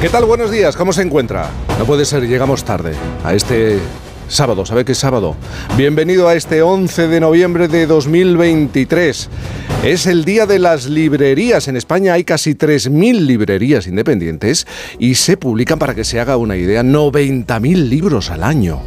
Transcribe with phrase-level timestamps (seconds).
[0.00, 0.24] ¿Qué tal?
[0.24, 1.50] Buenos días, ¿cómo se encuentra?
[1.78, 3.78] No puede ser, llegamos tarde a este
[4.30, 5.36] sábado, ¿sabe qué es sábado?
[5.76, 9.28] Bienvenido a este 11 de noviembre de 2023.
[9.84, 11.66] Es el día de las librerías.
[11.66, 14.66] En España hay casi 3.000 librerías independientes
[14.98, 18.80] y se publican, para que se haga una idea, 90.000 libros al año.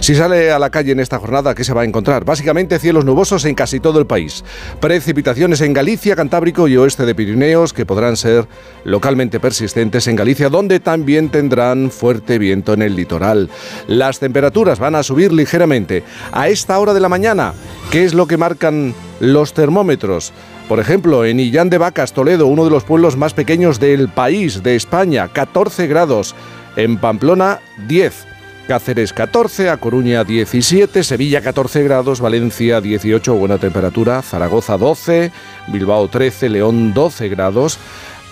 [0.00, 2.24] Si sale a la calle en esta jornada, ¿qué se va a encontrar?
[2.24, 4.42] Básicamente cielos nubosos en casi todo el país.
[4.80, 8.46] Precipitaciones en Galicia, Cantábrico y oeste de Pirineos que podrán ser
[8.84, 13.50] localmente persistentes en Galicia, donde también tendrán fuerte viento en el litoral.
[13.86, 16.04] Las temperaturas van a subir ligeramente.
[16.32, 17.54] A esta hora de la mañana,
[17.90, 20.32] ¿qué es lo que marcan los termómetros?
[20.68, 24.62] Por ejemplo, en Illán de Vacas, Toledo, uno de los pueblos más pequeños del país,
[24.62, 26.34] de España, 14 grados.
[26.76, 28.26] En Pamplona, 10.
[28.68, 35.32] Cáceres 14, A Coruña 17, Sevilla 14 grados, Valencia 18, buena temperatura, Zaragoza 12,
[35.68, 37.78] Bilbao 13, León 12 grados,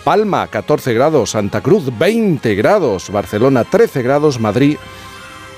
[0.04, 4.76] Palma 14 grados, Santa Cruz 20 grados, Barcelona 13 grados, Madrid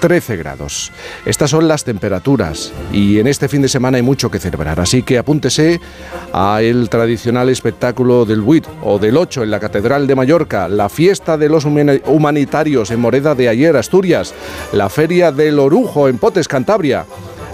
[0.00, 0.92] 13 grados.
[1.24, 5.02] Estas son las temperaturas y en este fin de semana hay mucho que celebrar, así
[5.02, 5.80] que apúntese
[6.32, 10.88] a el tradicional espectáculo del 8 o del 8 en la Catedral de Mallorca, la
[10.88, 14.34] fiesta de los humanitarios en Moreda de ayer, Asturias,
[14.72, 17.06] la Feria del Orujo en Potes, Cantabria.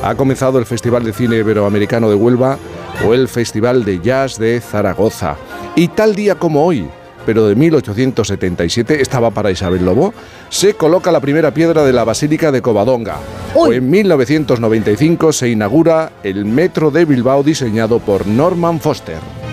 [0.03, 2.59] Ha comenzado el Festival de Cine Iberoamericano de Huelva
[3.07, 5.37] o el Festival de Jazz de Zaragoza.
[5.77, 6.89] Y tal día como hoy,
[7.25, 10.15] pero de 1877, estaba para Isabel Lobo,
[10.49, 13.19] se coloca la primera piedra de la Basílica de Covadonga.
[13.55, 19.44] O en 1995 se inaugura el metro de Bilbao diseñado por Norman Foster.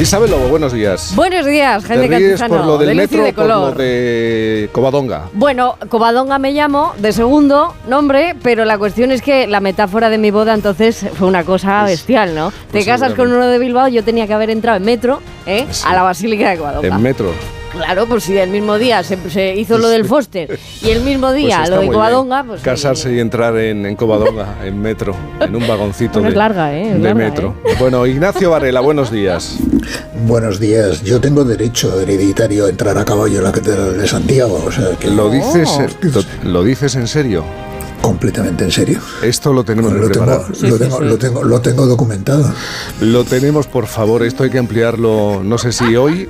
[0.00, 1.12] Isabel Lobo, buenos días.
[1.14, 2.56] Buenos días, gente ¿Te ríes Cantizano.
[2.56, 5.26] por lo del de metro de por lo de Covadonga?
[5.34, 10.18] Bueno, Covadonga me llamo, de segundo nombre, pero la cuestión es que la metáfora de
[10.18, 12.52] mi boda entonces fue una cosa bestial, ¿no?
[12.72, 15.64] Te casas con uno de Bilbao, yo tenía que haber entrado en metro, ¿eh?
[15.70, 15.84] Sí.
[15.86, 16.88] A la Basílica de Covadonga.
[16.88, 17.30] En metro.
[17.74, 21.26] Claro, pues si el mismo día se, se hizo lo del Foster y el mismo
[21.28, 22.62] Pues día lo de Covadonga, pues...
[22.62, 26.72] Casarse y entrar en, en Covadonga, en metro, en un vagoncito Bueno, de, es larga,
[26.76, 26.92] ¿eh?
[26.94, 27.54] De larga, metro.
[27.80, 29.58] Bueno, Ignacio Varela, buenos días.
[30.26, 31.02] Buenos días.
[31.02, 34.90] Yo tengo derecho hereditario a entrar a caballo en la Catedral de Santiago, o sea
[34.98, 35.82] que ¿Lo dices, Oh.
[35.82, 35.88] eh,
[36.44, 37.44] lo dices en serio?
[38.04, 39.00] Completamente en serio.
[39.22, 40.54] Esto lo tenemos Lo tengo, preparar.
[40.54, 41.04] Sí, lo, sí, tengo, sí.
[41.04, 42.52] lo tengo, lo tengo documentado.
[43.00, 44.22] Lo tenemos, por favor.
[44.22, 46.28] Esto hay que ampliarlo, no sé si hoy,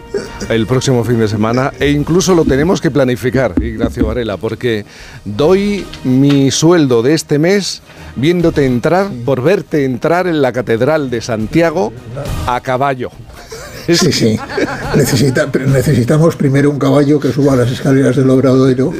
[0.49, 4.85] el próximo fin de semana, e incluso lo tenemos que planificar, Ignacio Varela, porque
[5.25, 7.83] doy mi sueldo de este mes
[8.17, 11.93] viéndote entrar, por verte entrar en la Catedral de Santiago
[12.47, 13.11] a caballo.
[13.95, 14.39] Sí, sí.
[14.97, 18.93] Necesita, necesitamos primero un caballo que suba las escaleras del Obradoiro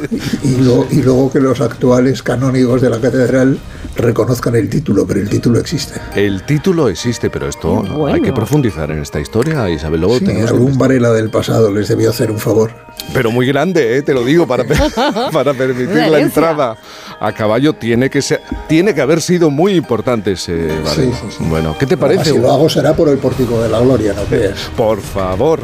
[0.43, 3.57] y, luego, y luego que los actuales canónigos de la catedral
[3.95, 5.99] reconozcan el título, pero el título existe.
[6.15, 8.13] El título existe, pero esto Bueno.
[8.15, 10.19] hay que profundizar en esta historia, Isabel Lobo.
[10.19, 12.71] Sí, algún Varela del pasado les debió hacer un favor.
[13.13, 14.01] Pero muy grande, ¿eh?
[14.01, 14.77] te lo digo, para, per-
[15.33, 16.77] para permitir la entrada
[17.19, 20.89] a caballo tiene que ser, tiene que haber sido muy importante ese Varela.
[20.93, 21.43] Sí, sí, sí.
[21.47, 22.31] Bueno, ¿qué te parece?
[22.31, 24.59] Si lo hago será por el pórtico de la gloria, no creas.
[24.77, 25.59] Por favor.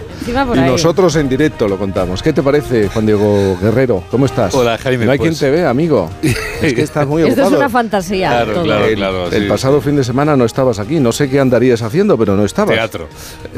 [0.46, 2.22] Por y nosotros en directo lo contamos.
[2.22, 4.03] ¿Qué te parece, Juan Diego Guerrero?
[4.12, 4.53] ¿Cómo estás?
[4.53, 6.09] Hola, Jaime, No hay pues- quien te vea, amigo.
[6.22, 7.58] Es que estás muy Esto es ocupado.
[7.59, 8.20] una fantasía.
[8.29, 8.63] Claro, todo.
[8.63, 8.85] claro.
[9.27, 9.49] El, el sí.
[9.49, 10.99] pasado fin de semana no estabas aquí.
[10.99, 12.75] No sé qué andarías haciendo, pero no estabas.
[12.75, 13.07] Teatro.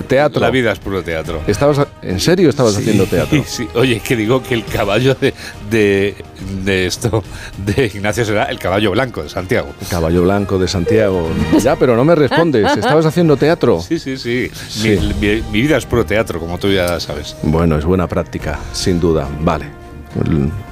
[0.07, 0.41] Teatro.
[0.41, 1.41] La vida es puro teatro.
[1.47, 3.43] Estabas, ¿En serio estabas Sí, haciendo teatro?
[3.47, 3.67] Sí.
[3.75, 5.33] Oye, que digo que el caballo de,
[5.69, 6.15] de,
[6.63, 7.23] de esto,
[7.65, 9.69] de Ignacio será el caballo blanco de Santiago.
[9.89, 11.29] Caballo Blanco de Santiago.
[11.61, 12.65] Ya, pero no me respondes.
[12.77, 13.81] ¿Estabas haciendo teatro?
[13.81, 14.49] Sí, sí, sí.
[14.69, 14.89] Sí.
[15.21, 17.35] Mi, mi- mi vida es puro teatro, como tú ya sabes.
[17.43, 19.27] Bueno, es buena práctica, sin duda.
[19.41, 19.65] Vale.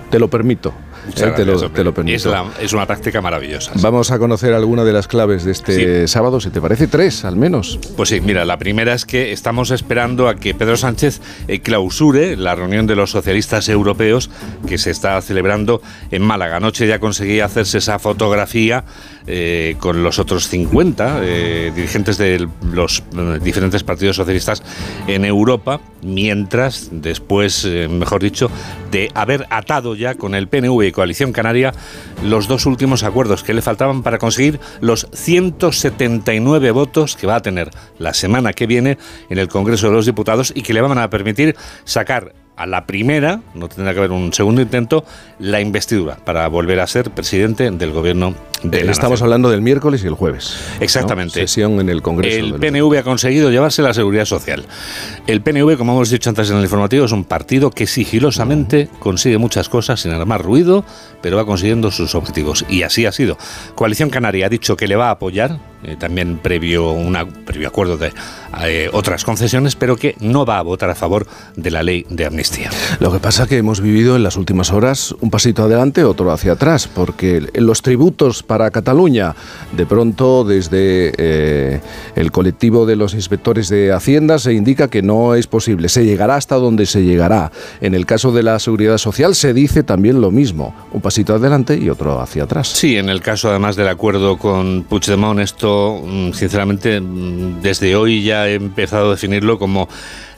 [0.09, 0.73] Te lo permito.
[1.15, 1.75] Muchas te, lo, gracias, hombre.
[1.79, 2.15] te lo permito.
[2.15, 3.71] Es, la- es una práctica maravillosa.
[3.81, 6.11] Vamos a conocer alguna de las claves de este Sí.
[6.11, 7.79] sábado, si te parece, tres al menos.
[7.97, 12.35] Pues sí, mira, la primera es que estamos esperando a que Pedro Sánchez eh, clausure
[12.37, 14.29] la reunión de los socialistas europeos
[14.67, 15.81] que se está celebrando
[16.11, 16.57] en Málaga.
[16.57, 18.83] Anoche ya conseguí hacerse esa fotografía
[19.27, 24.63] eh, con los otros 50 eh, dirigentes de los eh, diferentes partidos socialistas
[25.07, 28.49] en Europa, mientras después, mejor dicho,
[28.91, 31.73] de haber atado ya con el PNV y Coalición Canaria
[32.23, 37.41] los dos últimos acuerdos que le faltaban para conseguir los 179 votos que va a
[37.41, 37.69] tener
[37.99, 38.97] la semana que viene
[39.29, 42.85] en el Congreso de los Diputados y que le van a permitir sacar a la
[42.85, 45.03] primera, no tendrá que haber un segundo intento,
[45.39, 49.25] la investidura para volver a ser presidente del gobierno de la Estamos nación.
[49.25, 50.55] hablando del miércoles y el jueves.
[50.77, 50.83] ¿no?
[50.83, 51.39] Exactamente.
[51.39, 52.37] Sesión en el Congreso.
[52.37, 54.65] El los PNV ha conseguido llevarse la seguridad social.
[55.25, 59.39] El PNV, como hemos dicho antes en el informativo, es un partido que sigilosamente consigue
[59.39, 60.85] muchas cosas sin armar ruido,
[61.21, 62.63] pero va consiguiendo sus objetivos.
[62.69, 63.37] Y así ha sido.
[63.73, 67.97] Coalición Canaria ha dicho que le va a apoyar, eh, también previo, una, previo acuerdo
[67.97, 68.13] de
[68.63, 71.25] eh, otras concesiones, pero que no va a votar a favor
[71.55, 72.69] de la ley de amnistía.
[72.99, 76.31] Lo que pasa es que hemos vivido en las últimas horas un pasito adelante, otro
[76.31, 79.35] hacia atrás, porque los tributos para Cataluña,
[79.71, 81.81] de pronto desde eh,
[82.15, 86.35] el colectivo de los inspectores de Hacienda se indica que no es posible, se llegará
[86.35, 87.51] hasta donde se llegará.
[87.79, 91.77] En el caso de la seguridad social se dice también lo mismo, un pasito adelante
[91.77, 92.67] y otro hacia atrás.
[92.67, 95.70] Sí, en el caso además del acuerdo con Puigdemont, esto
[96.05, 99.87] mm, sinceramente mm, desde hoy ya he empezado a definirlo como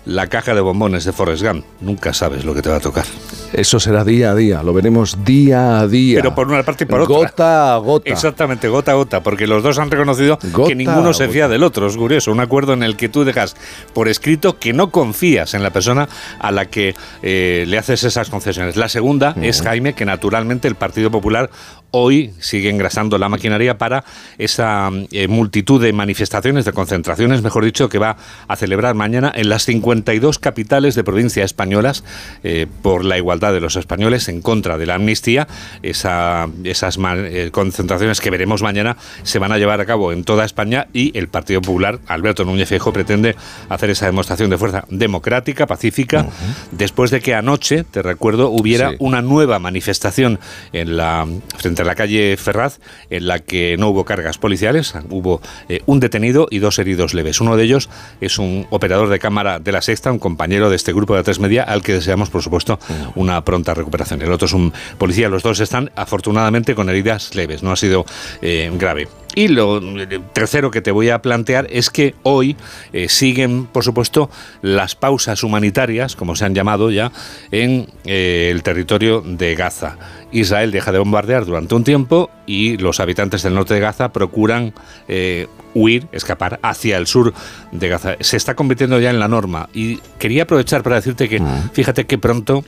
[0.06, 1.66] la caja de bombones de Forrest Gump.
[1.80, 3.06] Nunca sabes lo que te va a tocar.
[3.54, 6.18] Eso será día a día, lo veremos día a día.
[6.18, 7.16] Pero por una parte y por otra.
[7.16, 8.10] Gota a gota.
[8.10, 11.64] Exactamente, gota a gota, porque los dos han reconocido Gota que ninguno se fía del
[11.64, 11.88] otro.
[11.88, 13.56] Es curioso, un acuerdo en el que tú dejas
[13.94, 16.10] por escrito que no confías en la persona
[16.40, 18.76] a la que eh, le haces esas concesiones.
[18.76, 21.50] La segunda es Jaime, que naturalmente el Partido Popular
[21.96, 24.04] hoy sigue engrasando la maquinaria para
[24.40, 28.18] esa eh, multitud de manifestaciones, de concentraciones, mejor dicho, que va
[28.48, 32.04] a celebrar mañana en las 52 capitales de provincia españolas
[32.44, 35.48] eh, por la igualdad de los españoles en contra de la amnistía.
[35.84, 40.46] Esa- esas eh, concentraciones que veremos mañana se van a llevar a cabo en toda
[40.46, 43.36] España y el Partido Popular, Alberto Núñez Feijóo, pretende
[43.70, 46.26] hacer esa demostración de fuerza democrática, pacífica,
[46.72, 48.96] después de que anoche, te recuerdo, hubiera Sí.
[49.00, 50.40] una nueva manifestación
[50.72, 55.42] en la, frente a la calle Ferraz, en la que no hubo cargas policiales, hubo
[55.70, 57.42] eh, un detenido y dos heridos leves.
[57.42, 57.90] Uno de ellos
[58.22, 61.40] es un operador de cámara de la Sexta, un compañero de este grupo de tres
[61.40, 62.80] media, al que deseamos, por supuesto,
[63.16, 64.22] una pronta recuperación.
[64.22, 68.06] El otro es un policía, los dos están afortunadamente con heridas leves, no ha sido
[68.42, 69.08] eh, grave.
[69.36, 72.56] Y lo eh, tercero que te voy a plantear es que hoy
[72.92, 74.30] eh, siguen, por supuesto,
[74.62, 77.12] las pausas humanitarias, como se han llamado ya,
[77.52, 79.98] en eh, el territorio de Gaza.
[80.32, 84.74] Israel deja de bombardear durante un tiempo y los habitantes del norte de Gaza procuran
[85.08, 87.34] eh, huir, escapar hacia el sur
[87.72, 88.16] de Gaza.
[88.20, 89.70] Se está convirtiendo ya en la norma.
[89.74, 91.42] Y quería aprovechar para decirte que,
[91.74, 92.64] fíjate que pronto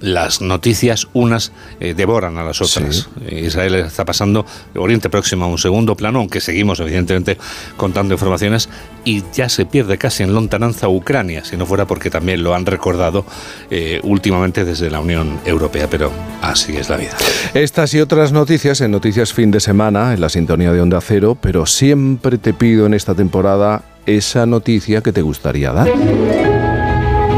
[0.00, 3.08] las noticias unas eh, devoran a las otras.
[3.26, 7.38] Eh, Israel está pasando Oriente Próximo a un segundo plano, aunque seguimos evidentemente
[7.76, 8.68] contando informaciones
[9.04, 12.66] y ya se pierde casi en lontananza Ucrania, si no fuera porque también lo han
[12.66, 13.24] recordado
[13.70, 16.12] eh, últimamente desde la Unión Europea, pero
[16.42, 17.16] así es la vida.
[17.54, 21.36] Estas y otras noticias en Noticias Fin de Semana, en la sintonía de Onda Cero,
[21.40, 25.88] pero siempre te pido en esta temporada esa noticia que te gustaría dar.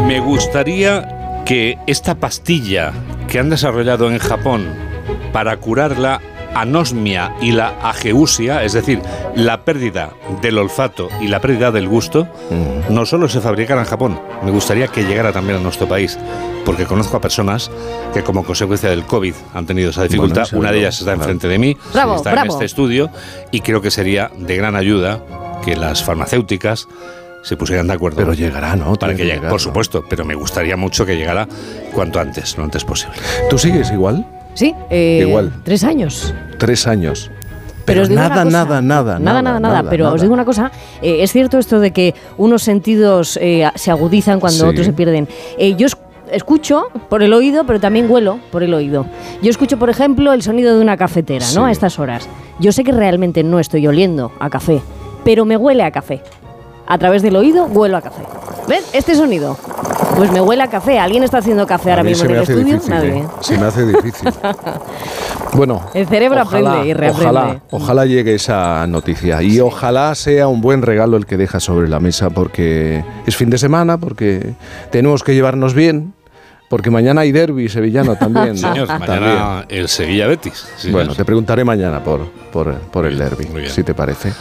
[0.06, 1.19] Me gustaría
[1.50, 2.92] que esta pastilla
[3.28, 4.68] que han desarrollado en Japón
[5.32, 6.20] para curar la
[6.54, 9.02] anosmia y la ageusia, es decir,
[9.34, 10.12] la pérdida
[10.42, 12.28] del olfato y la pérdida del gusto,
[12.88, 16.16] no solo se fabricara en Japón, me gustaría que llegara también a nuestro país,
[16.64, 17.68] porque conozco a personas
[18.14, 21.22] que como consecuencia del COVID han tenido esa dificultad, Bueno, una de ellas está claro.
[21.22, 23.10] enfrente de mí, Bravo, está en este estudio
[23.50, 25.20] y creo que sería de gran ayuda
[25.64, 26.86] que las farmacéuticas
[27.42, 28.94] se pusieran de acuerdo Pero llegará, ¿no?
[28.94, 29.58] para que que llegue, por ¿no?
[29.58, 31.46] supuesto, pero me gustaría mucho que llegara
[31.92, 33.16] cuanto antes, lo antes posible.
[33.48, 34.26] ¿Tú sigues igual?
[34.54, 35.52] Sí, eh, Igual.
[35.64, 36.34] Tres años.
[36.58, 37.30] Tres años.
[37.84, 39.90] Pero, digo nada, cosa, nada, nada, nada, nada, nada.
[39.90, 40.70] Pero os digo una cosa,
[41.02, 44.66] eh, es cierto esto de que unos sentidos eh, se agudizan cuando Sí.
[44.70, 45.26] otros se pierden.
[45.58, 45.96] Eh, yo es-
[46.30, 49.06] escucho por el oído, pero también huelo por el oído.
[49.42, 51.62] Yo escucho, por ejemplo, el sonido de una cafetera, ¿no?
[51.62, 51.68] Sí.
[51.68, 52.28] A estas horas.
[52.60, 54.80] Yo sé que realmente no estoy oliendo a café,
[55.24, 56.22] pero me huele a café.
[56.90, 58.22] A través del oído huelo a café.
[58.68, 58.90] ¿Ves?
[58.92, 59.56] Este sonido.
[60.16, 60.98] Pues me huele a café.
[60.98, 62.64] ¿Alguien está haciendo café ahora A mismo en el estudio?
[62.64, 63.18] difícil, Nadie.
[63.18, 63.24] ¿eh?
[63.40, 64.28] Se me hace difícil.
[65.52, 65.82] Bueno.
[65.94, 67.26] El cerebro aprende y reaprende.
[67.28, 69.42] Ojalá, ojalá llegue esa noticia.
[69.42, 73.50] Y ojalá sea un buen regalo el que deja sobre la mesa, porque es fin
[73.50, 74.54] de semana, porque
[74.92, 76.14] tenemos que llevarnos bien,
[76.68, 78.52] porque mañana hay derby sevillano también.
[78.60, 78.72] ¿no?
[78.72, 79.10] Señor, También.
[79.20, 80.68] mañana el Sevilla Betis.
[80.92, 83.72] Bueno, te preguntaré mañana por, por, por el derby, Muy bien.
[83.72, 84.32] si te parece.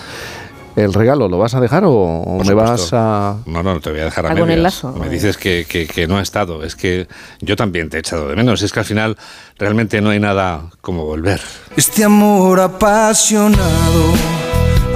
[0.83, 3.35] ¿El regalo lo vas a dejar o, Por me vas a...?
[3.45, 4.61] No, no, no te voy a dejar a con el medias.
[4.63, 4.93] lazo.
[4.93, 6.63] Me dices que, que- que no ha estado.
[6.63, 7.07] Es que
[7.41, 8.61] yo también te he echado de menos.
[8.61, 9.17] Es que al final
[9.57, 11.41] realmente no hay nada como volver.
[11.75, 14.13] Este amor apasionado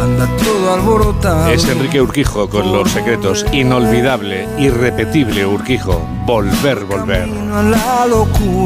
[0.01, 1.47] anda todo alborotado.
[1.51, 3.45] Es Enrique Urquijo con los secretos.
[3.51, 6.05] Inolvidable, irrepetible Urquijo.
[6.25, 7.27] Volver, volver.
[7.27, 8.05] La.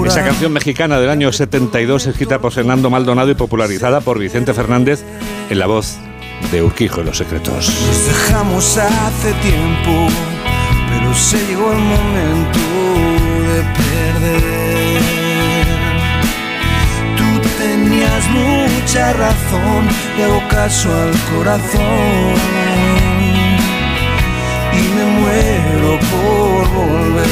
[0.06, 5.04] Esa canción mexicana del año 72, escrita por Fernando Maldonado y popularizada por Vicente Fernández
[5.50, 5.98] en la voz
[6.52, 7.68] de Urquijo y los secretos.
[7.88, 10.08] Nos dejamos hace tiempo,
[10.90, 12.60] pero se llegó el momento
[13.50, 15.02] de perder.
[17.18, 22.36] Tú tenías mucha razón, le hago caso al corazón
[24.74, 27.28] y me muero por volver.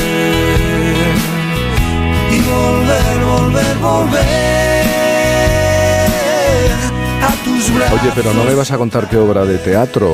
[2.31, 4.64] Y volver, volver, volver.
[7.55, 10.13] Oye, pero no me vas a contar qué obra de teatro,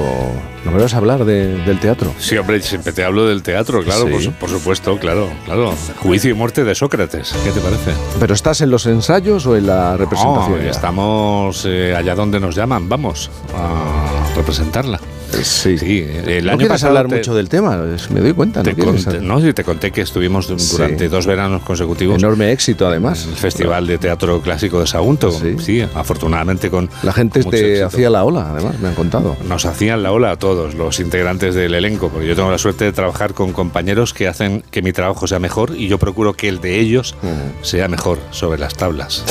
[0.64, 2.14] no me vas a hablar de- del teatro.
[2.20, 4.12] Sí, hombre, siempre te hablo del teatro, claro, Sí.
[4.12, 5.74] por, su- por supuesto, claro, claro.
[5.98, 7.92] Juicio y muerte de Sócrates, ¿qué te parece?
[8.20, 10.64] ¿Pero estás en los ensayos o en la representación?
[10.64, 15.00] No, estamos eh, allá donde nos llaman, vamos a representarla.
[15.44, 15.78] Sí.
[15.78, 17.78] Sí, el no año quieres hablar te- mucho del tema,
[18.12, 18.64] me doy cuenta.
[18.64, 20.56] Te no conté, no, sí, te conté que estuvimos Sí.
[20.72, 23.24] durante dos veranos consecutivos Enorme éxito, además.
[23.26, 25.32] en el Festival de Teatro Clásico de Sagunto.
[25.32, 25.56] Sí.
[25.60, 29.36] Sí, afortunadamente con La gente te hacía la ola, además, me han contado.
[29.48, 32.86] Nos hacían la ola a todos los integrantes del elenco, porque yo tengo la suerte
[32.86, 36.48] de trabajar con compañeros que hacen que mi trabajo sea mejor y yo procuro que
[36.50, 37.64] el de ellos Mm.
[37.64, 39.24] sea mejor sobre las tablas.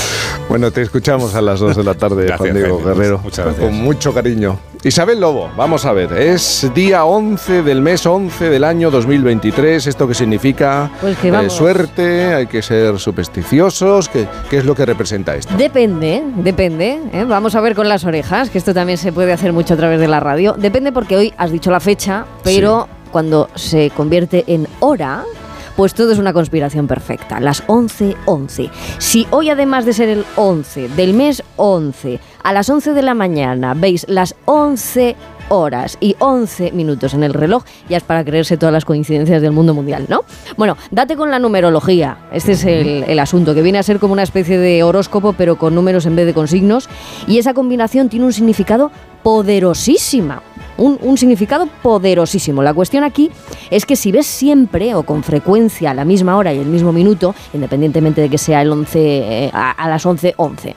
[0.49, 2.93] Bueno, te escuchamos a las 2 de la tarde, Gracias, Juan Diego Jaime.
[2.95, 3.19] Guerrero.
[3.23, 3.65] Muchas gracias.
[3.67, 4.59] Con mucho cariño.
[4.83, 9.87] Isabel Lobo, vamos a ver, es día 11 del mes 11 del año 2023.
[9.87, 10.91] ¿Esto qué significa?
[11.03, 14.09] Pues que Eh, suerte, hay que ser supersticiosos.
[14.09, 15.55] ¿Qué, qué es lo que representa esto?
[15.59, 16.99] Depende, depende.
[17.13, 17.25] ¿eh?
[17.29, 20.01] Vamos a ver con las orejas, que esto también se puede hacer mucho a través
[20.01, 20.55] de la radio.
[20.57, 25.25] Depende porque hoy has dicho la fecha, pero cuando se convierte en hora,
[25.77, 27.41] pues todo es una conspiración perfecta.
[27.41, 28.71] Las 11.11.
[28.99, 33.15] Si hoy, además de ser el 11 del mes 11, a las 11 de la
[33.15, 35.17] mañana veis las 11
[35.51, 39.53] horas y 11 minutos en el reloj, ya es para creerse todas las coincidencias del
[39.53, 40.25] mundo mundial, ¿no?
[40.57, 42.19] Bueno, date con la numerología.
[42.33, 45.59] Este es el, el asunto, que viene a ser como una especie de horóscopo, pero
[45.59, 46.89] con números en vez de con signos.
[47.27, 48.91] Y esa combinación tiene un significado
[49.23, 50.43] poderosísima.
[50.81, 52.63] Un, significado poderosísimo.
[52.63, 53.31] La cuestión aquí
[53.71, 56.91] es que si ves siempre o con frecuencia a la misma hora y el mismo
[56.91, 60.75] minuto, independientemente de que sea el 11 eh, a, las 11.11, 11, ¿eh?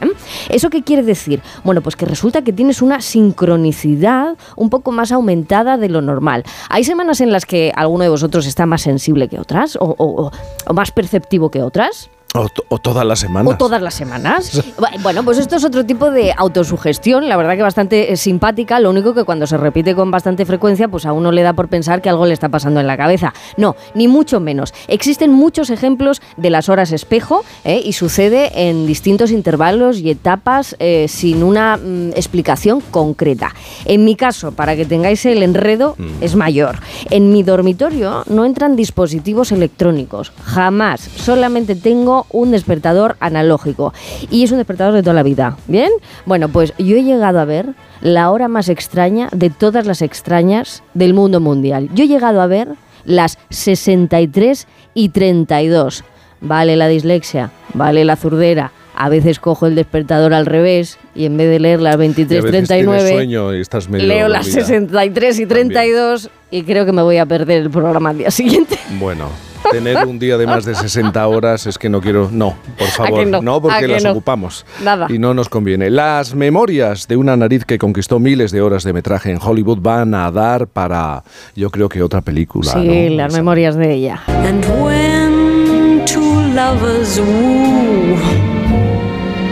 [0.50, 1.42] ¿eso qué quiere decir?
[1.64, 6.44] Bueno, pues que resulta que tienes una sincronicidad un poco más aumentada de lo normal.
[6.70, 10.32] Hay semanas en las que alguno de vosotros está más sensible que otras o
[10.74, 12.10] más perceptivo que otras.
[12.36, 13.54] O, to- o todas las semanas.
[13.54, 14.62] O todas las semanas.
[14.78, 18.80] Bu- Bueno, pues esto es otro tipo de autosugestión, la verdad que bastante eh, simpática,
[18.80, 21.68] lo único que cuando se repite con bastante frecuencia, pues a uno le da por
[21.68, 23.34] pensar que algo le está pasando en la cabeza.
[23.58, 24.74] No, ni mucho menos.
[24.88, 27.82] Existen muchos ejemplos de las horas espejo ¿eh?
[27.84, 33.54] y sucede en distintos intervalos y etapas eh, sin una mm, explicación concreta.
[33.86, 36.80] En mi caso, para que tengáis el enredo, es mayor.
[37.10, 41.02] En mi dormitorio no entran dispositivos electrónicos, jamás.
[41.16, 43.94] Solamente tengo un despertador analógico
[44.30, 45.58] y es un despertador de toda la vida.
[45.68, 45.92] ¿Bien?
[46.26, 50.84] Bueno, pues yo he llegado a ver la hora más extraña de todas las extrañas
[50.94, 51.90] del mundo mundial.
[51.94, 52.70] Yo he llegado a ver
[53.06, 56.04] las 63 y 32.
[56.42, 58.72] Vale la dislexia, vale la zurdera.
[58.96, 61.98] A veces cojo el despertador al revés y en vez de leer las Y a
[61.98, 64.66] veces tienes 23.39 sueño y estás medio leo las dormida.
[64.66, 68.78] 63 y 32 y creo que me voy a perder el programa al día siguiente.
[69.00, 69.30] Bueno,
[69.78, 72.30] tener un día de más de 60 horas es que no quiero.
[72.32, 73.28] No, por favor.
[73.44, 73.56] no?
[73.56, 74.12] ¿A porque que las no?
[74.12, 74.66] ocupamos.
[74.84, 75.08] Nada.
[75.10, 75.90] Y no nos conviene.
[75.90, 80.14] Las memorias de una nariz que conquistó miles de horas de metraje en Hollywood van
[80.16, 81.24] a dar para,
[81.56, 82.72] yo creo que otra película.
[82.72, 83.16] Sí, ¿no?
[83.18, 84.22] las Esa- memorias de ella.
[84.28, 86.22] And when two
[86.54, 88.18] lovers woo.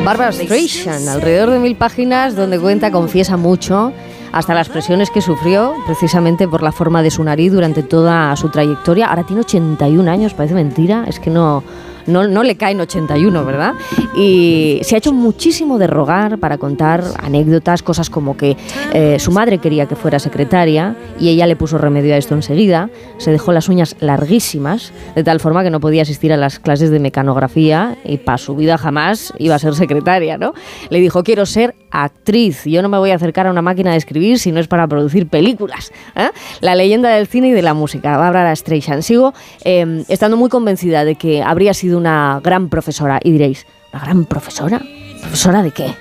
[0.05, 3.93] Barbara Streisand, alrededor de mil páginas donde cuenta, confiesa mucho,
[4.31, 8.49] hasta las presiones que sufrió precisamente por la forma de su nariz durante toda su
[8.49, 9.07] trayectoria.
[9.07, 11.63] Ahora tiene 81 años, parece mentira, es que no,
[12.07, 13.73] no, no le caen 81, ¿verdad?
[14.15, 18.57] Y se ha hecho muchísimo de rogar para contar anécdotas, cosas como que
[18.93, 22.89] eh, su madre quería que fuera secretaria y ella le puso remedio a esto enseguida,
[23.17, 26.89] se dejó las uñas larguísimas, de tal forma que no podía asistir a las clases
[26.89, 30.53] de mecanografía y para su vida jamás iba a ser secretaria, ¿no?
[30.89, 33.97] Le dijo, quiero ser actriz, yo no me voy a acercar a una máquina de
[33.97, 35.91] escribir si no es para producir películas.
[36.15, 36.29] ¿eh?
[36.61, 39.03] La leyenda del cine y de la música, Barbara Streisand.
[39.03, 44.03] Sigo eh, estando muy convencida de que habría sido una gran profesora y diréis, ¿una
[44.03, 44.81] gran profesora?
[45.21, 45.95] ¿Profesora de qué?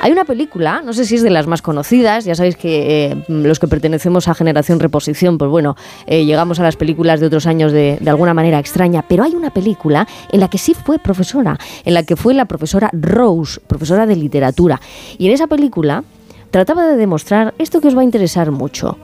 [0.00, 3.24] Hay una película, no sé si es de las más conocidas, ya sabéis que eh,
[3.26, 7.46] los que pertenecemos a Generación Reposición, pues bueno, eh, llegamos a las películas de otros
[7.46, 11.00] años de, de alguna manera extraña, pero hay una película en la que sí fue
[11.00, 14.80] profesora, en la que fue la profesora Rose, profesora de literatura.
[15.18, 16.04] Y en esa película
[16.52, 18.96] trataba de demostrar esto que os va a interesar mucho.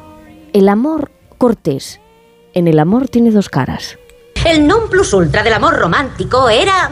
[0.52, 2.00] El amor cortés.
[2.54, 3.98] En el amor tiene dos caras.
[4.44, 6.90] El non plus ultra del amor romántico era...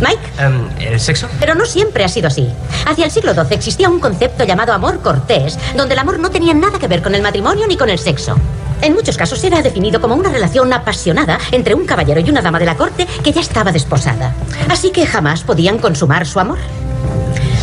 [0.00, 0.20] Mike.
[0.38, 1.26] Em, ¿El sexo?
[1.40, 2.48] Pero no siempre ha sido así.
[2.86, 6.52] Hacia el siglo XII existía un concepto llamado amor cortés, donde el amor no tenía
[6.52, 8.36] nada que ver con el matrimonio ni con el sexo.
[8.82, 12.58] En muchos casos era definido como una relación apasionada entre un caballero y una dama
[12.58, 14.34] de la corte que ya estaba desposada.
[14.68, 16.58] Así que jamás podían consumar su amor.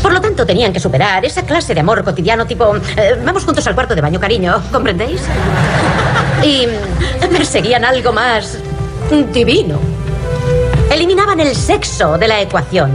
[0.01, 3.65] Por lo tanto, tenían que superar esa clase de amor cotidiano tipo, eh, vamos juntos
[3.67, 5.21] al cuarto de baño, cariño, ¿comprendéis?
[6.43, 6.67] Y
[7.29, 8.57] perseguían algo más
[9.21, 9.79] divino.
[10.91, 12.91] Eliminaban el sexo de la ecuación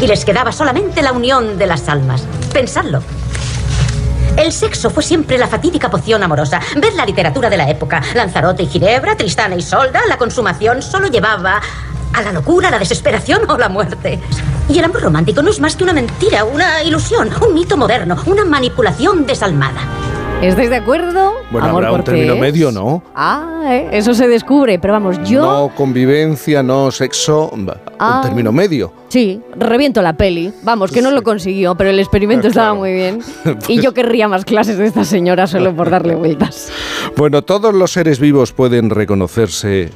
[0.00, 2.26] y les quedaba solamente la unión de las almas.
[2.52, 3.02] Pensadlo.
[4.36, 6.58] El sexo fue siempre la fatídica poción amorosa.
[6.76, 8.00] Ved la literatura de la época.
[8.14, 11.60] Lanzarote y Ginebra, Tristana y Solda, la consumación solo llevaba
[12.14, 14.20] a la locura, la desesperación o la muerte.
[14.70, 18.16] Y el amor romántico no es más que una mentira, una ilusión, un mito moderno,
[18.24, 19.80] una manipulación desalmada.
[20.42, 21.34] ¿Estáis de acuerdo?
[21.52, 23.00] Bueno, Amor habrá un término medio, ¿no?
[23.14, 25.40] Ah, eh, eso se descubre, pero vamos, yo...
[25.40, 27.52] No convivencia, no sexo,
[28.00, 28.16] Ah.
[28.16, 28.92] un término medio.
[29.08, 30.52] Sí, reviento la peli.
[30.64, 32.80] Vamos, que no lo consiguió, pero el experimento Ah, estaba claro.
[32.80, 33.20] muy bien.
[33.44, 36.70] Pues- Y yo querría más clases de esta señora solo por darle vueltas.
[37.16, 39.90] Bueno, todos los seres vivos pueden reconocerse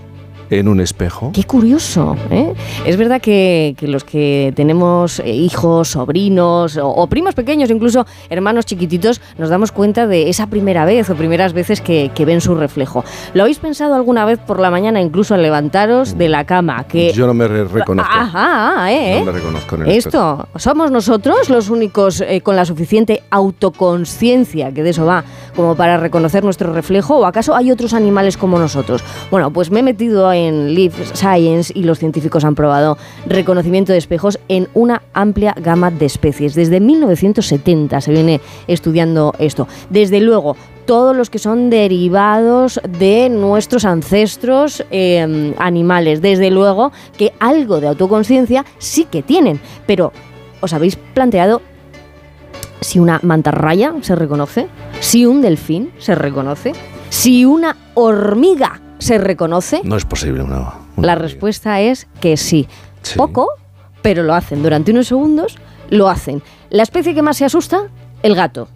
[0.51, 1.31] en un espejo.
[1.35, 2.53] Qué curioso, ¿eh?
[2.85, 8.07] Es verdad que, que los que tenemos eh, hijos, sobrinos o, o primos pequeños, incluso
[8.31, 12.41] hermanos chiquititos, nos damos cuenta de esa primera vez o primeras veces que, que ven
[12.41, 13.05] su reflejo.
[13.35, 16.85] ¿Lo habéis pensado alguna vez por la mañana, incluso al levantaros de la cama?
[16.85, 18.13] Que Yo no me re- reconozco.
[18.13, 19.19] Ajá, ¿eh?
[19.21, 20.09] No me reconozco en el espejo.
[20.09, 25.25] Esto, ¿somos nosotros los únicos eh, con la suficiente autoconsciencia, que de eso va,
[25.55, 27.19] como para reconocer nuestro reflejo?
[27.19, 29.03] ¿O acaso hay otros animales como nosotros?
[29.31, 33.99] Bueno, pues me he metido en Live Science y los científicos han probado reconocimiento de
[33.99, 36.55] espejos en una amplia gama de especies.
[36.55, 39.67] Desde 1970 se viene estudiando esto.
[39.91, 46.23] Desde luego, todos los que son derivados de nuestros ancestros eh, animales.
[46.23, 50.13] Desde luego que algo de autoconciencia sí que tienen, pero
[50.61, 51.61] ¿os habéis planteado
[52.81, 54.69] si una mantarraya se reconoce?
[55.01, 56.73] ¿Si un delfín se reconoce?
[57.11, 59.81] ¿Si una hormiga se reconoce?
[59.85, 60.75] No es posible una.
[60.97, 62.69] una La respuesta es que sí.
[63.03, 63.17] Sí.
[63.17, 63.49] Poco,
[64.03, 64.63] pero lo hacen.
[64.63, 65.57] Durante unos segundos
[65.91, 66.43] lo hacen.
[66.71, 67.89] La especie que más se asusta,
[68.23, 68.69] el gato.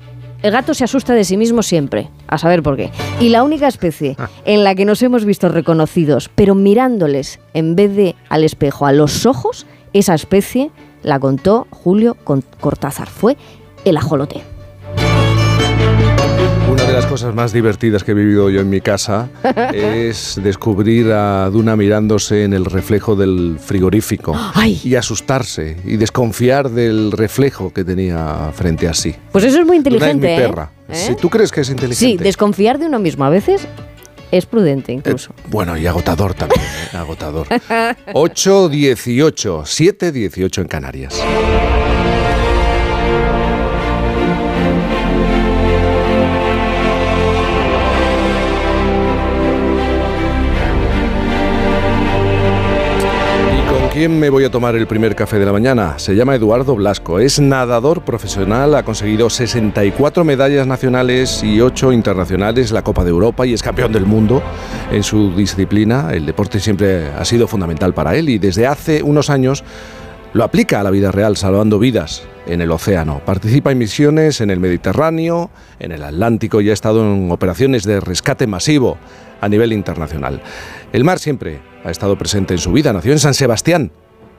[0.43, 2.91] El gato se asusta de sí mismo siempre, a saber por qué.
[3.21, 7.95] Y la única especie en la que nos hemos visto reconocidos, pero mirándoles en vez
[7.95, 10.71] de al espejo, a los ojos, esa especie
[11.03, 13.09] la contó Julio Cortázar.
[13.09, 13.37] Fue
[13.85, 14.43] el ajolote.
[16.91, 19.29] De las cosas más divertidas que he vivido yo en mi casa
[19.73, 24.81] es descubrir a Duna mirándose en el reflejo del frigorífico ¡Ay!
[24.83, 29.15] y asustarse y desconfiar del reflejo que tenía frente a sí.
[29.31, 30.35] Pues eso es muy Duna es mi inteligente.
[30.35, 30.49] ¿eh?
[30.49, 30.73] perra.
[30.89, 30.95] ¿Eh?
[30.97, 32.25] Si tú crees que es Sí, inteligente.
[32.25, 33.69] desconfiar de uno mismo a veces
[34.33, 35.33] es prudente Eh, incluso.
[35.49, 36.97] bueno, y agotador también, ¿eh?
[36.97, 37.47] agotador.
[37.47, 41.23] 8.18, 7.18 en Canarias.
[54.01, 55.99] Quién me voy a tomar el primer café de la mañana?
[55.99, 62.73] Se llama Eduardo Blasco, es nadador profesional, ha conseguido 64 medallas nacionales y 8 internacionales,
[62.73, 64.43] la Copa de Europa y es campeón del mundo
[64.91, 66.15] en su disciplina.
[66.15, 69.65] El deporte siempre ha sido fundamental para él y desde hace unos años
[70.33, 73.21] lo aplica a la vida real, salvando vidas en el océano.
[73.27, 78.01] Participa en misiones en el Mediterráneo, en el Atlántico y ha estado en operaciones de
[78.01, 78.97] rescate masivo
[79.43, 80.41] a nivel internacional.
[80.91, 82.93] El mar siempre ha estado presente en su vida.
[82.93, 83.93] Nació en San Sebastián,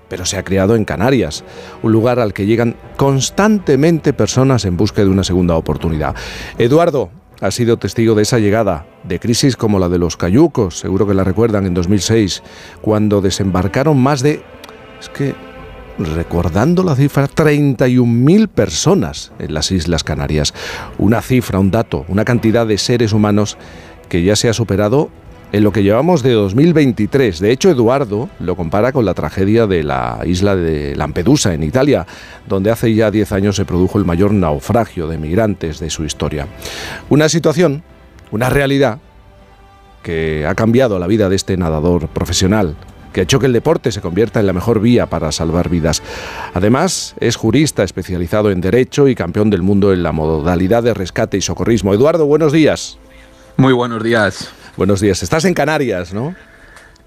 [0.09, 1.43] pero se ha criado en Canarias,
[1.83, 6.15] un lugar al que llegan constantemente personas en busca de una segunda oportunidad.
[6.57, 11.07] Eduardo ha sido testigo de esa llegada, de crisis como la de los cayucos, seguro
[11.07, 12.43] que la recuerdan en 2006,
[12.81, 14.43] cuando desembarcaron más de...
[14.99, 15.33] Es que
[15.97, 20.53] recordando la cifra, 31.000 personas en las Islas Canarias.
[20.97, 23.57] Una cifra, un dato, una cantidad de seres humanos
[24.09, 25.09] que ya se ha superado
[25.51, 27.39] en lo que llevamos de 2023.
[27.39, 32.05] De hecho, Eduardo lo compara con la tragedia de la isla de Lampedusa, en Italia,
[32.47, 36.47] donde hace ya 10 años se produjo el mayor naufragio de migrantes de su historia.
[37.09, 37.83] Una situación,
[38.31, 38.99] una realidad
[40.03, 42.75] que ha cambiado la vida de este nadador profesional,
[43.13, 46.01] que ha hecho que el deporte se convierta en la mejor vía para salvar vidas.
[46.53, 51.37] Además, es jurista especializado en Derecho y campeón del mundo en la modalidad de rescate
[51.37, 51.93] y socorrismo.
[51.93, 52.97] Eduardo, buenos días.
[53.57, 54.53] Muy buenos días.
[54.77, 55.21] Buenos días.
[55.21, 56.35] Estás en Canarias, ¿no?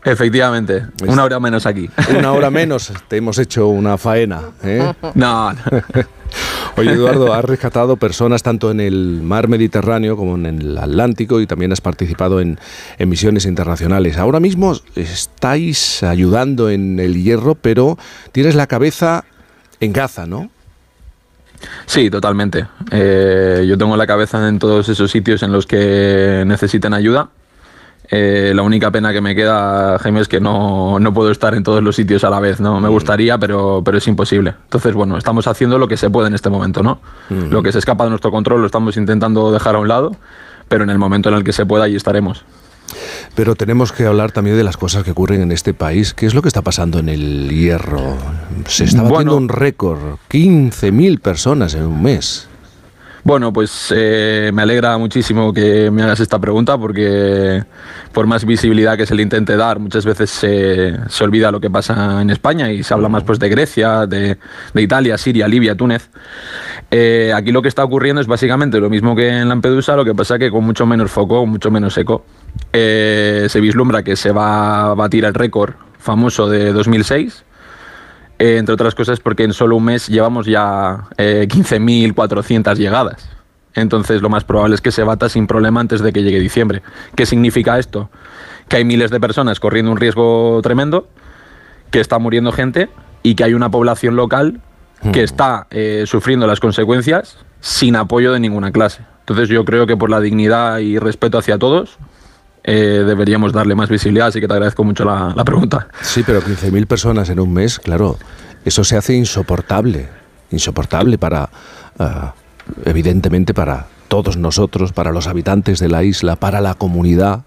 [0.05, 1.89] Efectivamente, una hora menos aquí.
[2.17, 4.43] Una hora menos te hemos hecho una faena.
[4.63, 4.93] ¿eh?
[5.15, 5.59] No, no.
[6.77, 11.47] Oye, Eduardo, has rescatado personas tanto en el mar Mediterráneo como en el Atlántico y
[11.47, 12.59] también has participado en,
[12.99, 14.19] en misiones internacionales.
[14.19, 17.97] Ahora mismo estáis ayudando en el hierro, pero
[18.33, 19.25] tienes la cabeza
[19.81, 20.51] en Gaza, ¿no?
[21.87, 22.67] Sí, totalmente.
[22.91, 27.31] Eh, yo tengo la cabeza en todos esos sitios en los que necesiten ayuda.
[28.11, 31.63] Eh, la única pena que me queda, Jaime, es que no, no, puedo estar en
[31.63, 32.79] todos los sitios a la vez, ¿no?
[32.81, 34.55] Me gustaría, pero, pero es imposible.
[34.65, 37.01] Entonces, bueno, estamos haciendo lo que se puede en este momento, ¿no?
[37.31, 40.15] Lo que se escapa de nuestro control lo estamos intentando dejar a un lado,
[40.69, 42.45] pero en el momento en el que se pueda, allí estaremos.
[43.35, 46.13] Pero tenemos que hablar también de las cosas que ocurren en este país.
[46.15, 48.17] ¿Qué es lo que está pasando en el hierro?
[48.67, 49.37] Se está batiendo Bueno.
[49.37, 49.99] un récord,
[50.31, 52.49] 15.000 personas en un mes.
[53.25, 57.65] Bueno, pues eh, me alegra muchísimo que me hagas esta pregunta porque
[58.13, 61.71] por más visibilidad que se le intente dar, muchas veces se, se olvida lo que
[61.71, 64.37] pasa en España y se habla más pues de Grecia, de,
[64.75, 66.11] de Italia, Siria, Libia, Túnez.
[66.91, 70.15] Eh, aquí lo que está ocurriendo es básicamente lo mismo que en Lampedusa, lo que
[70.15, 72.27] pasa que con mucho menos foco, mucho menos eco.
[72.75, 77.44] Eh, se vislumbra que se va a batir el récord famoso de 2006.
[78.39, 83.29] Eh, entre otras cosas porque en solo un mes llevamos ya eh, 15.400 llegadas.
[83.75, 86.83] Entonces lo más probable es que se bata sin problema antes de que llegue diciembre.
[87.15, 88.11] ¿Qué significa esto?
[88.69, 91.09] Que hay miles de personas corriendo un riesgo tremendo,
[91.91, 92.89] que está muriendo gente
[93.23, 94.61] y que hay una población local
[95.13, 99.03] que está eh, sufriendo las consecuencias sin apoyo de ninguna clase.
[99.21, 101.99] Entonces yo creo que por la dignidad y respeto hacia todos
[102.65, 105.89] eh, deberíamos darle más visibilidad, así que te agradezco mucho la, la pregunta.
[106.01, 108.17] Sí, pero 15.000 personas en un mes, claro,
[108.65, 110.09] eso se hace insoportable.
[110.51, 111.51] Insoportable para,
[111.99, 112.35] ah,
[112.85, 117.43] evidentemente, para todos nosotros, para los habitantes de la isla, para la comunidad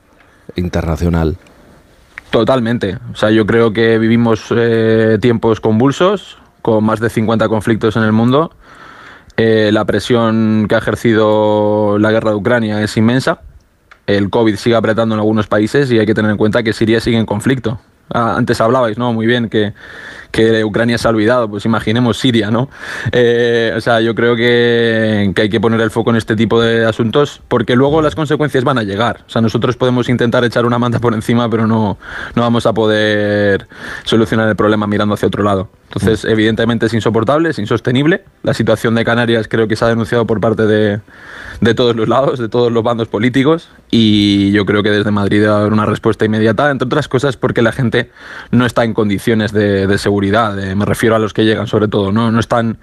[0.56, 1.38] internacional.
[2.30, 2.98] Totalmente.
[3.12, 8.04] O sea, yo creo que vivimos eh, tiempos convulsos, con más de 50 conflictos en
[8.04, 8.52] el mundo.
[9.38, 13.40] Eh, la presión que ha ejercido la guerra de Ucrania es inmensa.
[14.08, 17.00] El COVID sigue apretando en algunos países y hay que tener en cuenta que Siria
[17.00, 17.80] sigue en conflicto.
[18.10, 19.12] Ah, antes hablabais, ¿no?
[19.12, 19.74] Muy bien, que,
[20.32, 22.70] que Ucrania se ha olvidado, pues imaginemos Siria, ¿no?
[23.12, 26.62] Eh, o sea, yo creo que, que hay que poner el foco en este tipo
[26.62, 29.24] de asuntos porque luego las consecuencias van a llegar.
[29.28, 31.98] O sea, nosotros podemos intentar echar una manta por encima, pero no,
[32.36, 33.68] no vamos a poder
[34.04, 35.70] solucionar el problema mirando hacia otro lado.
[35.88, 38.24] Entonces, evidentemente es insoportable, es insostenible.
[38.44, 41.00] La situación de Canarias creo que se ha denunciado por parte de,
[41.62, 45.42] de todos los lados, de todos los bandos políticos, y yo creo que desde Madrid
[45.42, 48.12] debe haber una respuesta inmediata, entre otras cosas porque la gente
[48.52, 50.17] no está en condiciones de, de seguridad,
[50.56, 52.78] de- me refiero a los que llegan sobre todo, no, no están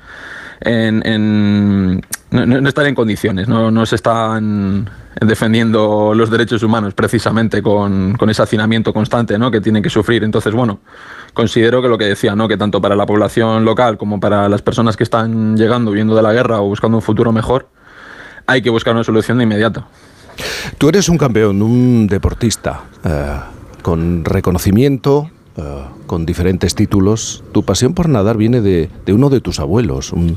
[0.60, 4.88] en, no, están en condiciones, no, no se están
[5.20, 9.50] defendiendo los derechos humanos precisamente con, con ese hacinamiento constante ¿no?
[9.50, 10.24] que tienen que sufrir.
[10.24, 10.80] Entonces, bueno,
[11.34, 12.48] considero que lo que decía, ¿no?
[12.48, 16.22] que tanto para la población local como para las personas que están llegando, huyendo de
[16.22, 17.68] la guerra o buscando un futuro mejor,
[18.46, 19.86] hay que buscar una solución de inmediato.
[20.78, 23.38] Tú eres un campeón, un deportista, eh,
[23.82, 27.44] con reconocimiento, eh, con diferentes títulos.
[27.52, 30.36] Tu pasión por nadar viene de, de uno de tus abuelos, un,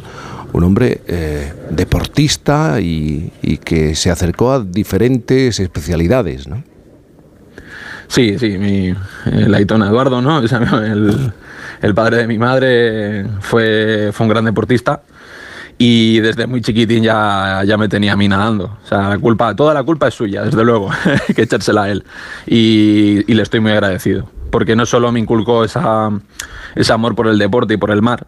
[0.53, 6.63] un hombre eh, deportista y, y que se acercó a diferentes especialidades, ¿no?
[8.07, 8.93] Sí, sí, mi,
[9.25, 10.39] el Aitón Eduardo, ¿no?
[10.39, 11.33] El,
[11.81, 15.01] el padre de mi madre fue, fue un gran deportista
[15.77, 18.77] y desde muy chiquitín ya, ya me tenía a mí nadando.
[18.83, 20.89] O sea, la culpa, toda la culpa es suya, desde luego,
[21.35, 22.03] que echársela a él.
[22.47, 26.09] Y, y le estoy muy agradecido, porque no solo me inculcó esa,
[26.75, 28.25] ese amor por el deporte y por el mar,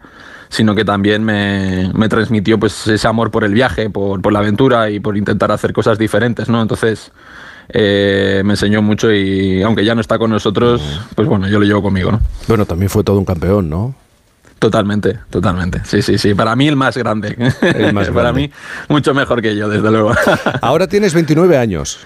[0.49, 4.39] sino que también me, me transmitió pues, ese amor por el viaje, por, por la
[4.39, 6.61] aventura y por intentar hacer cosas diferentes, ¿no?
[6.61, 7.11] Entonces
[7.69, 10.81] eh, me enseñó mucho y aunque ya no está con nosotros,
[11.15, 12.19] pues bueno, yo lo llevo conmigo, ¿no?
[12.47, 13.95] Bueno, también fue todo un campeón, ¿no?
[14.59, 15.81] Totalmente, totalmente.
[15.85, 16.33] Sí, sí, sí.
[16.33, 17.53] Para mí el más grande.
[17.61, 18.51] El más Para mí
[18.89, 20.11] mucho mejor que yo, desde luego.
[20.61, 21.99] Ahora tienes 29 años.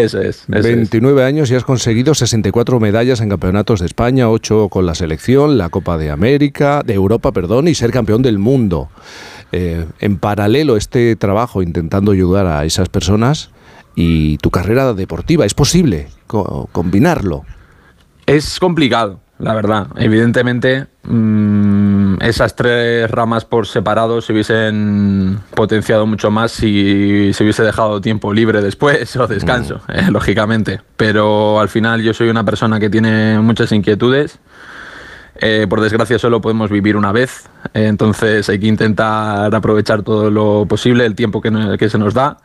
[0.00, 0.44] Eso es.
[0.48, 0.62] Eso es.
[0.64, 5.58] 29 años y has conseguido 64 medallas en campeonatos de España, 8 con la selección,
[5.58, 8.88] la Copa de América, de Europa, perdón, y ser campeón del mundo.
[9.52, 13.50] Eh, en paralelo este trabajo intentando ayudar a esas personas
[13.94, 17.44] y tu carrera deportiva, ¿es posible co- combinarlo?
[18.26, 19.86] Es complicado, la verdad.
[19.96, 27.62] Evidentemente, mm, esas tres ramas por separado se hubiesen potenciado mucho más si se hubiese
[27.62, 30.80] dejado tiempo libre después o descanso, eh, lógicamente.
[30.96, 34.40] Pero al final yo soy una persona que tiene muchas inquietudes.
[35.40, 40.30] Eh, por desgracia solo podemos vivir una vez, eh, entonces hay que intentar aprovechar todo
[40.30, 42.38] lo posible, el tiempo que, no- que se nos da.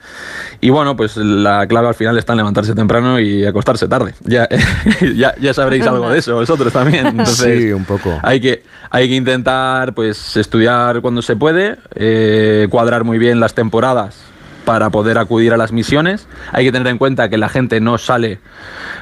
[0.61, 4.13] Y bueno, pues la clave al final está en levantarse temprano y acostarse tarde.
[4.23, 4.47] Ya,
[5.15, 7.07] ya, ya sabréis algo de eso vosotros también.
[7.07, 8.19] Entonces, Sí, un poco.
[8.21, 13.53] hay que, hay que intentar pues estudiar cuando se puede, eh, cuadrar muy bien las
[13.55, 14.17] temporadas
[14.65, 16.27] para poder acudir a las misiones.
[16.51, 18.39] Hay que tener en cuenta que la gente no sale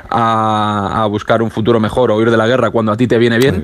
[0.09, 3.17] a, a buscar un futuro mejor o huir de la guerra cuando a ti te
[3.17, 3.63] viene bien.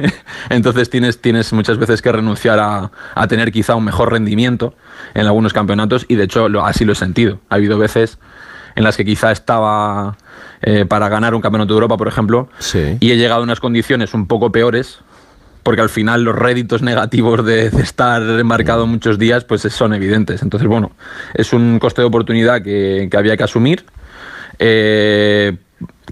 [0.50, 4.74] Entonces tienes, tienes muchas veces que renunciar a, a tener quizá un mejor rendimiento
[5.14, 7.40] en algunos campeonatos y de hecho lo- así lo he sentido.
[7.48, 8.18] Ha habido veces
[8.74, 10.16] en las que quizá estaba
[10.62, 12.96] eh, para ganar un campeonato de Europa, por ejemplo, Sí.
[13.00, 14.98] y he llegado a unas condiciones un poco peores
[15.66, 20.40] porque al final los réditos negativos de, de estar embarcado muchos días pues son evidentes.
[20.42, 20.92] Entonces, bueno,
[21.34, 23.84] es un coste de oportunidad que, que había que asumir.
[24.60, 25.56] Eh,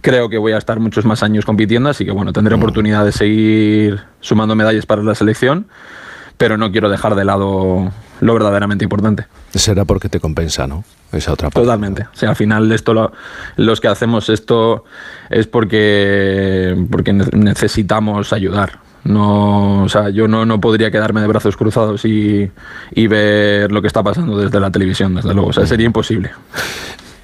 [0.02, 3.12] creo que voy a estar muchos más años compitiendo, así que bueno, tendré oportunidad de
[3.12, 5.68] seguir sumando medallas para la selección,
[6.36, 9.26] pero no quiero dejar de lado lo verdaderamente importante.
[9.54, 10.82] Será porque te compensa, ¿no?
[11.12, 11.64] Esa otra parte.
[11.64, 12.02] Totalmente.
[12.12, 13.12] O sea, al final esto lo-
[13.54, 14.82] los que hacemos esto
[15.30, 18.82] es porque, porque ne- necesitamos ayudar.
[19.04, 22.50] No, o sea, yo no, no podría quedarme de brazos cruzados y,
[22.92, 25.50] y ver lo que está pasando desde la televisión, desde luego.
[25.50, 26.30] O sea, sería imposible.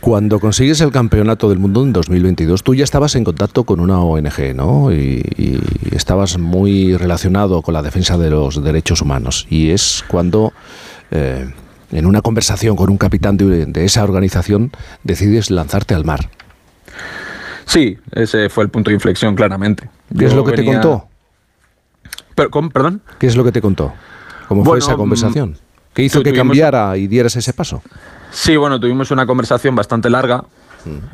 [0.01, 4.01] Cuando consigues el campeonato del mundo en 2022, tú ya estabas en contacto con una
[4.01, 4.93] ONG, ¿no?
[4.93, 5.61] Y, y
[5.95, 9.47] estabas muy relacionado con la defensa de los derechos humanos.
[9.51, 10.55] Y es cuando,
[11.11, 11.51] eh,
[11.93, 14.73] en una conversación con un capitán de, de esa organización,
[15.05, 16.31] decides lanzarte al mar.
[17.67, 19.91] Sí, ese fue el punto de inflexión, claramente.
[20.19, 21.10] ¿Qué es lo que te contó?
[22.73, 23.03] ¿Perdón?
[23.19, 23.93] ¿Qué es lo que te contó?
[24.49, 25.57] ¿Cómo fue esa conversación?
[25.93, 27.83] ¿Qué hizo que cambiara y dieras ese paso?
[28.31, 30.45] Sí, bueno, tuvimos una conversación bastante larga.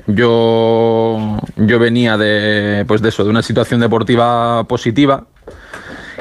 [0.07, 5.25] Yo, yo venía de, pues de eso, de una situación deportiva positiva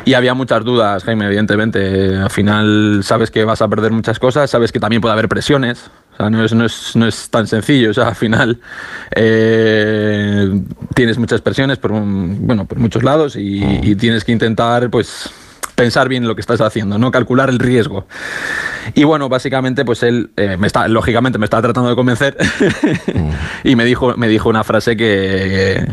[0.03, 2.15] y había muchas dudas, Jaime, evidentemente.
[2.15, 5.89] Al final sabes que vas a perder muchas cosas, sabes que también puede haber presiones.
[6.15, 7.91] O sea, no es, no es, no es tan sencillo.
[7.91, 8.59] O sea, al final
[9.15, 10.61] eh,
[10.93, 15.29] tienes muchas presiones por, bueno, por muchos lados y, y tienes que intentar, pues,
[15.75, 18.07] pensar bien lo que estás haciendo, no calcular el riesgo.
[18.93, 22.37] Y bueno, básicamente, pues él eh, me está, lógicamente me estaba tratando de convencer
[23.63, 25.85] y me dijo, me dijo una frase que,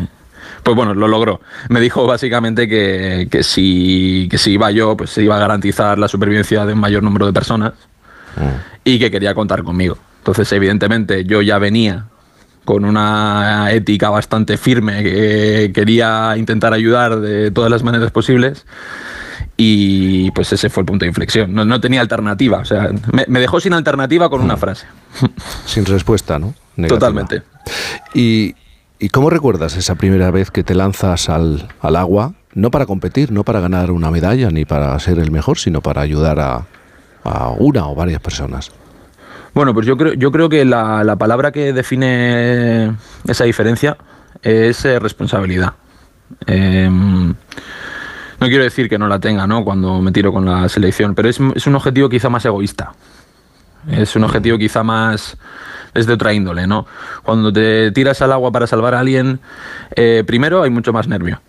[0.62, 1.40] pues bueno, lo logró.
[1.68, 5.98] Me dijo básicamente que, que si, que si iba yo, pues se iba a garantizar
[5.98, 7.72] la supervivencia de un mayor número de personas
[8.84, 9.98] y que quería contar conmigo.
[10.22, 12.06] Entonces, evidentemente, yo ya venía
[12.64, 18.64] con una ética bastante firme, que quería intentar ayudar de todas las maneras posibles.
[19.56, 21.52] Y pues ese fue el punto de inflexión.
[21.52, 22.58] No, no tenía alternativa.
[22.58, 24.86] O sea, me, me dejó sin alternativa con una frase.
[25.66, 26.54] Sin respuesta, ¿no?
[26.76, 27.00] Negativa.
[27.00, 27.42] Totalmente.
[28.14, 28.54] ¿Y,
[29.00, 32.34] y cómo recuerdas esa primera vez que te lanzas al, al agua?
[32.54, 36.00] No para competir, no para ganar una medalla ni para ser el mejor, sino para
[36.00, 36.66] ayudar a,
[37.24, 38.70] a una o varias personas.
[39.54, 43.96] Bueno, pues yo creo, yo creo que la, la palabra que define esa diferencia
[44.42, 45.74] es eh, responsabilidad.
[46.46, 49.64] Em, no quiero decir que no la tenga, ¿no?
[49.64, 52.92] Cuando me tiro con la selección, pero es, es un objetivo quizá más egoísta.
[53.90, 55.36] Es un objetivo quizá más
[55.94, 56.86] es de otra índole, ¿no?
[57.22, 59.40] Cuando te tiras al agua para salvar a alguien,
[59.94, 61.40] eh, primero hay mucho más nervio.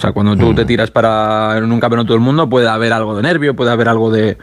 [0.00, 3.14] O sea, cuando tú te tiras para en un campeonato del mundo puede haber algo
[3.14, 4.38] de nervio, puede haber algo de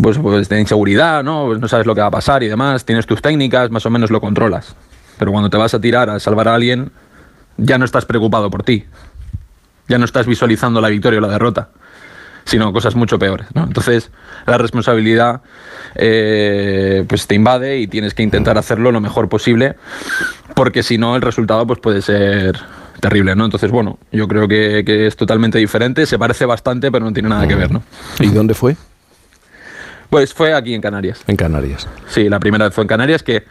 [0.00, 1.44] pues, pues de inseguridad, ¿no?
[1.44, 3.90] Pues no sabes lo que va a pasar y demás, tienes tus técnicas, más o
[3.90, 4.74] menos lo controlas.
[5.18, 6.90] Pero cuando te vas a tirar a salvar a alguien,
[7.58, 8.86] ya no estás preocupado por ti.
[9.88, 11.68] Ya no estás visualizando la victoria o la derrota,
[12.46, 13.64] sino cosas mucho peores, ¿no?
[13.64, 14.10] Entonces,
[14.46, 15.42] la responsabilidad
[15.96, 19.76] eh, pues te invade y tienes que intentar hacerlo lo mejor posible,
[20.54, 22.58] porque si no el resultado pues puede ser
[23.02, 23.44] terrible, ¿no?
[23.44, 27.28] Entonces, bueno, yo creo que, que es totalmente diferente, se parece bastante, pero no tiene
[27.28, 27.82] nada que ver, ¿no?
[28.20, 28.76] ¿Y dónde fue?
[30.08, 31.20] Pues fue aquí en Canarias.
[31.26, 31.88] En Canarias.
[32.06, 33.42] Sí, la primera vez fue en Canarias, que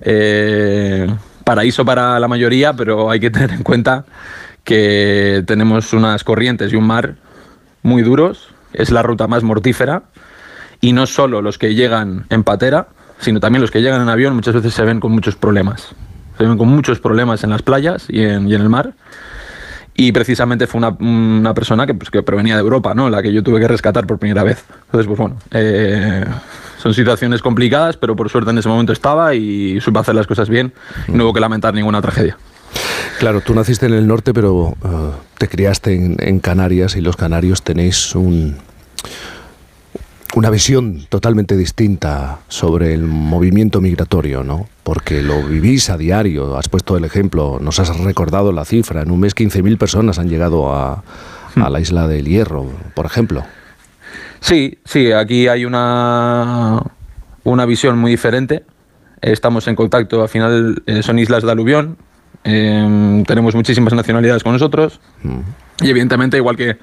[0.00, 1.06] eh,
[1.44, 4.06] paraíso para la mayoría, pero hay que tener en cuenta
[4.64, 7.14] que tenemos unas corrientes y un mar
[7.84, 10.02] muy duros, es la ruta más mortífera,
[10.80, 12.88] y no solo los que llegan en patera,
[13.20, 15.94] sino también los que llegan en avión muchas veces se ven con muchos problemas.
[16.38, 18.92] Se con muchos problemas en las playas y en, y en el mar.
[19.94, 23.08] Y precisamente fue una, una persona que, pues, que provenía de Europa, ¿no?
[23.08, 24.62] La que yo tuve que rescatar por primera vez.
[24.86, 26.24] Entonces, pues bueno, eh,
[26.76, 30.50] son situaciones complicadas, pero por suerte en ese momento estaba y supe hacer las cosas
[30.50, 30.74] bien
[31.08, 32.36] y no hubo que lamentar ninguna tragedia.
[33.18, 37.16] Claro, tú naciste en el norte, pero eh, te criaste en, en Canarias y los
[37.16, 38.56] canarios tenéis un,
[40.34, 44.68] una visión totalmente distinta sobre el movimiento migratorio, ¿no?
[44.86, 49.10] Porque lo vivís a diario, has puesto el ejemplo, nos has recordado la cifra, en
[49.10, 51.02] un mes 15.000 personas han llegado a,
[51.56, 53.42] a la isla del Hierro, por ejemplo.
[54.38, 56.80] Sí, sí, aquí hay una,
[57.42, 58.62] una visión muy diferente.
[59.20, 61.96] Estamos en contacto, al final eh, son islas de aluvión,
[62.44, 65.00] eh, tenemos muchísimas nacionalidades con nosotros
[65.80, 66.76] y evidentemente, igual que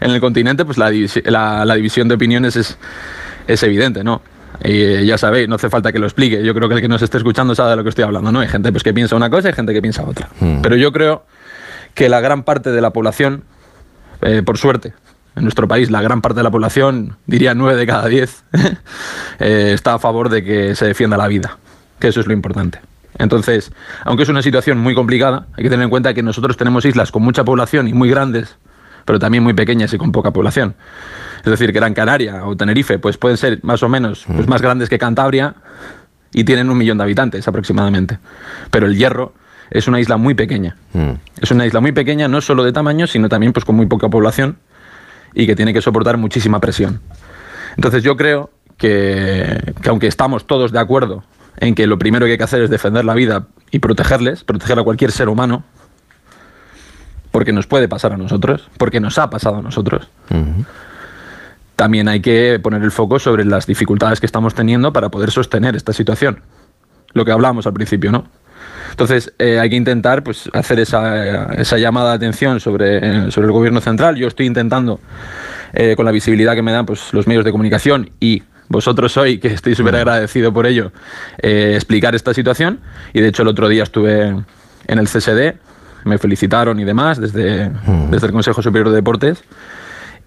[0.00, 0.92] en el continente, pues la,
[1.24, 2.78] la- la división de opiniones es,
[3.48, 4.22] es evidente, ¿no?
[4.64, 6.42] Y eh, ya sabéis, no hace falta que lo explique.
[6.44, 8.40] Yo creo que el que nos esté escuchando sabe de lo que estoy hablando, ¿no?
[8.40, 10.28] Hay gente pues, que piensa una cosa y gente que piensa otra.
[10.62, 11.24] Pero yo creo
[11.94, 13.44] que la gran parte de la población,
[14.22, 14.94] eh, por suerte,
[15.36, 18.44] en nuestro país, la gran parte de la población, diría 9 de cada 10,
[19.38, 21.58] eh, está a favor de que se defienda la vida,
[22.00, 22.80] que eso es lo importante.
[23.18, 23.72] Entonces,
[24.04, 27.10] aunque es una situación muy complicada, hay que tener en cuenta que nosotros tenemos islas
[27.10, 28.56] con mucha población y muy grandes,
[29.04, 30.74] pero también muy pequeñas y con poca población.
[31.38, 34.88] Es decir, Gran Canaria o Tenerife pues pueden ser más o menos pues, más grandes
[34.88, 35.54] que Cantabria
[36.32, 38.18] y tienen un millón de habitantes aproximadamente.
[38.70, 39.34] Pero el Hierro
[39.70, 40.76] es una isla muy pequeña.
[41.40, 44.08] Es una isla muy pequeña, no solo de tamaño, sino también pues, con muy poca
[44.08, 44.58] población
[45.34, 47.00] y que tiene que soportar muchísima presión.
[47.76, 51.24] Entonces yo creo que, que aunque estamos todos de acuerdo
[51.60, 54.78] en que lo primero que hay que hacer es defender la vida y protegerles, proteger
[54.78, 55.64] a cualquier ser humano,
[57.30, 60.08] porque nos puede pasar a nosotros, porque nos ha pasado a nosotros,
[61.78, 65.76] también hay que poner el foco sobre las dificultades que estamos teniendo para poder sostener
[65.76, 66.40] esta situación.
[67.12, 68.24] Lo que hablábamos al principio, ¿no?
[68.90, 73.46] Entonces eh, hay que intentar pues, hacer esa, esa llamada de atención sobre, eh, sobre
[73.46, 74.16] el gobierno central.
[74.16, 74.98] Yo estoy intentando,
[75.72, 79.38] eh, con la visibilidad que me dan pues, los medios de comunicación y vosotros hoy,
[79.38, 80.90] que estoy súper agradecido por ello,
[81.40, 82.80] eh, explicar esta situación.
[83.12, 84.26] Y de hecho el otro día estuve
[84.88, 85.54] en el CSD,
[86.02, 87.70] me felicitaron y demás desde,
[88.10, 89.44] desde el Consejo Superior de Deportes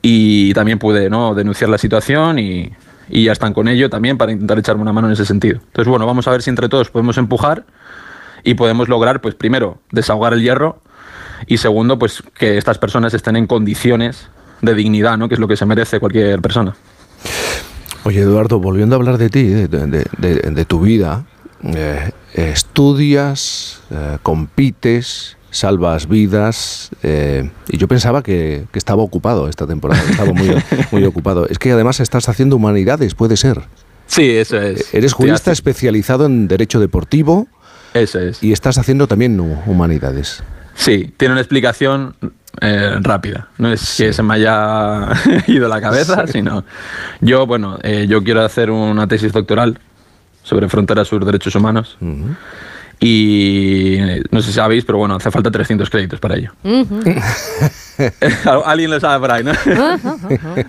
[0.02, 1.36] y también pude ¿no?
[1.36, 2.72] denunciar la situación y,
[3.10, 5.60] y ya están con ello también para intentar echarme una mano en ese sentido.
[5.68, 7.66] Entonces, bueno, vamos a ver si entre todos podemos empujar
[8.44, 10.80] y podemos lograr, pues primero, desahogar el hierro
[11.48, 14.28] y segundo, pues que estas personas estén en condiciones
[14.62, 15.28] de dignidad, ¿no?
[15.28, 16.76] que es lo que se merece cualquier persona.
[18.04, 21.26] Oye, Eduardo, volviendo a hablar de ti, de, de- tu vida,
[21.64, 29.68] eh, estudias, eh, compites, salvas vidas, eh, y yo pensaba que, que estaba ocupado esta
[29.68, 30.50] temporada, que estaba muy,
[30.92, 31.46] muy ocupado.
[31.48, 33.62] Es que además estás haciendo humanidades, puede ser.
[34.08, 34.94] Sí, eso es.
[34.94, 37.48] Eres jurista especializado en derecho deportivo
[37.94, 38.42] Eso es.
[38.44, 40.44] y estás haciendo también hu- humanidades.
[40.74, 42.16] Sí, tiene una explicación
[42.62, 43.50] eh, rápida.
[43.58, 45.10] No es que se me haya
[45.48, 46.64] ido la cabeza, sino
[47.20, 49.80] yo, bueno, eh, yo quiero hacer una tesis doctoral
[50.44, 51.98] sobre fronteras sur derechos humanos.
[53.04, 53.98] Y
[54.30, 56.52] no sé si sabéis, pero bueno, hace falta 300 créditos para ello.
[58.66, 59.52] Alguien lo sabe por ahí, ¿no?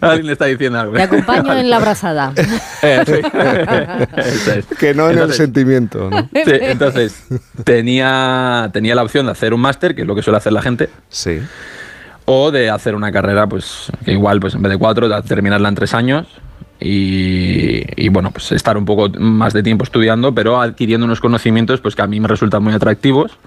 [0.01, 0.95] Alguien le está diciendo algo.
[0.95, 2.33] Te acompaño en la abrazada.
[2.85, 3.13] Eh, sí.
[4.17, 4.67] Eso es.
[4.77, 6.11] Que no en el sentimiento.
[6.11, 6.23] ¿no?
[6.33, 7.23] Sí, entonces,
[7.63, 10.63] tenía, tenía la opción de hacer un máster, que es lo que suele hacer la
[10.63, 11.39] gente, Sí.
[12.25, 15.75] o de hacer una carrera, pues, que igual, pues en vez de cuatro, terminarla en
[15.77, 16.27] tres años.
[16.83, 21.81] Y, y, bueno, pues estar un poco más de tiempo estudiando, pero adquiriendo unos conocimientos
[21.81, 23.39] pues que a mí me resultan muy atractivos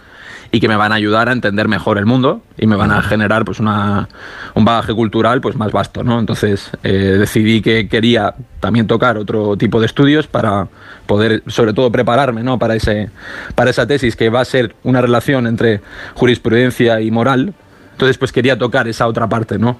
[0.51, 3.01] y que me van a ayudar a entender mejor el mundo y me van a
[3.01, 4.07] generar pues una,
[4.53, 6.19] un bagaje cultural pues más vasto, ¿no?
[6.19, 10.67] Entonces eh, decidí que quería también tocar otro tipo de estudios para
[11.07, 12.57] poder sobre todo prepararme, ¿no?
[12.59, 13.09] Para ese
[13.55, 15.81] para esa tesis que va a ser una relación entre
[16.13, 17.53] jurisprudencia y moral.
[17.91, 19.77] Entonces pues quería tocar esa otra parte, ¿no?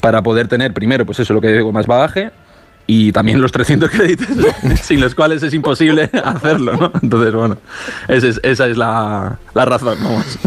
[0.00, 2.30] Para poder tener primero pues eso lo que digo más bagaje
[2.86, 4.28] y también los 300 créditos,
[4.82, 6.92] sin los cuales es imposible hacerlo, ¿no?
[7.02, 7.56] Entonces, bueno,
[8.08, 10.38] esa es, esa es la, la razón, vamos.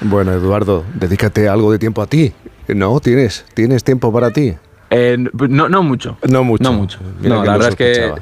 [0.00, 2.32] Bueno, Eduardo, dedícate algo de tiempo a ti.
[2.68, 3.00] ¿No?
[3.00, 4.54] ¿Tienes, ¿tienes tiempo para ti?
[4.88, 6.16] Eh, no, no mucho.
[6.30, 6.62] No mucho.
[6.64, 6.98] No mucho.
[7.20, 8.12] Mira no, que la verdad es que...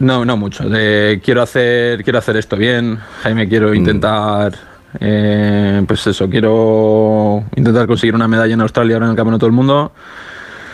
[0.00, 0.64] No, no mucho.
[0.74, 3.74] Eh, quiero, hacer, quiero hacer esto bien, Jaime, quiero Mm.
[3.76, 4.54] intentar...
[5.00, 9.52] eh, pues eso, quiero intentar conseguir una medalla en Australia ahora en el Campeonato del
[9.52, 9.92] Mundo.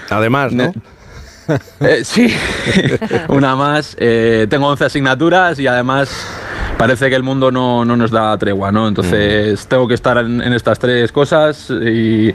[0.08, 0.72] Además, ¿no?
[1.80, 2.28] Eh, sí,
[3.28, 3.96] una más.
[3.98, 6.10] Eh, tengo 11 asignaturas y además
[6.76, 8.88] parece que el mundo no, no nos da tregua, ¿no?
[8.88, 12.34] Entonces tengo que estar en, en estas tres cosas y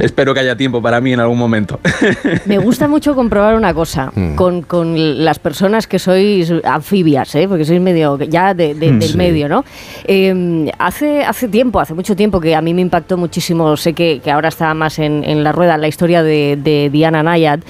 [0.00, 1.78] espero que haya tiempo para mí en algún momento.
[2.46, 4.34] Me gusta mucho comprobar una cosa Mm.
[4.34, 7.46] con, con las personas que sois anfibias, ¿eh?
[7.48, 9.16] porque sois medio ya de- de- Mm, del sí.
[9.16, 9.64] medio, ¿no?
[10.04, 14.20] Eh, hace, hace tiempo, hace mucho tiempo que a mí me impactó muchísimo, sé que,
[14.22, 17.60] que ahora está más en, en la rueda la historia de, de Diana Nayad,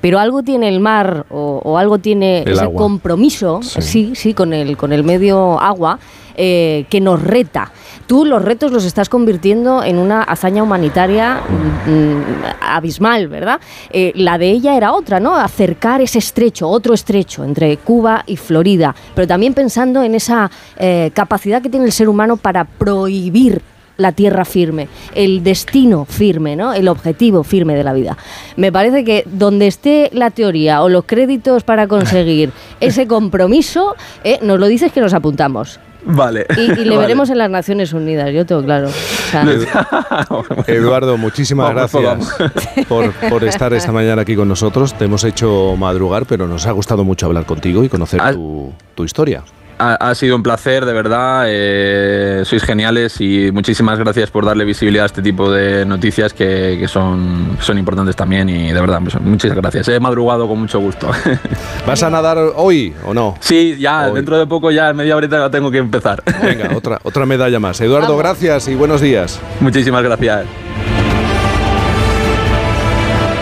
[0.00, 2.78] pero algo tiene el mar o, o algo tiene El ese agua.
[2.82, 3.80] compromiso, Sí.
[3.82, 5.98] sí, sí, con el, con el medio agua.
[6.38, 7.72] eh, que nos reta.
[8.06, 12.24] Tú los retos los estás convirtiendo en una hazaña humanitaria mm, mm,
[12.60, 13.58] abismal, ¿verdad?
[13.90, 15.34] Eh, la de ella era otra, ¿no?
[15.34, 21.10] Acercar ese estrecho, otro estrecho entre Cuba y Florida, pero también pensando en esa eh,
[21.14, 23.62] capacidad que tiene el ser humano para prohibir
[23.96, 26.74] la tierra firme, el destino firme, ¿no?
[26.74, 28.16] El objetivo firme de la vida.
[28.56, 33.94] Me parece que donde esté la teoría o los créditos para conseguir ese compromiso,
[34.24, 35.80] eh, nos lo dices que nos apuntamos.
[36.08, 36.46] Vale.
[36.56, 36.98] Y, y le Vale.
[36.98, 38.88] veremos en las Naciones Unidas, yo tengo claro.
[38.88, 39.44] O sea,
[40.68, 44.94] Eduardo, muchísimas Vamos, gracias por, por estar esta mañana aquí con nosotros.
[44.94, 49.04] Te hemos hecho madrugar, pero nos ha gustado mucho hablar contigo y conocer tu, tu
[49.04, 49.42] historia.
[49.78, 51.44] Ha, ha sido un placer, de verdad.
[51.48, 56.76] eh, sois geniales y muchísimas gracias por darle visibilidad a este tipo de noticias que,
[56.80, 58.48] que son, son importantes también.
[58.48, 59.86] Y de verdad, pues, muchas gracias.
[59.88, 61.10] He madrugado con mucho gusto.
[61.86, 63.36] ¿Vas a nadar hoy o no?
[63.40, 64.14] sí, ya, Hoy.
[64.14, 66.22] dentro de poco, ya en media horita tengo que empezar.
[66.42, 67.80] Venga, otra, otra medalla más.
[67.80, 68.22] Eduardo, Vamos.
[68.22, 69.38] gracias y buenos días.
[69.60, 70.46] muchísimas gracias.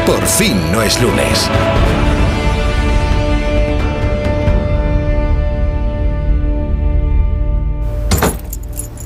[0.06, 1.48] Por fin no es lunes.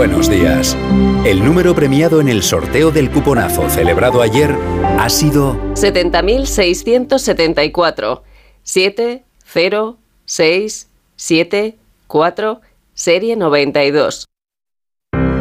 [0.00, 0.78] Buenos días.
[1.26, 4.56] El número premiado en el sorteo del cuponazo celebrado ayer
[4.98, 8.22] ha sido 70.674.
[8.62, 11.76] 7, 0, 6, 7,
[12.06, 12.60] 4,
[12.94, 14.24] serie 92.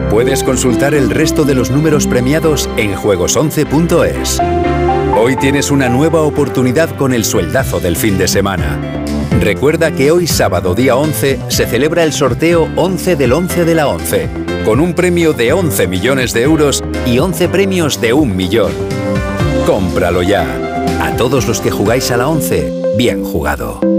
[0.09, 4.41] Puedes consultar el resto de los números premiados en juegos11.es.
[5.17, 8.77] Hoy tienes una nueva oportunidad con el sueldazo del fin de semana.
[9.39, 13.87] Recuerda que hoy sábado día 11 se celebra el sorteo 11 del 11 de la
[13.87, 14.29] 11,
[14.65, 18.71] con un premio de 11 millones de euros y 11 premios de un millón.
[19.65, 20.45] Cómpralo ya.
[21.01, 23.98] A todos los que jugáis a la 11, bien jugado.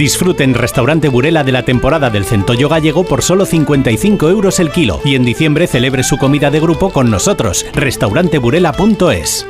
[0.00, 4.98] Disfruten Restaurante Burela de la temporada del centollo gallego por solo 55 euros el kilo
[5.04, 7.66] y en diciembre celebre su comida de grupo con nosotros.
[7.74, 9.46] Restauranteburela.es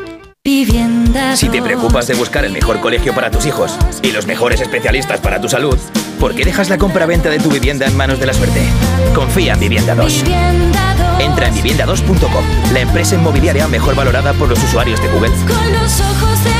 [1.36, 5.20] Si te preocupas de buscar el mejor colegio para tus hijos y los mejores especialistas
[5.20, 5.78] para tu salud,
[6.18, 8.60] ¿por qué dejas la compra-venta de tu vivienda en manos de la suerte?
[9.14, 10.24] Confía en Vivienda 2.
[11.20, 15.30] Entra en vivienda2.com, la empresa inmobiliaria mejor valorada por los usuarios de Google.
[15.46, 16.59] Con los ojos 2.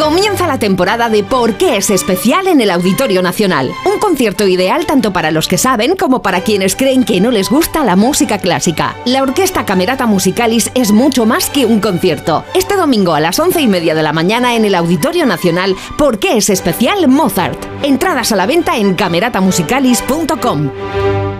[0.00, 3.70] Comienza la temporada de ¿Por qué es especial en el Auditorio Nacional?
[3.84, 7.50] Un concierto ideal tanto para los que saben como para quienes creen que no les
[7.50, 8.96] gusta la música clásica.
[9.04, 12.44] La Orquesta Camerata Musicalis es mucho más que un concierto.
[12.54, 16.18] Este domingo a las once y media de la mañana en el Auditorio Nacional ¿Por
[16.18, 17.62] qué es especial Mozart?
[17.82, 21.39] Entradas a la venta en cameratamusicalis.com.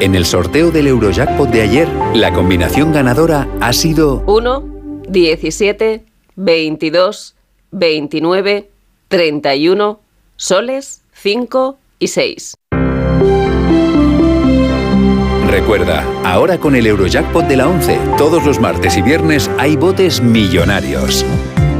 [0.00, 6.04] En el sorteo del Eurojackpot de ayer, la combinación ganadora ha sido 1, 17,
[6.36, 7.34] 22,
[7.72, 8.70] 29,
[9.08, 10.00] 31,
[10.36, 12.54] soles, 5 y 6.
[15.50, 20.22] Recuerda, ahora con el Eurojackpot de la 11, todos los martes y viernes hay botes
[20.22, 21.26] millonarios.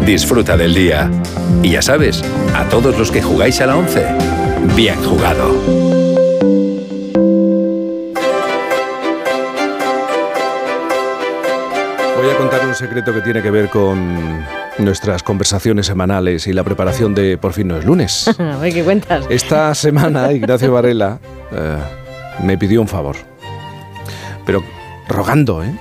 [0.04, 1.08] Disfruta del día.
[1.62, 4.06] Y ya sabes, a todos los que jugáis a la 11,
[4.74, 5.88] bien jugado.
[12.68, 14.44] Un secreto que tiene que ver con
[14.78, 18.28] nuestras conversaciones semanales y la preparación de Por fin no es lunes.
[18.38, 19.24] A ver, ¿qué cuentas?
[19.30, 21.18] Esta semana Ignacio Varela
[21.50, 21.78] eh,
[22.44, 23.16] me pidió un favor,
[24.44, 24.62] pero
[25.08, 25.72] rogando, ¿eh?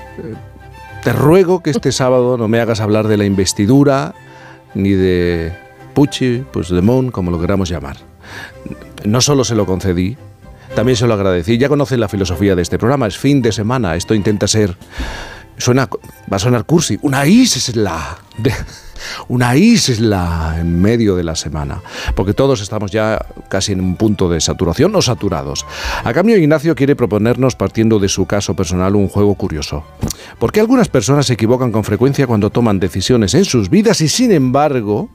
[1.03, 4.15] Te ruego que este sábado no me hagas hablar de la investidura
[4.73, 5.51] ni de
[5.93, 7.97] Pucci, Puigdemont, como lo queramos llamar.
[9.03, 10.15] No solo se lo concedí,
[10.73, 11.57] también se lo agradecí.
[11.57, 14.77] Ya conocen la filosofía de este programa, es fin de semana, esto intenta ser
[15.57, 15.89] Suena,
[16.31, 18.19] va a sonar cursi, una isla,
[19.27, 21.81] una isla en medio de la semana,
[22.15, 25.65] porque todos estamos ya casi en un punto de saturación o saturados.
[26.03, 29.83] A cambio, Ignacio quiere proponernos, partiendo de su caso personal, un juego curioso.
[30.39, 34.31] Porque algunas personas se equivocan con frecuencia cuando toman decisiones en sus vidas y, sin
[34.31, 35.09] embargo,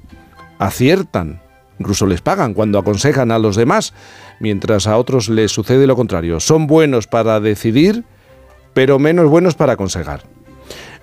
[0.58, 1.40] aciertan.
[1.78, 3.92] Incluso les pagan cuando aconsejan a los demás,
[4.40, 6.38] mientras a otros les sucede lo contrario.
[6.40, 8.04] Son buenos para decidir,
[8.72, 10.31] pero menos buenos para aconsejar.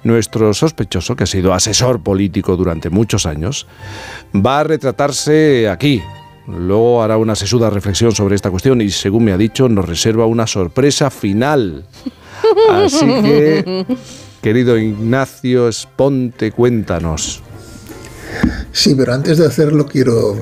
[0.03, 3.67] Nuestro sospechoso, que ha sido asesor político durante muchos años,
[4.33, 6.01] va a retratarse aquí.
[6.47, 10.25] Luego hará una sesuda reflexión sobre esta cuestión y, según me ha dicho, nos reserva
[10.25, 11.85] una sorpresa final.
[12.71, 13.85] Así que,
[14.41, 17.43] querido Ignacio Esponte, cuéntanos.
[18.71, 20.35] Sí, pero antes de hacerlo quiero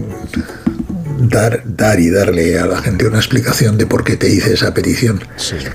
[1.18, 4.74] dar, dar y darle a la gente una explicación de por qué te hice esa
[4.74, 5.22] petición,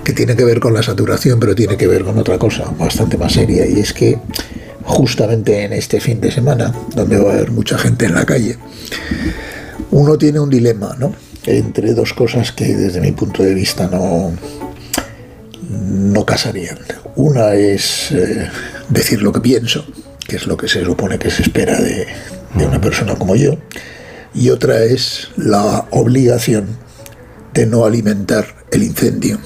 [0.05, 3.16] que tiene que ver con la saturación, pero tiene que ver con otra cosa bastante
[3.18, 4.18] más seria, y es que
[4.84, 8.57] justamente en este fin de semana, donde va a haber mucha gente en la calle,
[9.90, 11.14] uno tiene un dilema, ¿no?
[11.45, 14.32] Entre dos cosas que desde mi punto de vista no,
[15.68, 16.78] no casarían.
[17.16, 18.49] Una es eh,
[18.88, 19.84] decir lo que pienso,
[20.26, 22.07] que es lo que se supone que se espera de,
[22.55, 23.57] de una persona como yo,
[24.35, 26.66] y otra es la obligación
[27.53, 29.39] de no alimentar el incendio,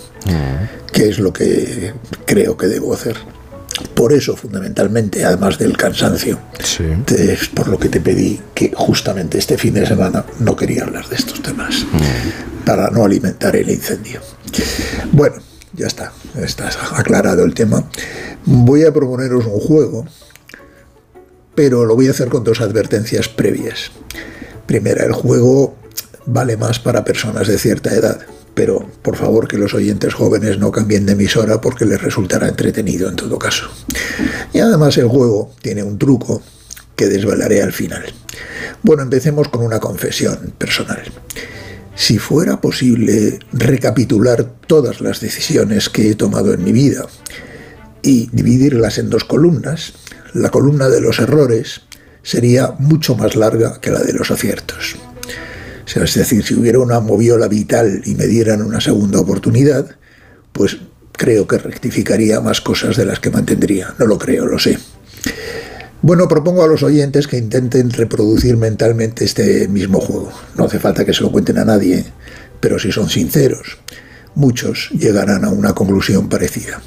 [0.92, 1.92] que es lo que
[2.24, 3.16] creo que debo hacer.
[3.94, 9.58] Por eso, fundamentalmente, además del cansancio, es por lo que te pedí que justamente este
[9.58, 11.84] fin de semana no quería hablar de estos temas,
[12.64, 14.20] para no alimentar el incendio.
[15.12, 15.36] Bueno,
[15.74, 16.12] ya está,
[16.42, 17.84] está aclarado el tema.
[18.44, 20.06] Voy a proponeros un juego,
[21.54, 23.90] pero lo voy a hacer con dos advertencias previas.
[24.66, 25.76] Primera, el juego
[26.26, 28.20] vale más para personas de cierta edad,
[28.54, 33.08] pero por favor que los oyentes jóvenes no cambien de emisora porque les resultará entretenido
[33.08, 33.68] en todo caso.
[34.52, 36.42] Y además el juego tiene un truco
[36.96, 38.04] que desvelaré al final.
[38.82, 41.02] Bueno, empecemos con una confesión personal.
[41.94, 47.06] Si fuera posible recapitular todas las decisiones que he tomado en mi vida
[48.02, 49.94] y dividirlas en dos columnas,
[50.34, 51.82] la columna de los errores
[52.26, 54.96] sería mucho más larga que la de los aciertos.
[55.84, 59.86] O sea, es decir, si hubiera una moviola vital y me dieran una segunda oportunidad,
[60.52, 60.78] pues
[61.12, 63.94] creo que rectificaría más cosas de las que mantendría.
[64.00, 64.76] No lo creo, lo sé.
[66.02, 70.32] Bueno, propongo a los oyentes que intenten reproducir mentalmente este mismo juego.
[70.56, 72.04] No hace falta que se lo cuenten a nadie,
[72.58, 73.78] pero si son sinceros,
[74.34, 76.82] muchos llegarán a una conclusión parecida.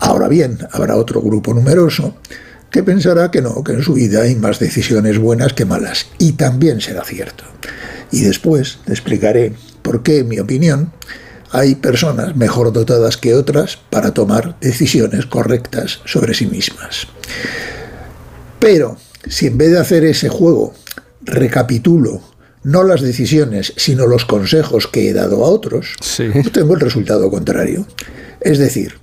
[0.00, 2.16] Ahora bien, habrá otro grupo numeroso
[2.70, 6.06] que pensará que no, que en su vida hay más decisiones buenas que malas.
[6.18, 7.44] Y también será cierto.
[8.12, 10.92] Y después te explicaré por qué, en mi opinión,
[11.50, 17.08] hay personas mejor dotadas que otras para tomar decisiones correctas sobre sí mismas.
[18.60, 18.96] Pero
[19.28, 20.74] si en vez de hacer ese juego
[21.22, 22.22] recapitulo
[22.62, 25.94] no las decisiones, sino los consejos que he dado a otros,
[26.52, 27.86] tengo el resultado contrario.
[28.40, 28.98] Es decir,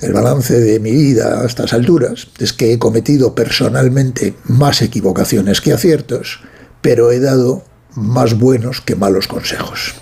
[0.00, 5.60] el balance de mi vida a estas alturas es que he cometido personalmente más equivocaciones
[5.60, 6.40] que aciertos,
[6.80, 9.94] pero he dado más buenos que malos consejos.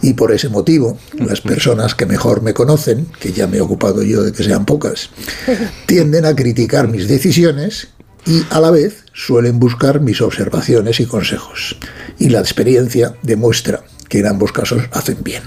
[0.00, 4.02] Y por ese motivo, las personas que mejor me conocen, que ya me he ocupado
[4.02, 5.10] yo de que sean pocas,
[5.86, 7.88] tienden a criticar mis decisiones
[8.26, 11.76] y a la vez suelen buscar mis observaciones y consejos.
[12.18, 15.42] Y la experiencia demuestra que en ambos casos hacen bien.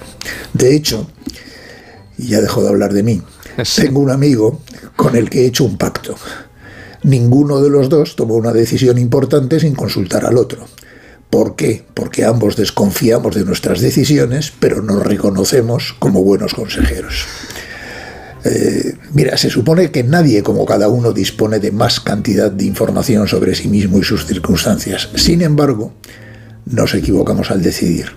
[0.53, 1.09] De hecho,
[2.17, 3.21] y ya dejo de hablar de mí,
[3.75, 4.61] tengo un amigo
[4.95, 6.15] con el que he hecho un pacto.
[7.03, 10.67] Ninguno de los dos tomó una decisión importante sin consultar al otro.
[11.29, 11.83] ¿Por qué?
[11.93, 17.25] Porque ambos desconfiamos de nuestras decisiones, pero nos reconocemos como buenos consejeros.
[18.45, 23.27] Eh, mira, se supone que nadie como cada uno dispone de más cantidad de información
[23.27, 25.09] sobre sí mismo y sus circunstancias.
[25.15, 25.93] Sin embargo,
[26.65, 28.11] nos equivocamos al decidir.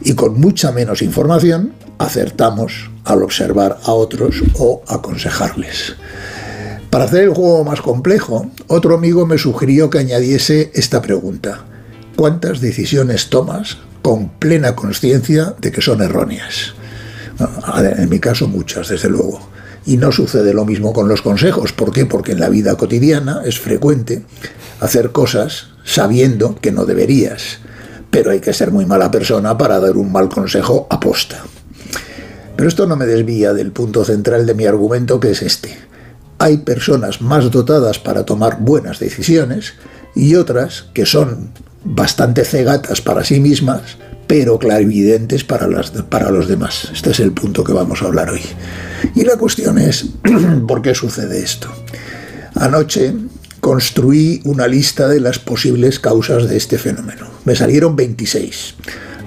[0.00, 5.96] Y con mucha menos información acertamos al observar a otros o aconsejarles.
[6.90, 11.64] Para hacer el juego más complejo, otro amigo me sugirió que añadiese esta pregunta.
[12.16, 16.74] ¿Cuántas decisiones tomas con plena conciencia de que son erróneas?
[17.98, 19.40] En mi caso muchas, desde luego.
[19.86, 21.72] Y no sucede lo mismo con los consejos.
[21.72, 22.06] ¿Por qué?
[22.06, 24.24] Porque en la vida cotidiana es frecuente
[24.80, 27.58] hacer cosas sabiendo que no deberías.
[28.10, 31.44] Pero hay que ser muy mala persona para dar un mal consejo aposta.
[32.58, 35.78] Pero esto no me desvía del punto central de mi argumento, que es este.
[36.38, 39.74] Hay personas más dotadas para tomar buenas decisiones
[40.16, 41.50] y otras que son
[41.84, 43.96] bastante cegatas para sí mismas,
[44.26, 46.90] pero clarividentes para, las, para los demás.
[46.92, 48.42] Este es el punto que vamos a hablar hoy.
[49.14, 50.06] Y la cuestión es,
[50.66, 51.68] ¿por qué sucede esto?
[52.56, 53.14] Anoche
[53.60, 57.28] construí una lista de las posibles causas de este fenómeno.
[57.44, 58.74] Me salieron 26.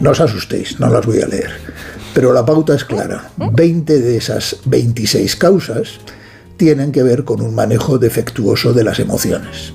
[0.01, 1.51] No os asustéis, no las voy a leer.
[2.13, 3.31] Pero la pauta es clara.
[3.37, 5.99] 20 de esas 26 causas
[6.57, 9.73] tienen que ver con un manejo defectuoso de las emociones.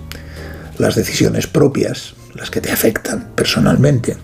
[0.78, 4.16] Las decisiones propias, las que te afectan personalmente,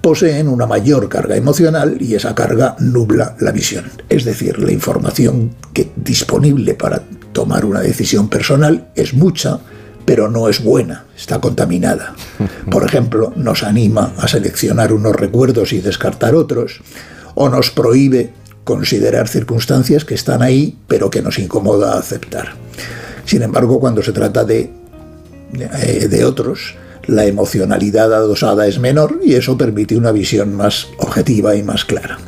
[0.00, 3.84] poseen una mayor carga emocional y esa carga nubla la visión.
[4.08, 7.02] Es decir, la información que disponible para
[7.32, 9.58] tomar una decisión personal es mucha,
[10.04, 12.14] pero no es buena, está contaminada.
[12.70, 16.80] Por ejemplo, nos anima a seleccionar unos recuerdos y descartar otros,
[17.40, 18.32] o nos prohíbe
[18.64, 22.54] considerar circunstancias que están ahí, pero que nos incomoda aceptar.
[23.24, 24.72] Sin embargo, cuando se trata de,
[25.54, 26.74] eh, de otros,
[27.06, 32.18] la emocionalidad adosada es menor y eso permite una visión más objetiva y más clara.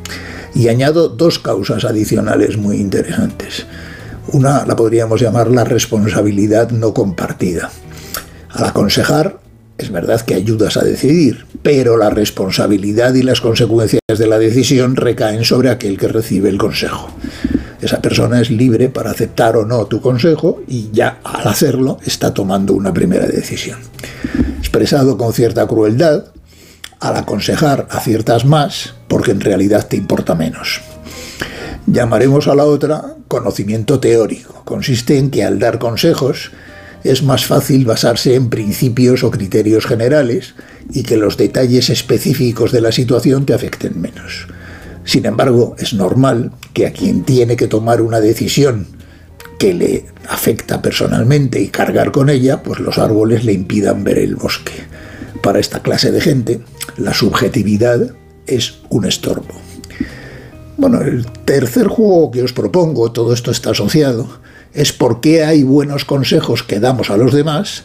[0.54, 3.66] Y añado dos causas adicionales muy interesantes.
[4.28, 7.72] Una la podríamos llamar la responsabilidad no compartida.
[8.48, 9.40] Al aconsejar,
[9.80, 14.96] es verdad que ayudas a decidir, pero la responsabilidad y las consecuencias de la decisión
[14.96, 17.08] recaen sobre aquel que recibe el consejo.
[17.80, 22.34] Esa persona es libre para aceptar o no tu consejo y ya al hacerlo está
[22.34, 23.78] tomando una primera decisión
[24.70, 26.26] expresado con cierta crueldad,
[27.00, 30.80] al aconsejar aciertas más porque en realidad te importa menos.
[31.88, 34.62] Llamaremos a la otra conocimiento teórico.
[34.64, 36.52] Consiste en que al dar consejos
[37.04, 40.54] es más fácil basarse en principios o criterios generales
[40.92, 44.48] y que los detalles específicos de la situación te afecten menos.
[45.04, 48.86] Sin embargo, es normal que a quien tiene que tomar una decisión
[49.58, 54.36] que le afecta personalmente y cargar con ella, pues los árboles le impidan ver el
[54.36, 54.72] bosque.
[55.42, 56.60] Para esta clase de gente,
[56.96, 58.14] la subjetividad
[58.46, 59.54] es un estorbo.
[60.76, 64.40] Bueno, el tercer juego que os propongo, todo esto está asociado,
[64.74, 67.84] es por qué hay buenos consejos que damos a los demás,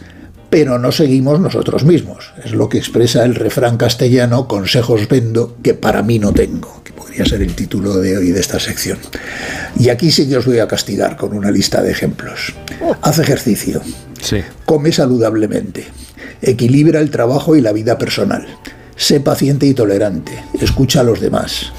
[0.50, 2.34] pero no seguimos nosotros mismos.
[2.44, 6.86] Es lo que expresa el refrán castellano, consejos vendo que para mí no tengo
[7.22, 8.98] a ser el título de hoy de esta sección.
[9.80, 12.54] Y aquí sí que os voy a castigar con una lista de ejemplos.
[12.82, 12.96] Oh.
[13.02, 13.82] Haz ejercicio.
[14.66, 15.86] Come saludablemente.
[16.42, 18.48] Equilibra el trabajo y la vida personal.
[18.96, 20.44] Sé paciente y tolerante.
[20.60, 21.72] Escucha a los demás.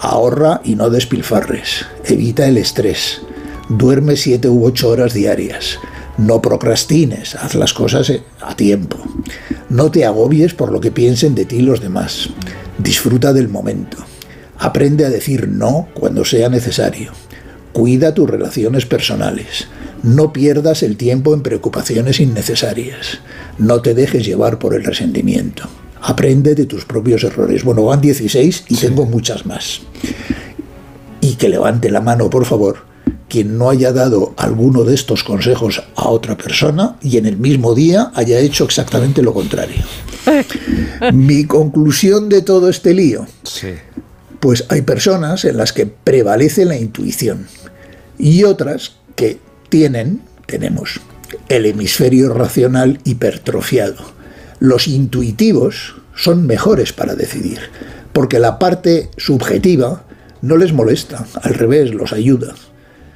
[0.00, 1.86] Ahorra y no despilfarres.
[2.04, 3.22] Evita el estrés.
[3.68, 5.78] Duerme 7 u 8 horas diarias.
[6.18, 8.98] No procrastines, haz las cosas eh, a tiempo.
[9.70, 12.28] No te agobies por lo que piensen de ti los demás.
[12.78, 13.96] Disfruta del momento.
[14.58, 17.12] Aprende a decir no cuando sea necesario.
[17.72, 19.66] Cuida tus relaciones personales.
[20.02, 23.20] No pierdas el tiempo en preocupaciones innecesarias.
[23.58, 25.64] No te dejes llevar por el resentimiento.
[26.02, 27.64] Aprende de tus propios errores.
[27.64, 29.80] Bueno, van 16 y tengo muchas más.
[31.22, 32.93] Y que levante la mano, por favor,
[33.28, 37.74] quien no haya dado alguno de estos consejos a otra persona y en el mismo
[37.74, 39.82] día haya hecho exactamente lo contrario.
[41.12, 43.26] Mi conclusión de todo este lío.
[44.40, 47.46] Pues hay personas en las que prevalece la intuición
[48.18, 49.38] y otras que
[49.68, 51.00] tienen, tenemos,
[51.48, 53.96] el hemisferio racional hipertrofiado.
[54.60, 57.58] Los intuitivos son mejores para decidir,
[58.12, 60.04] porque la parte subjetiva
[60.42, 62.54] no les molesta, al revés, los ayuda.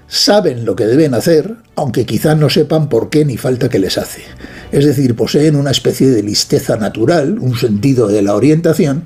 [0.09, 3.99] Saben lo que deben hacer, aunque quizá no sepan por qué ni falta que les
[3.99, 4.23] hace.
[4.73, 9.05] Es decir, poseen una especie de listeza natural, un sentido de la orientación,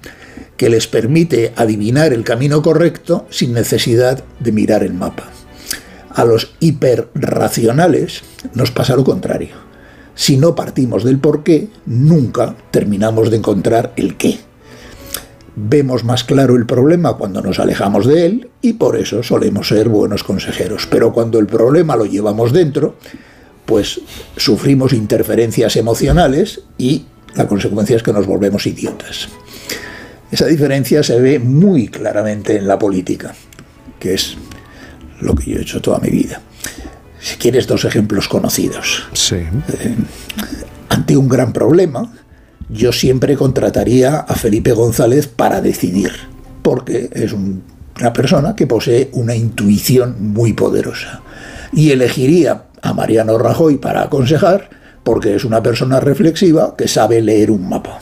[0.57, 5.29] que les permite adivinar el camino correcto sin necesidad de mirar el mapa.
[6.11, 8.23] A los hiperracionales
[8.55, 9.57] nos pasa lo contrario.
[10.15, 14.39] Si no partimos del por qué, nunca terminamos de encontrar el qué.
[15.55, 19.89] Vemos más claro el problema cuando nos alejamos de él y por eso solemos ser
[19.89, 20.87] buenos consejeros.
[20.87, 22.97] Pero cuando el problema lo llevamos dentro,
[23.67, 24.01] pues
[24.37, 29.29] sufrimos interferencias emocionales y la consecuencia es que nos volvemos idiotas.
[30.31, 33.35] Esa diferencia se ve muy claramente en la política,
[34.01, 34.37] que es
[35.21, 36.41] lo que yo he hecho toda mi vida.
[37.21, 39.05] Si quieres dos ejemplos conocidos.
[39.13, 39.37] Sí.
[39.37, 39.97] Eh,
[40.89, 42.11] ante un gran problema,
[42.73, 46.13] yo siempre contrataría a Felipe González para decidir,
[46.63, 47.63] porque es un-
[48.01, 51.21] una persona que posee una intuición muy poderosa.
[51.73, 54.71] Y elegiría a Mariano Rajoy para aconsejar,
[55.05, 57.99] porque es una persona reflexiva que sabe leer un mapa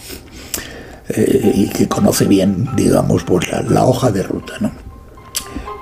[1.09, 4.55] eh, y que conoce bien, digamos, pues la, la hoja de ruta.
[4.61, 4.71] ¿no?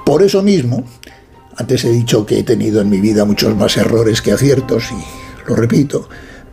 [0.07, 0.84] Por eso mismo,
[1.57, 5.49] antes he dicho que he tenido en mi vida muchos más errores que aciertos, y
[5.49, 6.09] lo repito,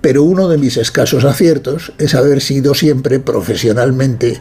[0.05, 4.39] pero uno de mis escasos aciertos es haber sido siempre profesionalmente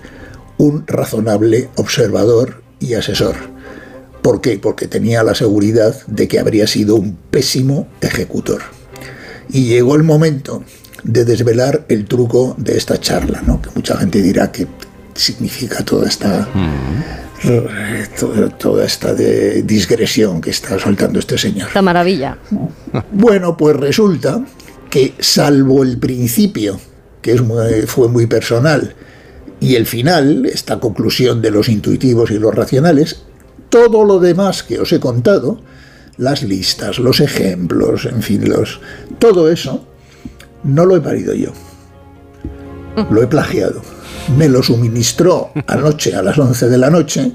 [0.59, 3.35] un razonable observador y asesor.
[4.21, 4.59] ¿Por qué?
[4.59, 8.61] Porque tenía la seguridad de que habría sido un pésimo ejecutor.
[9.49, 10.63] Y llegó el momento
[11.03, 13.63] de desvelar el truco de esta charla, ¿no?
[13.63, 14.67] que mucha gente dirá que
[15.15, 16.47] significa toda esta
[17.43, 21.69] eh, toda, toda esta de digresión que está soltando este señor.
[21.69, 22.37] Esta maravilla.
[23.13, 24.45] Bueno, pues resulta
[24.95, 26.79] que salvo el principio,
[27.21, 28.95] que es muy- fue muy personal,
[29.59, 33.23] y el final, esta conclusión de los intuitivos y los racionales,
[33.71, 35.61] todo lo demás que os he contado,
[36.17, 38.81] las listas, los ejemplos, en fin, los,
[39.19, 39.85] todo eso,
[40.63, 41.51] no lo he parido yo.
[43.11, 43.83] Lo he plagiado.
[44.39, 47.33] Me lo suministró anoche a las 11 de la noche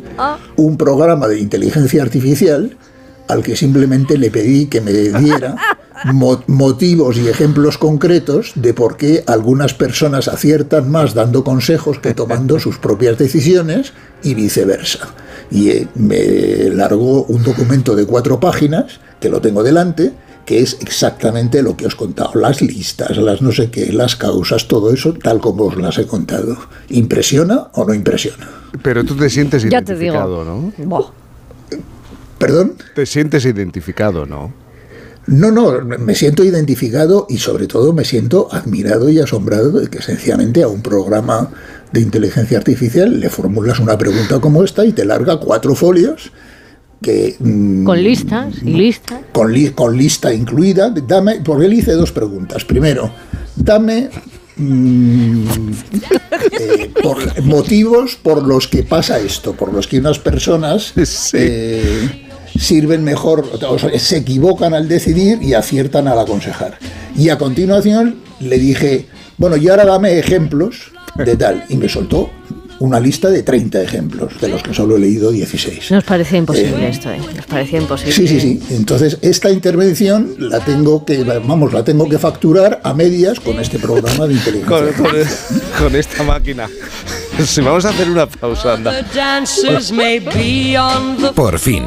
[0.55, 2.77] un programa de inteligencia artificial
[3.29, 5.55] al que simplemente le pedí que me diera
[6.13, 12.13] mo- motivos y ejemplos concretos de por qué algunas personas aciertan más dando consejos que
[12.13, 15.07] tomando sus propias decisiones y viceversa.
[15.51, 20.11] Y eh, me largó un documento de cuatro páginas, que lo tengo delante,
[20.45, 24.15] que es exactamente lo que os he contado, las listas, las no sé qué, las
[24.15, 26.57] causas, todo eso, tal como os las he contado.
[26.89, 28.49] ¿Impresiona o no impresiona?
[28.81, 30.43] Pero tú te sientes Ya te digo.
[30.43, 30.73] ¿no?
[30.85, 31.05] Buah.
[32.39, 32.73] ¿Perdón?
[32.95, 34.53] Te sientes identificado, ¿no?
[35.27, 40.01] No, no, me siento identificado y sobre todo me siento admirado y asombrado de que
[40.01, 41.51] sencillamente a un programa
[41.91, 46.31] de inteligencia artificial le formulas una pregunta como esta y te larga cuatro folios
[47.01, 49.19] que mm, Con listas y listas.
[49.31, 50.89] con, li- con lista incluida.
[50.89, 52.65] Dame, porque le hice dos preguntas.
[52.65, 53.11] Primero,
[53.55, 54.09] dame
[54.57, 55.43] mm,
[56.59, 60.93] eh, por motivos por los que pasa esto, por los que unas personas
[61.33, 66.77] eh, sirven mejor, o sea, se equivocan al decidir y aciertan al aconsejar.
[67.17, 71.63] Y a continuación le dije, bueno, y ahora dame ejemplos de tal.
[71.69, 72.29] Y me soltó
[72.79, 75.91] una lista de 30 ejemplos, de los que solo he leído 16.
[75.91, 77.19] Nos parecía imposible Eh, esto, ¿eh?
[77.35, 78.13] Nos parecía imposible.
[78.13, 78.61] Sí, sí, sí.
[78.69, 83.79] Entonces, esta intervención la tengo que, vamos, la tengo que facturar a medias con este
[83.79, 84.93] programa de inteligencia.
[84.93, 86.69] Con, con- con esta máquina.
[87.45, 88.91] Sí, vamos a hacer una pausa, anda.
[91.33, 91.85] Por fin,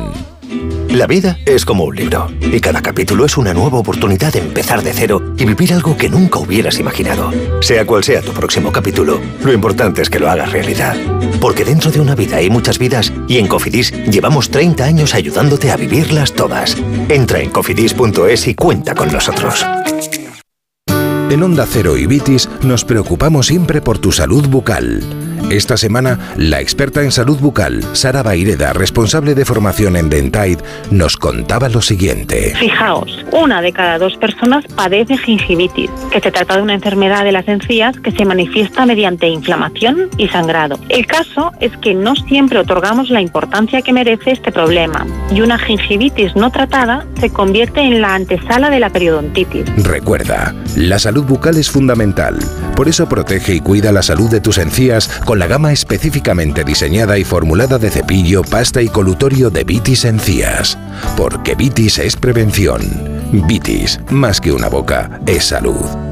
[0.89, 4.83] La vida es como un libro y cada capítulo es una nueva oportunidad de empezar
[4.83, 7.31] de cero y vivir algo que nunca hubieras imaginado.
[7.61, 10.97] Sea cual sea tu próximo capítulo, lo importante es que lo hagas realidad.
[11.41, 15.71] Porque dentro de una vida hay muchas vidas y en Cofidis llevamos 30 años ayudándote
[15.71, 16.77] a vivirlas todas.
[17.09, 19.65] Entra en cofidis.es y cuenta con nosotros.
[21.31, 25.22] En Onda Cero y Vitis nos preocupamos siempre por tu salud bucal.
[25.53, 30.59] Esta semana, la experta en salud bucal, Sara Baireda, responsable de formación en Dentaid,
[30.91, 32.55] nos contaba lo siguiente.
[32.59, 37.33] Fijaos, una de cada dos personas padece gingivitis, que se trata de una enfermedad de
[37.33, 40.79] las encías que se manifiesta mediante inflamación y sangrado.
[40.89, 45.59] El caso es que no siempre otorgamos la importancia que merece este problema y una
[45.59, 49.67] gingivitis no tratada se convierte en la antesala de la periodontitis.
[49.85, 52.39] Recuerda, la salud bucal es fundamental.
[52.75, 57.19] Por eso protege y cuida la salud de tus encías con la gama específicamente diseñada
[57.19, 60.79] y formulada de cepillo, pasta y colutorio de Vitis Encías.
[61.17, 62.81] Porque Vitis es prevención.
[63.49, 66.12] Vitis, más que una boca, es salud.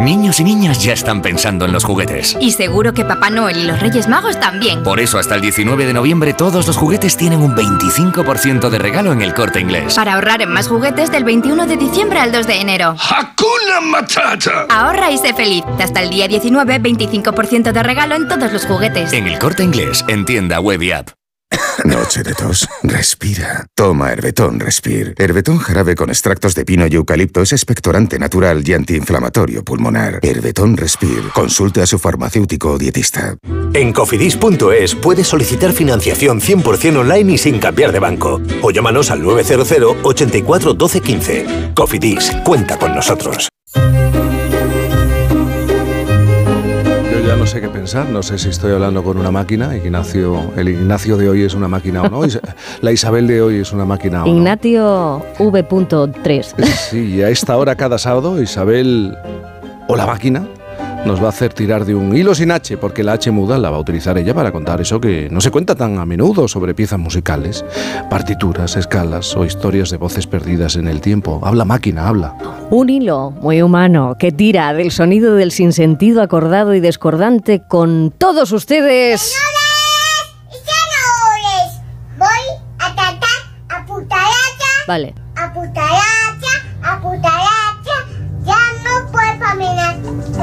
[0.00, 2.36] Niños y niñas ya están pensando en los juguetes.
[2.40, 4.82] Y seguro que Papá Noel y los Reyes Magos también.
[4.82, 9.12] Por eso hasta el 19 de noviembre todos los juguetes tienen un 25% de regalo
[9.12, 9.94] en el corte inglés.
[9.94, 12.96] Para ahorrar en más juguetes del 21 de diciembre al 2 de enero.
[12.98, 14.66] ¡Hakuna Matata!
[14.70, 15.64] Ahorra y sé feliz.
[15.78, 19.12] Hasta el día 19, 25% de regalo en todos los juguetes.
[19.12, 21.17] En el corte inglés, en tienda web y app.
[21.84, 22.68] Noche de tos.
[22.82, 23.66] Respira.
[23.74, 25.14] Toma Herbetón Respir.
[25.18, 30.20] Herbetón jarabe con extractos de pino y eucalipto es expectorante natural y antiinflamatorio pulmonar.
[30.22, 31.30] Herbetón Respir.
[31.34, 33.36] Consulte a su farmacéutico o dietista.
[33.74, 38.40] En cofidis.es puedes solicitar financiación 100% online y sin cambiar de banco.
[38.62, 41.46] O llámanos al 900 84 12 15.
[41.74, 43.48] Cofidis, cuenta con nosotros.
[47.48, 51.30] Sé qué pensar, no sé si estoy hablando con una máquina, Ignacio, el Ignacio de
[51.30, 52.20] hoy es una máquina o no,
[52.82, 54.36] la Isabel de hoy es una máquina o no.
[54.36, 56.64] Ignacio V.3.
[56.90, 59.16] Sí, y a esta hora cada sábado Isabel
[59.88, 60.46] o la máquina
[61.08, 63.70] nos va a hacer tirar de un hilo sin H, porque la H muda la
[63.70, 66.74] va a utilizar ella para contar eso que no se cuenta tan a menudo sobre
[66.74, 67.64] piezas musicales,
[68.10, 71.40] partituras, escalas o historias de voces perdidas en el tiempo.
[71.42, 72.34] Habla máquina, habla.
[72.68, 78.52] Un hilo muy humano que tira del sonido del sinsentido acordado y discordante con todos
[78.52, 79.34] ustedes.
[82.18, 82.28] Voy
[82.80, 83.20] a tratar
[83.70, 85.14] a putaracha, Vale.
[85.36, 86.52] a putaracha,
[86.82, 87.00] a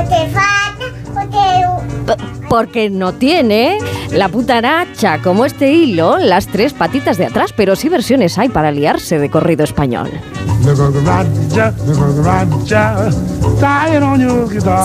[0.04, 2.16] te falta, o te...
[2.16, 3.80] P- Porque no tiene
[4.12, 8.72] la putaracha como este hilo las tres patitas de atrás, pero sí versiones hay para
[8.72, 10.10] liarse de corrido español.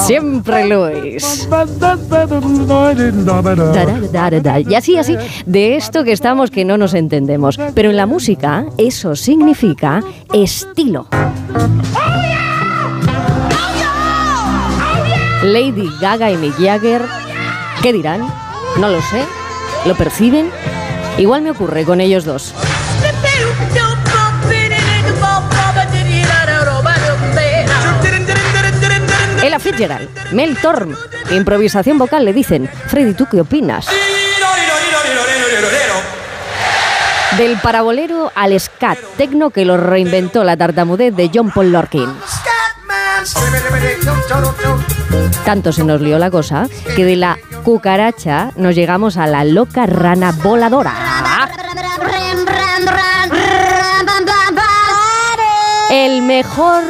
[0.06, 1.48] Siempre Luis.
[4.70, 7.58] Y así, así, de esto que estamos que no nos entendemos.
[7.74, 10.02] Pero en la música eso significa
[10.32, 11.06] estilo.
[15.42, 17.02] Lady Gaga y Mick Jagger,
[17.82, 18.30] ¿qué dirán?
[18.78, 19.24] No lo sé.
[19.86, 20.50] ¿Lo perciben?
[21.16, 22.54] Igual me ocurre con ellos dos.
[29.42, 30.94] Ella Fitzgerald, Mel Torm,
[31.30, 32.68] improvisación vocal le dicen.
[32.88, 33.86] Freddy, ¿tú qué opinas?
[37.38, 42.12] Del parabolero al scat, tecno que lo reinventó la tartamudez de John Paul Lorkin.
[45.44, 49.86] Tanto se nos lió la cosa que de la cucaracha nos llegamos a la loca
[49.86, 50.94] rana voladora.
[55.90, 56.82] El mejor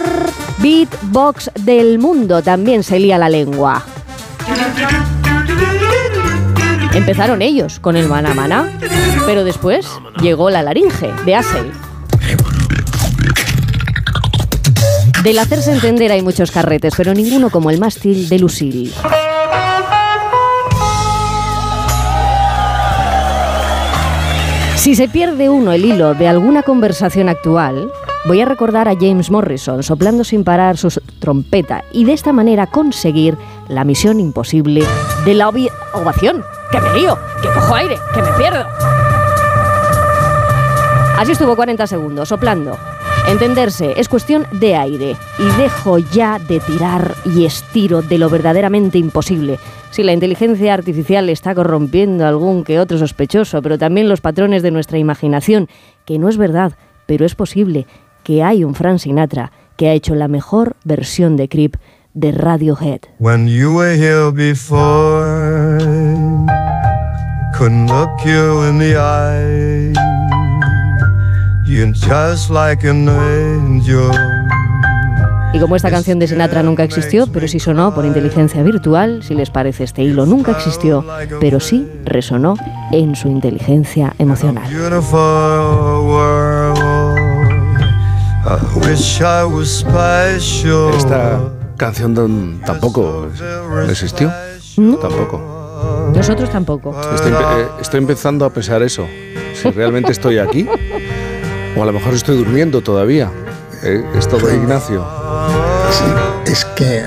[0.59, 3.83] beatbox del mundo también se lía la lengua.
[6.93, 8.71] Empezaron ellos con el maná maná,
[9.27, 9.89] pero después
[10.21, 11.73] llegó la laringe de Asel.
[15.23, 18.91] Del hacerse entender hay muchos carretes, pero ninguno como el mástil de Lucille.
[24.77, 27.93] Si se pierde uno el hilo de alguna conversación actual,
[28.25, 32.67] voy a recordar a James Morrison soplando sin parar su trompeta y de esta manera
[32.67, 33.37] conseguir
[33.69, 34.85] la misión imposible
[35.27, 36.43] de la ovación.
[36.73, 37.19] ¡Que me lío!
[37.43, 37.99] ¡Que cojo aire!
[38.15, 38.65] ¡Que me pierdo!
[41.19, 42.79] Así estuvo 40 segundos, soplando,
[43.31, 48.99] Entenderse es cuestión de aire y dejo ya de tirar y estiro de lo verdaderamente
[48.99, 49.61] imposible.
[49.93, 54.65] Si la inteligencia artificial está corrompiendo a algún que otro sospechoso, pero también los patrones
[54.65, 55.69] de nuestra imaginación,
[56.07, 56.73] que no es verdad,
[57.07, 57.87] pero es posible
[58.25, 61.77] que hay un Frank Sinatra que ha hecho la mejor versión de Creep
[62.15, 63.03] de Radiohead.
[63.21, 65.79] When you were here before,
[67.57, 70.10] couldn't look you in the eye.
[71.71, 74.11] You're just like an angel.
[75.53, 79.35] Y como esta canción de Sinatra nunca existió, pero sí sonó por inteligencia virtual, si
[79.35, 81.05] les parece este hilo nunca existió,
[81.41, 82.55] pero sí resonó
[82.93, 84.65] en su inteligencia emocional.
[84.69, 85.19] Beautiful
[86.07, 86.79] world.
[88.47, 90.93] I wish I was special.
[90.97, 91.41] Esta
[91.77, 93.29] canción tampoco
[93.89, 94.33] existió.
[95.01, 96.11] Tampoco.
[96.15, 97.01] Nosotros tampoco.
[97.15, 99.07] Estoy, empe- eh, estoy empezando a pensar eso.
[99.55, 100.67] Si realmente estoy aquí.
[101.77, 103.31] O a lo mejor estoy durmiendo todavía.
[103.83, 105.07] Eh, es todo Ignacio.
[105.91, 107.03] Sí, es que, eh,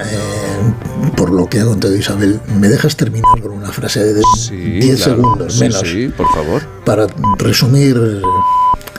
[1.15, 5.15] por lo que ha contado Isabel, ¿me dejas terminar con una frase de 10 claro.
[5.15, 5.81] segundos Sí, menos?
[5.85, 6.61] sí, por favor.
[6.85, 7.07] Para
[7.37, 8.21] resumir,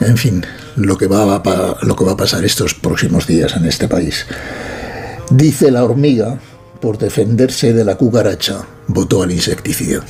[0.01, 0.45] en fin,
[0.75, 4.25] lo que, va a, lo que va a pasar estos próximos días en este país.
[5.29, 6.37] Dice la hormiga,
[6.79, 10.01] por defenderse de la cucaracha, votó al insecticida.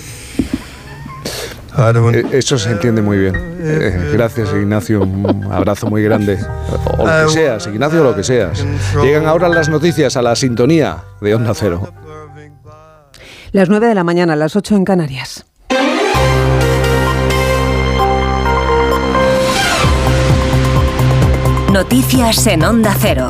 [1.78, 3.36] Eh, Eso se entiende muy bien.
[3.60, 5.02] Eh, gracias, Ignacio.
[5.02, 6.40] Un abrazo muy grande.
[6.98, 8.66] O o lo que seas, Ignacio, lo que seas.
[9.02, 11.92] Llegan ahora las noticias a la sintonía de Onda Cero.
[13.52, 15.46] Las 9 de la mañana, las 8 en Canarias.
[21.72, 23.28] Noticias en Onda Cero.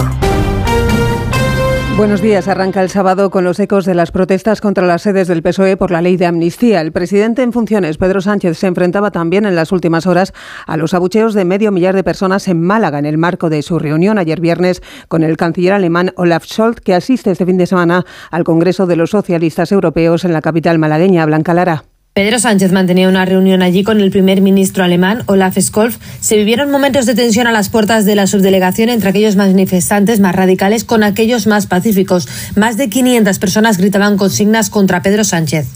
[1.98, 2.50] Buenos días.
[2.50, 5.92] Arranca el sábado con los ecos de las protestas contra las sedes del PSOE por
[5.92, 6.82] la ley de amnistía.
[6.82, 10.34] El presidente en funciones, Pedro Sánchez, se enfrentaba también en las últimas horas
[10.68, 13.80] a los abucheos de medio millar de personas en Málaga en el marco de su
[13.80, 18.06] reunión ayer viernes con el canciller alemán Olaf Scholz, que asiste este fin de semana
[18.30, 21.86] al Congreso de los Socialistas Europeos en la capital malagueña, Blanca Lara.
[22.16, 26.00] Pedro Sánchez mantenía una reunión allí con el primer ministro alemán, Olaf Scholz.
[26.22, 30.34] Se vivieron momentos de tensión a las puertas de la subdelegación entre aquellos manifestantes más
[30.34, 32.30] radicales con aquellos más pacíficos.
[32.56, 35.68] Más de 500 personas gritaban consignas contra Pedro Sánchez.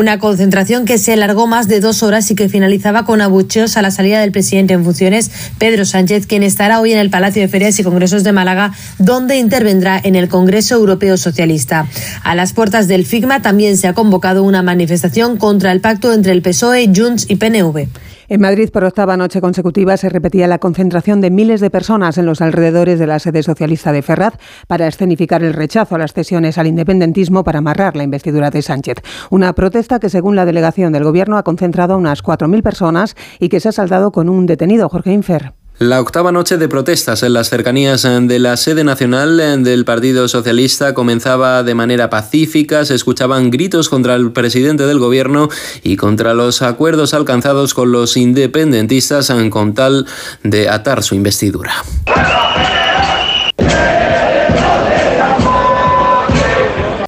[0.00, 3.82] Una concentración que se alargó más de dos horas y que finalizaba con abucheos a
[3.82, 7.48] la salida del presidente en funciones, Pedro Sánchez, quien estará hoy en el Palacio de
[7.48, 11.86] Ferias y Congresos de Málaga, donde intervendrá en el Congreso Europeo Socialista.
[12.22, 16.32] A las puertas del FIGMA también se ha convocado una manifestación contra el pacto entre
[16.32, 17.86] el PSOE, Junts y PNV.
[18.30, 22.26] En Madrid, por octava noche consecutiva, se repetía la concentración de miles de personas en
[22.26, 24.34] los alrededores de la sede socialista de Ferraz
[24.68, 28.98] para escenificar el rechazo a las cesiones al independentismo para amarrar la investidura de Sánchez.
[29.30, 33.48] Una protesta que, según la delegación del Gobierno, ha concentrado a unas 4.000 personas y
[33.48, 35.59] que se ha saldado con un detenido, Jorge Infer.
[35.80, 40.92] La octava noche de protestas en las cercanías de la sede nacional del Partido Socialista
[40.92, 45.48] comenzaba de manera pacífica, se escuchaban gritos contra el presidente del gobierno
[45.82, 50.06] y contra los acuerdos alcanzados con los independentistas con tal
[50.42, 51.72] de atar su investidura.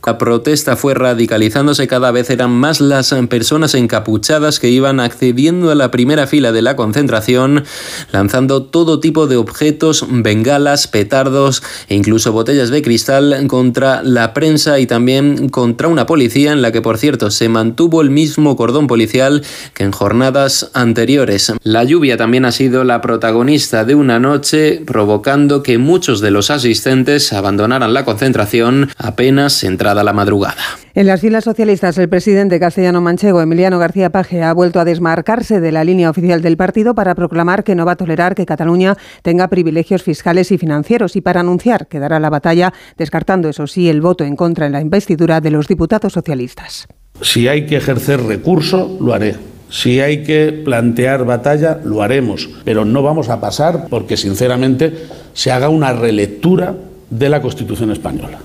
[0.05, 5.76] La protesta fue radicalizándose, cada vez eran más las personas encapuchadas que iban accediendo a
[5.76, 7.64] la primera fila de la concentración,
[8.11, 14.80] lanzando todo tipo de objetos, bengalas, petardos e incluso botellas de cristal contra la prensa
[14.80, 18.88] y también contra una policía en la que, por cierto, se mantuvo el mismo cordón
[18.88, 19.42] policial
[19.72, 21.53] que en jornadas anteriores.
[21.62, 26.50] La lluvia también ha sido la protagonista de una noche, provocando que muchos de los
[26.50, 29.62] asistentes abandonaran la concentración apenas
[29.93, 30.62] entrada la madrugada.
[30.95, 35.61] En las filas socialistas, el presidente castellano manchego, Emiliano García Paje, ha vuelto a desmarcarse
[35.61, 38.97] de la línea oficial del partido para proclamar que no va a tolerar que Cataluña
[39.22, 43.88] tenga privilegios fiscales y financieros y para anunciar que dará la batalla, descartando, eso sí,
[43.88, 46.86] el voto en contra en la investidura de los diputados socialistas.
[47.20, 49.36] Si hay que ejercer recurso, lo haré.
[49.70, 52.49] Si hay que plantear batalla, lo haremos.
[52.64, 54.93] Pero no vamos a pasar porque, sinceramente,
[55.32, 56.74] se haga una relectura
[57.09, 58.38] de la Constitución española.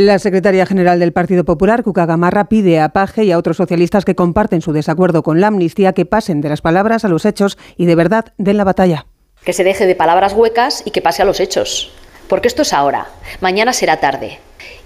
[0.00, 4.06] La secretaria general del Partido Popular, Cuca Gamarra, pide a Paje y a otros socialistas
[4.06, 7.58] que comparten su desacuerdo con la amnistía que pasen de las palabras a los hechos
[7.76, 9.04] y de verdad den la batalla.
[9.44, 11.92] Que se deje de palabras huecas y que pase a los hechos.
[12.28, 13.08] Porque esto es ahora,
[13.42, 14.38] mañana será tarde.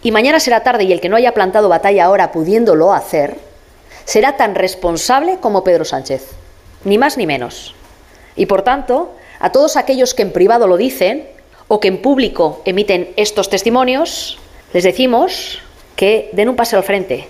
[0.02, 3.38] Y mañana será tarde y el que no haya plantado batalla ahora pudiéndolo hacer,
[4.04, 6.32] será tan responsable como Pedro Sánchez.
[6.84, 7.76] Ni más ni menos.
[8.34, 11.28] Y por tanto, A todos aquellos que en privado lo dicen
[11.68, 14.38] o que en público emiten estos testimonios,
[14.74, 15.60] les decimos
[15.94, 17.28] que den un paso al frente,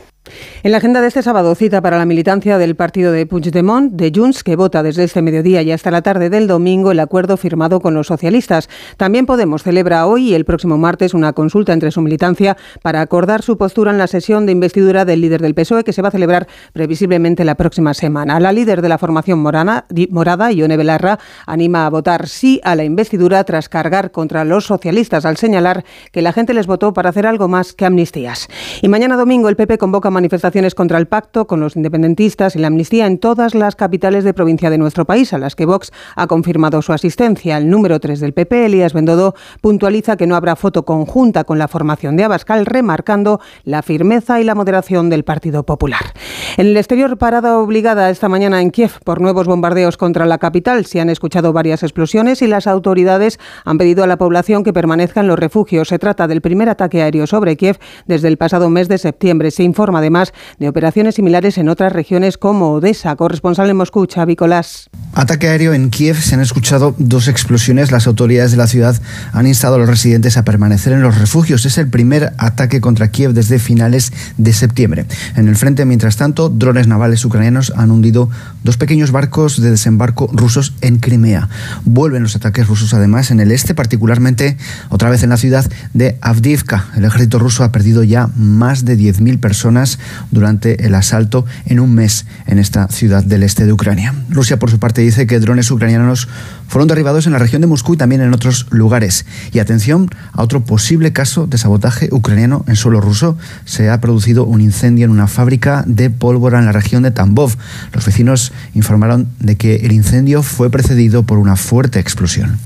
[0.62, 4.10] en la agenda de este sábado, cita para la militancia del partido de Puigdemont, de
[4.14, 7.80] Junts, que vota desde este mediodía y hasta la tarde del domingo el acuerdo firmado
[7.80, 8.70] con los socialistas.
[8.96, 13.42] También Podemos celebra hoy y el próximo martes una consulta entre su militancia para acordar
[13.42, 16.12] su postura en la sesión de investidura del líder del PSOE, que se va a
[16.12, 18.40] celebrar previsiblemente la próxima semana.
[18.40, 22.84] La líder de la formación morana, morada, Ione Belarra, anima a votar sí a la
[22.84, 27.26] investidura tras cargar contra los socialistas al señalar que la gente les votó para hacer
[27.26, 28.48] algo más que amnistías.
[28.80, 32.68] Y mañana domingo el PP convoca manifestaciones contra el pacto con los independentistas y la
[32.68, 36.26] amnistía en todas las capitales de provincia de nuestro país, a las que Vox ha
[36.26, 37.58] confirmado su asistencia.
[37.58, 41.68] El número 3 del PP, Elías Bendodo, puntualiza que no habrá foto conjunta con la
[41.68, 46.14] formación de Abascal, remarcando la firmeza y la moderación del Partido Popular.
[46.56, 50.86] En el exterior, parada obligada esta mañana en Kiev por nuevos bombardeos contra la capital.
[50.86, 55.20] Se han escuchado varias explosiones y las autoridades han pedido a la población que permanezca
[55.20, 55.88] en los refugios.
[55.88, 59.50] Se trata del primer ataque aéreo sobre Kiev desde el pasado mes de septiembre.
[59.50, 63.16] Se informa además de operaciones similares en otras regiones como Odessa.
[63.16, 64.90] Corresponsal en Moscú, Xavi Colás.
[65.14, 66.20] Ataque aéreo en Kiev.
[66.20, 67.90] Se han escuchado dos explosiones.
[67.90, 69.00] Las autoridades de la ciudad
[69.32, 71.64] han instado a los residentes a permanecer en los refugios.
[71.64, 75.06] Es el primer ataque contra Kiev desde finales de septiembre.
[75.36, 78.28] En el frente, mientras tanto, drones navales ucranianos han hundido
[78.62, 81.48] dos pequeños barcos de desembarco rusos en Crimea.
[81.84, 84.58] Vuelven los ataques rusos además en el este, particularmente
[84.90, 86.86] otra vez en la ciudad de Avdivka.
[86.96, 89.93] El ejército ruso ha perdido ya más de 10.000 personas
[90.30, 94.14] durante el asalto en un mes en esta ciudad del este de Ucrania.
[94.28, 96.28] Rusia, por su parte, dice que drones ucranianos
[96.68, 99.26] fueron derribados en la región de Moscú y también en otros lugares.
[99.52, 103.36] Y atención a otro posible caso de sabotaje ucraniano en suelo ruso.
[103.64, 107.54] Se ha producido un incendio en una fábrica de pólvora en la región de Tambov.
[107.92, 112.58] Los vecinos informaron de que el incendio fue precedido por una fuerte explosión.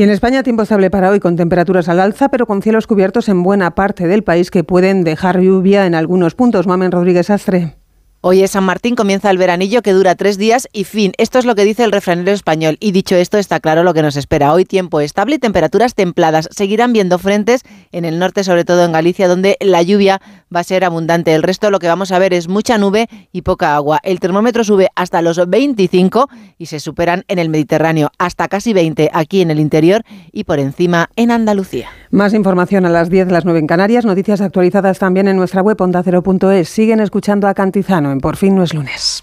[0.00, 3.28] Y en España tiempo estable para hoy con temperaturas al alza, pero con cielos cubiertos
[3.28, 6.66] en buena parte del país que pueden dejar lluvia en algunos puntos.
[6.66, 7.79] Mamen Rodríguez Astre.
[8.22, 11.12] Hoy es San Martín, comienza el veranillo que dura tres días y fin.
[11.16, 12.76] Esto es lo que dice el refranero español.
[12.78, 14.52] Y dicho esto, está claro lo que nos espera.
[14.52, 16.46] Hoy tiempo estable y temperaturas templadas.
[16.50, 17.62] Seguirán viendo frentes
[17.92, 20.20] en el norte, sobre todo en Galicia, donde la lluvia
[20.54, 21.34] va a ser abundante.
[21.34, 24.00] El resto lo que vamos a ver es mucha nube y poca agua.
[24.02, 29.12] El termómetro sube hasta los 25 y se superan en el Mediterráneo hasta casi 20
[29.14, 31.88] aquí en el interior y por encima en Andalucía.
[32.10, 34.04] Más información a las 10, las 9 en Canarias.
[34.04, 36.68] Noticias actualizadas también en nuestra web ondacero.es.
[36.68, 39.22] Siguen escuchando a Cantizano en Por fin no es lunes.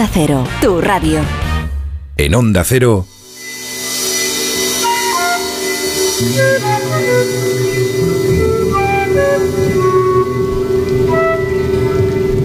[0.07, 1.19] Cero, tu radio.
[2.17, 3.05] En Onda Cero.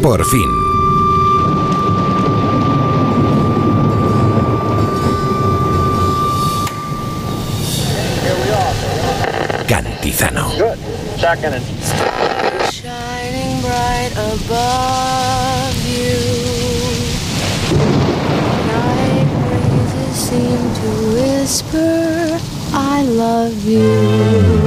[0.03, 0.51] Por fin.
[9.67, 10.51] Cantizano.
[12.71, 13.63] Shining
[21.47, 22.41] whisper,
[22.73, 24.66] I love you.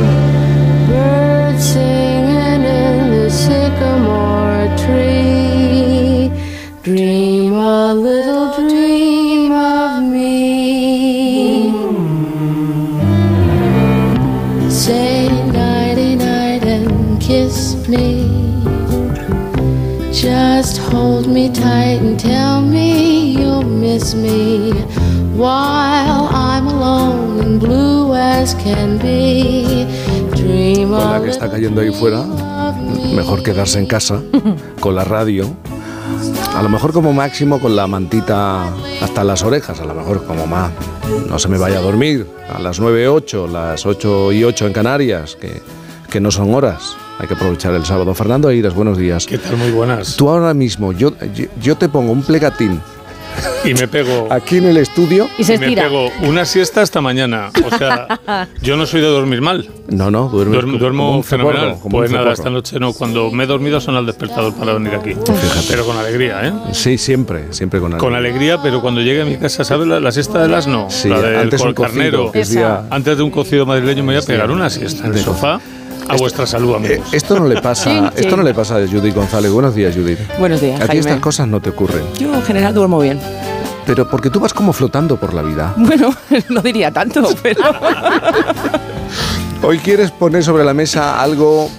[30.89, 32.23] Con la que está cayendo ahí fuera,
[33.15, 34.21] mejor quedarse en casa
[34.79, 35.49] con la radio.
[36.55, 38.67] A lo mejor como máximo con la mantita
[39.01, 40.71] hasta las orejas, a lo mejor como más.
[41.27, 44.73] No se me vaya a dormir a las 9, 8, las 8 y 8 en
[44.73, 45.61] Canarias, que,
[46.09, 46.95] que no son horas.
[47.19, 48.13] Hay que aprovechar el sábado.
[48.13, 49.25] Fernando Eiras, buenos días.
[49.25, 49.57] ¿Qué tal?
[49.57, 50.15] Muy buenas.
[50.15, 52.79] Tú ahora mismo, yo, yo, yo te pongo un plegatín
[53.63, 54.27] y me pego.
[54.31, 55.29] Aquí en el estudio.
[55.37, 55.83] Y se me estira.
[55.83, 57.51] pego una siesta hasta mañana.
[57.65, 59.69] O sea, yo no soy de dormir mal.
[59.89, 61.61] No, no, duermes Duermo, duermo como un fenomenal.
[61.61, 62.93] ceporro, como pues un nada, esta noche no.
[62.93, 65.13] Cuando me he dormido son al despertador para venir aquí.
[65.69, 66.53] Pero con alegría, ¿eh?
[66.73, 68.07] Sí, siempre, siempre con alegría.
[68.09, 70.87] Con alegría, pero cuando llegue a mi casa, ¿sabes la, la siesta del asno?
[70.89, 72.17] Sí, la del antes un carnero.
[72.27, 75.07] cocido, que es día- Antes de un cocido madrileño me voy a pegar una siesta
[75.07, 75.59] en el sofá.
[76.09, 77.13] A vuestra salud, amigos.
[77.13, 78.37] Eh, esto no le pasa, Chin, esto chin.
[78.37, 79.51] no le pasa a Judith González.
[79.51, 80.19] Buenos días, Judith.
[80.39, 82.03] Buenos días, A ti estas cosas no te ocurren.
[82.17, 83.19] Yo en general duermo bien.
[83.85, 85.73] Pero porque tú vas como flotando por la vida.
[85.77, 86.13] Bueno,
[86.49, 87.61] no diría tanto, pero...
[89.61, 91.69] Hoy quieres poner sobre la mesa algo,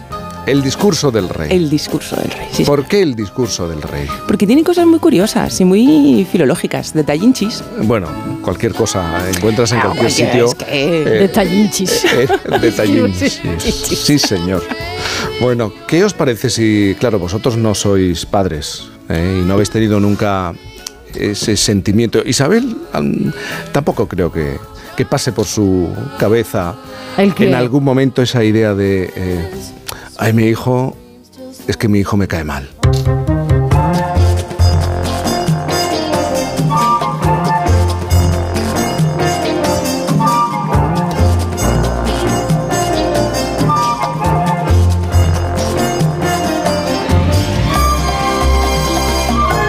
[0.46, 1.48] el discurso del rey.
[1.52, 2.64] El discurso del rey, sí.
[2.64, 4.06] ¿Por qué el discurso del rey?
[4.26, 7.62] Porque tiene cosas muy curiosas y muy filológicas, detallinchis.
[7.82, 8.08] Bueno,
[8.42, 10.46] cualquier cosa encuentras en Ah, cualquier sitio.
[10.46, 12.04] es que- Detallinchis.
[12.04, 12.28] eh,
[12.60, 13.40] detallinchis.
[13.60, 14.62] Sí, señor.
[15.40, 20.00] Bueno, ¿qué os parece si, claro, vosotros no sois padres eh, y no habéis tenido
[20.00, 20.52] nunca
[21.14, 22.22] ese sentimiento?
[22.24, 23.32] Isabel am,
[23.72, 24.56] tampoco creo que,
[24.96, 25.88] que pase por su
[26.18, 26.74] cabeza
[27.16, 29.50] en algún momento esa idea de, eh,
[30.20, 30.96] ay, mi hijo,
[31.66, 32.68] es que mi hijo me cae mal.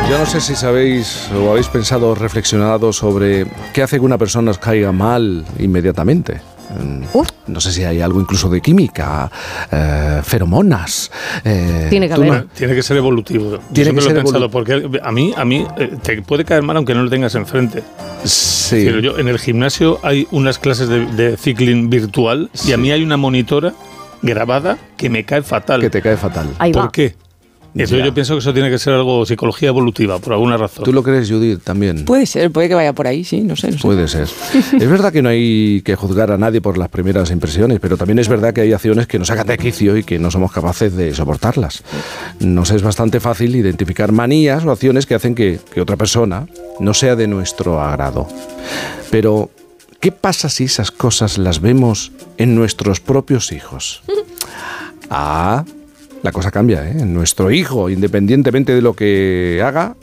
[0.10, 4.18] Yo no sé si sabéis o habéis pensado o reflexionado sobre qué hace que una
[4.18, 6.51] persona os caiga mal inmediatamente.
[6.80, 7.04] Mm,
[7.48, 9.30] No sé si hay algo incluso de química,
[9.72, 11.12] eh, feromonas.
[11.44, 13.52] eh, tú no- Tiene que ser evolutivo.
[13.52, 16.22] Yo Tiene que siempre lo he ser pensado, porque a mí, a mí eh, te
[16.22, 17.84] puede caer mal aunque no lo tengas enfrente.
[18.24, 18.84] Sí.
[18.86, 22.92] Pero yo, en el gimnasio hay unas clases de, de cycling virtual y a mí
[22.92, 23.74] hay una monitora
[24.22, 25.82] grabada que me cae fatal.
[25.82, 26.48] Que te cae fatal.
[26.60, 26.92] Ahí ¿Por va.
[26.92, 27.16] qué?
[27.74, 27.86] Ya.
[27.86, 30.84] yo pienso que eso tiene que ser algo psicología evolutiva, por alguna razón.
[30.84, 32.04] ¿Tú lo crees, Judith, también?
[32.06, 33.68] Puede ser, puede que vaya por ahí, sí, no sé.
[33.72, 33.82] No sé.
[33.82, 34.28] Puede ser.
[34.54, 38.20] es verdad que no hay que juzgar a nadie por las primeras impresiones, pero también
[38.20, 40.96] es verdad que hay acciones que nos sacan de quicio y que no somos capaces
[40.96, 41.84] de soportarlas.
[42.40, 46.48] Nos es bastante fácil identificar manías o acciones que hacen que, que otra persona
[46.80, 48.28] no sea de nuestro agrado.
[49.12, 49.50] Pero,
[50.00, 54.02] ¿qué pasa si esas cosas las vemos en nuestros propios hijos?
[55.10, 55.66] Ah,
[56.24, 57.06] la cosa cambia, ¿eh?
[57.06, 59.96] Nuestro hijo, independientemente de lo que haga,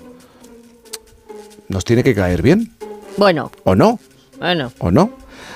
[1.69, 2.73] nos tiene que caer bien,
[3.17, 3.99] Bueno, ¿o no?
[4.39, 4.73] bueno.
[4.79, 5.11] ¿O no?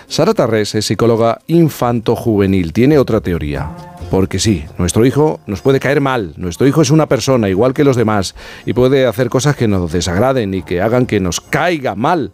[0.08, 2.72] Sara Tarrés es psicóloga infanto-juvenil.
[2.72, 3.70] Tiene otra teoría.
[4.10, 6.34] Porque sí, nuestro hijo nos puede caer mal.
[6.36, 8.34] Nuestro hijo es una persona igual que los demás
[8.66, 12.30] y puede hacer cosas que nos desagraden y que hagan que nos caiga mal.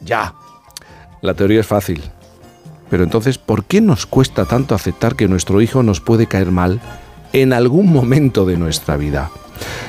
[0.00, 0.34] Ya.
[1.22, 2.02] La teoría es fácil.
[2.90, 6.80] Pero entonces, ¿por qué nos cuesta tanto aceptar que nuestro hijo nos puede caer mal
[7.32, 9.30] en algún momento de nuestra vida?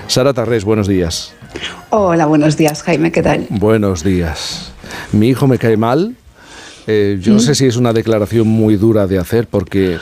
[0.07, 1.33] Sara Tarrés, buenos días.
[1.89, 3.45] Hola, buenos días, Jaime, ¿qué tal?
[3.49, 4.71] Buenos días.
[5.11, 6.15] Mi hijo me cae mal.
[6.87, 9.97] Eh, yo no sé si es una declaración muy dura de hacer porque,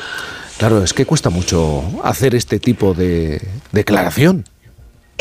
[0.58, 3.42] claro, es que cuesta mucho hacer este tipo de
[3.72, 4.46] declaración.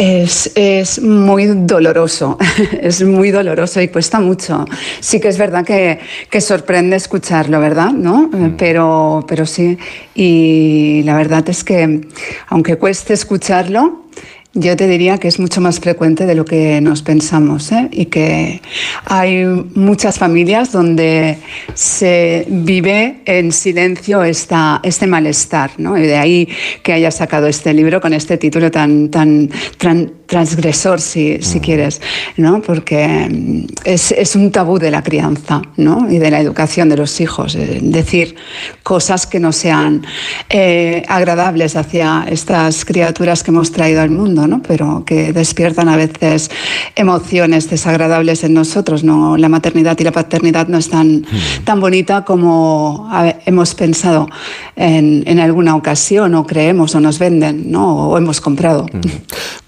[0.02, 2.38] Es, es muy doloroso,
[2.80, 4.64] es muy doloroso y cuesta mucho.
[5.00, 5.98] Sí que es verdad que,
[6.30, 7.92] que sorprende escucharlo, ¿verdad?
[7.92, 8.30] ¿No?
[8.32, 9.76] Eh, Pero, pero sí,
[10.14, 12.00] y la verdad es que
[12.48, 14.06] aunque cueste escucharlo,
[14.52, 17.88] yo te diría que es mucho más frecuente de lo que nos pensamos ¿eh?
[17.92, 18.60] y que
[19.04, 19.44] hay
[19.74, 21.38] muchas familias donde
[21.74, 25.70] se vive en silencio esta, este malestar.
[25.78, 25.96] ¿no?
[25.96, 26.48] Y de ahí
[26.82, 29.48] que haya sacado este libro con este título tan, tan,
[29.78, 32.00] tran- transgresor, si, si quieres,
[32.36, 32.62] ¿no?
[32.62, 36.06] porque mm, es, es un tabú de la crianza ¿no?
[36.08, 37.56] y de la educación de los hijos.
[37.56, 38.36] eh, Decir
[38.84, 40.06] cosas que no sean
[40.48, 44.62] eh, agradables hacia estas criaturas que hemos traído al mundo, ¿no?
[44.62, 46.48] pero que despiertan a veces
[46.94, 49.02] emociones desagradables en nosotros.
[49.02, 49.36] ¿no?
[49.36, 51.24] La maternidad y la paternidad no es tan,
[51.64, 54.28] tan bonita como a- hemos pensado
[54.76, 58.10] en, en alguna ocasión o creemos o nos venden ¿no?
[58.10, 58.86] o hemos comprado.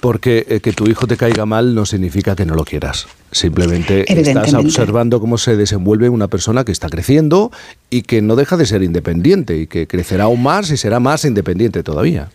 [0.01, 3.07] Porque eh, que tu hijo te caiga mal no significa que no lo quieras.
[3.31, 7.51] Simplemente estás observando cómo se desenvuelve una persona que está creciendo
[7.89, 11.25] y que no deja de ser independiente y que crecerá aún más y será más
[11.25, 12.29] independiente todavía.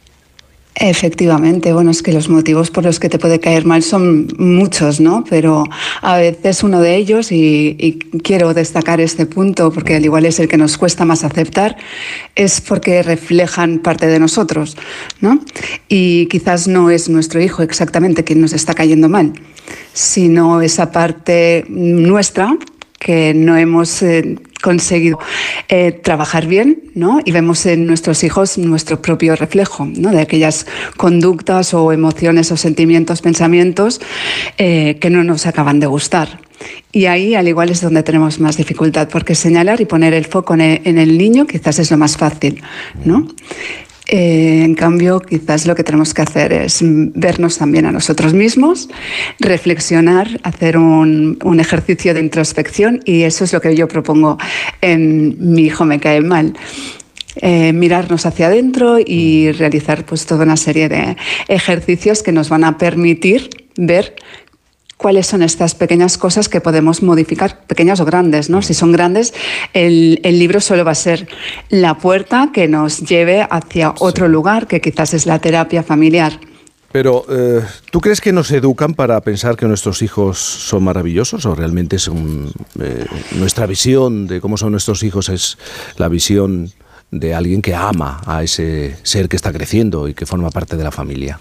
[0.80, 5.00] Efectivamente, bueno, es que los motivos por los que te puede caer mal son muchos,
[5.00, 5.24] ¿no?
[5.28, 5.64] Pero
[6.02, 10.40] a veces uno de ellos, y, y quiero destacar este punto porque al igual es
[10.40, 11.78] el que nos cuesta más aceptar,
[12.36, 14.78] es porque reflejan parte de nosotros,
[15.20, 15.40] ¿no?
[15.88, 19.34] Y quizás no es nuestro hijo exactamente quien nos está cayendo mal,
[19.94, 22.56] sino esa parte nuestra
[23.00, 25.20] que no hemos eh, conseguido
[25.70, 27.20] eh, trabajar bien, ¿no?
[27.24, 30.12] Y vemos en nuestros hijos nuestro propio reflejo, ¿no?
[30.12, 30.66] De aquellas
[30.98, 34.02] conductas o emociones o sentimientos, pensamientos
[34.58, 36.40] eh, que no nos acaban de gustar.
[36.92, 40.56] Y ahí, al igual, es donde tenemos más dificultad, porque señalar y poner el foco
[40.56, 42.62] en el, niño quizás es lo más fácil,
[43.06, 43.28] ¿no?
[44.10, 48.88] Eh, en cambio, quizás lo que tenemos que hacer es vernos también a nosotros mismos,
[49.40, 54.38] reflexionar, hacer un, un ejercicio de introspección y eso es lo que yo propongo
[54.82, 56.54] en Mi hijo me cae mal.
[57.40, 61.18] Eh, mirarnos hacia adentro y realizar pues toda una serie de
[61.48, 64.16] ejercicios que nos van a permitir ver
[64.98, 68.62] cuáles son estas pequeñas cosas que podemos modificar, pequeñas o grandes, ¿no?
[68.62, 69.34] Si son grandes,
[69.74, 71.28] el, el libro solo va a ser
[71.70, 76.40] la puerta que nos lleve hacia otro lugar, que quizás es la terapia familiar.
[76.92, 81.54] Pero, eh, ¿tú crees que nos educan para pensar que nuestros hijos son maravillosos o
[81.54, 83.06] realmente son, eh,
[83.36, 85.58] nuestra visión de cómo son nuestros hijos es
[85.98, 86.72] la visión
[87.12, 90.84] de alguien que ama a ese ser que está creciendo y que forma parte de
[90.84, 91.40] la familia?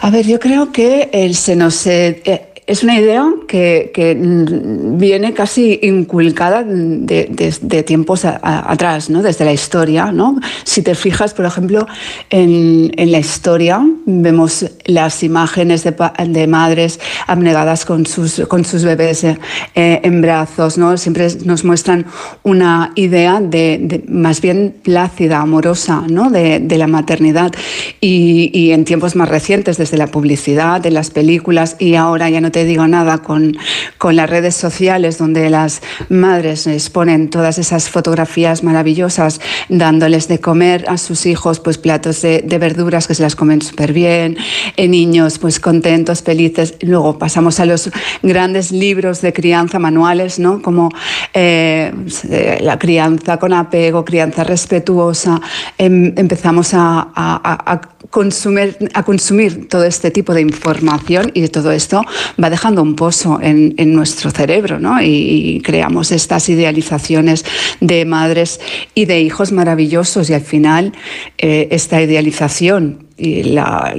[0.00, 1.86] A ver, yo creo que el se nos...
[1.86, 8.72] eh, es una idea que, que, viene casi inculcada de, de- de tiempos a- a-
[8.72, 9.22] atrás, ¿no?
[9.22, 10.12] desde la historia.
[10.12, 10.38] ¿no?
[10.64, 11.86] Si te fijas, por ejemplo,
[12.30, 15.94] en, en la historia, vemos las imágenes de,
[16.26, 19.36] de madres abnegadas con sus, con sus bebés eh,
[19.74, 20.78] en brazos.
[20.78, 20.96] ¿no?
[20.96, 22.06] Siempre nos muestran
[22.44, 26.30] una idea de, más bien plácida, amorosa, ¿no?
[26.30, 27.52] de la maternidad.
[28.00, 32.40] Y, y en tiempos más recientes, desde la publicidad, de las películas, y ahora ya
[32.40, 33.56] no te digo nada con,
[33.98, 40.84] con las redes sociales, donde las madres exponen todas esas fotografías maravillosas, dándoles de comer
[40.88, 44.36] a sus hijos pues platos de, de verduras que se las comen súper bien,
[44.76, 46.74] eh, niños pues contentos, felices.
[46.80, 47.90] Luego pasamos a los
[48.22, 50.62] grandes libros de crianza, manuales, ¿no?
[50.62, 50.90] Como
[51.32, 51.92] eh,
[52.30, 55.40] eh, la crianza con apego, crianza respetuosa.
[55.76, 61.72] Em- empezamos a, a- a- consumir, a consumir todo este tipo de información y todo
[61.72, 62.02] esto
[62.44, 65.00] va dejando un pozo en, nuestro cerebro, ¿no?
[65.00, 67.44] Y, y creamos estas idealizaciones
[67.80, 68.60] de madres
[68.94, 70.92] y de hijos maravillosos y al final
[71.38, 73.94] eh, esta idealización y la,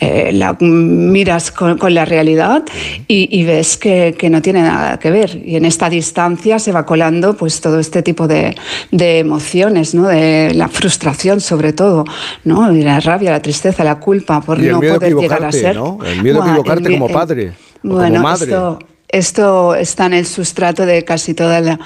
[0.00, 2.62] eh, la miras con, con la realidad
[3.06, 5.40] y, y ves que, que no tiene nada que ver.
[5.44, 8.54] Y en esta distancia se va colando pues todo este tipo de,
[8.90, 10.08] de emociones, ¿no?
[10.08, 12.04] De la frustración sobre todo,
[12.44, 12.74] ¿no?
[12.74, 15.76] Y la rabia, la tristeza, la culpa por no poder llegar a ser.
[15.76, 15.98] ¿no?
[16.04, 17.52] El miedo a equivocarte como padre
[17.82, 18.44] Bueno, como madre.
[18.44, 18.78] esto,
[19.08, 21.78] esto está en el sustrato de casi toda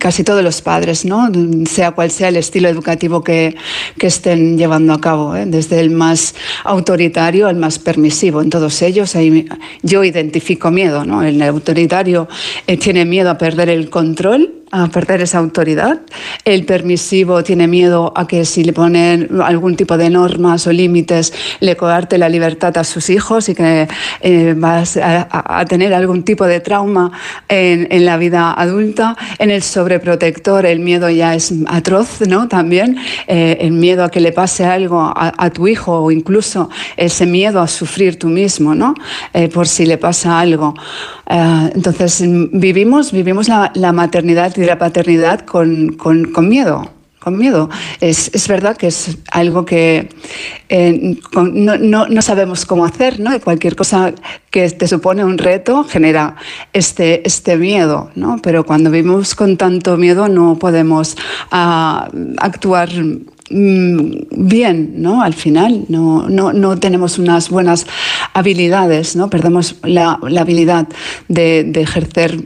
[0.00, 1.30] casi todos los padres, ¿no?
[1.66, 3.56] Sea cual sea el estilo educativo que,
[3.98, 5.44] que estén llevando a cabo, ¿eh?
[5.46, 6.34] desde el más
[6.64, 8.42] autoritario al más permisivo.
[8.42, 9.46] En todos ellos hay-
[9.82, 11.22] yo identifico miedo, ¿no?
[11.22, 12.28] El autoritario
[12.66, 16.00] eh, tiene miedo a perder el control a perder esa autoridad.
[16.44, 21.32] El permisivo tiene miedo a que si le ponen algún tipo de normas o límites,
[21.60, 23.88] le coarte la libertad a sus hijos y que
[24.20, 27.12] eh, vas a, tener algún tipo de trauma
[27.48, 29.16] en, la vida adulta.
[29.38, 32.48] En el sobreprotector el miedo ya es atroz, ¿no?
[32.48, 32.96] También
[33.26, 37.60] eh, el miedo a que le pase algo a, tu hijo o incluso ese miedo
[37.60, 38.94] a sufrir tú mismo, ¿no?
[39.32, 40.74] Eh, por si le pasa algo.
[41.28, 42.22] Eh, entonces
[42.52, 46.90] vivimos, vivimos la maternidad y la paternidad con, con- con miedo.
[47.20, 47.68] Con miedo.
[48.00, 50.08] Es, es verdad que es algo que
[50.68, 53.34] eh, no, no- no sabemos cómo hacer, ¿no?
[53.34, 54.14] Y cualquier cosa
[54.50, 56.36] que te supone un reto genera
[56.72, 58.38] este, este miedo, ¿no?
[58.40, 61.16] Pero cuando vivimos con tanto miedo no podemos
[61.50, 62.08] ah,
[62.38, 62.88] actuar
[63.50, 65.20] mm, bien, ¿no?
[65.20, 67.86] Al final no, no, no tenemos unas buenas
[68.32, 69.28] habilidades, ¿no?
[69.28, 70.86] Perdemos la, la habilidad
[71.26, 72.44] de, de ejercer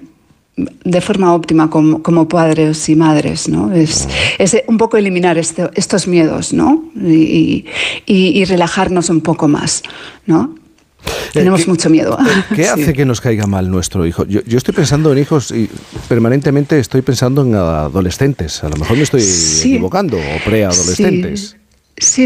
[0.57, 3.73] de forma óptima como, como padres y madres, ¿no?
[3.73, 4.07] Es,
[4.39, 6.85] es un poco eliminar este- estos miedos, ¿no?
[6.95, 7.65] Y,
[8.07, 9.83] y- y relajarnos un poco más,
[10.27, 10.55] ¿no?
[11.33, 12.17] Tenemos mucho miedo.
[12.55, 12.69] ¿Qué Sí.
[12.69, 14.25] hace que nos caiga mal nuestro hijo?
[14.27, 15.69] Yo, yo estoy pensando en hijos y
[16.09, 18.63] permanentemente estoy pensando en adolescentes.
[18.63, 19.71] A lo mejor me estoy Sí.
[19.73, 21.51] equivocando, o preadolescentes.
[21.51, 21.57] Sí,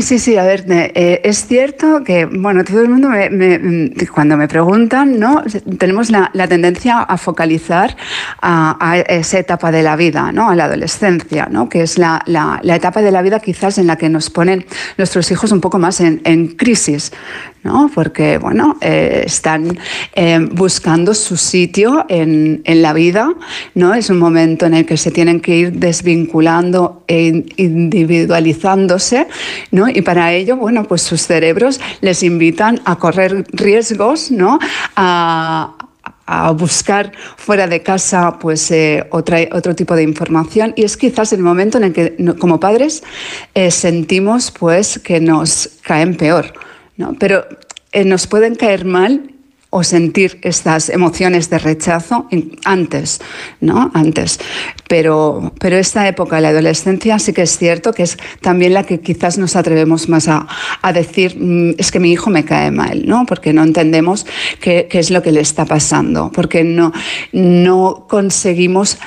[0.03, 0.37] sí, sí.
[0.37, 4.37] A ver, ne- eh, es cierto que, bueno, todo el mundo me- me- mm, cuando
[4.37, 5.43] me preguntan, ¿no?
[5.79, 7.97] Tenemos la, tendencia a focalizar
[8.41, 10.49] a, a esa etapa de la vida, ¿no?
[10.51, 11.69] A la adolescencia, ¿no?
[11.69, 14.65] Que es la, la- la etapa de la vida quizás en la que nos ponen
[14.99, 17.13] nuestros hijos un poco más en, en crisis,
[17.67, 17.91] ¿no?
[17.95, 19.77] Porque, bueno, eh, están
[20.15, 23.35] eh, buscando su sitio en, en la vida,
[23.75, 23.93] ¿no?
[23.95, 29.27] Es un momento en el que se tienen que ir desvinculando e in- individualizándose,
[29.71, 29.89] ¿no?
[29.89, 34.59] Y para ello, bueno, pues sus cerebros les invitan a correr riesgos, ¿no?
[34.97, 35.73] A,
[36.29, 41.33] a buscar fuera de casa pues eh, otra, otro tipo de información y es quizás
[41.33, 43.05] el momento en el que como padres
[43.55, 46.53] eh, sentimos pues que nos caen peor,
[46.97, 47.15] ¿no?
[47.19, 47.47] pero
[47.93, 49.33] eh, nos pueden caer mal
[49.71, 52.29] o sentir estas emociones de rechazo
[52.65, 53.21] antes,
[53.61, 53.91] ¿no?
[53.95, 54.39] Antes.
[54.89, 59.01] Pero, pero esta época, la adolescencia, sí que es cierto que es también la que
[59.01, 60.47] quizás nos atrevemos más a,
[60.81, 63.27] a decir, "Mm, es que mi hijo me cae mal, ¿no?
[63.27, 64.25] Porque no entendemos
[64.61, 66.93] qué, qué es lo que le está pasando, porque no,
[67.33, 68.99] no conseguimos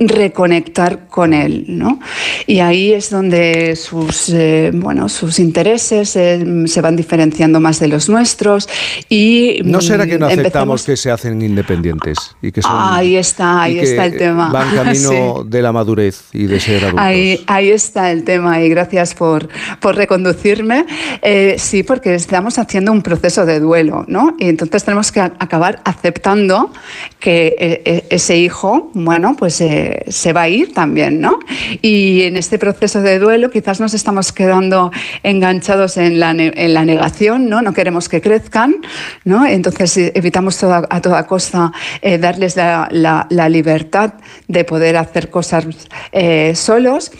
[0.00, 2.00] reconectar con él, ¿no?
[2.46, 7.88] Y ahí es donde sus, eh, bueno, sus intereses eh, se van diferenciando más de
[7.88, 8.66] los nuestros
[9.10, 12.72] y ¿No será que no mm, aceptamos empezamos- que se hacen independientes y que son
[12.74, 14.50] Ahí está, ahí y que está el tema.
[14.50, 17.00] Van camino de la madurez y de ser adultos.
[17.04, 19.48] Ahí, ahí está el tema y gracias por,
[19.80, 20.86] por reconducirme.
[21.20, 24.34] Eh, sí, porque estamos haciendo un proceso de duelo, ¿no?
[24.38, 26.72] Y entonces tenemos que acabar aceptando
[27.18, 29.60] que ese hijo, bueno, pues
[30.08, 31.38] se va a ir también, ¿no?
[31.82, 34.90] Y en este proceso de duelo quizás nos estamos quedando
[35.22, 37.62] enganchados en la, negación, ¿no?
[37.62, 38.76] No queremos que crezcan,
[39.24, 39.46] ¿no?
[39.46, 41.72] Entonces eh, evitamos a toda costa
[42.02, 44.14] eh, darles la, libertad
[44.48, 45.66] de poder hacer cosas
[46.12, 47.12] eh, solos.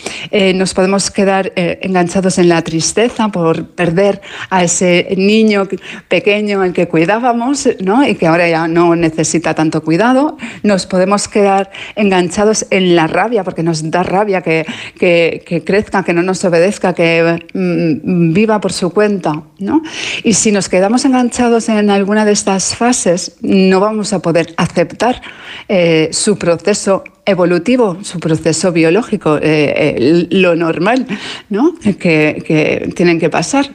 [0.55, 5.69] Nos podemos quedar enganchados en la tristeza por perder a ese niño
[6.09, 8.07] pequeño al que cuidábamos, ¿no?
[8.07, 10.37] Y que ahora ya no necesita tanto cuidado.
[10.63, 14.65] Nos podemos quedar enganchados en la rabia, porque nos da rabia que,
[14.99, 19.83] que- crezca, que no nos obedezca, que mm, viva por su cuenta, ¿no?
[20.25, 25.21] Y si nos quedamos enganchados en alguna de estas fases, no vamos a poder aceptar
[25.69, 31.07] eh, su proceso evolutivo, su proceso biológico, eh, eh, lo normal,
[31.49, 31.75] ¿no?
[31.81, 33.67] Que, que tienen que pasar.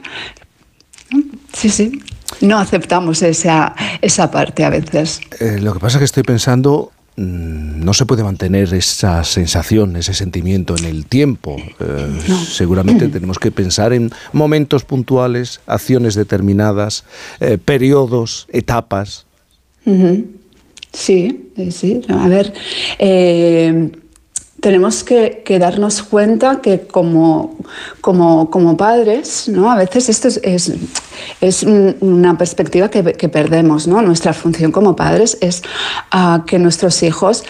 [1.52, 2.02] Sí, sí.
[2.40, 5.20] No aceptamos esa, esa parte a veces.
[5.60, 10.76] Lo que pasa es que estoy pensando, no se puede mantener esa sensación, ese sentimiento
[10.76, 11.56] en el tiempo.
[11.80, 17.04] Eh, Seguramente tenemos que pensar en momentos puntuales, acciones determinadas,
[17.40, 19.26] eh, periodos, etapas.
[20.92, 22.02] Sí, sí.
[22.08, 22.52] A ver,
[22.98, 23.90] eh,
[24.60, 27.56] tenemos que, darnos cuenta que como,
[28.00, 29.70] como, como padres, ¿no?
[29.70, 30.72] A veces esto es, es,
[31.40, 34.00] es un- una perspectiva que, que perdemos, ¿no?
[34.02, 35.62] Nuestra función como padres es
[36.10, 37.44] ah, que nuestros hijos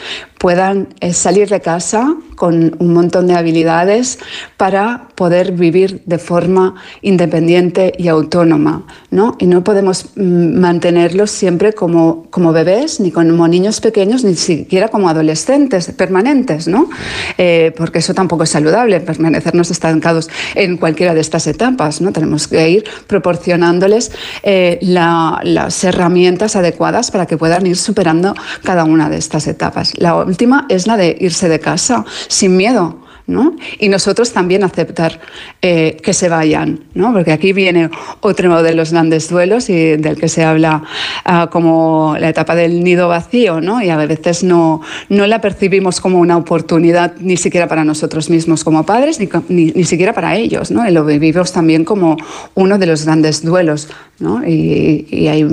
[0.47, 4.21] puedan eh, salir de casa con un montón de habilidades
[4.57, 9.35] para poder vivir de forma independiente y autónoma, ¿no?
[9.41, 14.87] Y no podemos mm, mantenerlos siempre como, como bebés, ni como niños pequeños, ni siquiera
[14.89, 16.91] como adolescentes permanentes, ¿no?
[17.39, 22.13] Eh, porque eso tampoco es saludable, permanecernos estancados en cualquiera de estas etapas, ¿no?
[22.13, 24.13] Tenemos que ir proporcionándoles
[24.45, 28.33] eh, la- las herramientas adecuadas para que puedan ir superando
[28.63, 29.93] cada una de estas etapas.
[30.37, 33.01] Última es la de irse de casa sin miedo.
[33.27, 33.57] ¿no?
[33.81, 35.21] Y nosotros también aceptar
[35.69, 37.13] eh, que se vayan, ¿no?
[37.13, 37.91] porque aquí viene
[38.21, 40.85] otro de los grandes duelos y del que se habla
[41.25, 43.83] ah, como la etapa del nido vacío, ¿no?
[43.83, 48.63] y a veces no, no la percibimos como una oportunidad ni siquiera para nosotros mismos
[48.63, 50.89] como padres, ni, ni, ni siquiera para ellos, ¿no?
[50.89, 52.17] y lo vivimos también como
[52.55, 53.89] uno de los grandes duelos.
[54.19, 54.47] ¿no?
[54.47, 55.45] Y, y hay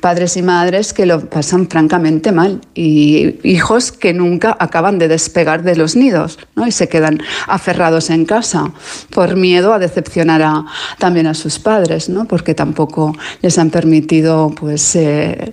[0.00, 5.62] padres y madres que lo pasan francamente mal y hijos que nunca acaban de despegar
[5.62, 6.66] de los nidos ¿no?
[6.66, 8.72] y se quedan aferrados en casa
[9.10, 10.64] por miedo a decepcionar a-
[10.98, 12.24] también a sus padres, ¿no?
[12.26, 15.52] porque tampoco les han permitido pues, eh,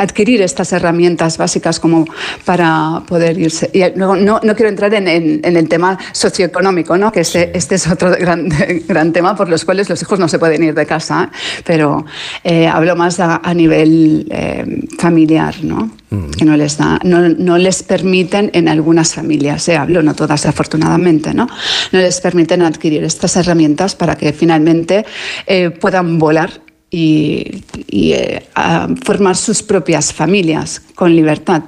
[0.00, 2.06] adquirir estas herramientas básicas como
[2.44, 3.70] para poder irse.
[3.72, 7.12] Y luego no, no quiero entrar en, en- en el tema socioeconómico, ¿no?
[7.12, 8.48] que este, este es otro gran,
[8.88, 11.36] gran tema por los cuales los hijos no se pueden ir de casa, ¿eh?
[11.64, 12.04] pero
[12.44, 15.90] eh, hablo más a, a nivel eh, familiar, ¿no?
[16.36, 20.44] que no les, da, no, no les permiten en algunas familias, eh, hablo, no todas
[20.44, 21.46] afortunadamente, ¿no?
[21.92, 25.04] no les permiten adquirir estas herramientas para que finalmente
[25.46, 26.50] eh, puedan volar
[26.90, 31.62] y, y, eh, a formar sus propias familias con libertad.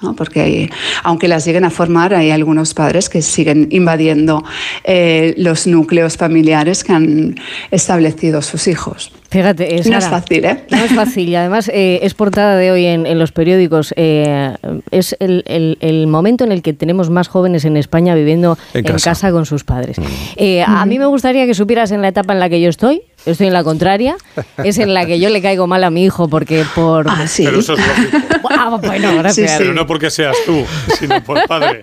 [0.00, 0.16] ¿no?
[0.16, 0.70] Porque hay-
[1.04, 4.42] aunque las lleguen a formar, hay algunos padres que siguen invadiendo
[4.82, 7.36] eh, los núcleos familiares que han
[7.70, 9.12] establecido sus hijos.
[9.30, 10.64] Fíjate, es No es fácil, ¿eh?
[10.70, 13.94] No es fácil y además eh, es portada de hoy en, en los periódicos.
[13.96, 14.56] eh,
[14.90, 18.80] es el, el- el momento en el que tenemos más jóvenes en España viviendo En
[18.80, 19.10] en, casa.
[19.12, 19.30] casa.
[19.30, 19.98] con sus padres.
[20.36, 23.02] Eh, A mí me gustaría que supieras en la etapa en la que yo estoy,
[23.26, 24.16] estoy en la contraria.
[24.64, 27.06] Es en la que yo le caigo mal a mi hijo porque por...
[27.08, 27.44] Ah, sí.
[27.44, 28.48] Pero eso es lógico.
[28.50, 29.54] Ah, bueno, gracias.
[29.58, 30.64] Pero no porque seas tú,
[30.98, 31.82] sino por padre.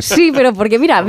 [0.00, 1.04] Sí, pero porque mira.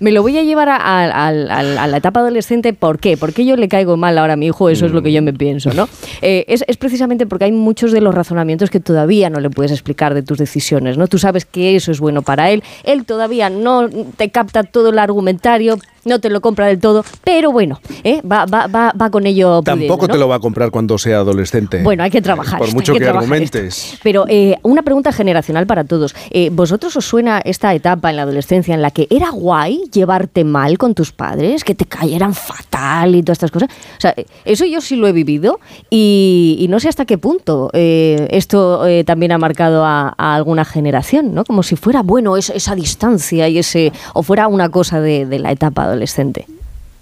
[0.00, 2.72] Me lo voy a llevar a, a- a- a- a la etapa adolescente.
[2.72, 3.16] ¿Por qué?
[3.16, 4.68] ¿Por qué yo le caigo mal ahora a mi hijo?
[4.68, 5.88] Eso es lo que yo me pienso, ¿no?
[6.22, 9.72] Eh, es, es precisamente porque hay muchos de los razonamientos que todavía no le puedes
[9.72, 11.06] explicar de tus decisiones, ¿no?
[11.08, 12.62] Tú sabes que eso es bueno para él.
[12.84, 17.52] Él todavía no te capta todo el argumentario, no te lo compra del todo, pero
[17.52, 18.22] bueno, ¿eh?
[18.22, 20.12] va, va, va, va con ello pudiendo, Tampoco ¿no?
[20.14, 21.82] te lo va a comprar cuando sea adolescente.
[21.82, 22.58] Bueno, hay que trabajar.
[22.58, 23.84] Por mucho que, argumentes.
[23.92, 23.98] esto.
[24.02, 26.14] Pero eh, una pregunta generacional para todos.
[26.30, 30.44] Eh, ¿Vosotros os suena esta etapa en la adolescencia en la que era guay llevarte
[30.44, 33.68] mal con tus padres, que te cayeran fatal y todas estas cosas?
[33.98, 35.58] O sea, eh, eso yo sí lo he vivido
[35.90, 40.34] y, y no sé hasta qué punto eh, esto eh, también ha marcado a, a
[40.34, 41.44] alguna generación, ¿no?
[41.44, 45.38] Como si fuera bueno es- esa distancia y ese o fuera una cosa de, de
[45.38, 45.95] la etapa adolescente.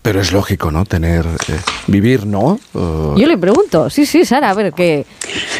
[0.02, 0.84] Pero es lógico, ¿no?
[0.84, 1.24] Tener.
[1.48, 2.58] eh, vivir, ¿no?
[2.74, 5.06] Yo le pregunto, sí, sí, Sara, a ver qué.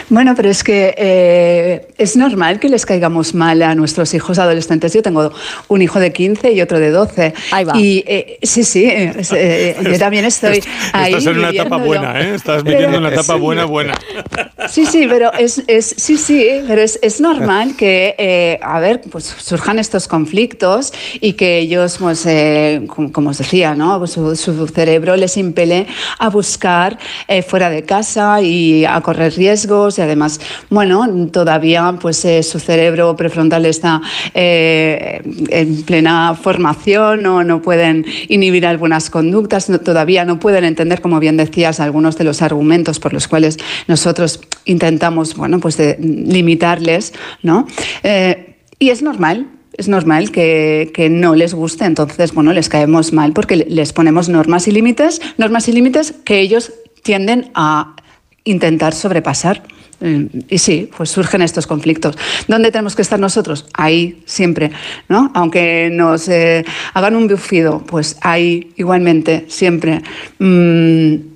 [0.08, 4.92] Bueno, pero es que eh, es normal que les caigamos mal a nuestros hijos adolescentes.
[4.92, 5.32] Yo tengo
[5.68, 7.34] un hijo de 15 y otro de 12.
[7.50, 7.76] Ahí va.
[7.76, 10.62] Y eh, sí, sí, eh, es, eh, yo también estoy
[10.92, 11.12] ahí.
[11.12, 12.34] Estás en una etapa buena, ¿eh?
[12.34, 13.94] Estás viviendo una etapa buena, buena.
[14.68, 19.00] Sí, sí, pero es, es sí, sí, pero es, es normal que, eh, a ver,
[19.10, 23.98] pues surjan estos conflictos y que ellos, pues, eh, como, como os decía, ¿no?
[23.98, 25.86] Pues su, su cerebro les impele
[26.18, 29.53] a buscar eh, fuera de casa y a correr riesgos
[29.98, 30.40] y además,
[30.70, 34.00] bueno, todavía, pues, eh, su cerebro prefrontal está
[34.34, 41.00] eh, en plena formación, no, no pueden inhibir algunas conductas, no- todavía no pueden entender,
[41.00, 43.58] como bien decías, algunos de los argumentos por los cuales
[43.88, 47.12] nosotros intentamos, bueno, pues de limitarles,
[47.42, 47.66] ¿no?
[48.02, 49.48] Eh, y es normal.
[49.76, 53.92] Es normal que, que no les guste, entonces, bueno, les caemos mal porque le- les
[53.92, 56.72] ponemos normas y límites, normas y límites que ellos
[57.02, 57.96] tienden a
[58.44, 59.62] intentar sobrepasar.
[60.00, 62.16] Eh, Y sí, pues surgen estos conflictos.
[62.48, 63.66] ¿Dónde tenemos que estar nosotros?
[63.74, 64.70] Ahí, siempre,
[65.08, 65.30] ¿no?
[65.34, 66.64] Aunque nos eh,
[66.94, 70.02] hagan un bufido, pues ahí, igualmente, siempre.
[70.38, 71.33] Mm,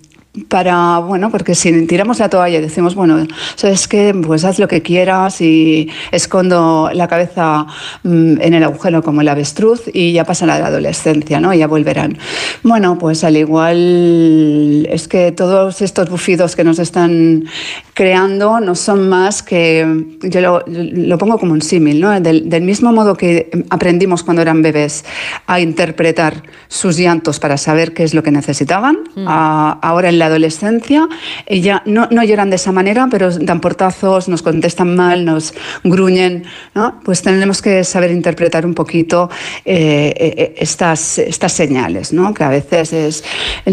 [0.49, 4.69] para, bueno, porque si tiramos la toalla y decimos, bueno, sabes que pues haz lo
[4.69, 7.67] que quieras y escondo la cabeza
[8.03, 11.53] mm, en el agujero como el avestruz y ya pasa la adolescencia, ¿no?
[11.55, 12.19] Y ya volverán.
[12.63, 17.45] Bueno, pues al igual es que todos estos bufidos que nos están
[17.95, 19.87] creando no son más que,
[20.23, 22.19] yo lo, lo pongo como un símil, ¿no?
[22.21, 25.05] Del, del mismo modo que aprendimos cuando eran bebés
[25.47, 30.28] a interpretar sus llantos para saber qué es lo que necesitaban, a- ahora en la
[30.29, 31.09] adolescencia
[31.47, 35.55] eh, ya no, no lloran de esa manera, pero dan portazos, nos contestan mal, nos
[35.85, 36.45] gruñen,
[36.75, 37.01] ¿no?
[37.05, 39.31] Pues tenemos que saber interpretar un poquito
[39.65, 42.33] eh, eh, estas, estas señales, ¿no?
[42.33, 43.25] Que a veces es,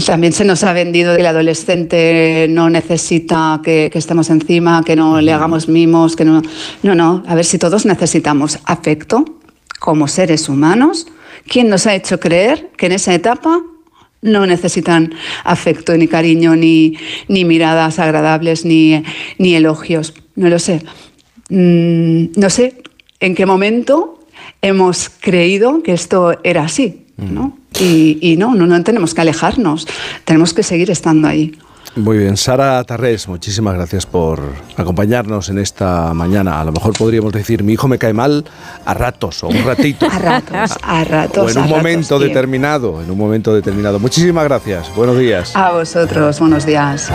[0.06, 4.96] también se nos ha vendido que el adolescente no necesita que, que estemos encima, que
[4.96, 6.42] no le hagamos mimos, que no...
[6.84, 9.26] No, no, a ver si todos necesitamos afecto
[9.80, 11.08] como seres humanos.
[11.48, 13.62] ¿Quién nos ha hecho creer que en esa etapa
[14.26, 16.98] no necesitan afecto, ni cariño, ni,
[17.28, 19.04] ni miradas agradables, ni,
[19.38, 20.14] ni elogios?
[20.36, 20.82] No lo sé.
[21.50, 22.82] Mm, no sé
[23.20, 24.20] en qué momento
[24.62, 27.58] hemos creído que esto era así, ¿no?
[27.80, 29.88] Y, y no, no, no tenemos que alejarnos,
[30.26, 31.54] tenemos que seguir estando ahí.
[31.98, 34.42] Muy bien, Sara Tarrés, muchísimas gracias por
[34.76, 36.60] acompañarnos en esta mañana.
[36.60, 38.44] A lo mejor podríamos decir, mi hijo me cae mal
[38.86, 40.06] a ratos o un ratito.
[40.12, 41.38] A ratos, a ratos.
[41.46, 42.26] o en a un ratos, momento sí.
[42.28, 43.98] determinado, en un momento determinado.
[44.00, 45.56] Muchísimas gracias, buenos días.
[45.56, 47.10] A vosotros, buenos días.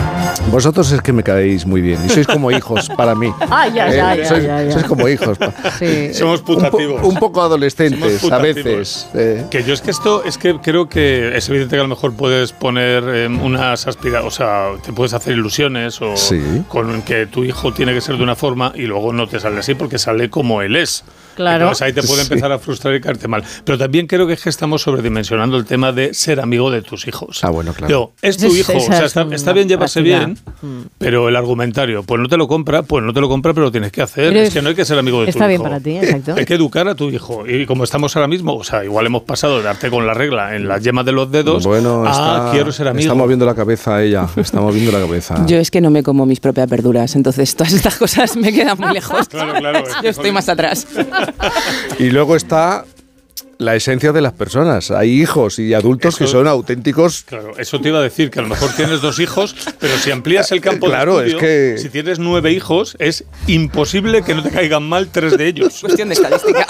[0.51, 3.31] Vosotros es que me caéis muy bien y sois como hijos para mí.
[3.51, 4.71] Ay, ay, Eh, sois, ay, ay.
[4.71, 5.37] sois como hijos.
[5.77, 6.11] Sí.
[6.15, 7.03] Somos Un, po- putativos.
[7.03, 9.07] un poco adolescentes Somos a veces.
[9.13, 9.45] eh.
[9.51, 12.13] Que yo es que esto, es que creo que es evidente que a lo mejor
[12.13, 16.41] puedes poner eh, unas o sea, te puedes hacer ilusiones o Sí.
[16.67, 19.59] con que tu hijo tiene que ser de una forma y luego no te sale
[19.59, 21.03] así porque sale como él es.
[21.35, 21.63] Claro.
[21.63, 22.27] Entonces ahí te puede Sí.
[22.33, 23.43] empezar a frustrar y caerte mal.
[23.63, 27.07] Pero también creo que es que estamos sobredimensionando el tema de ser amigo de tus
[27.07, 27.39] hijos.
[27.43, 27.89] Ah, bueno, claro.
[27.89, 30.37] Yo, es tu hijo, o sea, está, está bien llevarse bien,
[30.97, 33.71] pero el argumentario, pues no te lo compra, pues no te lo compra, pero lo
[33.71, 34.29] tienes que hacer.
[34.33, 35.63] Pero es que no hay que ser amigo de tu está bien hijo.
[35.63, 36.35] para ti, exacto.
[36.37, 37.47] Hay que educar a tu hijo.
[37.47, 40.55] Y como estamos ahora mismo, o sea, igual hemos pasado de darte con la regla
[40.55, 43.01] en las yemas de los dedos Bueno, a está, quiero ser amigo.
[43.01, 45.45] está moviendo la cabeza ella, está moviendo la cabeza.
[45.47, 48.77] Yo es que no me como mis propias verduras, entonces todas estas cosas me quedan
[48.79, 49.27] muy lejos.
[49.29, 50.85] Claro, claro, es que Yo estoy más atrás.
[51.99, 52.85] Y luego está
[53.57, 54.89] la esencia de las personas.
[54.89, 57.23] Hay hijos y adultos que Eso- son auténticos.
[57.23, 60.09] Claro, eso te iba a decir, que a lo mejor tienes dos hijos, pero si
[60.09, 64.33] amplías el campo Claro, de es estudio, que- si tienes nueve hijos, es imposible que
[64.33, 65.77] no te caigan mal tres de ellos.
[65.81, 66.65] Cuestión de estadística.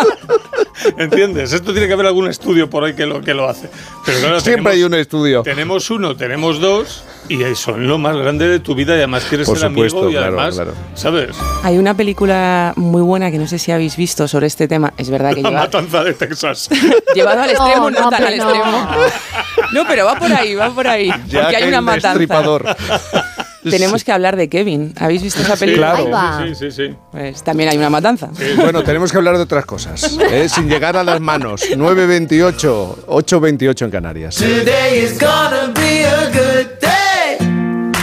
[0.98, 1.53] ¿Entiendes?
[1.53, 3.70] Esto tiene que haber algún estudio por ahí que lo, que lo hace.
[4.06, 5.44] Pero claro, Siempre tenemos- hay un estudio.
[5.44, 9.48] Tenemos uno, tenemos dos, y son lo más grande de tu vida, y además quieres
[9.48, 10.74] Por ser supuesto, amigo, y claro, además, claro.
[10.95, 11.36] ¿sabes?
[11.64, 14.94] Hay una película muy buena que no sé si habéis visto sobre este tema.
[14.98, 16.70] Es verdad que La lleva, matanza de Texas.
[17.16, 18.88] llevado al extremo, no, No, no, tan al extremo.
[19.74, 21.12] No, pero va por ahí, va por ahí.
[21.28, 22.12] Ya porque hay una el matanza.
[23.64, 24.94] Tenemos que hablar de Kevin.
[24.98, 25.94] ¿Habéis visto esa película?
[25.96, 26.06] claro.
[26.06, 26.46] Ahí va.
[26.48, 26.96] Sí, sí, sí.
[27.12, 28.30] Pues también hay una matanza.
[28.56, 30.48] Bueno, tenemos que hablar de otras cosas, ¿eh?
[30.50, 31.64] sin llegar a las manos.
[31.70, 34.44] 9.28, 8.28 en Canarias.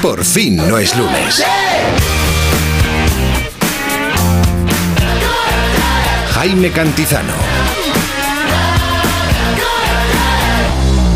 [0.00, 1.44] Por fin no es lunes.
[6.32, 7.34] Jaime Cantizano.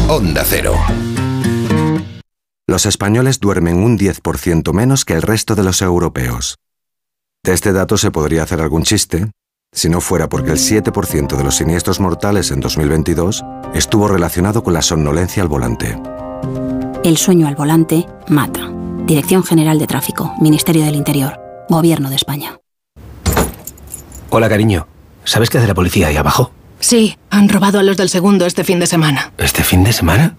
[0.09, 0.75] Onda Cero.
[2.73, 6.57] Los españoles duermen un 10% menos que el resto de los europeos.
[7.45, 9.31] De este dato se podría hacer algún chiste,
[9.73, 13.45] si no fuera porque el 7% de los siniestros mortales en 2022
[13.75, 16.01] estuvo relacionado con la somnolencia al volante.
[17.05, 18.73] El sueño al volante mata.
[19.05, 21.39] Dirección General de Tráfico, Ministerio del Interior,
[21.69, 22.59] Gobierno de España.
[24.31, 24.89] Hola, cariño.
[25.25, 26.53] ¿Sabes qué hace la policía ahí abajo?
[26.81, 29.31] Sí, han robado a los del segundo este fin de semana.
[29.37, 30.39] ¿Este fin de semana?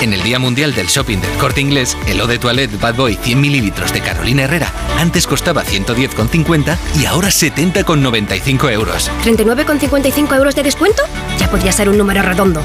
[0.00, 3.18] En el Día Mundial del Shopping del Corte Inglés, el Eau de Toilette Bad Boy
[3.20, 9.10] 100 mililitros de Carolina Herrera antes costaba 110,50 y ahora 70,95 euros.
[9.24, 11.02] ¿39,55 euros de descuento?
[11.38, 12.60] Ya podría ser un número redondo.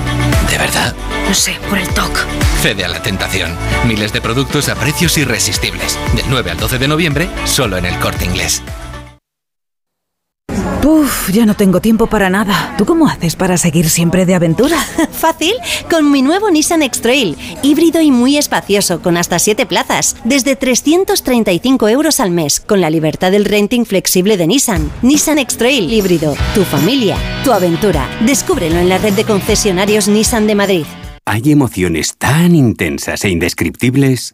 [0.49, 0.95] ¿De verdad?
[1.27, 2.25] No sé, por el TOC.
[2.61, 3.55] Cede a la tentación.
[3.87, 5.97] Miles de productos a precios irresistibles.
[6.15, 8.61] Del 9 al 12 de noviembre, solo en el Corte Inglés.
[10.85, 12.75] Uf, ya no tengo tiempo para nada.
[12.77, 14.77] ¿Tú cómo haces para seguir siempre de aventura?
[15.11, 15.53] Fácil,
[15.89, 21.87] con mi nuevo Nissan X-Trail, híbrido y muy espacioso, con hasta 7 plazas, desde 335
[21.87, 24.91] euros al mes, con la libertad del renting flexible de Nissan.
[25.01, 28.05] Nissan X-Trail híbrido, tu familia, tu aventura.
[28.25, 30.85] Descúbrelo en la red de concesionarios Nissan de Madrid.
[31.25, 34.33] Hay emociones tan intensas e indescriptibles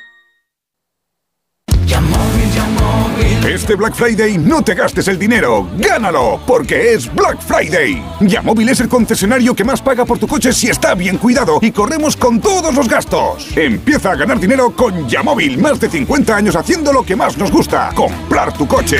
[3.47, 8.01] Este Black Friday no te gastes el dinero, gánalo, porque es Black Friday.
[8.21, 11.71] Yamóvil es el concesionario que más paga por tu coche si está bien cuidado y
[11.71, 13.47] corremos con todos los gastos.
[13.57, 17.51] Empieza a ganar dinero con Yamóvil, más de 50 años haciendo lo que más nos
[17.51, 18.99] gusta, comprar tu coche.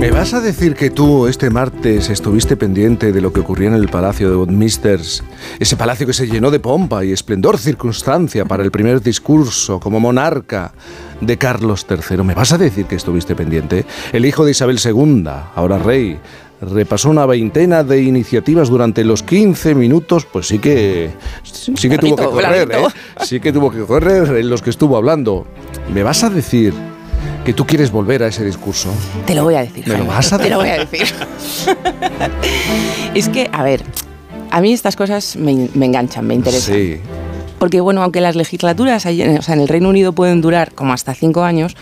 [0.00, 3.74] ¿Me vas a decir que tú este martes estuviste pendiente de lo que ocurría en
[3.74, 4.98] el Palacio de Westminster?
[5.58, 10.00] Ese palacio que se llenó de pompa y esplendor circunstancia para el primer discurso como
[10.00, 10.72] monarca
[11.20, 12.22] de Carlos III.
[12.22, 13.84] ¿Me vas a decir que estuviste pendiente?
[14.14, 16.18] El hijo de Isabel II, ahora rey,
[16.62, 21.10] repasó una veintena de iniciativas durante los 15 minutos, pues sí que
[21.42, 22.86] sí que tuvo que correr, ¿eh?
[23.22, 25.46] Sí que tuvo que correr en los que estuvo hablando.
[25.92, 26.72] ¿Me vas a decir
[27.44, 28.90] que tú quieres volver a ese discurso?
[29.26, 29.86] Te lo voy a decir.
[29.86, 31.06] ¿Me lo vas a Te lo voy decir?
[31.20, 32.30] a decir.
[33.14, 33.82] es que, a ver,
[34.50, 36.74] a mí estas cosas me, me enganchan, me interesan.
[36.74, 37.00] Sí.
[37.58, 39.12] Porque, bueno, aunque las legislaturas o
[39.42, 41.76] sea, en el Reino Unido pueden durar como hasta cinco años,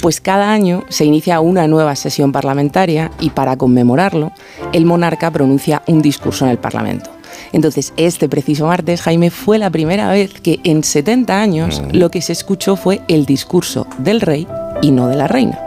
[0.00, 4.32] pues cada año se inicia una nueva sesión parlamentaria y para conmemorarlo,
[4.74, 7.10] el monarca pronuncia un discurso en el Parlamento.
[7.52, 12.22] Entonces, este preciso martes, Jaime, fue la primera vez que en 70 años lo que
[12.22, 14.46] se escuchó fue el discurso del rey
[14.80, 15.58] y no de la reina.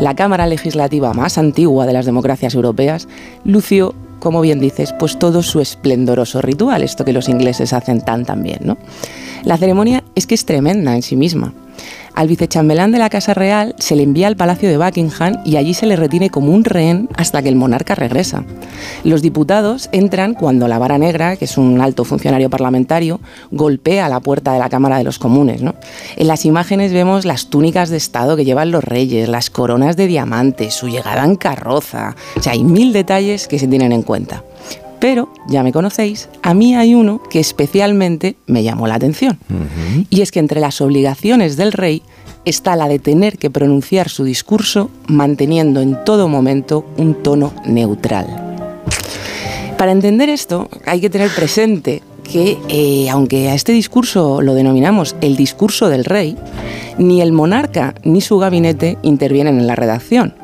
[0.00, 3.06] La Cámara Legislativa más antigua de las democracias europeas
[3.44, 8.24] lució, como bien dices, pues todo su esplendoroso ritual, esto que los ingleses hacen tan
[8.24, 8.78] tan bien, ¿no?
[9.44, 11.52] La ceremonia es que es tremenda en sí misma.
[12.14, 15.74] Al vicechambelán de la Casa Real se le envía al Palacio de Buckingham y allí
[15.74, 18.44] se le retiene como un rehén hasta que el monarca regresa.
[19.04, 23.20] Los diputados entran cuando la vara negra, que es un alto funcionario parlamentario,
[23.50, 25.62] golpea la puerta de la Cámara de los Comunes.
[26.16, 30.06] En las imágenes vemos las túnicas de Estado que llevan los reyes, las coronas de
[30.06, 32.16] diamantes, su llegada en carroza.
[32.36, 34.42] O sea, hay mil detalles que se tienen en cuenta.
[35.00, 39.38] Pero, ya me conocéis, a mí hay uno que especialmente me llamó la atención.
[40.10, 42.02] Y es que entre las obligaciones del rey
[42.44, 48.26] está la de tener que pronunciar su discurso manteniendo en todo momento un tono neutral.
[49.78, 55.16] Para entender esto hay que tener presente que, eh, aunque a este discurso lo denominamos
[55.22, 56.36] el discurso del rey,
[56.98, 60.34] ni el monarca ni su gabinete intervienen en la redacción.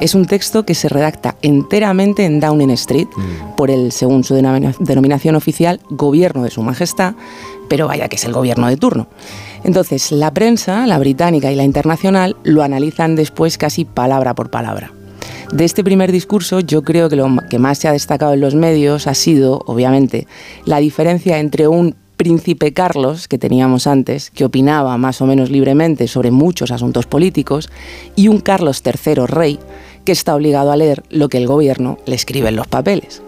[0.00, 3.08] Es un texto que se redacta enteramente en Downing Street
[3.56, 7.14] por el, según su denomina- denominación oficial, gobierno de su majestad,
[7.68, 9.08] pero vaya que es el gobierno de turno.
[9.62, 14.92] Entonces, la prensa, la británica y la internacional, lo analizan después casi palabra por palabra.
[15.52, 18.54] De este primer discurso, yo creo que lo que más se ha destacado en los
[18.54, 20.26] medios ha sido, obviamente,
[20.64, 26.06] la diferencia entre un príncipe Carlos, que teníamos antes, que opinaba más o menos libremente
[26.06, 27.70] sobre muchos asuntos políticos,
[28.14, 29.58] y un Carlos III rey,
[30.10, 33.22] que está obligado a leer lo que el gobierno le escribe en los papeles.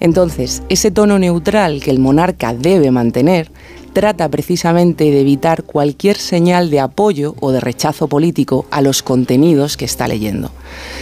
[0.00, 3.48] Entonces, ese tono neutral que el monarca debe mantener
[3.92, 9.76] trata precisamente de evitar cualquier señal de apoyo o de rechazo político a los contenidos
[9.76, 10.50] que está leyendo.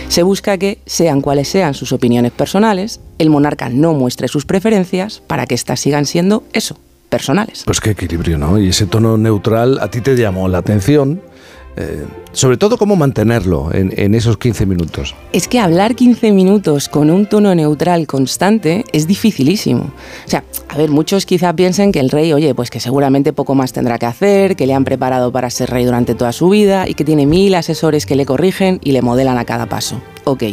[0.08, 5.22] Se busca que, sean cuales sean sus opiniones personales, el monarca no muestre sus preferencias
[5.26, 6.76] para que éstas sigan siendo eso,
[7.08, 7.62] personales.
[7.64, 8.58] Pues qué equilibrio, ¿no?
[8.58, 11.22] Y ese tono neutral a ti te llamó la atención.
[11.78, 15.14] eh, sobre todo cómo mantenerlo en, en esos 15 minutos.
[15.32, 19.84] Es que hablar 15 minutos con un tono neutral constante es dificilísimo.
[20.26, 23.54] O sea, a ver, muchos quizá piensen que el rey, oye, pues que seguramente poco
[23.54, 26.88] más tendrá que hacer, que le han preparado para ser rey durante toda su vida
[26.88, 30.00] y que tiene mil asesores que le corrigen y le modelan a cada paso.
[30.26, 30.44] Ok,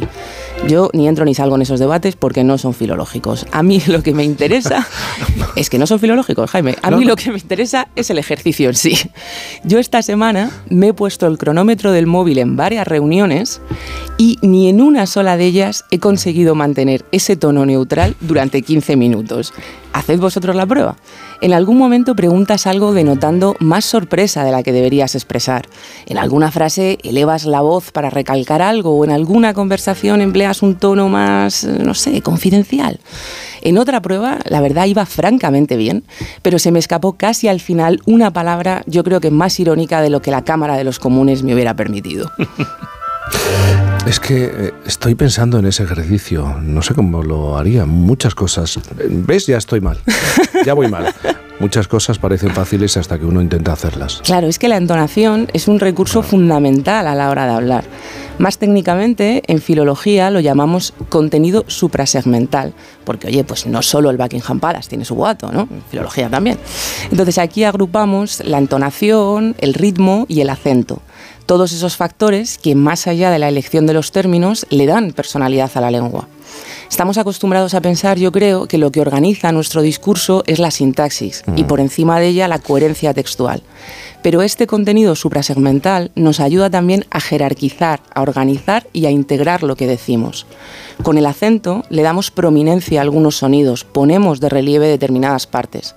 [0.68, 3.46] yo ni entro ni salgo en esos debates porque no son filológicos.
[3.52, 4.86] A mí lo que me interesa
[5.56, 6.76] es que no son filológicos, Jaime.
[6.84, 7.12] A No, mí no.
[7.12, 8.98] lo que me interesa es el ejercicio en sí.
[9.64, 13.62] Yo esta semana me he puesto el cronómetro del móvil en varias reuniones
[14.18, 18.98] y ni en una sola de ellas he conseguido mantener ese tono neutral durante 15
[18.98, 19.54] minutos.
[19.94, 20.98] Haced vosotros la prueba.
[21.42, 25.68] En algún momento preguntas algo denotando más sorpresa de la que deberías expresar.
[26.06, 30.76] En alguna frase elevas la voz para recalcar algo o en alguna conversación empleas un
[30.76, 33.00] tono más, no sé, confidencial.
[33.62, 36.04] En otra prueba, la verdad iba francamente bien,
[36.42, 40.10] pero se me escapó casi al final una palabra, yo creo que más irónica de
[40.10, 42.32] lo que la Cámara de los Comunes me hubiera permitido.
[44.06, 46.58] Es que eh, estoy pensando en ese ejercicio.
[46.62, 47.86] No sé cómo lo haría.
[47.86, 48.80] Muchas cosas.
[49.08, 49.46] ¿Ves?
[49.46, 50.00] Ya estoy mal.
[50.66, 51.14] Ya voy mal.
[51.60, 54.22] Muchas cosas parecen fáciles hasta que uno intenta hacerlas.
[54.24, 57.84] Claro, es que la entonación es un recurso fundamental a la hora de hablar.
[58.42, 62.74] Más técnicamente, en filología lo llamamos contenido suprasegmental,
[63.04, 65.68] porque oye, pues no solo el Buckingham Palace tiene su boato, ¿no?
[65.70, 66.58] En filología también.
[67.12, 71.04] Entonces aquí agrupamos la entonación, el ritmo y el acento.
[71.52, 75.70] Todos esos factores que, más allá de la elección de los términos, le dan personalidad
[75.76, 76.30] a la lengua.
[76.90, 81.44] Estamos acostumbrados a pensar, yo creo, que lo que organiza nuestro discurso es la sintaxis
[81.58, 83.64] y por encima de ella la coherencia textual.
[84.24, 89.76] Pero este contenido suprasegmental nos ayuda también a jerarquizar, a organizar y a integrar lo
[89.76, 90.46] que decimos.
[91.04, 95.96] Con el acento le damos prominencia a algunos sonidos, ponemos de relieve determinadas partes.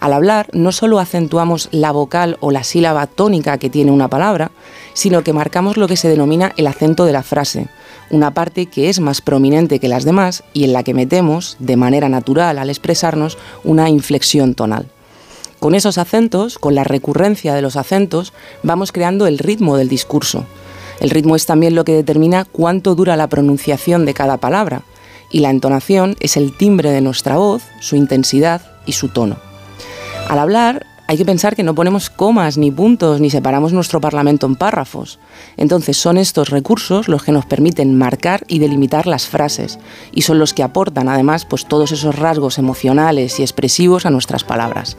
[0.00, 4.50] Al hablar no solo acentuamos la vocal o la sílaba tónica que tiene una palabra,
[4.94, 7.68] sino que marcamos lo que se denomina el acento de la frase,
[8.08, 11.76] una parte que es más prominente que las demás y en la que metemos, de
[11.76, 14.86] manera natural al expresarnos, una inflexión tonal.
[15.58, 18.32] Con esos acentos, con la recurrencia de los acentos,
[18.62, 20.46] vamos creando el ritmo del discurso.
[21.00, 24.82] El ritmo es también lo que determina cuánto dura la pronunciación de cada palabra,
[25.30, 29.49] y la entonación es el timbre de nuestra voz, su intensidad y su tono.
[30.30, 34.46] Al hablar, hay que pensar que no ponemos comas ni puntos ni separamos nuestro Parlamento
[34.46, 35.18] en párrafos.
[35.56, 39.80] Entonces son estos recursos los que nos permiten marcar y delimitar las frases
[40.12, 44.44] y son los que aportan además pues todos esos rasgos emocionales y expresivos a nuestras
[44.44, 44.96] palabras.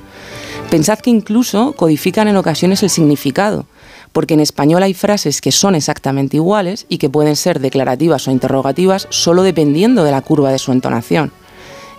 [0.69, 3.67] Pensad que incluso codifican en ocasiones el significado,
[4.11, 8.31] porque en español hay frases que son exactamente iguales y que pueden ser declarativas o
[8.31, 11.31] interrogativas solo dependiendo de la curva de su entonación.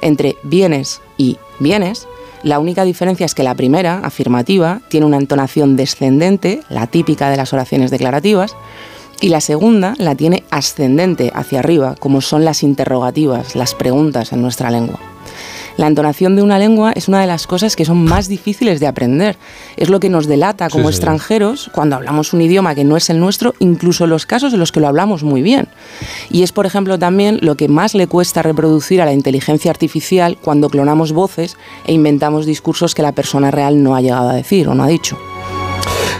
[0.02, 2.06] Entre bienes y bienes
[2.42, 7.36] la única diferencia es que la primera, afirmativa, tiene una entonación descendente, la típica de
[7.36, 8.56] las oraciones declarativas,
[9.20, 14.42] y la segunda la tiene ascendente hacia arriba, como son las interrogativas, las preguntas en
[14.42, 15.11] nuestra lengua.
[15.76, 18.86] La entonación de una lengua es una de las cosas que son más difíciles de
[18.86, 19.36] aprender.
[19.76, 23.18] Es lo que nos delata como extranjeros cuando hablamos un idioma que no es el
[23.18, 25.68] nuestro, incluso en los casos en los que lo hablamos muy bien.
[26.30, 30.36] Y es, por ejemplo, también lo que más le cuesta reproducir a la inteligencia artificial
[30.40, 34.68] cuando clonamos voces e inventamos discursos que la persona real no ha llegado a decir
[34.68, 35.18] o no ha dicho.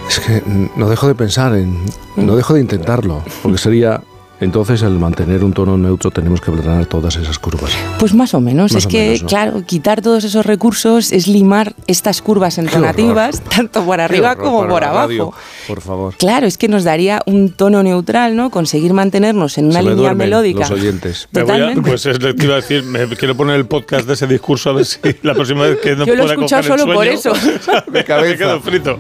[0.09, 0.43] Es que
[0.77, 1.79] no dejo de pensar en,
[2.17, 4.03] no dejo de intentarlo, porque sería
[4.43, 7.71] entonces, al mantener un tono neutro, tenemos que aplanar todas esas curvas.
[8.01, 8.75] Pues más o menos.
[8.75, 14.35] es que, claro, quitar todos esos recursos es limar estas curvas entonativas, tanto por arriba
[14.35, 15.33] como por abajo.
[15.69, 16.17] por favor.
[16.17, 18.51] Claro, es que nos daría un tono neutral, ¿no?
[18.51, 20.61] Conseguir mantenernos en una línea melódica.
[20.61, 21.29] Los oyentes.
[21.31, 24.71] pues es lo que iba a decir, me quiero poner el podcast de ese discurso
[24.71, 27.33] a ver si la próxima vez que no Yo lo he escuchado solo por eso.
[27.93, 28.99] me, me quedo frito.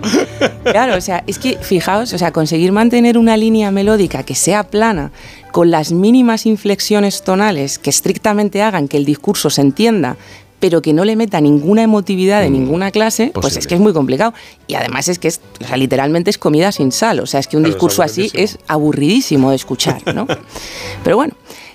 [0.64, 4.62] Claro, o sea, es que fijaos, o sea, conseguir mantener una línea melódica que sea
[4.62, 5.10] plana
[5.52, 10.16] con las mínimas inflexiones tonales que estrictamente hagan que el discurso se entienda,
[10.58, 13.80] pero que no le meta ninguna emotividad de mm, ninguna clase, pues es que es
[13.80, 14.32] muy complicado.
[14.66, 17.20] Y además es que es, o sea, literalmente es comida sin sal.
[17.20, 20.26] O sea, es que un discurso así es aburridísimo de escuchar, ¿no?
[21.04, 21.34] pero bueno.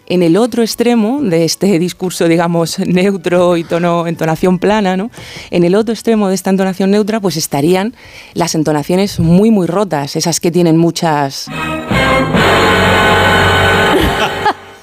[0.09, 5.11] En el otro extremo de este discurso, digamos, neutro y tono, entonación plana, ¿no?
[5.51, 7.93] En el otro extremo de esta entonación neutra, pues estarían
[8.33, 11.49] las entonaciones muy, muy rotas, esas que tienen muchas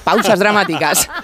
[0.05, 1.09] pausas dramáticas.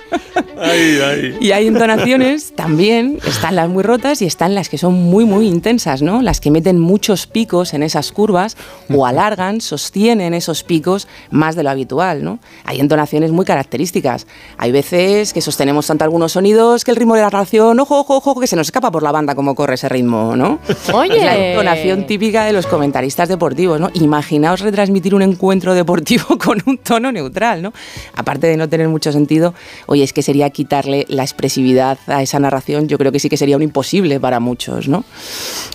[1.39, 5.47] Y hay entonaciones también, están las muy rotas y están las que son muy, muy
[5.47, 6.21] intensas, ¿no?
[6.21, 8.55] Las que meten muchos picos en esas curvas
[8.93, 12.39] o alargan, sostienen esos picos más de lo habitual, ¿no?
[12.63, 14.27] Hay entonaciones muy características.
[14.57, 18.17] Hay veces que sostenemos tanto algunos sonidos que el ritmo de la narración, ojo, ojo,
[18.17, 20.59] ojo, que se nos escapa por la banda como corre ese ritmo, ¿no?
[20.93, 21.17] Oye.
[21.17, 23.89] Es la entonación típica de los comentaristas deportivos, ¿no?
[23.93, 27.73] Imaginaos retransmitir un encuentro deportivo con un tono neutral, ¿no?
[28.15, 29.53] Aparte de no tener mucho sentido,
[29.85, 33.37] oye, es que sería quitarle la expresividad a esa narración, yo creo que sí que
[33.37, 35.03] sería un imposible para muchos, ¿no?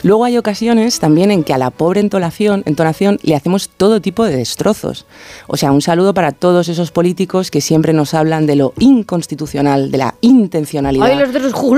[0.02, 4.24] Luego hay ocasiones también en que a la pobre entonación, entonación le hacemos todo tipo
[4.24, 5.06] de destrozos.
[5.46, 9.90] O sea, un saludo para todos esos políticos que siempre nos hablan de lo inconstitucional,
[9.90, 11.06] de la intencionalidad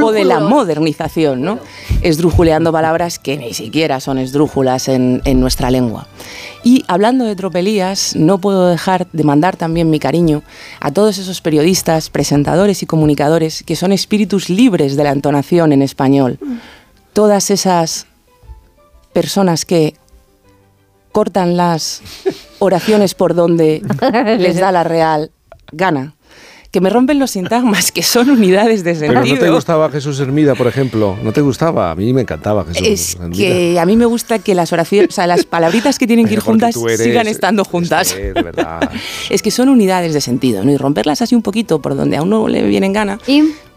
[0.00, 1.58] o de la modernización, ¿no?
[2.02, 6.06] Esdrujuleando palabras que ni siquiera son esdrújulas en, en nuestra lengua.
[6.68, 10.42] Y hablando de tropelías, no puedo dejar de mandar también mi cariño
[10.80, 15.80] a todos esos periodistas, presentadores y comunicadores que son espíritus libres de la entonación en
[15.80, 16.38] español.
[17.14, 18.06] Todas esas
[19.14, 19.94] personas que
[21.10, 22.02] cortan las
[22.58, 23.80] oraciones por donde
[24.38, 25.30] les da la real
[25.72, 26.16] gana
[26.70, 29.22] que me rompen los sintagmas, que son unidades de sentido.
[29.22, 31.16] Pero no te gustaba Jesús Hermida, por ejemplo.
[31.22, 31.90] ¿No te gustaba?
[31.90, 35.12] A mí me encantaba Jesús Es que a mí me gusta que las oraciones, o
[35.12, 38.14] sea, las palabritas que tienen que ir juntas sigan estando juntas.
[38.14, 38.90] Es, verdad.
[39.30, 40.70] es que son unidades de sentido, ¿no?
[40.70, 43.18] Y romperlas así un poquito por donde a uno le viene en gana.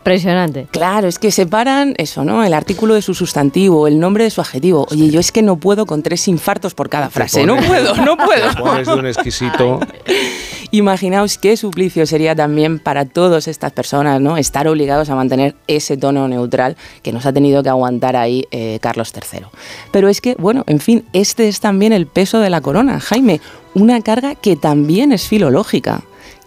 [0.02, 0.66] Impresionante.
[0.72, 2.44] Claro, es que separan eso, ¿no?
[2.44, 4.88] El artículo de su sustantivo, el nombre de su adjetivo.
[4.90, 7.46] Oye, yo es que no puedo con tres infartos por cada frase.
[7.46, 8.52] no puedo, no puedo.
[8.58, 9.80] pones de un exquisito.
[10.72, 14.38] Imaginaos qué suplicio sería también para todas estas personas, ¿no?
[14.38, 18.80] Estar obligados a mantener ese tono neutral que nos ha tenido que aguantar ahí eh,
[18.82, 19.46] Carlos III.
[19.92, 23.00] Pero es que, bueno, en fin, este es también el peso de la corona.
[23.00, 23.40] Jaime,
[23.76, 26.02] una carga que también es filológica.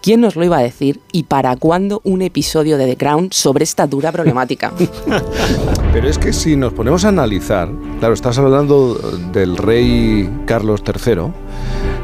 [0.04, 1.00] ¿Quién nos lo iba a decir?
[1.12, 4.70] ¿Y para cuándo un episodio de The Crown sobre esta dura problemática?
[5.94, 7.70] Pero es que si nos ponemos a analizar,
[8.00, 8.96] claro, estás hablando
[9.32, 11.32] del rey Carlos III,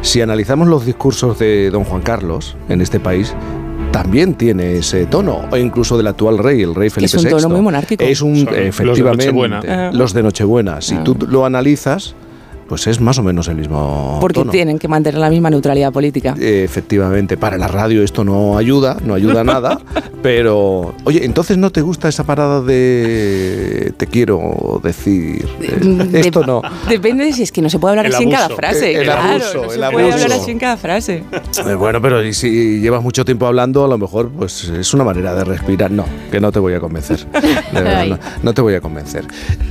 [0.00, 3.34] si analizamos los discursos de don Juan Carlos en este país,
[3.92, 7.30] también tiene ese tono, o incluso del actual rey, el rey Felipe es un VI.
[7.32, 8.02] tono muy monárquico.
[8.02, 9.90] Es un, Son los de efectivamente, Nochebuena.
[9.92, 10.80] los de Nochebuena.
[10.80, 11.04] Si Ah.
[11.04, 12.14] tú lo analizas,
[12.70, 14.52] pues es más o menos el mismo Porque tono.
[14.52, 16.36] tienen que mantener la misma neutralidad política.
[16.40, 19.80] Eh, Efectivamente, para la radio esto no ayuda, no ayuda nada,
[20.22, 26.46] pero oye, entonces no te gusta esa parada de te quiero decir eh, De- esto
[26.46, 26.62] no.
[26.88, 28.94] Depende de si es que no se puede hablar El así en cada frase.
[28.94, 30.22] El claro, abuso, no el se puede abuso.
[30.24, 31.24] hablar así en cada frase.
[31.66, 35.02] Eh, Bueno, pero y si llevas mucho tiempo hablando, a lo mejor pues es una
[35.02, 35.90] manera de respirar.
[35.90, 37.26] No, que no te voy a convencer.
[37.32, 37.40] De
[37.82, 38.10] verdad, Ay.
[38.10, 39.24] no, no te voy a convencer.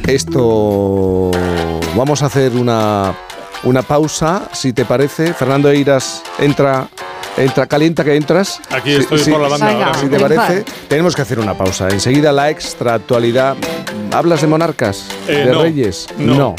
[0.06, 1.32] Esto
[1.96, 2.89] vamos a hacer una
[3.64, 5.34] una pausa, si te parece.
[5.34, 6.88] Fernando Eiras entra
[7.38, 8.60] entra calienta que entras.
[8.72, 10.00] Aquí estoy por la banda Venga, ahora.
[10.00, 11.88] Si te parece, tenemos que hacer una pausa.
[11.90, 13.56] Enseguida la extra actualidad.
[14.14, 15.06] ¿Hablas de monarcas?
[15.28, 15.62] Eh, ¿De no.
[15.62, 16.08] reyes?
[16.18, 16.56] No.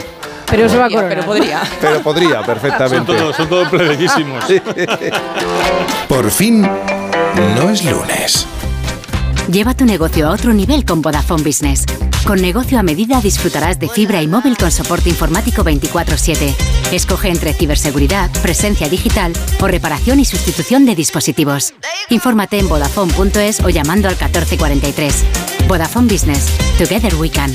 [0.47, 1.25] Pero se va a Podría, coronar.
[1.25, 1.63] pero podría.
[1.81, 3.15] Pero podría, Son perfectamente.
[3.15, 4.45] todos, son todos plebeyísimos.
[6.09, 8.47] Por fin, no es lunes.
[9.51, 11.85] Lleva tu negocio a otro nivel con Vodafone Business.
[12.25, 16.55] Con negocio a medida disfrutarás de fibra y móvil con soporte informático 24/7.
[16.93, 21.75] Escoge entre ciberseguridad, presencia digital o reparación y sustitución de dispositivos.
[22.11, 25.25] Infórmate en vodafone.es o llamando al 1443.
[25.67, 26.47] Vodafone Business.
[26.79, 27.51] Together we can.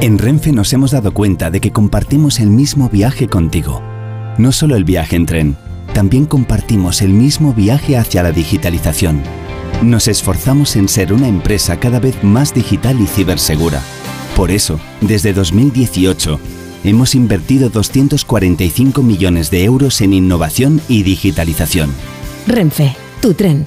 [0.00, 3.82] En Renfe nos hemos dado cuenta de que compartimos el mismo viaje contigo.
[4.38, 5.56] No solo el viaje en tren,
[6.00, 9.22] también compartimos el mismo viaje hacia la digitalización.
[9.82, 13.82] Nos esforzamos en ser una empresa cada vez más digital y cibersegura.
[14.34, 16.40] Por eso, desde 2018,
[16.84, 21.90] hemos invertido 245 millones de euros en innovación y digitalización.
[22.46, 23.66] Renfe, tu tren.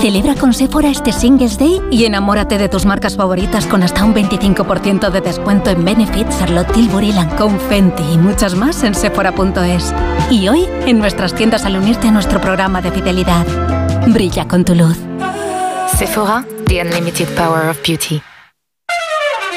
[0.00, 4.14] Celebra con Sephora este Singles Day y enamórate de tus marcas favoritas con hasta un
[4.14, 9.94] 25% de descuento en Benefit, Charlotte Tilbury, Lancôme, Fenty y muchas más en sephora.es.
[10.30, 13.46] Y hoy en nuestras tiendas al unirte a nuestro programa de fidelidad.
[14.06, 14.98] Brilla con tu luz.
[15.96, 18.22] Sephora, the unlimited power of beauty.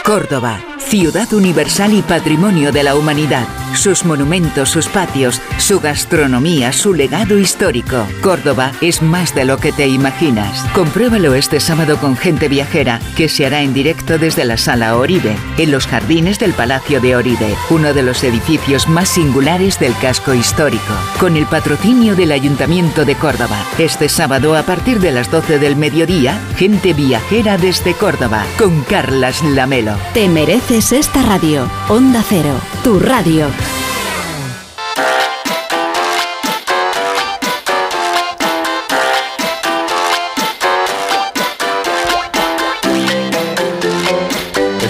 [0.06, 3.46] Córdoba, ciudad universal y patrimonio de la humanidad.
[3.74, 8.06] Sus monumentos, sus patios, su gastronomía, su legado histórico.
[8.22, 10.64] Córdoba es más de lo que te imaginas.
[10.74, 15.36] Compruébalo este sábado con gente viajera, que se hará en directo desde la Sala Oribe,
[15.58, 20.34] en los jardines del Palacio de Oribe, uno de los edificios más singulares del casco
[20.34, 20.94] histórico.
[21.20, 23.64] Con el patrocinio del Ayuntamiento de Córdoba.
[23.78, 29.44] Este sábado a partir de las 12 del mediodía, gente viajera desde Córdoba, con Carlas
[29.44, 29.96] Lamelo.
[30.14, 31.70] Te mereces esta radio.
[31.88, 33.48] Onda Cero, tu radio.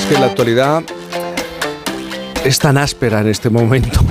[0.10, 0.84] Que la actualidad
[2.44, 3.99] es tan áspera en este momento.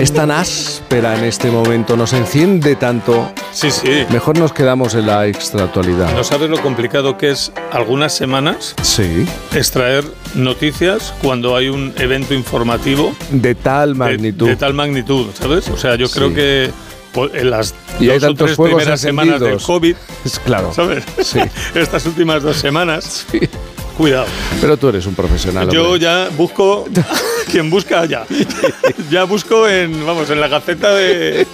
[0.00, 3.30] Es tan áspera en este momento, nos enciende tanto.
[3.52, 4.06] Sí, sí.
[4.10, 6.10] Mejor nos quedamos en la extra actualidad.
[6.14, 9.26] ¿No sabes lo complicado que es algunas semanas Sí.
[9.54, 10.02] extraer
[10.34, 14.46] noticias cuando hay un evento informativo De tal de- magnitud.
[14.48, 15.68] De, tal magnitud, ¿sabes?
[15.68, 16.14] O sea, yo Sí.
[16.14, 16.70] creo que
[17.12, 19.66] po- en las Y hay dos o tantos tres fuegos primeras semanas del encendidos.
[19.66, 20.72] COVID, Es claro.
[20.72, 21.04] ¿sabes?
[21.22, 21.40] Sí.
[21.74, 23.26] Estas últimas dos semanas,
[23.92, 24.26] cuidado.
[24.60, 25.68] Pero tú eres un profesional.
[25.70, 26.00] Yo hombre.
[26.00, 26.86] ya busco,
[27.50, 28.26] quien busca ya.
[29.10, 31.46] ya busco en, vamos, en la gaceta de...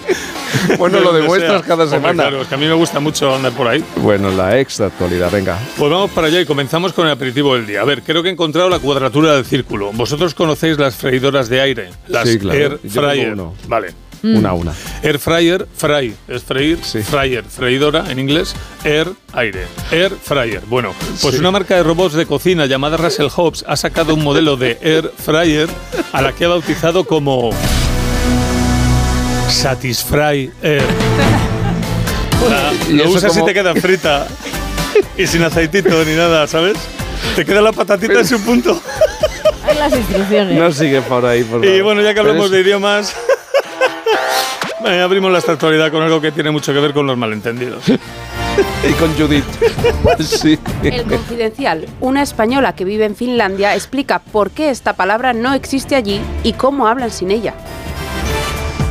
[0.79, 1.69] Bueno, de lo demuestras sea.
[1.69, 2.23] cada Hombre, semana.
[2.25, 3.85] claro, es que a mí me gusta mucho andar por ahí.
[3.97, 5.59] Bueno, la extra actualidad, venga.
[5.77, 7.83] Pues vamos para allá y comenzamos con el aperitivo del día.
[7.83, 9.93] A ver, creo que he encontrado la cuadratura del círculo.
[9.93, 12.59] Vosotros conocéis las freidoras de aire, las Sí, claro.
[12.59, 13.33] air fryer.
[13.35, 13.55] uno.
[14.23, 14.39] Vale.
[14.39, 14.73] Una a una.
[15.03, 20.63] Air fryer, fry, es freír, fryer, freidora en inglés, air, aire, air fryer.
[20.67, 21.41] Bueno, pues Sí.
[21.41, 25.13] una marca de robots de cocina llamada Russell Hobbs ha sacado un modelo de air
[25.25, 25.69] fryer
[26.13, 27.51] a la que ha bautizado como
[29.49, 30.83] Satisfry Air.
[32.51, 33.45] Ah, ¿Y lo usas cómo?
[33.45, 34.27] y te queda frita
[35.17, 36.77] y sin aceitito ni nada, ¿sabes?
[37.35, 38.81] Te queda la patatita en su punto.
[39.67, 40.59] Hay las instrucciones.
[40.59, 41.83] No sigue por ahí, por Y favor.
[41.83, 43.15] bueno, ya que hablamos es- de idiomas,
[44.85, 47.85] Abrimos la actualidad con algo que tiene mucho que ver con los malentendidos.
[47.89, 49.45] y con Judith.
[50.21, 50.59] sí.
[50.83, 55.97] El Confidencial, una española que vive en Finlandia, explica por qué esta palabra no existe
[55.97, 57.55] allí y cómo hablan sin ella.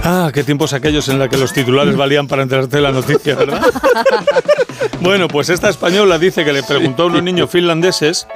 [0.08, 3.34] Ah, qué tiempos aquellos en los que los titulares valían para enterarte de la noticia,
[3.34, 3.66] ¿verdad?
[5.02, 8.28] bueno, pues esta española dice que le preguntó a unos niños finlandeses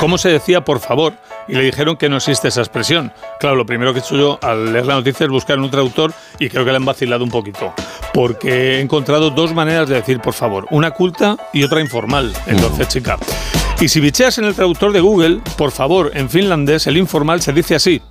[0.00, 1.12] cómo se decía por favor
[1.46, 3.12] y le dijeron que no existe esa expresión.
[3.38, 6.12] Claro, lo primero que he hecho yo al leer la noticia es buscar un traductor
[6.40, 7.72] y creo que le han vacilado un poquito,
[8.12, 12.32] porque he encontrado dos maneras de decir por favor, una culta y otra informal.
[12.48, 13.18] Entonces, chica.
[13.80, 17.52] Y si bicheas en el traductor de Google, por favor, en finlandés el informal se
[17.52, 18.02] dice así.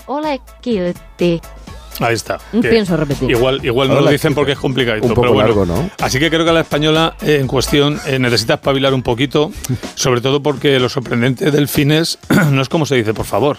[0.61, 1.41] Kiltti.
[1.99, 2.39] Ahí está.
[2.61, 3.29] Pienso repetir.
[3.29, 4.35] Igual, igual no lo dicen chica.
[4.35, 5.07] porque es complicadito.
[5.07, 5.47] Un poco pero bueno.
[5.47, 5.89] largo, ¿no?
[6.01, 9.51] Así que creo que la española eh, en cuestión eh, necesita espabilar un poquito,
[9.95, 12.17] sobre todo porque lo sorprendente del finés
[12.51, 13.57] no es como se dice, por favor.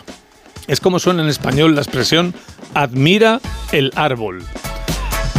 [0.67, 2.35] Es como suena en español la expresión
[2.73, 3.41] admira
[3.73, 4.43] el árbol.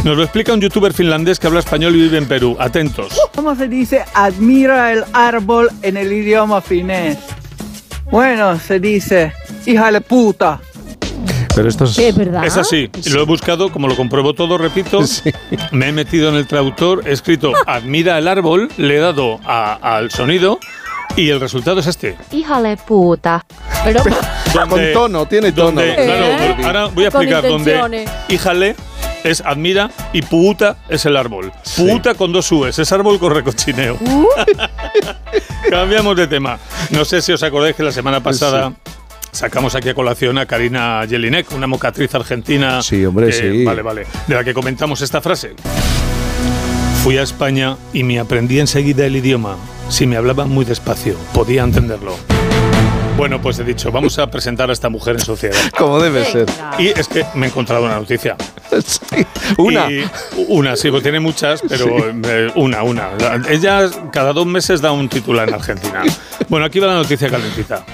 [0.04, 2.56] Nos lo explica un youtuber finlandés que habla español y vive en Perú.
[2.60, 3.18] Atentos.
[3.34, 7.18] ¿Cómo se dice admira el árbol en el idioma finés?
[8.10, 9.32] Bueno, se dice
[9.66, 10.60] hija de puta.
[11.56, 11.98] Pero esto es...
[11.98, 12.90] Es así.
[13.04, 15.00] Y Lo he buscado, como lo compruebo todo, repito.
[15.72, 19.96] Me he metido en el traductor, he escrito admira el árbol, le he dado a-
[19.96, 20.60] al sonido
[21.16, 22.14] y el resultado es este.
[22.30, 23.44] Ihale puta.
[23.84, 24.02] Pero
[24.68, 25.80] Con tono, tiene tono.
[25.80, 28.10] Donde- claro, ahora voy a explicar donde intenciones.
[28.28, 28.76] híjale
[29.24, 31.50] es admira y puta es el árbol.
[31.76, 33.98] Puta con dos U's, es árbol con recochineo.
[35.70, 36.58] Cambiamos de tema.
[36.90, 38.72] No sé si os acordáis que la semana pasada
[39.36, 42.82] sacamos aquí a colación a Karina Jelinek, una mocatriz argentina.
[42.82, 43.64] Sí, hombre, que- sí.
[43.64, 44.06] Vale, vale.
[44.26, 45.54] De la que comentamos esta frase.
[47.04, 49.56] Fui a España y me aprendí enseguida el idioma.
[49.88, 52.16] Si me hablaban muy despacio, podía entenderlo.
[53.16, 55.56] Bueno, pues he dicho, vamos a presentar a esta mujer en sociedad.
[55.78, 56.46] Como debe ser.
[56.78, 58.36] Y es que me he encontrado una noticia.
[59.56, 59.90] Una.
[59.90, 60.04] Y-
[60.48, 61.92] una, sí, pues tiene muchas, pero Sí.
[62.24, 63.10] eh, una, una.
[63.18, 66.02] La- Ella cada dos meses da un titular en Argentina.
[66.48, 67.84] Bueno, aquí va la noticia calentita.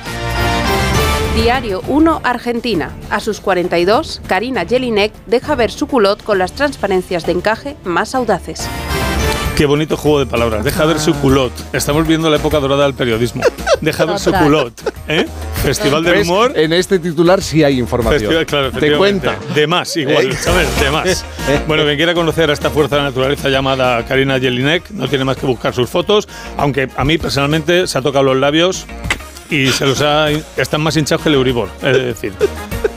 [1.35, 2.91] Diario 1 Argentina.
[3.09, 8.15] A sus 42, Karina Jelinek deja ver su culot con las transparencias de encaje más
[8.15, 8.69] audaces.
[9.57, 10.63] Qué bonito juego de palabras.
[10.63, 11.53] Deja ver su culot.
[11.73, 13.43] Estamos viendo la época dorada del periodismo.
[13.81, 14.75] Deja ver su culot.
[15.09, 15.27] ¿eh?
[15.63, 16.53] Festival del humor.
[16.55, 18.21] En este titular sí hay información.
[18.21, 19.37] Festival, claro, Te cuenta.
[19.55, 20.37] De más, igual, ¿Eh?
[20.37, 20.69] ¿sabes?
[20.81, 21.25] De más.
[21.67, 25.25] Bueno, quien quiera conocer a esta fuerza de la naturaleza llamada Karina Jelinek, no tiene
[25.25, 26.29] más que buscar sus fotos,
[26.59, 28.87] aunque a mí personalmente se ha tocado los labios
[29.53, 32.33] y se los ha, están más hinchados que el Euribor, es decir.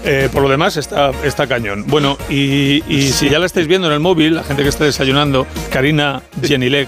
[0.06, 1.84] Eh, por lo demás, está, está cañón.
[1.88, 4.86] Bueno, y, y si ya la estáis viendo en el móvil, la gente que está
[4.86, 6.88] desayunando, Karina Jelinek,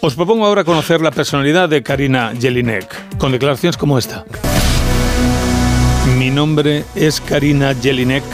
[0.00, 4.24] os propongo ahora conocer la personalidad de Karina Jelinek, con declaraciones como esta.
[6.18, 8.24] Mi nombre es Karina Jelinek,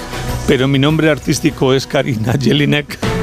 [0.49, 3.16] pero mi nombre artístico es Karina Jelinek.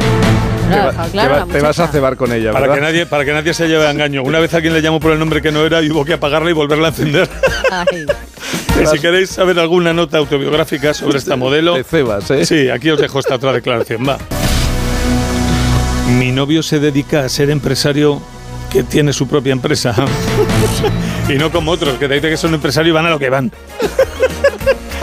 [0.74, 2.76] Te, va- te va- te vas a cebar con ella, Para ¿verdad?
[2.76, 4.24] que, nadie, para que nadie se lleve a engaño.
[4.24, 6.50] Una vez alguien le llamó por el nombre que no era y hubo que apagarla
[6.50, 7.30] y volverla a encender.
[8.82, 12.46] Y si queréis saber alguna nota autobiográfica sobre esta modelo, Te cebas, ¿eh?
[12.46, 14.08] sí, aquí os dejo esta otra declaración.
[14.08, 14.18] Va.
[16.18, 18.22] Mi novio se dedica a ser empresario
[18.72, 19.96] que tiene su propia empresa.
[21.30, 23.30] y no como otros que te dicen que son empresarios y van a lo que
[23.30, 23.52] van.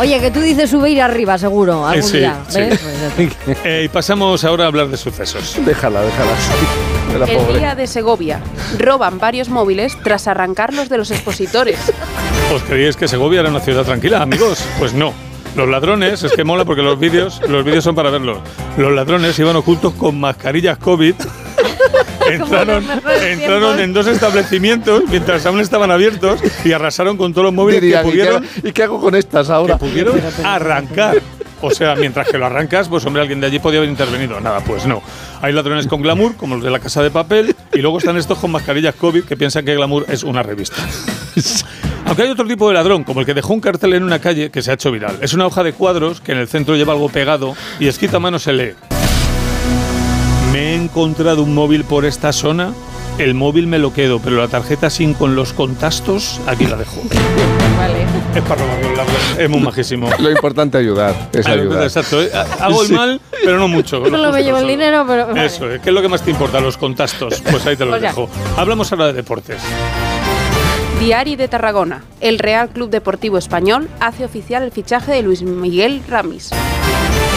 [0.01, 2.39] Oye, que tú dices sube ir arriba, seguro, Eh, algún sí, día.
[2.49, 2.59] sí.
[2.61, 2.81] ¿ves?
[3.17, 3.57] Pues.
[3.65, 5.57] Eh, y pasamos ahora a hablar de sucesos.
[5.65, 6.31] Déjala, déjala.
[7.13, 7.59] De la El pobre.
[7.59, 8.41] día de Segovia.
[8.79, 11.79] Roban varios móviles tras arrancarlos de los expositores.
[12.55, 14.65] ¿Os creíais que Segovia era una ciudad tranquila, amigos?
[14.79, 15.13] Pues no.
[15.57, 18.39] Los ladrones, es que mola porque los vídeos, los vídeos son para verlos.
[18.79, 21.15] Los ladrones iban ocultos con mascarillas COVID.
[22.35, 22.85] Entraron,
[23.23, 27.89] entraron en dos establecimientos mientras aún estaban abiertos y arrasaron con todos los móviles que
[27.89, 28.47] ¿y qué pudieron.
[28.63, 29.75] ¿Y qué hago con estas ahora?
[29.75, 31.21] Que pudieron arrancar.
[31.63, 34.41] O sea, mientras que lo arrancas, pues hombre, alguien de allí podía haber intervenido.
[34.41, 35.03] Nada, pues no.
[35.43, 38.39] Hay ladrones con glamour, como los de la casa de papel, y luego están estos
[38.39, 40.77] con mascarillas COVID que piensan que glamour es una revista.
[42.07, 44.51] Aunque hay otro tipo de ladrón, como el que dejó un cartel en una calle
[44.51, 45.19] que se ha hecho viral.
[45.21, 48.21] Es una hoja de cuadros que en el centro lleva algo pegado y escrita a
[48.21, 48.90] mano se lee.
[50.85, 52.73] Encontrado un móvil por esta zona.
[53.19, 57.03] El móvil me lo quedo, pero la tarjeta sin con los contactos, aquí la dejo.
[58.35, 58.63] Es para.
[59.39, 60.09] Es muy majísimo.
[60.19, 61.83] Lo importante ayudar es ayudar.
[61.83, 62.23] Exacto.
[62.23, 62.31] eh,
[62.61, 62.93] Hago Sí.
[62.93, 63.99] el mal, pero no mucho.
[63.99, 65.27] lo Solo me justo, llevo el dinero, pero.
[65.27, 65.45] vale.
[65.45, 66.61] Eso, eh, ¿qué es lo que más te importa?
[66.61, 67.43] Los contactos.
[67.51, 68.09] Pues ahí te los Pues ya.
[68.09, 68.29] dejo.
[68.57, 69.61] Hablamos ahora de deportes.
[71.01, 72.05] Diari de Tarragona.
[72.21, 76.51] El Real Club Deportivo Español hace oficial el fichaje de Luis Miguel Ramis.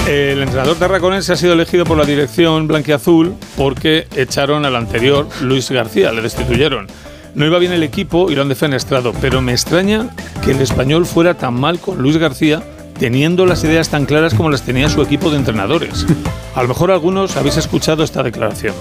[0.08, 5.72] El entrenador tarraconense ha sido elegido por la dirección blanquiazul porque echaron al anterior, Luis
[5.72, 6.88] García, le destituyeron.
[7.36, 10.10] No iba bien el equipo y lo han defenestrado, pero me extraña
[10.44, 12.62] que el español fuera tan mal con Luis García
[13.00, 16.06] teniendo las ideas tan claras como las tenía su equipo de entrenadores.
[16.54, 18.76] A lo mejor algunos habéis escuchado esta declaración.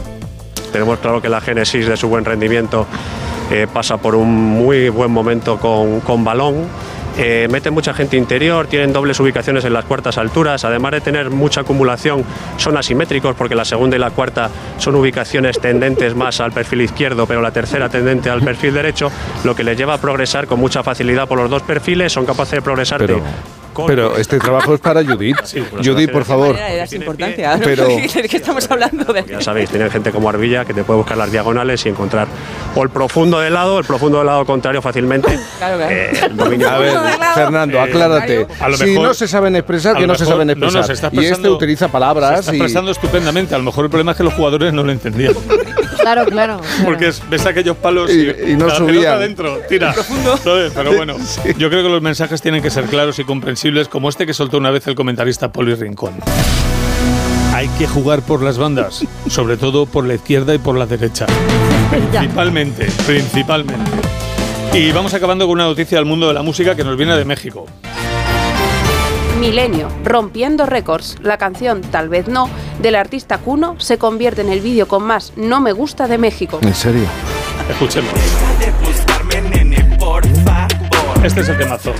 [0.73, 2.87] Tenemos claro que la génesis de su buen rendimiento
[3.51, 6.67] eh, pasa por un muy buen momento con, con balón.
[7.19, 11.31] Eh, meten mucha gente interior, tienen dobles ubicaciones en las cuartas alturas, además de tener
[11.31, 12.25] mucha acumulación,
[12.57, 17.27] son asimétricos porque la segunda y la cuarta son ubicaciones tendentes más al perfil izquierdo,
[17.27, 19.11] pero la tercera tendente al perfil derecho,
[19.45, 22.53] lo que les lleva a progresar con mucha facilidad por los dos perfiles, son capaces
[22.55, 23.21] de progresar Pero,
[23.87, 25.37] pero este trabajo es para Judith.
[25.85, 26.57] Judith, por favor.
[26.59, 27.59] Es importancia.
[27.63, 29.13] Pero- ¿De qué estamos hablando?
[29.13, 29.25] De...
[29.29, 32.29] Ya sabéis, tienen gente como Arbilla que te puede buscar las diagonales y encontrar
[32.75, 35.39] o el profundo del lado o el profundo del lado contrario fácilmente.
[35.63, 35.95] Claro, claro.
[35.95, 36.11] Eh,
[36.57, 36.93] el A ver,
[37.35, 38.47] Fernando, aclárate.
[38.59, 40.85] a lo si mejor- no se saben expresar, que no se saben no, no, expresar.
[40.87, 42.57] se está y este utiliza Se palabras está y...
[42.57, 43.55] expresando estupendamente.
[43.55, 45.35] A lo mejor el problema es que los jugadores no lo entendían.
[46.13, 46.61] Claro, claro.
[46.85, 49.95] Porque es- ves aquellos palos y, Y- y no pelota adentro, tira.
[50.43, 50.73] ¿Sabes?
[50.75, 51.17] Pero bueno,
[51.59, 54.59] yo creo que los mensajes tienen que ser claros y comprensibles, como este que soltó
[54.59, 56.15] una vez el comentarista Poli Rincón.
[57.55, 61.27] Hay que jugar por las bandas, sobre todo por la izquierda y por la derecha.
[61.91, 63.91] Principalmente, principalmente.
[64.73, 67.25] Y vamos acabando con una noticia del mundo de la música que nos viene de
[67.25, 67.67] México.
[69.39, 71.17] Milenio, rompiendo récords.
[71.21, 72.49] La canción Tal vez no
[72.81, 76.61] del artista Cuno se convierte en el vídeo con más no me gusta de México.
[76.63, 77.07] ¿En serio?
[77.71, 78.13] Escuchemos.
[81.23, 81.93] Este es el temazo.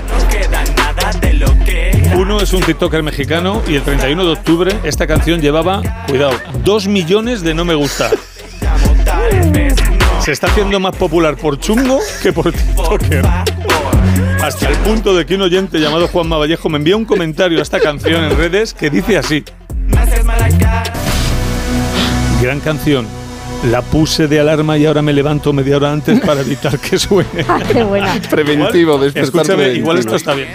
[2.17, 6.33] Uno es un TikToker mexicano y el 31 de octubre esta canción llevaba, cuidado,
[6.65, 8.11] 2 millones de no me gusta.
[10.21, 13.25] Se está haciendo más popular por chungo que por TikToker.
[14.43, 17.63] Hasta el punto de que un oyente llamado Juanma Vallejo me envía un comentario a
[17.63, 19.45] esta canción en redes que dice así.
[22.41, 23.07] Gran canción.
[23.71, 27.29] La puse de alarma y ahora me levanto media hora antes para evitar que suene.
[27.49, 28.13] Ah, qué buena.
[28.29, 29.83] Preventivo, Igual- despertar Escúchame, preventivo.
[29.85, 30.49] igual esto está bien.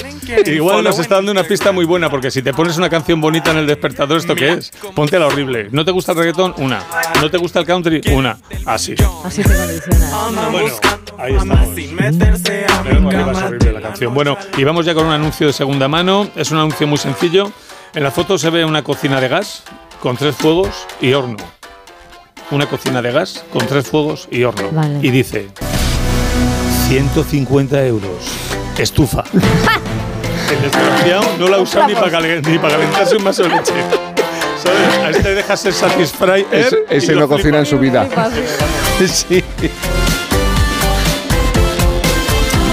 [0.45, 3.51] Igual nos está dando una pista muy buena, porque si te pones una canción bonita
[3.51, 4.71] en el despertador, ¿esto qué es?
[4.93, 5.69] Ponte la horrible.
[5.71, 6.53] ¿No te gusta el reggaetón?
[6.57, 6.83] Una.
[7.21, 8.01] ¿No te gusta el country?
[8.11, 8.37] Una.
[8.65, 8.93] Así.
[9.23, 10.49] Así te condiciona.
[10.51, 10.67] Bueno,
[11.17, 11.67] ahí estamos.
[11.69, 14.13] Horrible la canción.
[14.13, 16.27] Bueno, y vamos ya con un anuncio de segunda mano.
[16.35, 17.49] Es un anuncio muy sencillo.
[17.93, 19.63] En la foto se ve una cocina de gas
[20.01, 21.37] con tres fuegos y horno.
[22.51, 24.69] Una cocina de gas con tres fuegos y horno.
[24.71, 24.99] Vale.
[25.01, 25.49] Y dice
[26.87, 28.31] 150 euros.
[28.77, 29.23] Estufa.
[30.51, 33.73] El desgraciado no la usa ni para calentarse un vaso de leche.
[34.63, 35.05] ¿Sabes?
[35.05, 38.07] A este deja ser satisfry Ese, ese no cocina en su vida.
[39.05, 39.43] Sí.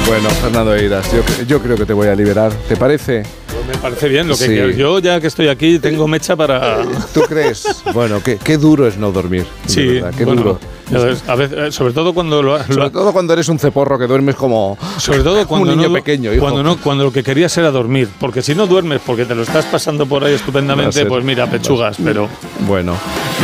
[0.06, 2.50] Bueno, Fernando Eiras, yo, yo creo que te voy a liberar.
[2.66, 3.24] ¿Te parece?
[3.68, 4.78] Me parece bien lo que Sí.
[4.78, 6.82] Yo ya que estoy aquí tengo mecha para...
[7.14, 7.66] ¿Tú crees?
[7.94, 9.46] Bueno, qué, qué duro es no dormir.
[9.66, 10.60] Sí, verdad, qué bueno, duro.
[10.90, 13.98] ves, a veces, eh, sobre todo cuando lo, lo- Sobre todo cuando eres un ceporro
[13.98, 16.40] que duermes como sobre todo cuando un niño no, pequeño, hijo.
[16.42, 19.42] cuando no cuando lo que querías era dormir, porque si no duermes porque te lo
[19.42, 22.28] estás pasando por ahí estupendamente, pues mira, pechugas, pero
[22.66, 22.94] Bueno,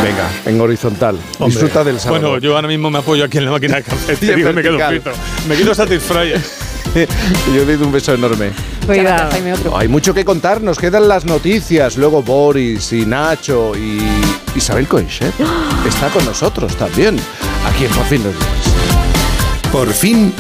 [0.03, 1.17] venga, en horizontal.
[1.39, 2.21] hombre, Disfruta del sábado.
[2.31, 4.53] Bueno, yo ahora mismo me apoyo aquí en la máquina de café, te Y digo,
[4.53, 5.11] me quedo frito.
[5.49, 6.41] Me quedo satisfyer.
[7.55, 8.51] yo doy un beso enorme.
[8.97, 9.31] Cuidado.
[9.31, 9.77] Jaime, otro.
[9.77, 14.01] Hay mucho que contar, nos quedan las noticias, luego Boris y Nacho y
[14.55, 15.35] Isabel Coixet
[15.87, 17.19] está con nosotros también,
[17.67, 18.71] aquí en Por fin los lunes.
[19.73, 20.35] Por fin,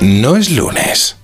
[0.00, 1.23] no es lunes.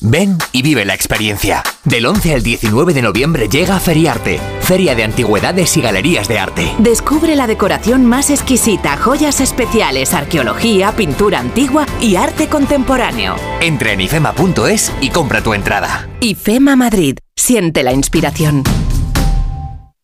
[0.00, 1.62] Ven y vive la experiencia.
[1.84, 6.72] Del 11 al 19 de noviembre llega Feriarte, Feria de Antigüedades y Galerías de Arte.
[6.78, 13.36] Descubre la decoración más exquisita, joyas especiales, arqueología, pintura antigua y arte contemporáneo.
[13.60, 16.08] Entra en ifema.es y compra tu entrada.
[16.20, 17.18] IFEMA Madrid.
[17.36, 18.64] Siente la inspiración.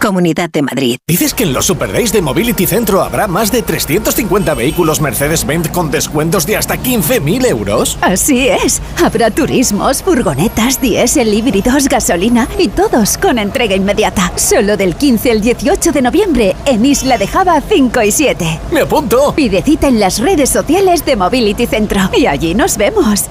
[0.00, 0.96] Comunidad de Madrid.
[1.06, 5.68] ¿Dices que en los Super Days de Mobility Centro habrá más de 350 vehículos Mercedes-Benz
[5.68, 7.98] con descuentos de hasta 15.000 euros?
[8.00, 8.80] Así es.
[9.02, 14.32] Habrá turismos, furgonetas, diésel, híbridos, gasolina y todos con entrega inmediata.
[14.36, 18.60] Solo del 15 al 18 de noviembre en Isla de Java 5 y 7.
[18.72, 19.34] ¡Me apunto!
[19.34, 23.26] Pide cita en las redes sociales de Mobility Centro y allí nos vemos.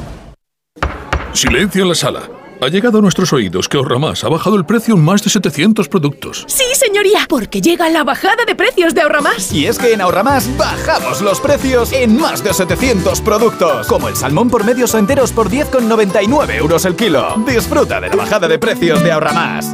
[1.34, 2.39] Silencio en la sala.
[2.62, 5.88] Ha llegado a nuestros oídos que Ahorramás ha bajado el precio en más de 700
[5.88, 6.44] productos.
[6.48, 9.54] Sí, señoría, porque llega la bajada de precios de Ahorramás.
[9.54, 13.88] Y es que en Ahorramás bajamos los precios en más de 700 productos.
[13.88, 17.36] Como el salmón por medios o enteros por 10,99 euros el kilo.
[17.48, 19.74] Disfruta de la bajada de precios de Ahorramás.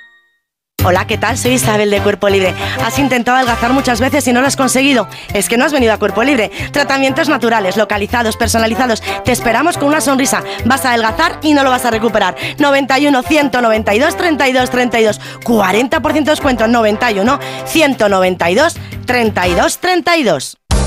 [0.83, 1.37] Hola, ¿qué tal?
[1.37, 2.55] Soy Isabel de Cuerpo Libre.
[2.83, 5.07] Has intentado adelgazar muchas veces y no lo has conseguido.
[5.31, 6.49] Es que no has venido a Cuerpo Libre.
[6.71, 9.03] Tratamientos naturales, localizados, personalizados.
[9.23, 10.43] Te esperamos con una sonrisa.
[10.65, 12.35] Vas a adelgazar y no lo vas a recuperar.
[12.57, 15.21] 91 192 32 32.
[15.43, 16.67] 40% de descuento.
[16.67, 18.75] 91 192
[19.05, 20.60] 32 32.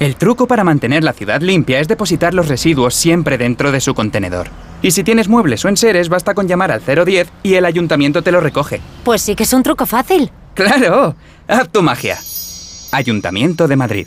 [0.00, 3.94] El truco para mantener la ciudad limpia es depositar los residuos siempre dentro de su
[3.94, 4.48] contenedor.
[4.82, 8.32] Y si tienes muebles o enseres, basta con llamar al 010 y el ayuntamiento te
[8.32, 8.80] lo recoge.
[9.04, 10.30] Pues sí que es un truco fácil.
[10.54, 11.16] ¡Claro!
[11.48, 12.18] ¡Haz tu magia!
[12.92, 14.06] Ayuntamiento de Madrid.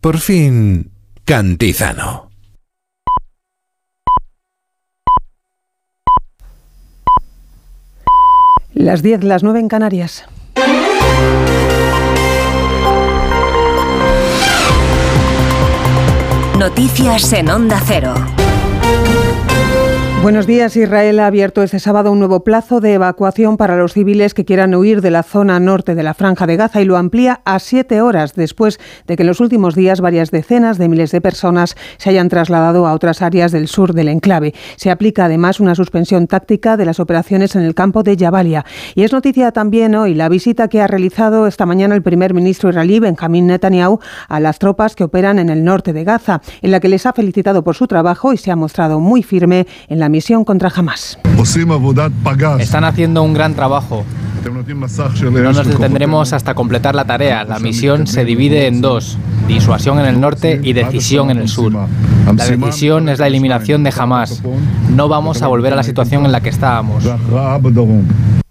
[0.00, 0.90] por fin,
[1.24, 2.30] Cantizano.
[8.72, 10.24] Las 10, las 9 en Canarias.
[16.58, 18.14] Noticias en Onda Cero.
[20.22, 20.76] Buenos días.
[20.76, 24.74] Israel ha abierto este sábado un nuevo plazo de evacuación para los civiles que quieran
[24.74, 28.02] huir de la zona norte de la Franja de Gaza y lo amplía a siete
[28.02, 32.10] horas después de que en los últimos días varias decenas de miles de personas se
[32.10, 34.52] hayan trasladado a otras áreas del sur del enclave.
[34.76, 38.66] Se aplica además una suspensión táctica de las operaciones en el campo de Jabalia.
[38.94, 42.68] Y es noticia también hoy la visita que ha realizado esta mañana el primer ministro
[42.68, 46.80] israelí Benjamín Netanyahu a las tropas que operan en el norte de Gaza, en la
[46.80, 50.09] que les ha felicitado por su trabajo y se ha mostrado muy firme en la
[50.10, 51.18] misión contra Hamas.
[52.60, 54.04] Están haciendo un gran trabajo.
[54.44, 57.44] No nos detendremos hasta completar la tarea.
[57.44, 61.72] La misión se divide en dos, disuasión en el norte y decisión en el sur.
[61.72, 64.42] La decisión es la eliminación de Hamas.
[64.90, 67.04] No vamos a volver a la situación en la que estábamos.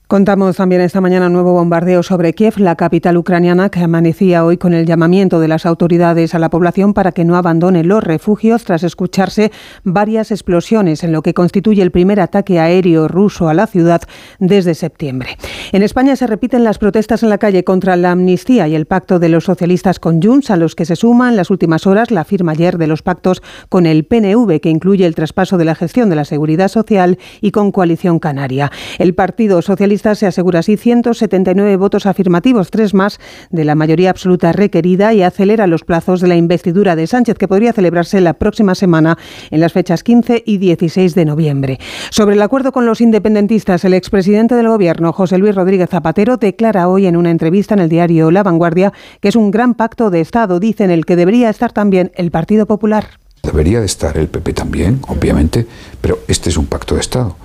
[0.10, 4.58] Contamos también esta mañana un nuevo bombardeo sobre Kiev, la capital ucraniana, que amanecía hoy
[4.58, 8.64] con el llamamiento de las autoridades a la población para que no abandone los refugios
[8.64, 9.52] tras escucharse
[9.84, 14.02] varias explosiones en lo que constituye el primer ataque aéreo ruso a la ciudad
[14.40, 15.38] desde septiembre.
[15.74, 19.20] En España se repiten las protestas en la calle contra la amnistía y el pacto
[19.20, 22.26] de los socialistas con Junts, a los que se suma en las últimas horas la
[22.26, 26.10] firma ayer de los pactos con el PNV, que incluye el traspaso de la gestión
[26.10, 28.72] de la seguridad social y con Coalición Canaria.
[28.98, 33.20] El Partido Socialista se asegura así 179 votos afirmativos, tres más
[33.50, 37.48] de la mayoría absoluta requerida y acelera los plazos de la investidura de Sánchez, que
[37.48, 39.18] podría celebrarse la próxima semana
[39.52, 41.80] en las fechas 15 y 16 de noviembre.
[42.12, 46.88] Sobre el acuerdo con los independentistas, el expresidente del Gobierno, José Luis Rodríguez Zapatero, declara
[46.88, 50.22] hoy en una entrevista en el diario La Vanguardia que es un gran pacto de
[50.22, 53.20] Estado, dice en el que debería estar también el Partido Popular.
[53.44, 55.66] Debería de estar el PP también, obviamente,
[56.02, 57.36] pero este es un pacto de Estado.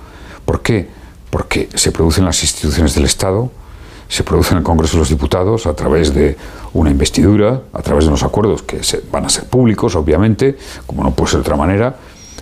[0.45, 0.87] ¿Por qué?
[1.35, 3.51] Porque se produce en las instituciones del Estado,
[4.07, 6.37] se produce en el Congreso de los Diputados a través de
[6.71, 10.57] una investidura, a través de unos acuerdos que se, van a ser públicos, obviamente,
[10.87, 11.93] como no puede ser de otra manera,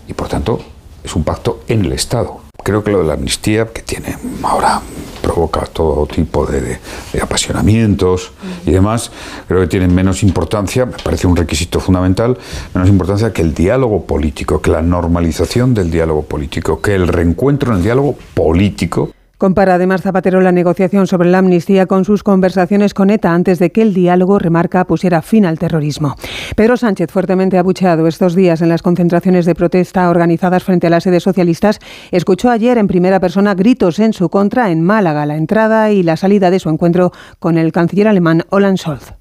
[0.08, 0.60] y por tanto
[1.04, 2.43] es un pacto en el Estado.
[2.64, 4.82] Creo que lo de la amnistía, que tiene ahora
[5.22, 6.80] provoca todo tipo de,
[7.22, 8.32] apasionamientos
[8.66, 9.12] y demás,
[9.48, 12.38] creo que tiene menos importancia, me parece un requisito fundamental,
[12.74, 17.72] menos importancia que el diálogo político, que la normalización del diálogo político, que el reencuentro
[17.72, 19.12] en el diálogo político
[19.44, 23.74] Compara además Zapatero la negociación sobre la amnistía con sus conversaciones con ETA antes de
[23.74, 26.16] que el diálogo, remarca, pusiera fin al terrorismo.
[26.56, 31.04] Pedro Sánchez, fuertemente abucheado estos días en las concentraciones de protesta organizadas frente a las
[31.04, 31.80] sedes socialistas,
[32.12, 36.16] escuchó ayer en primera persona gritos en su contra en Málaga, la entrada y la
[36.16, 39.12] salida de su encuentro con el canciller alemán Olaf Scholz.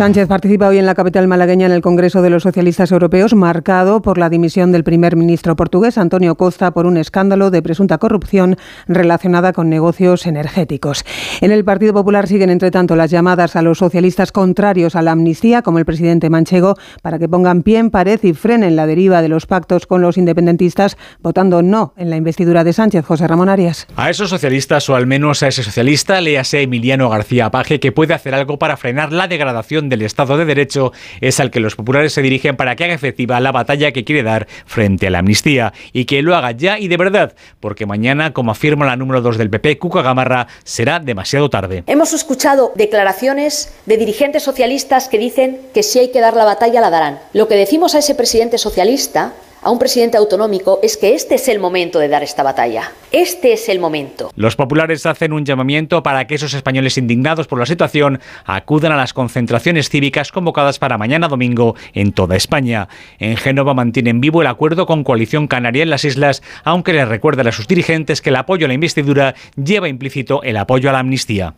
[0.00, 4.00] Sánchez participa hoy en la capital malagueña en el Congreso de los Socialistas Europeos, marcado
[4.00, 8.56] por la dimisión del primer ministro portugués Antonio Costa por un escándalo de presunta corrupción
[8.88, 11.04] relacionada con negocios energéticos.
[11.42, 15.12] En el Partido Popular siguen, entre tanto, las llamadas a los socialistas contrarios a la
[15.12, 19.20] amnistía, como el presidente Manchego, para que pongan pie en pared y frenen la deriva
[19.20, 23.04] de los pactos con los independentistas, votando no en la investidura de Sánchez.
[23.04, 23.86] José Ramón Arias.
[23.96, 28.14] A esos socialistas, o al menos a ese socialista, léase Emiliano García Paje, que puede
[28.14, 32.14] hacer algo para frenar la degradación del Estado de Derecho es al que los populares
[32.14, 35.74] se dirigen para que haga efectiva la batalla que quiere dar frente a la amnistía
[35.92, 39.36] y que lo haga ya y de verdad, porque mañana, como afirma la número 2
[39.36, 41.84] del PP, Cuca Gamarra, será demasiado tarde.
[41.86, 46.80] Hemos escuchado declaraciones de dirigentes socialistas que dicen que si hay que dar la batalla
[46.80, 47.18] la darán.
[47.32, 51.48] Lo que decimos a ese presidente socialista a un presidente autonómico es que este es
[51.48, 52.92] el momento de dar esta batalla.
[53.12, 54.30] Este es el momento.
[54.36, 58.96] Los populares hacen un llamamiento para que esos españoles indignados por la situación acudan a
[58.96, 62.88] las concentraciones cívicas convocadas para mañana domingo en toda España.
[63.18, 67.48] En Génova mantienen vivo el acuerdo con Coalición Canaria en las islas, aunque les recuerdan
[67.48, 71.00] a sus dirigentes que el apoyo a la investidura lleva implícito el apoyo a la
[71.00, 71.54] amnistía.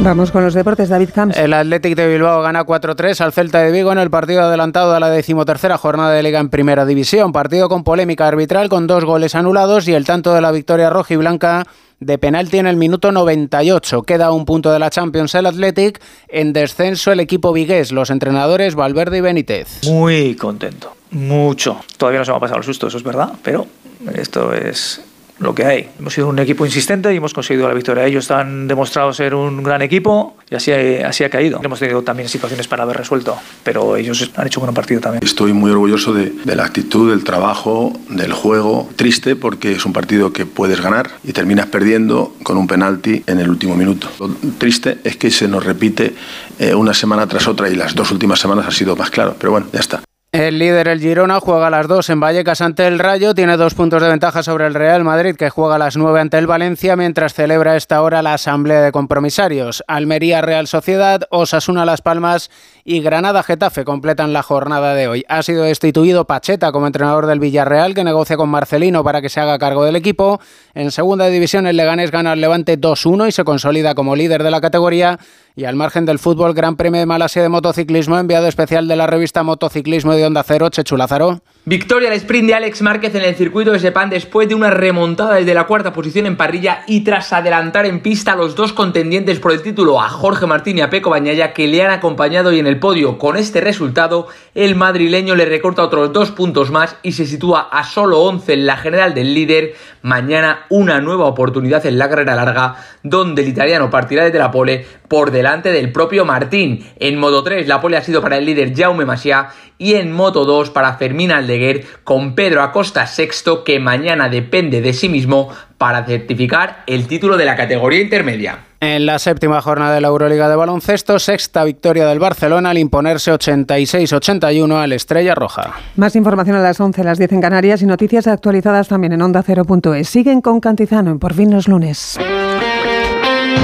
[0.00, 1.36] Vamos con los deportes, David Camps.
[1.36, 5.00] El Athletic de Bilbao gana 4-3 al Celta de Vigo en el partido adelantado a
[5.00, 7.32] la decimotercera jornada de Liga en Primera División.
[7.32, 11.14] Partido con polémica arbitral, con dos goles anulados y el tanto de la victoria roja
[11.14, 11.66] y blanca
[11.98, 14.02] de penalti en el minuto 98.
[14.02, 16.00] Queda un punto de la Champions el Athletic.
[16.28, 19.80] En descenso el equipo vigués, los entrenadores Valverde y Benítez.
[19.84, 21.80] Muy contento, mucho.
[21.96, 23.66] Todavía no se me ha pasado el susto, eso es verdad, pero
[24.14, 25.02] esto es
[25.38, 25.88] lo que hay.
[25.98, 28.04] Hemos sido un equipo insistente y hemos conseguido la victoria.
[28.04, 31.60] Ellos han demostrado ser un gran equipo y así, así ha caído.
[31.62, 35.22] Hemos tenido también situaciones para haber resuelto, pero ellos han hecho un buen partido también.
[35.24, 38.88] Estoy muy orgulloso de, de la actitud, del trabajo, del juego.
[38.96, 43.40] Triste porque es un partido que puedes ganar y terminas perdiendo con un penalti en
[43.40, 44.08] el último minuto.
[44.18, 46.14] Lo triste es que se nos repite
[46.58, 49.52] eh, una semana tras otra y las dos últimas semanas ha sido más claro, pero
[49.52, 50.07] bueno, ya está.
[50.38, 53.34] El líder, el Girona, juega a las 2 en Vallecas ante el Rayo.
[53.34, 56.38] Tiene dos puntos de ventaja sobre el Real Madrid, que juega a las 9 ante
[56.38, 59.82] el Valencia, mientras celebra esta hora la Asamblea de Compromisarios.
[59.88, 62.52] Almería, Real Sociedad, Osasuna, Las Palmas
[62.88, 65.22] y Granada, Getafe completan la jornada de hoy.
[65.28, 69.40] Ha sido destituido Pacheta como entrenador del Villarreal, que negocia con Marcelino para que se
[69.40, 70.40] haga cargo del equipo.
[70.72, 74.50] En segunda división, el Leganés gana al Levante 2-1 y se consolida como líder de
[74.50, 75.18] la categoría.
[75.54, 79.08] Y al margen del fútbol, Gran Premio de Malasia de Motociclismo, enviado especial de la
[79.08, 81.42] revista Motociclismo de Onda Cero, Chechu Lázaro.
[81.64, 85.34] Victoria al sprint de Alex Márquez en el circuito de Sepán después de una remontada
[85.34, 89.40] desde la cuarta posición en parrilla y tras adelantar en pista a los dos contendientes
[89.40, 92.60] por el título, a Jorge Martín y a Peco Bañaya, que le han acompañado y
[92.60, 93.18] en el podio.
[93.18, 97.84] Con este resultado, el madrileño le recorta otros dos puntos más y se sitúa a
[97.84, 99.74] solo 11 en la general del líder.
[100.02, 104.86] Mañana una nueva oportunidad en la carrera larga, donde el italiano partirá desde la pole
[105.08, 106.86] por delante del propio Martín.
[106.98, 109.48] En modo 3 la pole ha sido para el líder Jaume Masia
[109.78, 114.92] y en moto 2 para Fermín Aldeguer con Pedro Acosta sexto que mañana depende de
[114.92, 115.48] sí mismo
[115.78, 118.67] para certificar el título de la categoría intermedia.
[118.80, 123.32] En la séptima jornada de la Euroliga de baloncesto, sexta victoria del Barcelona al imponerse
[123.32, 125.74] 86-81 al Estrella Roja.
[125.96, 129.42] Más información a las 11, las 10 en Canarias y noticias actualizadas también en onda
[129.42, 130.08] 0.es.
[130.08, 132.18] Siguen con Cantizano en Por fin los lunes.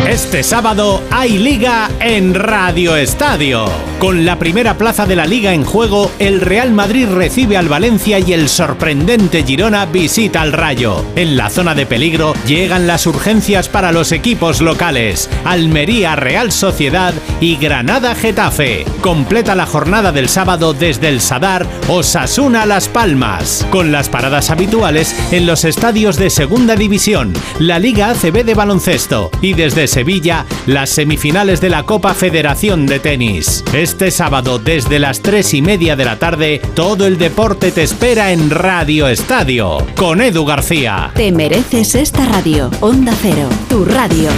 [0.09, 3.65] Este sábado hay liga en Radio Estadio.
[3.99, 8.19] Con la primera plaza de la liga en juego, el Real Madrid recibe al Valencia
[8.19, 11.05] y el sorprendente Girona visita al Rayo.
[11.17, 15.31] En la zona de peligro llegan las urgencias para los equipos locales.
[15.45, 18.85] Almería Real Sociedad y Granada Getafe.
[19.01, 23.67] Completa la jornada del sábado desde el Sadar Osasuna Las Palmas.
[23.71, 29.31] Con las paradas habituales en los estadios de Segunda División, la Liga ACB de baloncesto
[29.41, 33.65] y desde Sevilla las semifinales de la Copa Federación de Tenis.
[33.73, 38.31] Este sábado desde las 3 y media de la tarde, todo el deporte te espera
[38.31, 41.11] en Radio Estadio con Edu García.
[41.15, 42.71] Te mereces esta radio.
[42.81, 44.31] Onda Cero, tu radio.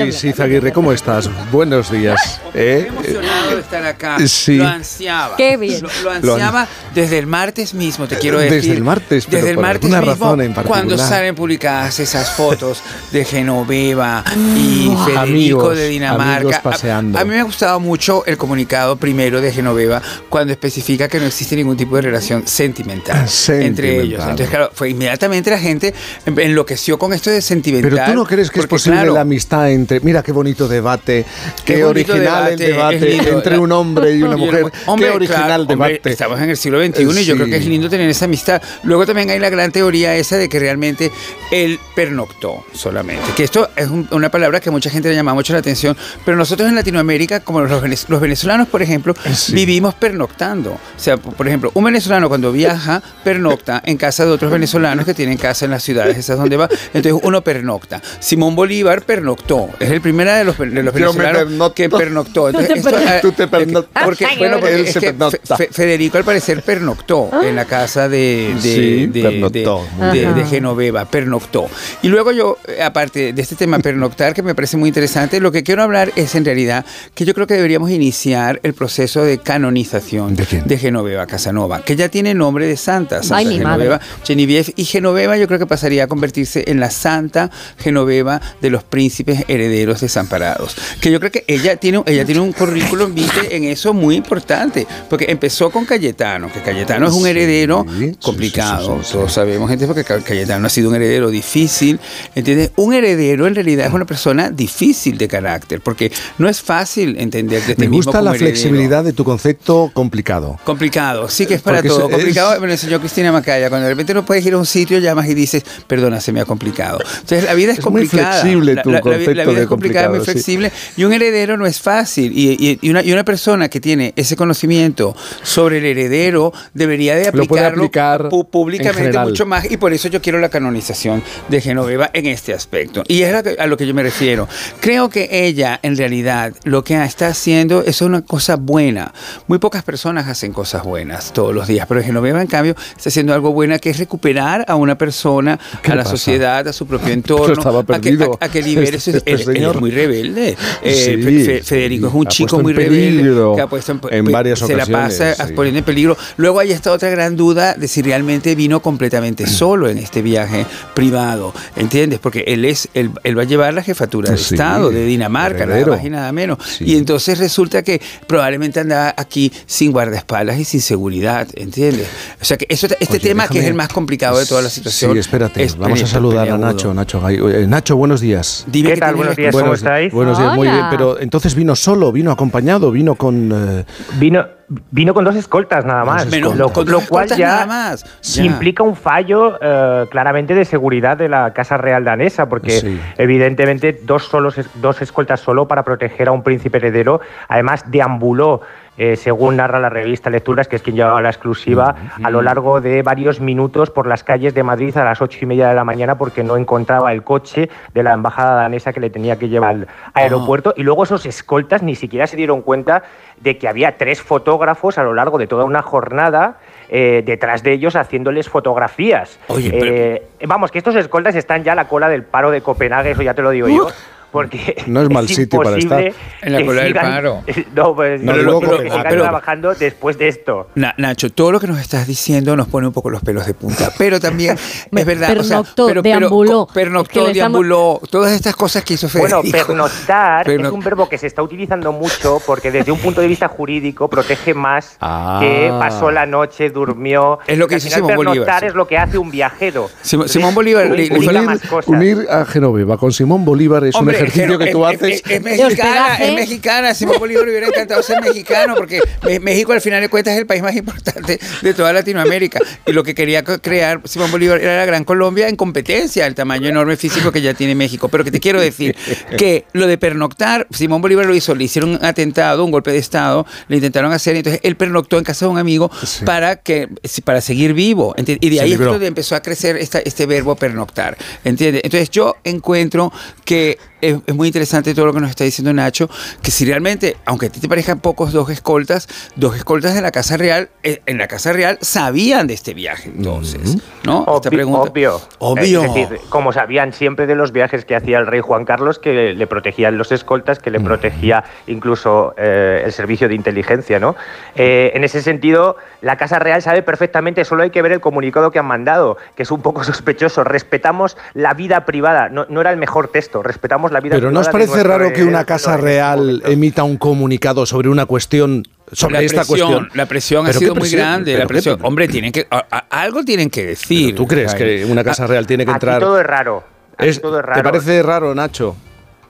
[0.00, 1.28] Boris Izaguirre, ¿cómo estás?
[1.50, 2.40] Buenos días.
[2.54, 2.86] ¿Eh?
[2.88, 4.16] emocionado de estar acá.
[4.26, 4.56] Sí.
[4.56, 5.36] Lo ansiaba.
[5.36, 5.82] Qué bien.
[5.82, 8.60] Lo, lo ansiaba desde el martes mismo, te quiero decir.
[8.60, 10.84] Desde el martes, pero Desde el por martes alguna mismo, razón en particular.
[10.86, 14.24] cuando salen publicadas esas fotos de Genoveva
[14.56, 16.36] y Federico Amigos, de Dinamarca.
[16.36, 17.18] amigos A- paseando.
[17.18, 20.00] A, mí me ha gustado mucho el comunicado primero de Genoveva
[20.30, 24.20] cuando especifica que no existe ningún tipo de relación sentimental, entre ellos.
[24.22, 25.92] Entonces, claro, fue inmediatamente la gente
[26.36, 27.90] enloqueció con esto de sentimental.
[27.90, 30.00] Pero tú no crees que es porque, posible claro, la amistad entre.
[30.00, 31.24] Mira qué bonito debate,
[31.64, 33.30] qué, Qué bonito original el debate, es debate lindo.
[33.38, 34.64] entre un hombre y una mujer.
[34.86, 36.10] Hombre, qué original claro, hombre, debate.
[36.10, 38.62] estamos en el siglo XXI y yo creo que es lindo tener esa amistad.
[38.84, 41.10] Luego también hay la gran teoría esa de que realmente
[41.50, 43.24] él pernoctó solamente.
[43.36, 45.96] Que esto es un- una palabra que a mucha gente le llama mucho la atención,
[46.24, 49.14] pero nosotros en Latinoamérica, como los, los venezolanos, por ejemplo,
[49.52, 50.72] vivimos pernoctando.
[50.72, 55.14] O sea, por ejemplo, un venezolano cuando viaja, pernocta en casa de otros venezolanos que
[55.14, 56.68] tienen casa en las ciudades esas donde va.
[56.94, 58.00] Entonces uno pernocta.
[58.20, 59.68] Simón Bolívar pernoctó.
[59.80, 62.50] Es el primero de los, de los venezolanos que pernoctó.
[62.52, 64.04] Tú te Entonces, esto, per- tú te pernoctas.
[64.04, 65.56] Porque, Ay, bueno, porque él es se que pernocta.
[65.56, 70.06] Fe- Federico al parecer pernoctó en la casa de, de, Sí, de- pernoctó, de- muy
[70.06, 70.34] de- bien.
[70.34, 71.68] de Genoveva, pernoctó.
[72.02, 75.52] Y luego yo, eh, aparte de este tema pernoctar, que me parece muy interesante, lo
[75.52, 76.84] que quiero hablar es en realidad
[77.14, 82.08] que yo creo que deberíamos iniciar el proceso de canonización de, Genoveva Casanova, que ya
[82.08, 84.00] tiene nombre de santa, Santa Ay, mi Genoveva.
[84.24, 88.82] Genevieve, y Genoveva yo creo que pasaría a convertirse en la santa Genoveva de los
[88.84, 90.76] príncipes herederos desamparados.
[91.00, 93.14] Que yo creo que ella tiene, ella tiene un currículum
[93.50, 97.84] en eso muy importante, porque empezó con Cayetano, que Cayetano es un heredero
[98.22, 101.98] complicado, todos sabemos, gente, porque Ca- Cayetano ha sido un heredero difícil,
[102.34, 102.70] ¿entiendes?
[102.76, 107.62] Un heredero en realidad es una persona difícil de carácter, porque no es fácil entender
[107.62, 108.46] de ti Me gusta la heredero.
[108.50, 110.58] flexibilidad de tu concepto complicado.
[110.64, 112.06] Complicado, sí que es para Porque todo.
[112.08, 113.68] es- complicado me lo enseñó Cristina Macaya.
[113.68, 116.40] Cuando de repente no puedes ir a un sitio, llamas y dices, perdona, se me
[116.40, 116.98] ha complicado.
[117.20, 118.40] Entonces la vida es, Es muy complicada.
[118.40, 120.24] flexible La- tu la, concepto la vida es complicada, muy sí.
[120.24, 120.72] flexible.
[120.96, 122.32] Y un heredero no es fácil.
[122.36, 127.14] Y, y- y una, y una persona que tiene ese conocimiento sobre el heredero debería
[127.16, 129.70] de aplicarlo aplicar públicamente mucho más.
[129.70, 133.02] Y por eso yo quiero la canonización de Genoveva en este aspecto.
[133.08, 134.48] Y es a, lo que yo me refiero.
[134.80, 139.12] Creo que ella, en realidad, lo que está haciendo es una cosa buena.
[139.46, 143.32] Muy pocas personas hacen cosas buenas todos los días, pero Genoveva, en cambio, está haciendo
[143.34, 146.16] algo bueno, que es recuperar a una persona, ¿Qué a la pasa?
[146.16, 148.10] sociedad, a su propio entorno, a, que,
[148.40, 149.74] a- a que libere Este- él señor.
[149.76, 150.56] es muy rebelde.
[150.82, 154.32] Eh, Sí, Fe- Fe- Federico es un chico muy rebelde que ha puesto en, en
[154.32, 155.52] varias se la ocasiones, pasa sí.
[155.54, 156.16] poniendo en peligro.
[156.36, 160.66] Luego hay esta otra gran duda de si realmente vino completamente solo en este viaje
[160.94, 162.18] privado, ¿entiendes?
[162.18, 165.66] Porque él es él, él va a llevar la jefatura de Sí, Estado de Dinamarca,
[165.66, 166.58] nada más y nada menos.
[166.80, 172.06] Y entonces resulta que probablemente andaba aquí sin guardaespaldas y sin seguridad, ¿entiendes?
[172.40, 174.70] O sea que eso, este Oye, tema que es el más complicado de toda la
[174.70, 175.12] situación.
[175.12, 176.58] Sí, espérate, es vamos a saludar a.
[176.58, 177.40] Nacho, Nacho Gay.
[177.40, 178.64] Oye, Nacho, buenos días.
[178.66, 179.14] Dime ¿Qué que tal?
[179.22, 180.12] Buenos días, ¿cómo buenos, estáis?
[180.12, 183.50] Buenos días, muy bien, pero entonces vino solo, vino acompañado, vino con...
[183.52, 183.84] eh,
[184.18, 184.46] Vino,
[184.90, 187.66] vino con dos escoltas nada más, Menos- lo, con lo dos cual escoltas ya, nada
[187.66, 188.44] más, ya.
[188.44, 193.00] implica un fallo eh, claramente de seguridad de la Casa Real danesa, porque Sí.
[193.18, 198.60] evidentemente dos, solos, dos escoltas solo para proteger a un príncipe heredero, además deambuló.
[198.98, 202.80] Eh, según narra la revista Lecturas, que es quien llevaba la exclusiva, a lo largo
[202.80, 205.84] de varios minutos por las calles de Madrid a las ocho y media de la
[205.84, 209.70] mañana porque no encontraba el coche de la embajada danesa que le tenía que llevar
[209.70, 210.74] al aeropuerto.
[210.76, 213.02] Y luego esos escoltas ni siquiera se dieron cuenta
[213.40, 216.58] de que había tres fotógrafos a lo largo de toda una jornada
[216.88, 219.38] eh, detrás de ellos haciéndoles fotografías.
[219.58, 223.22] Eh, vamos, que estos escoltas están ya a la cola del paro de Copenhague, eso
[223.22, 223.88] ya te lo digo yo.
[224.32, 226.02] Porque No es mal sitio para estar.
[226.40, 227.42] En la que cola del sigan- paro.
[227.74, 230.68] No, pues, No, que pero- pero- sigan pero- trabajando después de esto.
[230.74, 233.52] Na- Nacho, todo lo que nos estás diciendo nos pone un poco los pelos de
[233.54, 234.56] punta, pero también
[234.90, 235.36] es verdad.
[235.38, 236.66] o sea, Pernoctó, pero, pero- deambuló.
[236.72, 239.42] pernoctó, Es que le estamos- deambuló, todas estas cosas que hizo Federico.
[239.42, 243.20] Bueno, pernoctar Perno- es un verbo que se está utilizando mucho porque desde un punto
[243.20, 245.38] de vista jurídico protege más Ah.
[245.42, 247.38] que pasó la noche, durmió.
[247.46, 249.90] Es lo que final, Simón Bolívar, Pernoctar es lo que hace un viajero.
[250.00, 251.88] Simón- Simón Bolívar le- le- implica unir- más cosas.
[251.88, 255.22] unir a Genoveva con Simón Bolívar es Hombre, un ejercicio pero que tú es- haces.
[255.26, 256.94] Es, es mexicana, es mexicana.
[256.94, 259.00] Simón Bolívar le hubiera encantado ser mexicano porque
[259.40, 262.60] México al final de cuentas es el país más importante de toda Latinoamérica.
[262.86, 266.68] Y lo que quería crear Simón Bolívar era la Gran Colombia en competencia, el tamaño
[266.68, 268.08] enorme físico que ya tiene México.
[268.08, 268.96] Pero que te quiero decir
[269.36, 272.98] que lo de pernoctar, Simón Bolívar lo hizo, le hicieron un atentado, un golpe de
[272.98, 275.90] Estado, le intentaron hacer, entonces él pernoctó en casa de un amigo
[276.24, 276.88] para que
[277.24, 278.14] para seguir vivo.
[278.16, 278.46] ¿entiendes?
[278.46, 281.16] Y de ahí es donde empezó a crecer esta- este verbo pernoctar.
[281.44, 281.82] ¿Entiendes?
[281.84, 283.12] Entonces yo encuentro
[283.44, 286.10] que es, es muy interesante todo lo que nos está diciendo Nacho,
[286.42, 290.10] que si realmente, aunque a ti te parezcan pocos dos escoltas, dos escoltas de la
[290.10, 294.20] Casa Real, eh, en la Casa Real sabían de este viaje, entonces, ¿no?
[294.20, 295.20] Esta Obvio, pregunta- obvio.
[295.38, 295.84] Obvio.
[295.84, 299.32] Es decir, como sabían siempre de los viajes que hacía el rey Juan Carlos, que
[299.34, 304.16] le protegían los escoltas, que le protegía incluso eh, el servicio de inteligencia, ¿no?
[304.56, 308.50] Eh, en ese sentido, la Casa Real sabe perfectamente, solo hay que ver el comunicado
[308.50, 310.42] que han mandado, que es un poco sospechoso.
[310.44, 312.28] Respetamos la vida privada.
[312.28, 314.30] No, no era el mejor texto, respetamos la vida Pero.
[314.30, 319.14] ¿no os parece raro que una casa real emita un comunicado sobre una cuestión, sobre
[319.14, 319.88] la esta presión, cuestión?
[319.94, 321.32] La presión ha ¿Pero sido muy grande.
[321.32, 321.78] ¿Pero La qué presión.
[321.82, 324.14] Hombre, tienen que, a- a- algo tienen que decir.
[324.14, 326.00] ¿Tú crees que una casa real tiene que Aquí entrar?
[326.00, 326.64] todo es raro.
[326.98, 327.62] Aquí Es- todo es ¿Te raro.
[327.62, 328.76] parece raro, Nacho?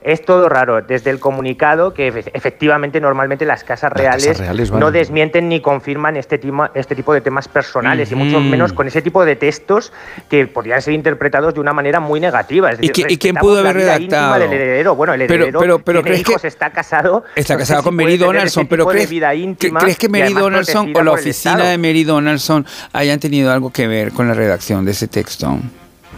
[0.03, 4.39] Es todo raro, desde el comunicado que efe- efectivamente normalmente las casas Las reales, casas
[4.39, 8.39] reales van- no desmienten ni confirman este, tema, este tipo de temas personales y mucho
[8.41, 9.93] menos con ese tipo de textos
[10.29, 12.71] que podrían ser interpretados de una manera muy negativa.
[12.71, 14.39] Es ¿Y y quién pudo haber redactado?
[14.39, 14.95] del heredero.
[14.95, 17.23] Bueno, el Pero- heredero pero- pero tiene ¿crees que- hijos, está casado.
[17.35, 19.97] Está no sé casado si con puede Mary Donaldson, pero ¿crees, vida que- íntima ¿crees
[19.97, 24.27] que Mary Donaldson o la oficina de Mary Donaldson hayan tenido algo que ver con
[24.27, 25.57] la redacción de ese texto?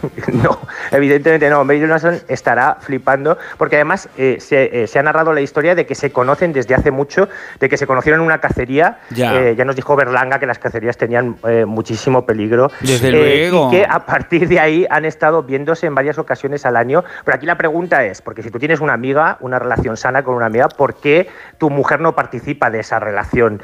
[0.34, 0.60] No,
[0.92, 1.64] evidentemente no.
[1.64, 5.86] Mary Donaldson estará flipando porque además eh, se, eh, se ha narrado la historia de
[5.86, 9.00] que se conocen desde hace mucho, de que se conocieron en una cacería.
[9.12, 9.36] Ya.
[9.40, 12.72] Eh, ya nos dijo Berlanga que las cacerías tenían muchísimo peligro.
[12.82, 13.70] Desde luego.
[13.70, 17.04] Y que a partir de ahí han estado viéndose en varias ocasiones al año.
[17.24, 20.36] Pero aquí la pregunta es, porque si tú tienes una amiga, una relación sana con
[20.36, 21.28] una amiga, ¿por qué
[21.58, 23.62] tu mujer no participa de esa relación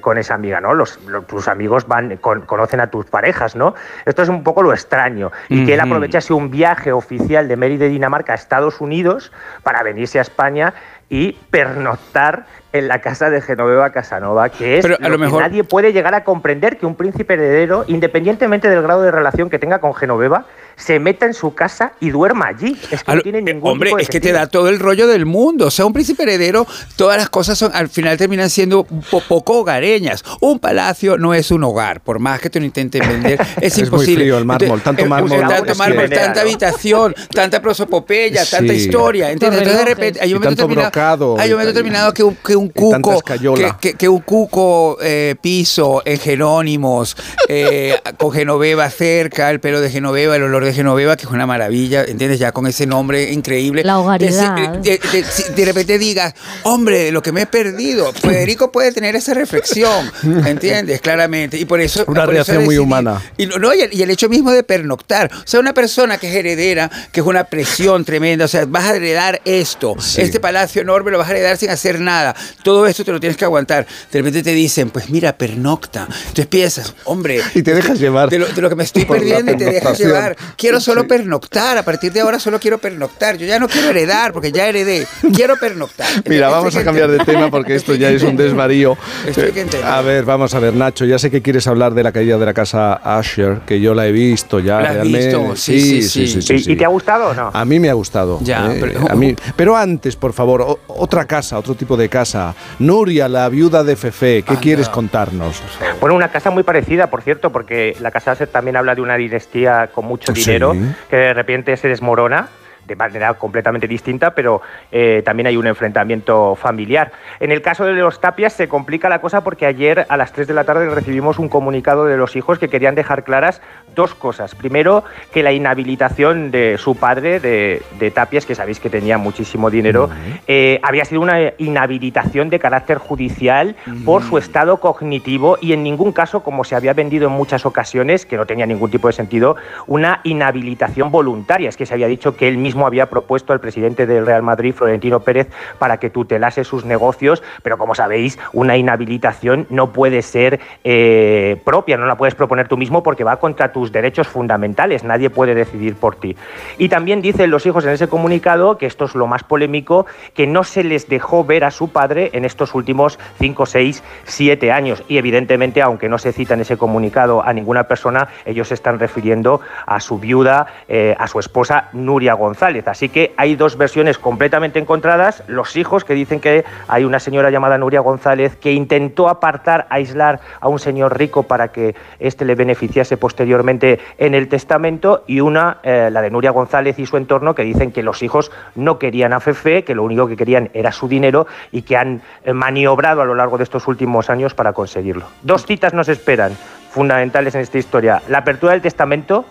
[0.00, 0.60] con esa amiga?
[0.60, 0.74] ¿no?
[0.74, 3.74] Los, los- tus amigos van, con- conocen a tus parejas, ¿no?
[4.04, 5.32] Esto es un poco lo extraño.
[5.54, 9.32] Y que él aprovechase un viaje oficial de Mary de Dinamarca a Estados Unidos
[9.62, 10.74] para venirse a España
[11.08, 15.40] y pernoctar en la casa de Genoveva Casanova, que es Pero a lo que mejor-
[15.42, 19.58] nadie puede llegar a comprender que un príncipe heredero, independientemente del grado de relación que
[19.60, 20.44] tenga con Genoveva,
[20.76, 22.76] se meta en su casa y duerma allí.
[22.90, 24.68] Es que A no lo- tiene ningún Hombre, tipo de es que te da todo
[24.68, 25.66] el rollo del mundo.
[25.68, 29.60] O sea, un príncipe heredero, todas las cosas son, al final terminan siendo po- poco
[29.60, 30.24] hogareñas.
[30.40, 33.76] Un palacio no es un hogar, por más que te lo intenten vender, es, Es
[33.78, 34.24] muy imposible.
[34.24, 39.30] frío el mármol, tanto eh, mármol tanto, mármol, que- tanta habitación, tanta prosopopeya, tanta historia.
[39.30, 42.56] Entonces, de repente, hay un momento tanto determinado, brocado hay un momento que un, que
[42.56, 43.20] un Cuco,
[43.54, 47.16] que, que- que un cuco eh, piso en Jerónimos,
[47.48, 51.46] eh, con Genoveva cerca, el pelo de Genoveva, el olor de Genoveva, que es una
[51.46, 52.38] maravilla, ¿entiendes?
[52.38, 53.82] Ya con ese nombre increíble.
[53.84, 54.78] La hogaridad.
[54.78, 56.34] De, de- de- si de repente digas,
[56.64, 58.12] hombre, lo que me he perdido.
[58.12, 60.10] Federico puede tener esa reflexión,
[60.46, 61.00] ¿entiendes?
[61.00, 61.58] Claramente.
[61.58, 62.04] Y por eso.
[62.06, 63.22] Una por eso reacción muy humana.
[63.36, 65.30] Y, no, no, y, el, y el hecho mismo de pernoctar.
[65.32, 68.44] O sea, una persona que es heredera, que es una presión tremenda.
[68.44, 69.94] O sea, vas a heredar esto.
[70.16, 72.34] Este palacio enorme lo vas a heredar sin hacer nada.
[72.62, 73.86] Todo esto te lo tienes que aguantar.
[74.10, 76.06] De repente te dicen, pues mira, pernocta.
[76.06, 77.40] Entonces piensas, hombre.
[77.54, 78.30] Y te dejas llevar.
[78.30, 80.36] De lo, de lo que me estoy perdiendo y te dejas llevar.
[80.56, 81.76] Quiero solo pernoctar.
[81.78, 83.36] A partir de ahora solo quiero pernoctar.
[83.36, 85.06] Yo ya no quiero heredar porque ya heredé.
[85.34, 86.06] Quiero pernoctar.
[86.28, 88.96] Mira, vamos a cambiar de tema porque esto ya es un desvarío.
[89.26, 89.88] Esto hay que entender.
[89.88, 92.46] A ver, vamos a ver, Nacho, ya sé que quieres hablar de la caída de
[92.46, 95.56] la casa Asher, que yo la he visto ya ¿La has visto?
[95.56, 96.26] Sí, sí, sí.
[96.42, 96.72] sí, ¿Y, sí.
[96.72, 97.50] y te ha gustado o no?
[97.52, 98.38] A mí me ha gustado.
[98.42, 102.33] Ya, eh, pero- a mí- pero antes, por favor, otra casa, otro tipo de casa.
[102.78, 105.62] Nuria, la viuda de Fefe, ¿qué quieres contarnos?
[106.00, 109.88] Bueno, una casa muy parecida, por cierto, porque la casa también habla de una dinastía
[109.94, 110.40] con mucho Sí.
[110.44, 110.74] dinero
[111.08, 112.48] que de repente se desmorona
[112.86, 114.62] de manera completamente distinta, pero
[114.92, 117.12] eh, también hay un enfrentamiento familiar.
[117.40, 120.46] En el caso de los Tapias se complica la cosa porque ayer a las 3
[120.46, 123.60] de la tarde recibimos un comunicado de los hijos que querían dejar claras
[123.94, 124.54] dos cosas.
[124.54, 129.70] Primero, que la inhabilitación de su padre, de, de Tapias, que sabéis que tenía muchísimo
[129.70, 130.10] dinero,
[130.46, 136.12] eh, había sido una inhabilitación de carácter judicial por su estado cognitivo y en ningún
[136.12, 139.56] caso, como se había vendido en muchas ocasiones, que no tenía ningún tipo de sentido,
[139.86, 141.68] una inhabilitación voluntaria.
[141.68, 144.74] Es que se había dicho que él mismo había propuesto al presidente del Real Madrid,
[144.74, 145.48] Florentino Pérez,
[145.78, 151.96] para que tutelase sus negocios, pero como sabéis, una inhabilitación no puede ser eh, propia,
[151.96, 155.94] no la puedes proponer tú mismo porque va contra tus derechos fundamentales, nadie puede decidir
[155.96, 156.36] por ti.
[156.78, 160.46] Y también dicen los hijos en ese comunicado, que esto es lo más polémico, que
[160.46, 165.02] no se les dejó ver a su padre en estos últimos 5, 6, 7 años.
[165.08, 168.98] Y evidentemente, aunque no se cita en ese comunicado a ninguna persona, ellos se están
[168.98, 172.63] refiriendo a su viuda, eh, a su esposa Nuria González.
[172.64, 175.42] Así que hay dos versiones completamente encontradas.
[175.48, 180.40] Los hijos que dicen que hay una señora llamada Nuria González que intentó apartar, aislar
[180.60, 185.76] a un señor rico para que éste le beneficiase posteriormente en el testamento y una,
[185.82, 189.34] eh, la de Nuria González y su entorno, que dicen que los hijos no querían
[189.34, 193.20] a Fefe, que lo único que querían era su dinero y que han eh, maniobrado
[193.20, 195.26] a lo largo de estos últimos años para conseguirlo.
[195.42, 196.56] Dos citas nos esperan
[196.94, 198.22] fundamentales en esta historia.
[198.28, 199.44] La apertura del testamento,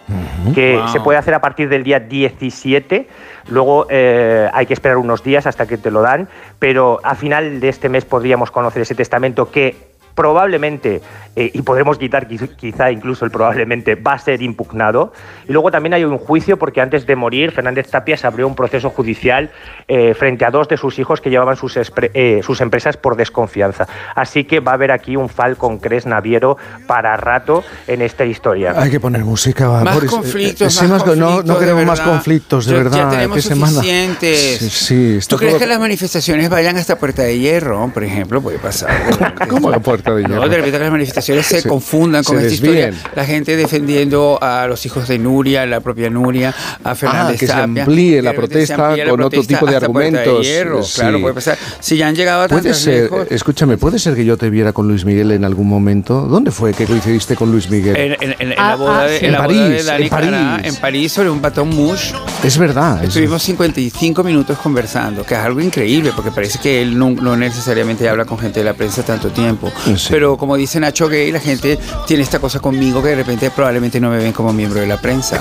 [0.55, 0.87] que Wow.
[0.87, 3.07] se puede hacer a partir del día 17,
[3.49, 7.59] Luego eh, hay que esperar unos días hasta que te lo dan, pero a final
[7.59, 11.01] de este mes podríamos conocer ese testamento que probablemente,
[11.35, 15.13] eh, y podremos quitar quizá incluso el probablemente, va a ser impugnado.
[15.47, 18.55] Y luego también hay un juicio porque antes de morir Fernández Tapia se abrió un
[18.55, 19.51] proceso judicial
[19.87, 23.87] eh, frente a dos de sus hijos que llevaban sus, eh, sus empresas por desconfianza.
[24.15, 28.75] Así que va a haber aquí un Falcon Cres Naviero para rato en esta historia.
[28.77, 29.69] Hay que poner música.
[29.83, 32.97] Más conflictos, más conflictos, no, queremos más conflictos, de verdad.
[32.97, 34.59] Ya tenemos suficientes.
[34.59, 38.41] Sí, ¿Tú crees que las manifestaciones vayan hasta Puerta de Hierro, por ejemplo?
[38.41, 38.91] Puede pasar.
[39.49, 40.35] ¿Cómo la Puerta de Hierro?
[40.35, 42.93] No, de repente las manifestaciones se, confundan con esta historia.
[43.15, 47.47] La gente defendiendo a los hijos de Nuria, la propia Nuria, a Fernández ah, que
[47.47, 50.93] se amplíe la protesta con otro tipo de argumentos.
[50.95, 51.57] Claro, puede pasar.
[51.79, 54.87] Si ya han llegado a puede ser, Escúchame, ¿puede ser que yo te viera con
[54.87, 56.21] Luis Miguel en algún momento?
[56.21, 58.17] ¿Dónde fue que coincidiste con Luis Miguel?
[58.19, 60.31] En, la boda de, en, París, en París.
[60.63, 62.13] en París, sobre un batón mouche.
[62.43, 63.03] Es verdad.
[63.03, 68.07] Estuvimos 55 minutos conversando, que es algo increíble, porque parece que él no, no necesariamente
[68.07, 69.71] habla con gente de la prensa tanto tiempo.
[70.09, 73.99] Pero como dice Nacho Gay, la gente tiene esta cosa conmigo que de repente probablemente
[73.99, 75.39] no me ven como miembro de la prensa.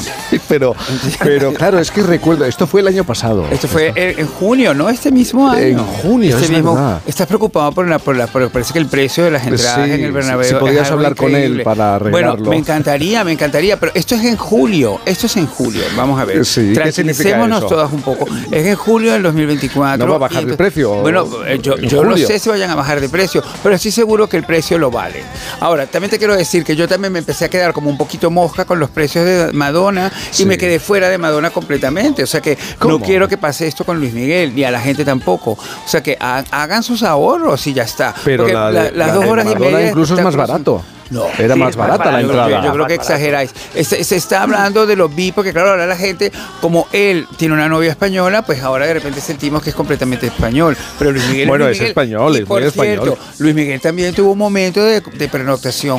[0.49, 0.75] pero,
[1.23, 3.47] pero claro, es que recuerdo, esto fue el año pasado.
[3.51, 4.89] Esto fue en junio, ¿no?
[4.89, 5.63] Este mismo año.
[5.63, 7.01] En junio, este es mismo, verdad.
[7.07, 10.05] Estás preocupado por la, por la, por, parece que el precio de las entradas en
[10.05, 10.49] el Bernabéu.
[10.49, 12.37] Si podías hablar con él para arreglarlo.
[12.37, 16.21] Bueno, me encantaría, me encantaría, pero esto es en julio, esto es en julio, vamos
[16.21, 16.45] a ver.
[16.45, 18.27] Sí, Tranquilicémonos todas un poco.
[18.51, 20.05] Es en julio del 2024.
[20.05, 20.95] ¿No va a bajar de precio?
[20.97, 24.29] Bueno, eh, yo, yo no sé si vayan a bajar de precio, pero estoy seguro
[24.29, 25.23] que el precio lo vale.
[25.61, 28.31] Ahora, también te quiero decir que yo también me empecé a quedar como un poquito
[28.31, 32.23] mosca con los precios de Madonna y me quedé fuera de Madonna completamente.
[32.23, 35.05] O sea que no quiero que pase esto con Luis Miguel, ni a la gente
[35.05, 35.53] tampoco.
[35.53, 38.15] O sea que hagan sus ahorros y ya está.
[38.25, 39.89] Pero las dos horas y media.
[39.89, 40.83] incluso es más barato.
[41.13, 42.65] No, era más barata la entrada.
[42.65, 43.55] Yo, creo que exageráis.
[43.83, 47.69] Se, está hablando de los bi, porque claro, ahora la gente, como él tiene una
[47.69, 50.77] novia española, pues ahora de repente sentimos que es completamente español.
[50.99, 51.49] Pero Luis Miguel.
[51.49, 53.17] Bueno, es, español, es muy español.
[53.39, 55.29] Luis Miguel también tuvo un momento de, de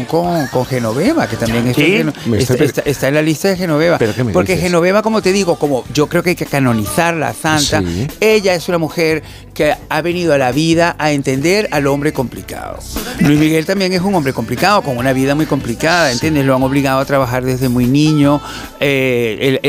[0.08, 4.00] con, con, Genoveva, que también está, en la lista de Genoveva.
[4.32, 7.84] porque Genoveva, como te digo, como yo creo que hay que canonizarla la santa,
[8.20, 12.80] ella es una mujer que ha venido a la vida a entender al hombre complicado.
[13.20, 16.46] Luis Miguel también es un hombre complicado, con una vida muy complicada, ¿entiendes?
[16.46, 18.42] Lo han obligado a trabajar desde muy niño,
[18.80, 19.60] eh,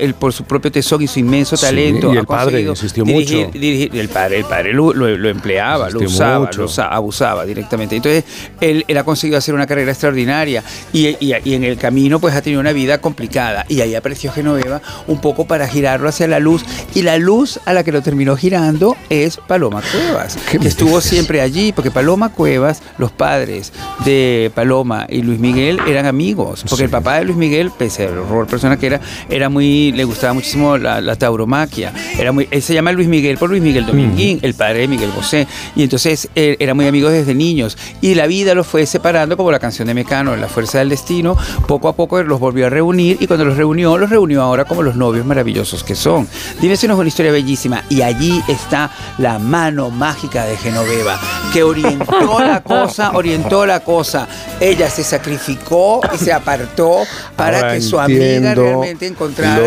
[0.00, 2.12] él, por su propio tesón y su inmenso talento.
[2.12, 3.48] y el padre insistió mucho.
[3.54, 7.94] el padre, el padre lo, empleaba, lo usaba, lo abusaba directamente.
[7.94, 8.24] Entonces,
[8.60, 12.60] él, ha conseguido hacer una carrera extraordinaria y, y, en el camino pues ha tenido
[12.60, 13.64] una vida complicada.
[13.68, 16.64] Y ahí apareció Genoveva un poco para girarlo hacia la luz.
[16.94, 21.40] Y la luz a la que lo terminó girando es Paloma Cuevas, que estuvo siempre
[21.40, 23.72] allí, porque Paloma Cuevas, los padres
[24.04, 24.61] de Paloma
[25.08, 28.78] y Luis Miguel eran amigos, porque el papá de Luis Miguel, pese al horror persona
[28.78, 33.08] que era, era muy, le gustaba muchísimo la, tauromaquia, era muy, él se llama Luis
[33.08, 36.86] Miguel por Luis Miguel Dominguín, el padre de Miguel Bosé, y entonces él, era muy
[36.86, 40.48] amigo desde niños, y la vida los fue separando como la canción de Mecano, La
[40.48, 44.10] Fuerza del Destino, poco a poco los volvió a reunir, y cuando los reunió, los
[44.10, 46.28] reunió ahora como los novios maravillosos que son.
[46.60, 51.18] Dime si no es una historia bellísima, y allí está la mano mágica de Genoveva,
[51.52, 54.28] que orientó la cosa, orientó la cosa.
[54.62, 57.00] Ella se sacrificó y se apartó
[57.34, 59.60] para que su amiga realmente encontrara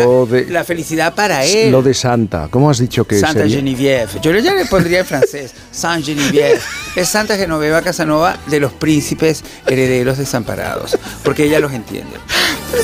[0.48, 1.70] la felicidad para él.
[1.70, 4.08] Lo de Santa, ¿cómo has dicho que Santa Genevieve.
[4.22, 6.58] Yo ya le pondría en francés, Saint Genevieve.
[6.94, 12.16] Es Santa Genoveva Casanova de los príncipes herederos desamparados, porque ella los entiende.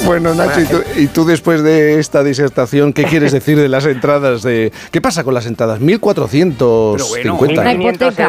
[0.04, 0.60] Bueno, Nacho,
[0.96, 4.42] ¿y tú, después de esta disertación, qué quieres decir de las entradas?
[4.42, 5.80] de ¿Qué pasa con las entradas?
[5.80, 6.96] 1.450.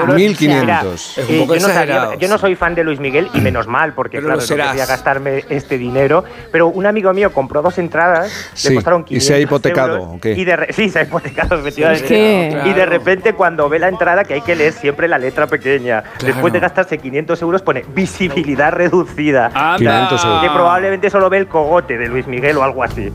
[0.09, 0.93] 1.500.
[1.17, 1.67] Es un poco yo,
[2.19, 5.45] yo, no soy fan de Luis Miguel y menos mal, porque claro, no quería gastarme
[5.49, 6.23] este dinero.
[6.51, 10.19] Pero un amigo mío compró dos entradas, le costaron 500 ¿Y se ha hipotecado?
[10.23, 12.61] Y de, sí, se ha hipotecado, efectivamente.
[12.65, 16.03] Y de repente, cuando ve la entrada, que hay que leer siempre la letra pequeña,
[16.23, 19.49] después de gastarse 500 euros, pone visibilidad reducida.
[19.77, 20.41] 500 euros.
[20.41, 23.11] Que probablemente solo ve el cogote de Luis Miguel o algo así.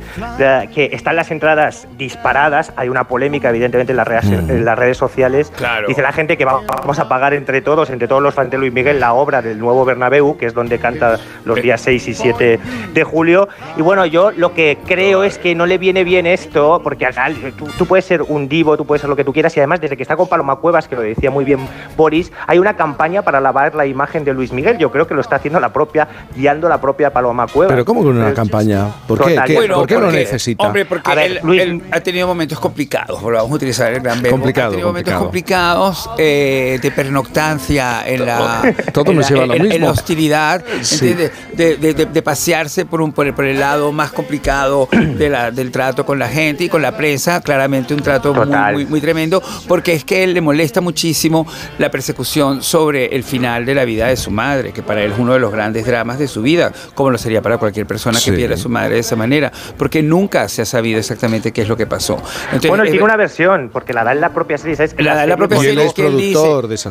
[0.74, 4.50] que están las entradas disparadas, hay una polémica evidentemente en las redes, mm.
[4.50, 5.52] en las redes sociales.
[5.86, 8.72] Dice la gente que vamos a pagar entre todos, entre todos los fans de Luis
[8.72, 12.60] Miguel, la obra del nuevo Bernabéu, que es donde canta los días 6 y 7
[12.94, 13.48] de julio.
[13.76, 17.12] Y bueno, yo lo que creo es que no le viene bien esto, porque al
[17.12, 19.80] final tú, puedes ser un divo, tú puedes ser lo que tú quieras, y además
[19.80, 21.60] desde que está con Paloma Cuevas, que lo decía muy bien
[21.96, 24.78] Boris, hay una campaña para lavar la imagen de Luis Miguel.
[24.78, 27.72] Yo creo que lo está haciendo la propia, guiando la propia Paloma Cuevas.
[27.72, 28.86] Pero ¿cómo con una campaña?
[29.06, 29.68] ¿Por qué?
[29.74, 30.64] ¿Por qué lo necesita?
[30.64, 31.10] Hombre, porque
[31.42, 34.36] él, ha tenido momentos complicados, vamos a utilizar el gran verbo.
[34.36, 39.54] Complicado, ha tenido momentos complicados eh, de pernoctancia en la, Todo nos lleva a lo
[39.54, 39.72] mismo.
[39.72, 43.90] En la hostilidad De, de- de- de pasearse por, un, por, el, por el lado
[43.92, 48.00] más complicado de la- del trato con la gente y con la prensa, claramente un
[48.02, 51.46] trato muy, muy, muy tremendo, porque es que él le molesta muchísimo
[51.78, 55.18] la persecución sobre el final de la vida de su madre, que para él es
[55.18, 58.30] uno de los grandes dramas de su vida, como lo sería para cualquier persona Sí.
[58.30, 61.62] que pierda a su madre de esa manera, porque nunca se ha sabido exactamente qué
[61.62, 62.16] es lo que pasó.
[62.46, 64.94] Entonces, bueno, él tiene una versión, porque la da en la propia serie, ¿sabes?
[64.98, 66.38] La da en la propia serie, es que él dice-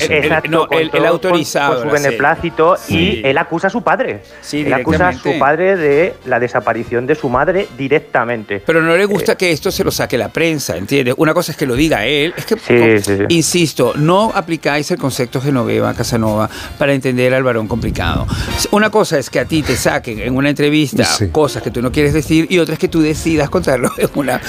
[0.09, 2.17] Exacto, Él- no, con él- autorizado Con, con la su serie.
[2.17, 3.22] beneplácito Sí.
[3.24, 4.22] y él acusa a su padre.
[4.41, 8.61] Sí, él acusa a su padre de la desaparición de su madre directamente.
[8.65, 11.15] Pero no le gusta que esto se lo saque la prensa, ¿entiendes?
[11.17, 12.33] Una cosa es que lo diga él.
[12.38, 13.23] Es que, Sí, sí, sí.
[13.30, 18.25] insisto, no aplicáis el concepto Genoveva, Casanova, para entender al varón complicado.
[18.72, 21.91] Una cosa es que a ti te saquen en una entrevista cosas que tú no
[21.91, 24.41] quieres decir y otra es que tú decidas contarlo en una,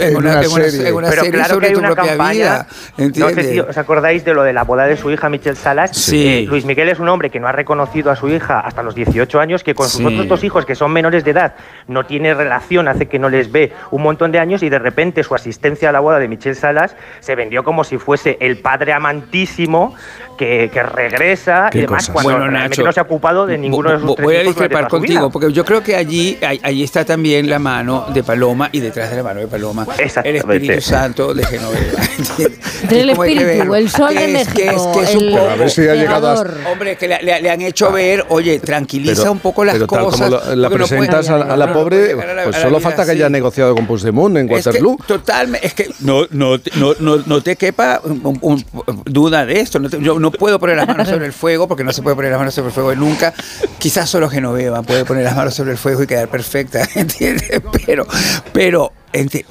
[0.00, 2.10] en una, en una- en una Pero serie claro sobre que hay tu una propia
[2.10, 2.32] campaña.
[2.32, 2.66] vida.
[2.96, 3.46] No ¿entiendes?
[3.46, 5.90] sé si os acordáis de lo de la boda de su hija Michelle Salas.
[5.96, 6.26] Sí.
[6.26, 8.94] Eh, Luis Miguel es un hombre que no ha reconocido a su hija hasta los
[8.94, 10.06] 18 años, que con sus Sí.
[10.06, 11.54] otros dos hijos, que son menores de edad,
[11.88, 15.22] no tiene relación, hace que no les ve un montón de años y de repente
[15.22, 18.92] su asistencia a la boda de Michelle Salas se vendió como si fuese el padre
[18.92, 19.94] amantísimo
[20.42, 22.12] que, que regresa Qué y demás, cosas.
[22.12, 24.40] cuando Bueno, realmente Nacho, no se ha ocupado de ninguno de sus tres Voy a
[24.42, 28.80] discrepar contigo, porque yo creo que allí, allí está también la mano de Paloma y
[28.80, 29.86] detrás de la mano de Paloma
[30.24, 32.02] el Espíritu Santo de Genoveva.
[32.88, 35.14] Del ¿Cómo hay que espíritu, el sol de Que es- que es- México, que es
[35.14, 36.70] un el poco- a ver si ha llegado a-.
[36.72, 40.04] Hombre, que le, le- le han hecho ver, oye, tranquiliza un poco las pero tal
[40.04, 40.28] cosas.
[40.30, 42.34] como lo- la porque no puede- presentas a, la- a la no, no pobre, a
[42.34, 44.96] la- pues solo falta que haya negociado con Puigdemont en Es que, Waterloo.
[45.06, 48.64] totalmente, es que no, no, no, no, no te quepa un- un-
[49.04, 49.78] duda de esto.
[49.78, 52.16] No te- yo no puedo poner las manos sobre el fuego porque no se puede
[52.16, 53.32] poner las manos sobre el fuego nunca.
[53.78, 57.62] Quizás solo Genoveva puede poner las manos sobre el fuego y quedar perfecta, ¿entiendes?
[57.86, 58.06] Pero,
[58.52, 58.92] pero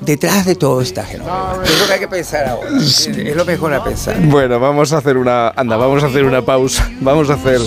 [0.02, 1.62] detrás de todo está Genoveva.
[1.64, 2.70] Es lo que hay que pensar ahora.
[2.78, 4.18] Es lo mejor a pensar.
[4.22, 5.50] Bueno, vamos a hacer una.
[5.50, 6.90] Anda, vamos a hacer una pausa.
[7.00, 7.60] Vamos a hacer.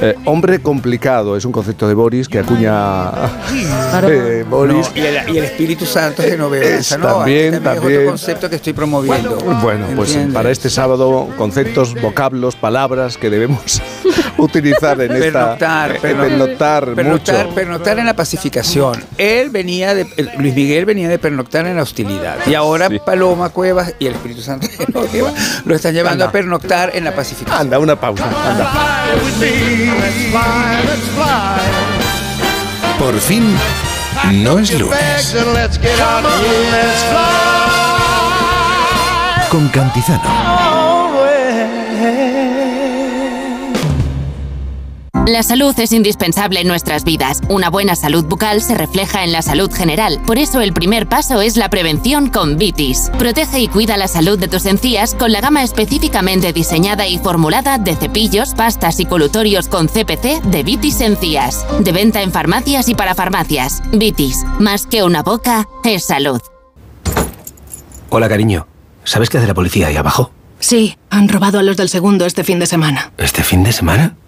[0.00, 3.10] Eh, hombre complicado es un concepto de Boris que acuña
[4.02, 4.90] eh, Boris.
[4.94, 6.32] No, y, el, y el Espíritu Santo es.
[6.32, 7.98] Es no, también, este es también.
[7.98, 9.36] otro concepto que estoy promoviendo.
[9.62, 13.80] Bueno, pues para este sábado, conceptos, vocablos, palabras que debemos
[14.38, 15.56] utilizar en esta.
[15.56, 17.54] Pernoctar, eh, perno- pernoctar pernoctar, mucho.
[17.54, 19.04] pernoctar en la pacificación.
[19.18, 20.06] Él venía de,
[20.38, 22.36] Luis Miguel venía de pernoctar en la hostilidad.
[22.46, 25.32] Y ahora Paloma Cuevas y el Espíritu Santo de Genoveva
[25.64, 26.26] lo están llevando Anda.
[26.26, 27.60] a pernoctar en la pacificación.
[27.60, 28.24] Anda, una pausa.
[28.24, 28.72] Anda.
[32.98, 33.44] Por fin,
[34.32, 35.34] no es lunes.
[39.50, 40.65] Con Cantizano.
[45.24, 47.40] La salud es indispensable en nuestras vidas.
[47.48, 50.20] Una buena salud bucal se refleja en la salud general.
[50.24, 53.10] Por eso el primer paso es la prevención con Vitis.
[53.18, 57.78] Protege y cuida la salud de tus encías con la gama específicamente diseñada y formulada
[57.78, 61.66] de cepillos, pastas y colutorios con CPC de Vitis Encías.
[61.80, 63.82] De venta en farmacias y para farmacias.
[63.92, 66.40] Vitis, más que una boca, es salud.
[68.10, 68.68] Hola, cariño.
[69.02, 70.30] ¿Sabes qué hace la policía ahí abajo?
[70.60, 73.12] Sí, han robado a los del segundo este fin de semana.
[73.18, 74.16] ¿Este fin de semana?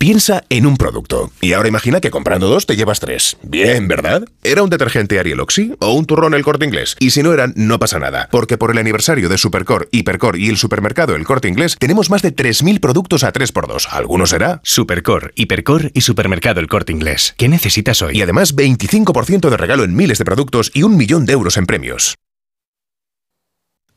[0.00, 1.30] Piensa en un producto.
[1.42, 3.36] Y ahora imagina que comprando dos te llevas tres.
[3.42, 4.24] Bien, ¿verdad?
[4.42, 6.96] ¿Era un detergente Ariel Oxy o un turrón el corte inglés?
[6.98, 8.26] Y si no eran, no pasa nada.
[8.32, 12.22] Porque por el aniversario de Supercore, Hipercore y el supermercado El Corte Inglés, tenemos más
[12.22, 13.88] de 3.000 productos a 3x2.
[13.90, 14.62] ¿Alguno será?
[14.64, 17.34] Supercore, Hipercore y Supermercado El Corte Inglés.
[17.36, 18.16] ¿Qué necesitas hoy?
[18.16, 21.66] Y además 25% de regalo en miles de productos y un millón de euros en
[21.66, 22.16] premios.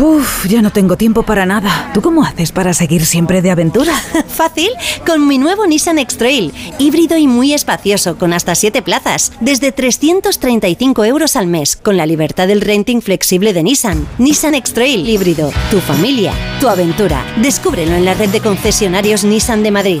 [0.00, 1.90] Uf, ya no tengo tiempo para nada.
[1.94, 3.94] ¿Tú cómo haces para seguir siempre de aventura?
[4.28, 4.70] Fácil,
[5.06, 11.04] con mi nuevo Nissan X-Trail, híbrido y muy espacioso, con hasta 7 plazas, desde 335
[11.04, 14.06] euros al mes, con la libertad del renting flexible de Nissan.
[14.18, 17.24] Nissan X-Trail híbrido, tu familia, tu aventura.
[17.40, 20.00] Descúbrelo en la red de concesionarios Nissan de Madrid.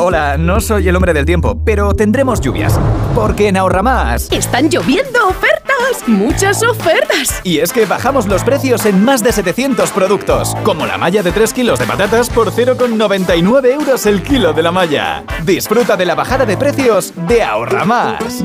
[0.00, 2.78] Hola, no soy el hombre del tiempo, pero tendremos lluvias.
[3.16, 4.30] Porque en Ahorra Más.
[4.30, 6.06] ¡Están lloviendo ofertas!
[6.06, 7.40] ¡Muchas ofertas!
[7.42, 10.54] Y es que bajamos los precios en más de 700 productos.
[10.62, 14.70] Como la malla de 3 kilos de patatas por 0,99 euros el kilo de la
[14.70, 15.24] malla.
[15.44, 18.44] Disfruta de la bajada de precios de Ahorra Más.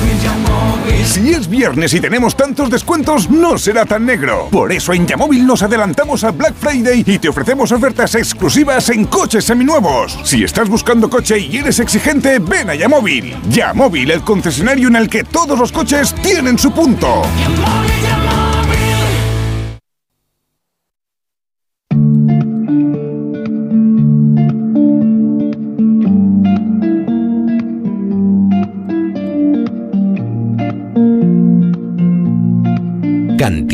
[1.03, 4.47] Si es viernes y tenemos tantos descuentos, no será tan negro.
[4.51, 9.05] Por eso en Yamóvil nos adelantamos a Black Friday y te ofrecemos ofertas exclusivas en
[9.05, 10.17] coches seminuevos.
[10.23, 13.35] Si estás buscando coche y eres exigente, ven a Yamóvil.
[13.49, 17.23] Yamóvil, el concesionario en el que todos los coches tienen su punto.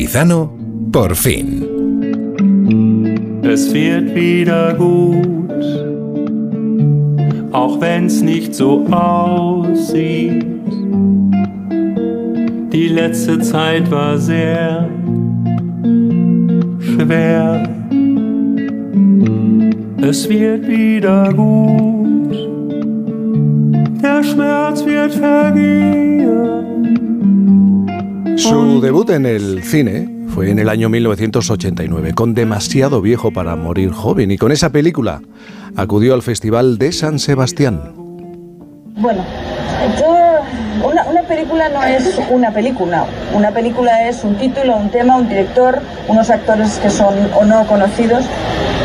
[0.08, 0.50] Cantizano,
[0.90, 1.66] por fin.
[3.44, 5.52] Es wird wieder gut,
[7.52, 10.46] auch wenn's nicht so aussieht.
[12.72, 14.88] Die letzte Zeit war sehr
[16.80, 17.68] schwer.
[20.02, 22.34] Es wird wieder gut,
[24.02, 26.77] der Schmerz wird vergehen.
[28.38, 33.92] Su debut en el cine fue en el año 1989, con demasiado viejo para morir
[33.92, 35.22] joven, y con esa película
[35.76, 37.94] acudió al Festival de San Sebastián.
[38.96, 39.26] Bueno,
[40.00, 43.08] yo, una, una película no es una película.
[43.34, 47.66] Una película es un título, un tema, un director, unos actores que son o no
[47.66, 48.24] conocidos.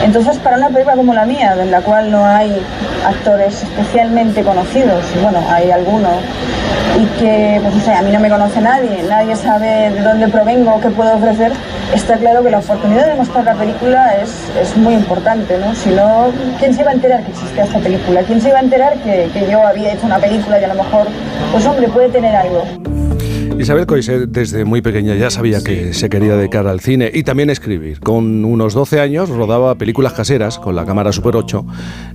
[0.02, 2.56] Entonces, para una película como la mía, en la cual no hay
[3.04, 6.12] actores especialmente conocidos, bueno, hay algunos,
[7.00, 10.28] y que, pues no sé, a mí no me conoce nadie, nadie sabe de dónde
[10.28, 11.52] provengo, qué puedo ofrecer,
[11.94, 15.74] está claro que la oportunidad de mostrar la película es, es muy importante, ¿no?
[15.74, 16.26] Si no,
[16.58, 18.22] ¿quién se iba a enterar que existía esta película?
[18.22, 20.74] ¿Quién se iba a enterar que, que yo había hecho una película y a lo
[20.74, 21.06] mejor,
[21.50, 22.64] pues hombre, puede tener algo?
[23.62, 27.48] Isabel Coiset desde muy pequeña ya sabía que se quería dedicar al cine y también
[27.48, 28.00] escribir.
[28.00, 31.64] Con unos 12 años rodaba películas caseras con la cámara Super 8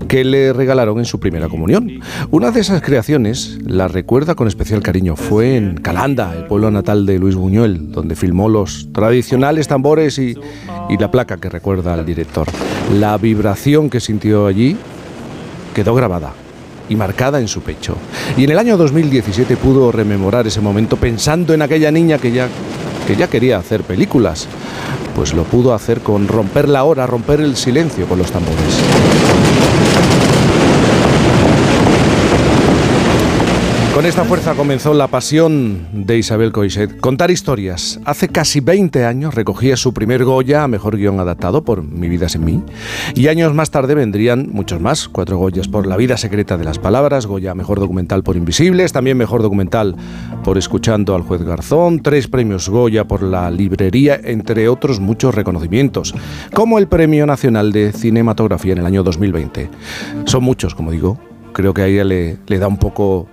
[0.09, 2.01] que le regalaron en su primera comunión.
[2.31, 5.15] Una de esas creaciones la recuerda con especial cariño.
[5.15, 10.35] Fue en Calanda, el pueblo natal de Luis Buñuel, donde filmó los tradicionales tambores y,
[10.89, 12.47] y la placa que recuerda al director.
[12.99, 14.75] La vibración que sintió allí
[15.73, 16.33] quedó grabada
[16.89, 17.95] y marcada en su pecho.
[18.35, 22.47] Y en el año 2017 pudo rememorar ese momento pensando en aquella niña que ya,
[23.05, 24.47] que ya quería hacer películas.
[25.15, 29.36] Pues lo pudo hacer con romper la hora, romper el silencio con los tambores.
[33.97, 36.99] Con esta fuerza comenzó la pasión de Isabel Coixet.
[36.99, 37.99] Contar historias.
[38.05, 42.29] Hace casi 20 años recogía su primer Goya a Mejor Guión Adaptado por Mi Vida
[42.29, 42.61] Sin Mí.
[43.15, 45.09] Y años más tarde vendrían muchos más.
[45.09, 49.17] Cuatro Goyas por La Vida Secreta de las Palabras, Goya Mejor Documental por Invisibles, también
[49.17, 49.95] Mejor Documental
[50.43, 56.13] por Escuchando al Juez Garzón, tres premios Goya por La Librería, entre otros muchos reconocimientos,
[56.53, 59.71] como el Premio Nacional de Cinematografía en el año 2020.
[60.25, 61.17] Son muchos, como digo.
[61.51, 63.27] Creo que a ella le, le da un poco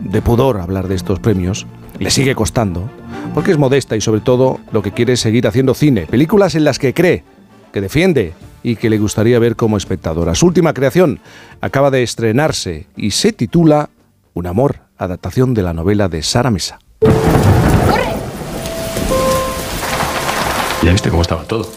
[0.00, 1.66] de pudor hablar de estos premios,
[1.98, 2.88] le sigue costando,
[3.34, 6.64] porque es modesta y sobre todo lo que quiere es seguir haciendo cine, películas en
[6.64, 7.24] las que cree,
[7.72, 10.34] que defiende y que le gustaría ver como espectadora.
[10.34, 11.20] Su última creación
[11.60, 13.90] acaba de estrenarse y se titula
[14.34, 16.78] Un amor, adaptación de la novela de Sara Mesa.
[20.82, 21.70] Ya viste cómo estaba todo.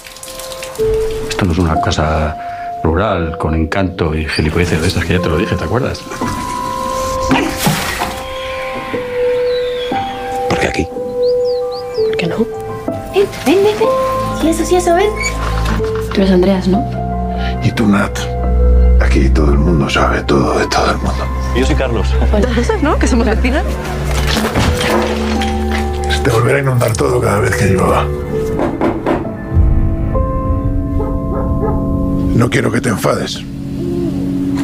[1.29, 5.29] Esto no es una casa rural con encanto y gilipolleces de esas que ya te
[5.29, 6.01] lo dije, ¿te acuerdas?
[12.23, 12.37] Qué no?
[13.13, 13.89] Ven, ven, ven, ven.
[14.41, 15.09] Sí, eso, sí, eso, ven.
[16.13, 16.83] Tú eres Andreas, ¿no?
[17.63, 18.17] Y tú, Nat.
[19.01, 21.25] Aquí todo el mundo sabe todo de todo el mundo.
[21.57, 22.07] Yo soy Carlos.
[22.31, 22.97] Pues eso, ¿no?
[22.97, 23.63] Que somos vecinos.
[26.09, 28.05] Se te volverá a inundar todo cada vez que llueva.
[32.35, 33.43] No quiero que te enfades.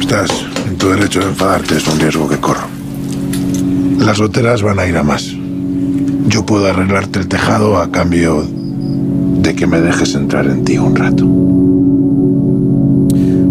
[0.00, 0.30] Estás
[0.66, 2.66] en tu derecho de enfadarte, es un riesgo que corro.
[3.98, 5.39] Las loteras van a ir a más.
[6.30, 10.94] Yo puedo arreglarte el tejado a cambio de que me dejes entrar en ti un
[10.94, 11.26] rato.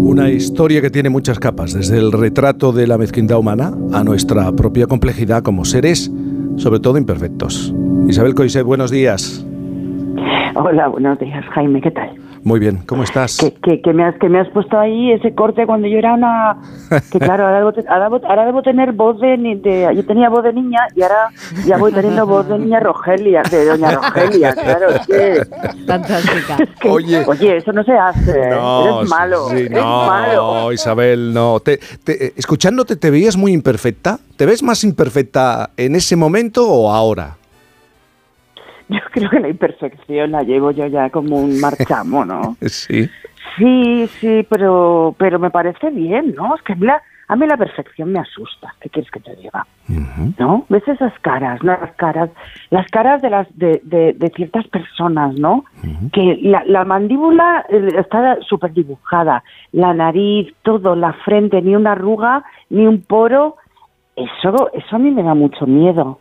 [0.08, 4.50] Una historia que tiene muchas capas, desde el retrato de la mezquindad humana a nuestra
[4.52, 6.10] propia complejidad como seres,
[6.56, 7.74] sobre todo imperfectos.
[8.08, 9.44] Isabel Coiset, buenos días.
[10.54, 12.08] Hola, buenos días, Jaime, ¿qué tal?
[12.42, 13.36] Muy bien, ¿cómo estás?
[13.36, 16.14] Que, que, que me has, que me has puesto ahí ese corte cuando yo era
[16.14, 16.56] una...
[17.12, 19.92] Que claro, ahora debo, te- ahora debo- ahora debo tener voz de, de...
[19.94, 21.28] Yo tenía voz de niña y ahora
[21.66, 25.42] ya voy teniendo voz de niña Rogelia, de doña Rogelia, claro, es que...
[25.86, 26.56] Fantástica.
[26.88, 28.48] Oye, oye, eso no se hace.
[28.50, 30.72] No, Eres malo, sí, sí, eres no, malo.
[30.72, 31.60] Isabel, no.
[31.60, 34.18] Te- te- eh, escuchándote, ¿te veías muy imperfecta?
[34.36, 37.36] ¿Te ves más imperfecta en ese momento o ahora?
[38.94, 42.56] Yo creo que la imperfección la llevo yo ya como un marchamo, ¿no?
[42.68, 43.08] Sí.
[43.56, 46.54] Sí, sí, pero, pero me parece bien, ¿no?
[46.54, 48.74] Es que a mí, la, a mí la perfección me asusta.
[48.80, 49.66] ¿Qué quieres que te diga?
[50.38, 50.66] ¿No?
[50.68, 51.72] ¿Ves esas caras, no?
[51.72, 52.30] Las caras,
[52.70, 55.64] las caras de las de, de, de ciertas personas, ¿no?
[56.12, 61.92] Que la, la mandíbula eh, está súper dibujada, la nariz, todo, la frente, ni una
[61.92, 63.56] arruga, ni un poro.
[64.14, 66.19] Eso, eso a mí me da mucho miedo.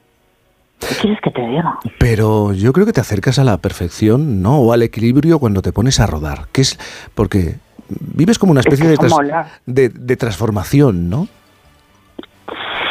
[0.80, 1.78] ¿Qué quieres que te diga?
[2.00, 4.60] Pero yo creo que te acercas a la perfección, ¿no?
[4.60, 6.48] O al equilibrio cuando te pones a rodar.
[6.52, 6.80] Que es
[7.16, 7.56] porque
[7.90, 11.28] vives como una Es especie que de, transformación, ¿no?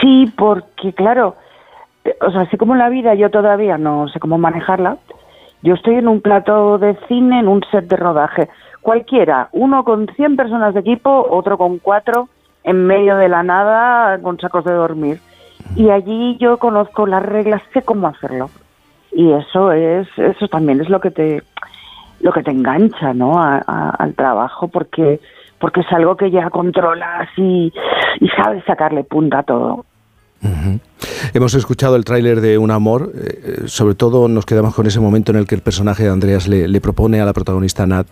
[0.00, 1.36] Sí, porque claro,
[2.05, 4.99] eh, o sea, así como en la vida yo todavía no sé cómo manejarla,
[5.62, 8.49] yo estoy en un plato de cine, en un set de rodaje,
[8.81, 12.28] cualquiera, uno con 100 personas de equipo, otro con cuatro,
[12.62, 15.20] en medio de la nada, con sacos de dormir.
[15.76, 18.50] Y allí yo conozco las reglas, sé cómo hacerlo.
[19.12, 21.42] Y eso es, eso también es lo que te,
[22.20, 23.40] lo que te engancha, ¿no?
[23.40, 23.58] A-
[23.98, 25.20] al trabajo, porque,
[25.58, 27.72] porque es algo que ya controlas y,
[28.20, 29.84] y sabes sacarle punta a todo.
[31.34, 35.00] Hemos escuchado el tráiler de Un Amor, eh, eh, sobre todo nos quedamos con ese
[35.00, 38.06] momento en el que el personaje de Andreas le propone a la protagonista Nat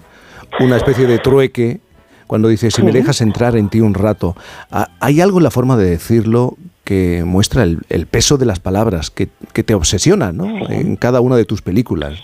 [0.60, 1.80] una especie de trueque
[2.26, 4.34] cuando dice, si me dejas entrar en ti un rato.
[4.70, 8.60] Ah, Hay algo en la forma de decirlo que muestra el, el peso de las
[8.60, 10.46] palabras, que, que te obsesiona ¿no?
[10.68, 12.22] en cada una de tus películas.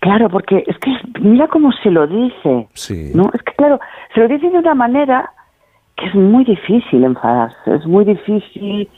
[0.00, 2.68] Claro, porque es que mira cómo se lo dice.
[2.74, 3.10] Sí.
[3.14, 3.30] ¿no?
[3.34, 3.80] Es que claro,
[4.14, 5.32] se lo dice de una manera
[5.96, 8.88] que es muy difícil enfadarse, es muy difícil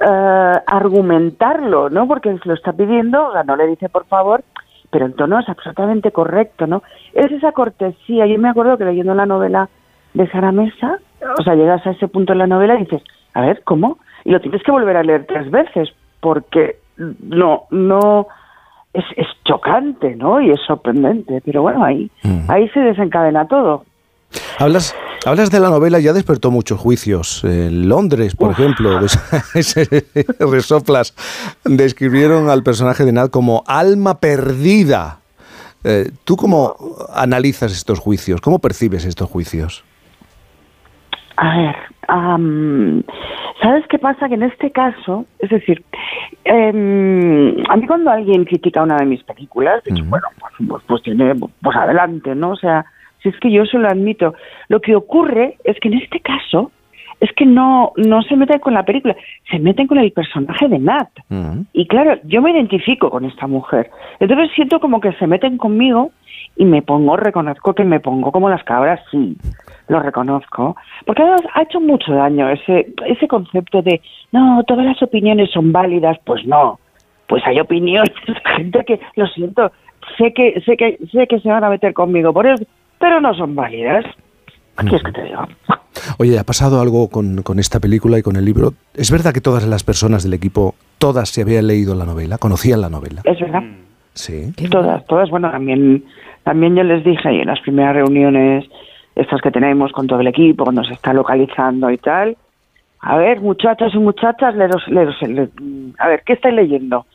[0.00, 2.06] eh, argumentarlo, ¿no?
[2.06, 4.44] Porque se lo está pidiendo, no le dice por favor,
[4.90, 6.82] pero el tono es absolutamente correcto, ¿no?
[7.12, 8.26] Es esa cortesía.
[8.26, 9.68] Yo me acuerdo que leyendo la novela
[10.14, 10.98] de Sara Mesa,
[11.38, 13.02] o sea, llegas a ese punto en la novela y dices,
[13.34, 13.98] a ver, ¿cómo?
[14.24, 15.90] Y lo tienes que volver a leer tres veces,
[16.20, 18.26] porque no, no,
[18.92, 20.40] es, es chocante, ¿no?
[20.40, 22.10] Y es sorprendente, pero bueno, ahí,
[22.48, 23.84] ahí se desencadena todo.
[24.58, 27.42] Hablas, hablas de la novela, ya despertó muchos juicios.
[27.44, 29.06] En Londres, por ejemplo, de
[29.54, 30.06] ese-
[30.40, 31.14] resoplas,
[31.64, 35.18] describieron al personaje de Nat como alma perdida.
[35.84, 36.74] Eh, ¿Tú cómo
[37.14, 38.40] analizas estos juicios?
[38.40, 39.84] ¿Cómo percibes estos juicios?
[41.36, 41.76] A ver,
[42.08, 43.02] am,
[43.60, 44.26] ¿sabes qué pasa?
[44.26, 45.84] Que en este caso, es decir,
[46.44, 51.02] em, a mí cuando alguien critica una de mis películas, digo, bueno, pues, pues, pues
[51.02, 52.50] tiene, pues adelante, ¿no?
[52.52, 52.86] O sea,
[53.26, 54.34] si es que yo se lo admito.
[54.68, 56.70] Lo que ocurre es que en este caso
[57.20, 59.16] es que no, no se meten con la película,
[59.50, 61.08] se meten con el personaje de Nat.
[61.72, 63.90] Y claro, yo me identifico con esta mujer.
[64.20, 66.12] Entonces siento como que se meten conmigo
[66.56, 69.36] y me pongo, reconozco que me pongo como las cabras, sí,
[69.88, 70.76] lo reconozco.
[71.04, 74.00] Porque además ha hecho mucho daño ese, ese concepto de,
[74.32, 76.78] no, todas las opiniones son válidas, pues no.
[77.26, 78.12] Pues hay opiniones,
[78.56, 79.72] gente que, lo siento,
[80.18, 82.64] sé que, sé que, sé que se van a meter conmigo por eso,
[82.98, 84.04] pero no son válidas.
[84.78, 85.48] ¿Qué quieres que te diga?
[86.18, 88.74] Oye, ¿ha pasado algo con, con esta película y con el libro?
[88.94, 92.80] ¿Es verdad que todas las personas del equipo, todas se habían leído la novela, conocían
[92.82, 93.22] la novela?
[93.24, 93.62] Es verdad.
[94.12, 94.52] Sí.
[94.70, 96.04] Todas, todas, bueno, también
[96.44, 98.64] también yo les dije en las primeras reuniones,
[99.14, 102.36] estas que tenemos con todo el equipo, cuando se está localizando y tal,
[103.00, 105.50] a ver, muchachos y muchachas, leeros- leeros el-
[105.98, 107.06] a ver, ¿qué estáis leyendo?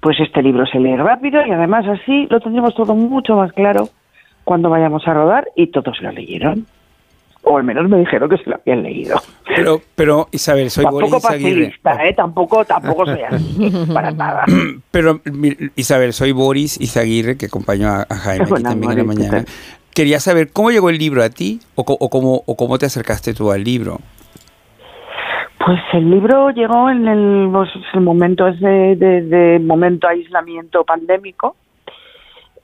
[0.00, 3.88] Pues este libro se lee rápido y además así lo tendremos todo mucho más claro
[4.44, 6.66] cuando vayamos a rodar y todos lo leyeron.
[7.46, 9.20] O al menos me dijeron que se lo habían leído.
[9.46, 12.14] Pero, pero Isabel, soy tampoco Boris ¿eh?
[12.16, 14.44] Tampoco, tampoco soy así, para nada.
[14.90, 15.20] Pero,
[15.76, 19.30] Isabel, soy Boris Izaguirre, que acompañó a, a Jaime aquí también en la Boris, ¿qué
[19.30, 19.44] mañana.
[19.94, 23.52] Quería saber cómo llegó el libro a ti o cómo, o cómo te acercaste tú
[23.52, 23.98] al libro.
[25.64, 31.56] Pues el libro llegó en el, pues, el momento ese de, de momento aislamiento pandémico.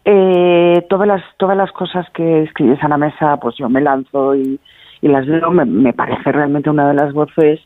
[0.04, 4.34] Eh, todas las todas las cosas que escribes a la mesa, pues yo me lanzo
[4.34, 4.58] y,
[5.02, 5.50] y las leo.
[5.50, 7.60] Me, me parece realmente una de las voces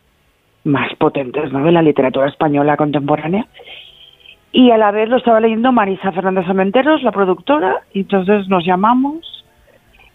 [0.64, 1.64] más potentes ¿no?
[1.64, 3.46] de la literatura española contemporánea.
[4.52, 8.64] Y a la vez lo estaba leyendo Marisa Fernández Cementeros, la productora, y entonces nos
[8.64, 9.44] llamamos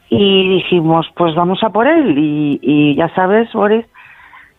[0.10, 2.18] y dijimos, pues vamos a por él.
[2.18, 3.86] Y, y ya sabes, Boris,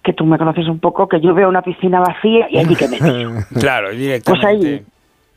[0.02, 2.88] que tú me conoces un poco, que yo veo una piscina vacía y allí que
[2.88, 3.30] me tiro.
[3.58, 4.30] Claro, directamente.
[4.30, 4.82] Pues ahí.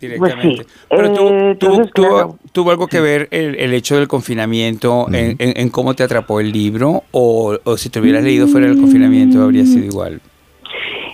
[0.07, 0.37] Pues sí.
[0.39, 0.65] directamente.
[0.89, 2.35] Pero tú, Eh, tuvo, entonces, tuvo- claro.
[2.51, 6.39] tuvo algo que ver el, el hecho del confinamiento en, en- en cómo te atrapó
[6.39, 10.21] el libro o, o si te hubieras leído fuera del confinamiento habría sido igual.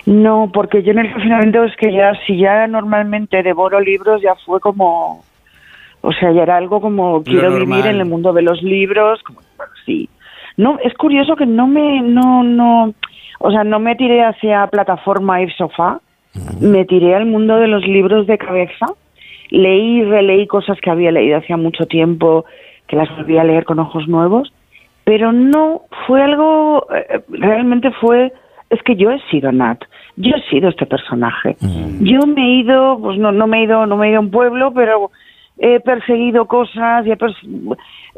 [0.06, 4.34] No, porque yo en el confinamiento es que ya, si ya normalmente devoro libros, ya
[4.46, 5.22] fue como,
[6.00, 9.40] o sea, ya era algo como quiero vivir en el mundo de los libros, como,
[9.56, 10.08] bueno, sí.
[10.56, 12.92] No, es curioso que no me, no, no,
[13.38, 16.00] o sea, no me tiré hacia plataforma y sofá,
[16.60, 18.86] me tiré al mundo de los libros de cabeza,
[19.50, 22.44] leí y releí cosas que había leído hacía mucho tiempo,
[22.86, 24.52] que las volví a leer con ojos nuevos,
[25.04, 28.32] pero no fue algo, eh, realmente fue,
[28.68, 29.80] es que yo he sido Nat,
[30.16, 31.56] yo he sido este personaje.
[32.00, 34.22] Yo me he ido, pues no, no me he ido, no me he ido a
[34.22, 35.10] un pueblo, pero
[35.58, 37.16] he perseguido cosas y he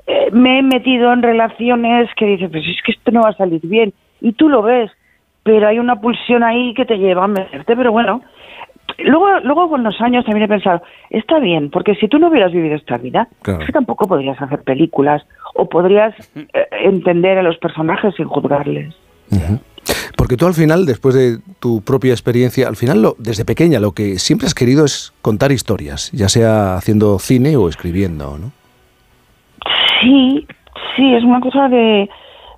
[0.06, 3.36] eh, me he metido en relaciones que dices, pues es que esto no va a
[3.36, 3.92] salir bien.
[4.20, 4.90] Y tú lo ves,
[5.42, 8.22] pero hay una pulsión ahí que te lleva a meterte, pero bueno.
[8.98, 12.52] Luego, luego con los años también he pensado, está bien, porque si tú no hubieras
[12.52, 15.22] vivido esta vida, que tampoco podrías hacer películas
[15.54, 16.46] o podrías eh,
[16.84, 18.94] entender a los personajes sin juzgarles.
[20.16, 23.92] Porque tú al final, después de tu propia experiencia, al final, lo, desde pequeña, lo
[23.92, 28.52] que siempre has querido es contar historias, ya sea haciendo cine o escribiendo, ¿no?
[30.00, 30.46] Sí,
[30.96, 32.08] sí, es una cosa de,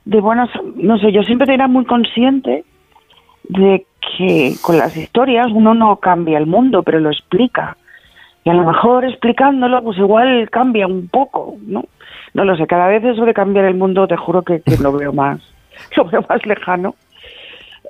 [0.05, 2.65] de buenas, no sé, yo siempre era muy consciente
[3.49, 7.77] de que con las historias uno no cambia el mundo, pero lo explica.
[8.45, 11.85] Y a lo mejor explicándolo, pues igual cambia un poco, ¿no?
[12.35, 14.93] No lo sé, cada vez eso de cambiar el mundo, te juro que, que lo
[14.93, 15.41] veo más,
[15.97, 16.95] lo veo más lejano.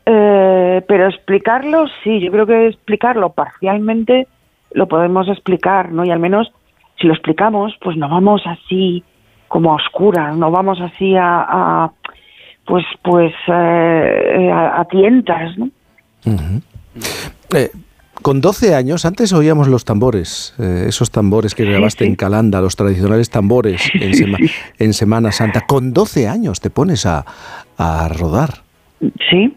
[0.06, 4.28] Eh, pero explicarlo, sí, yo creo que explicarlo parcialmente
[4.72, 6.04] lo podemos explicar, ¿no?
[6.04, 6.52] Y al menos
[7.00, 9.02] si lo explicamos, pues no vamos así
[9.48, 11.92] como a oscuras, no vamos así a, a,
[12.66, 15.68] pues, pues eh, a, a tientas, ¿no?
[17.54, 17.70] Eh,
[18.22, 22.76] con 12 años, antes oíamos los tambores, eh, esos tambores que grabaste en Calanda, los
[22.76, 24.38] tradicionales tambores en, Sema-
[24.78, 25.62] en Semana Santa.
[25.66, 27.24] Con 12 años te pones a,
[27.76, 28.50] a rodar.
[29.28, 29.54] Sí,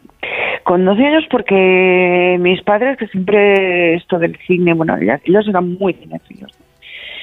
[0.63, 5.93] con 12 años porque mis padres, que siempre esto del cine, bueno, ellos eran muy
[5.93, 6.51] cinéfilos.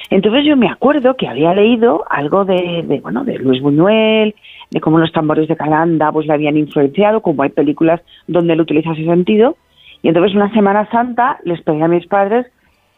[0.09, 4.33] Entonces yo me acuerdo que había leído algo de, de, bueno, de Luis Buñuel,
[4.75, 8.59] de cómo los tambores de Calanda pues le habían influenciado, como hay películas donde él
[8.59, 9.55] utiliza ese sentido.
[10.01, 12.45] Y entonces una Semana Santa les pedí a mis padres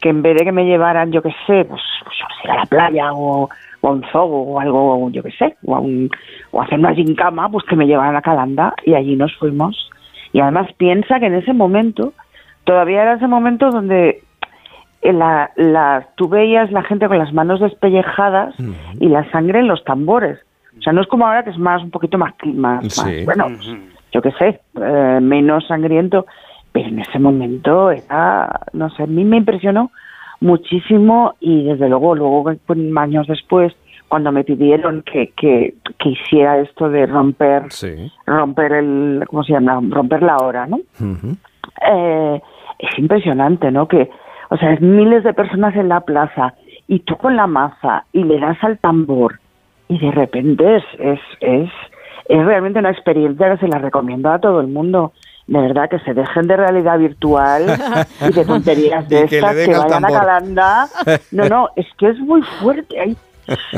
[0.01, 2.17] que en vez de que me llevaran, yo qué sé, pues, pues,
[2.49, 3.47] a la playa o,
[3.81, 6.09] o a un zoo o algo, yo qué sé, o a, un,
[6.49, 9.91] o a hacer una gincama, pues que me llevaran a Calanda y allí nos fuimos.
[10.33, 12.13] Y además piensa que en ese momento,
[12.63, 14.23] todavía era ese momento donde
[15.03, 18.55] en la, la, tú veías la gente con las manos despellejadas
[18.99, 20.39] y la sangre en los tambores.
[20.79, 23.23] O sea, no es como ahora que es más un poquito más, más, más, Sí.
[23.25, 23.67] bueno, pues,
[24.11, 26.25] yo qué sé, eh, menos sangriento,
[26.71, 29.91] pero en ese momento era, no sé, a mí me impresionó
[30.39, 32.51] muchísimo y desde luego, luego
[32.97, 33.73] años después,
[34.07, 37.63] cuando me pidieron que, que, que hiciera esto de romper,
[38.25, 39.79] romper el, ¿cómo se llama?
[39.89, 40.79] Romper la hora, ¿no?
[41.91, 42.41] eh,
[42.79, 43.87] es impresionante, ¿no?
[43.87, 44.09] Que,
[44.49, 46.53] o sea, es miles de personas en la plaza
[46.87, 49.39] y tú con la maza y le das al tambor
[49.87, 51.69] y de repente es, es, es,
[52.27, 55.13] es realmente una experiencia que se la recomiendo a todo el mundo.
[55.47, 57.63] De verdad, que se dejen de realidad virtual
[58.19, 60.07] y de tonterías de que estas, que vayan a.
[60.09, 60.87] Calanda.
[61.31, 62.99] No, no, es que es muy fuerte.
[62.99, 63.15] Hay,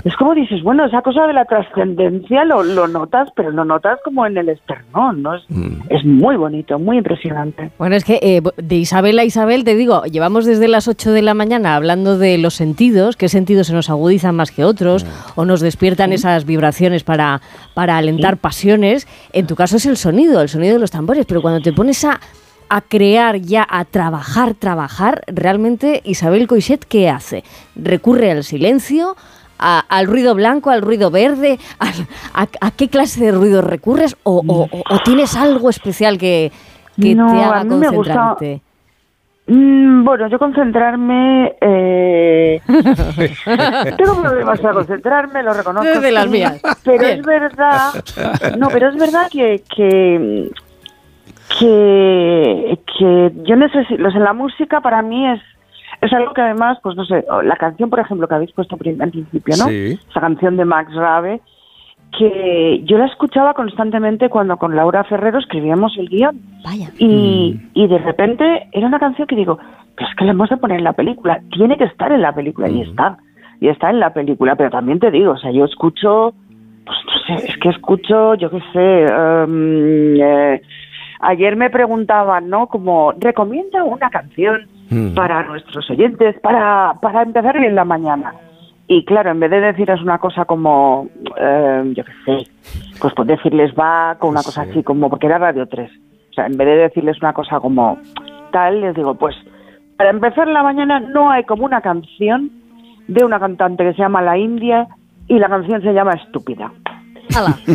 [0.04, 4.00] es como dices, bueno, esa cosa de la trascendencia lo, lo notas, pero lo notas
[4.04, 5.36] como en el esternón, ¿no?
[5.36, 5.44] Es,
[5.90, 7.72] es muy bonito, muy impresionante.
[7.78, 11.22] Bueno, es que eh, de Isabel a Isabel, te digo, llevamos desde las 8 de
[11.22, 15.46] la mañana hablando de los sentidos, qué sentidos se nos agudizan más que otros, o
[15.46, 17.42] nos despiertan esas vibraciones para,
[17.74, 19.08] para alentar pasiones.
[19.34, 22.04] En tu caso es el sonido, el sonido de los tambores, pero cuando te pones
[22.06, 22.20] a,
[22.70, 27.44] a crear ya, a trabajar, trabajar, realmente Isabel Coixet, ¿qué hace?
[27.76, 29.16] ¿Recurre al silencio?
[29.60, 31.60] A- al ruido blanco, al ruido verde,
[32.34, 36.52] a, a qué clase de ruido recurres o, o- o- o tienes algo especial que,
[37.00, 38.62] que No, te a haga mí me gusta- concentrarte?
[39.48, 41.56] Mm, bueno, yo concentrarme...
[41.60, 42.62] Eh...
[43.98, 45.90] Tengo problemas para concentrarme, lo reconozco.
[45.90, 46.62] Es de las mías.
[46.84, 47.20] Pero Bien.
[47.20, 47.92] es verdad...
[48.60, 49.64] No, pero es verdad que...
[49.76, 50.50] que
[51.60, 55.42] que, que yo necesito, sea, la música para mí es,
[56.02, 59.12] es algo que además, pues no sé, la canción, por ejemplo, que habéis puesto al
[59.12, 59.66] principio, ¿no?
[59.66, 60.00] Sí.
[60.10, 61.42] Esa canción de Max Rabe,
[62.18, 66.40] que yo la escuchaba constantemente cuando con Laura Ferrero escribíamos el guion.
[66.64, 66.90] Vaya.
[66.98, 69.60] Y, y de repente era una canción que digo,
[69.96, 72.34] pero es que la hemos de poner en la película, tiene que estar en la
[72.34, 73.18] película, y está,
[73.60, 76.34] y está en la película, pero también te digo, o sea, yo escucho,
[76.86, 79.06] pues no sé, es que escucho, yo qué sé,
[80.24, 80.62] eh,
[81.20, 82.68] ayer me preguntaban, ¿no?
[82.68, 85.14] Como, recomienda una canción Mm.
[85.14, 88.34] para nuestros oyentes, para, para empezar bien la mañana.
[88.88, 91.08] Y claro, en vez de deciros una cosa como,
[91.40, 92.52] eh, yo qué sé,
[93.00, 95.92] pues pues decirles va con una cosa así como, porque era Radio 3.
[96.32, 98.00] O sea, en vez de decirles una cosa como
[98.52, 99.36] tal, les digo, pues
[99.96, 102.50] para empezar la mañana no hay como una canción
[103.08, 104.88] de una cantante que se llama La India
[105.28, 106.72] y la canción se llama Estúpida.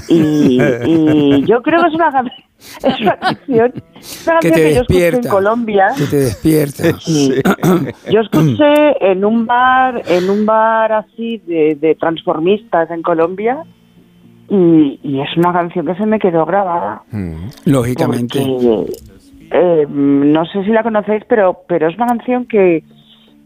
[0.09, 2.31] Y, y yo creo que es una, can-
[2.83, 5.29] es una canción, es una Que canción te que yo escuché en.
[5.29, 5.87] Colombia.
[5.97, 6.99] Que te despierta.
[7.01, 7.35] Sí.
[8.11, 13.65] Yo escuché en un bar, en un bar así de, de transformistas en Colombia
[14.49, 17.03] y, y es una canción que se me quedó grabada.
[17.65, 18.39] Lógicamente.
[18.39, 18.93] Porque,
[19.51, 22.83] eh, no sé si la conocéis, pero pero es una canción que,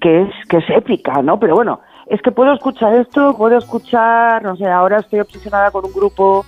[0.01, 1.39] que es que es épica, ¿no?
[1.39, 5.85] Pero bueno, es que puedo escuchar esto, puedo escuchar, no sé, ahora estoy obsesionada con
[5.85, 6.45] un grupo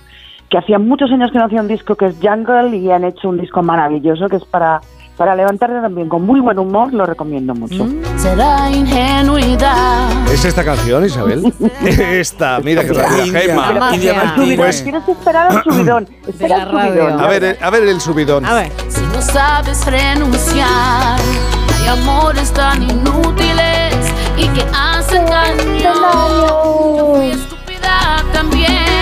[0.51, 3.29] que hacía muchos años que no hacía un disco que es Jungle y han hecho
[3.29, 4.81] un disco maravilloso que es para
[5.17, 7.87] para levantarte también con muy buen humor, lo recomiendo mucho.
[8.17, 10.09] Será ingenuidad.
[10.31, 11.53] ¿Es esta canción, Isabel?
[11.85, 14.57] esta, mira que rápida, Martínez.
[14.57, 16.07] Pues, Tienes que esperar al subidón.
[16.27, 17.19] Espera al subidón.
[17.19, 18.45] a ver, eh, a ver el subidón.
[18.87, 25.83] Si no sabes renunciar, hay amores tan inútiles y que hacen daño.
[25.83, 29.00] Yo fui estúpida también.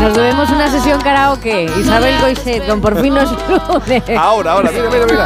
[0.00, 1.64] Nos debemos una sesión karaoke.
[1.78, 4.02] Isabel Coixet con Por fin nos lunes.
[4.16, 5.24] Ahora, ahora, mira, mira, mira.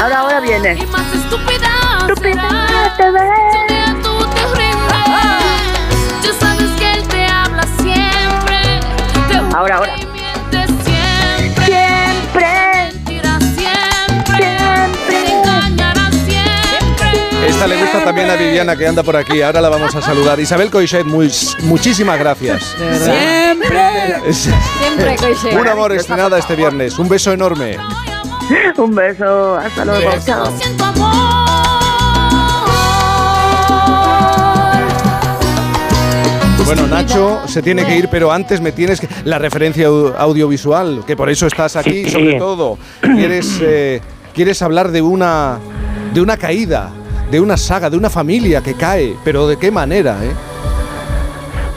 [0.00, 0.74] Ahora, ahora viene.
[0.74, 1.68] Y más estúpida
[2.20, 2.34] te
[6.22, 6.72] ya sabes
[17.66, 19.40] le gusta también a Viviana que anda por aquí.
[19.42, 20.38] Ahora la vamos a saludar.
[20.40, 21.30] Isabel Coixet, muy,
[21.62, 22.74] muchísimas gracias.
[23.02, 24.32] Siempre.
[24.32, 25.58] Siempre Coixet.
[25.58, 26.98] Un amor estrenada este viernes.
[26.98, 27.76] Un beso enorme.
[28.76, 29.56] Un beso.
[29.56, 30.10] Hasta luego.
[30.24, 30.46] Chao.
[30.58, 31.32] Siento amor.
[36.64, 39.08] Bueno, Nacho se tiene que ir, pero antes me tienes que.
[39.24, 42.10] La referencia au- audiovisual, que por eso estás aquí, Sí.
[42.10, 42.78] sobre todo.
[43.02, 44.00] Quieres, eh,
[44.32, 45.58] quieres hablar de una,
[46.14, 46.90] de una caída,
[47.32, 50.22] de una saga, de una familia que cae, pero ¿de qué manera?
[50.22, 50.32] Eh?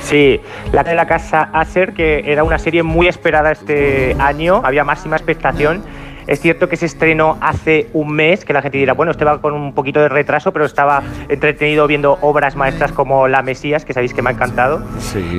[0.01, 0.41] Sí,
[0.73, 5.15] la de la casa Acer, que era una serie muy esperada este año, había máxima
[5.15, 5.81] expectación.
[6.27, 9.39] Es cierto que se estrenó hace un mes, que la gente dirá, bueno, este va
[9.39, 13.93] con un poquito de retraso, pero estaba entretenido viendo obras maestras como La Mesías, que
[13.93, 14.83] sabéis que me ha encantado.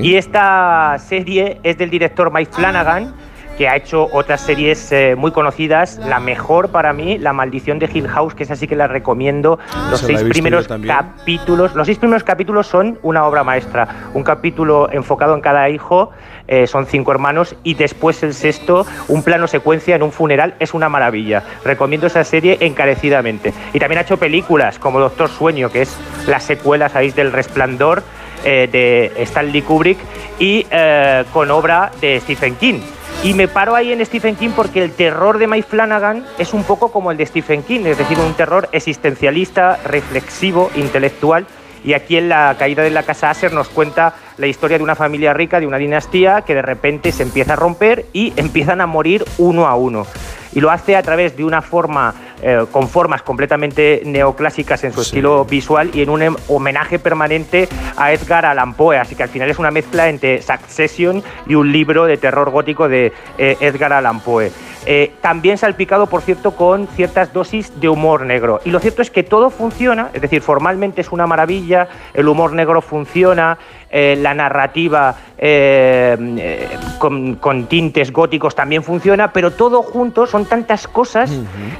[0.01, 3.13] Y esta serie es del director Mike Flanagan,
[3.57, 5.99] que ha hecho otras series eh, muy conocidas.
[5.99, 9.59] La mejor para mí, La Maldición de Hill House, que es así que la recomiendo.
[9.91, 14.11] Los Esa la he seis primeros capítulos, los seis primeros capítulos son una obra maestra.
[14.15, 16.11] Un capítulo enfocado en cada hijo,
[16.49, 20.75] eh, son cinco hermanos, y después el sexto, un plano secuencia en un funeral, es
[20.75, 21.43] una maravilla.
[21.65, 23.53] Recomiendo esa serie encarecidamente.
[23.73, 28.03] Y también ha hecho películas como Doctor Sueño, que es la secuela, sabéis, del Resplandor
[28.45, 29.99] eh, de Stanley Kubrick,
[30.39, 30.67] y
[31.33, 32.81] con obra de Stephen King.
[33.27, 36.63] Y me paro ahí en Stephen King porque el terror de Mike Flanagan es un
[36.63, 41.45] poco como el de Stephen King, es decir, un terror existencialista, reflexivo, intelectual.
[41.87, 44.97] Y aquí en La caída de la casa Aser nos cuenta la historia de una
[44.97, 48.87] familia rica, de una dinastía que de repente se empieza a romper y empiezan a
[48.87, 50.05] morir uno a uno.
[50.53, 55.03] Y lo hace a través de una forma eh, con formas completamente neoclásicas en su
[55.03, 58.99] estilo visual y en un em- homenaje permanente a Edgar Allan Poe.
[58.99, 62.89] Así que al final es una mezcla entre Succession y un libro de terror gótico
[62.89, 64.51] de eh, Edgar Allan Poe.
[64.89, 68.61] Eh, también salpicado, por cierto, con ciertas dosis de humor negro.
[68.65, 72.53] Y lo cierto es que todo funciona, es decir, formalmente es una maravilla, el humor
[72.53, 73.59] negro funciona,
[73.91, 80.87] eh, la narrativa eh, con, con tintes góticos también funciona, pero todo junto son tantas
[80.87, 81.33] cosas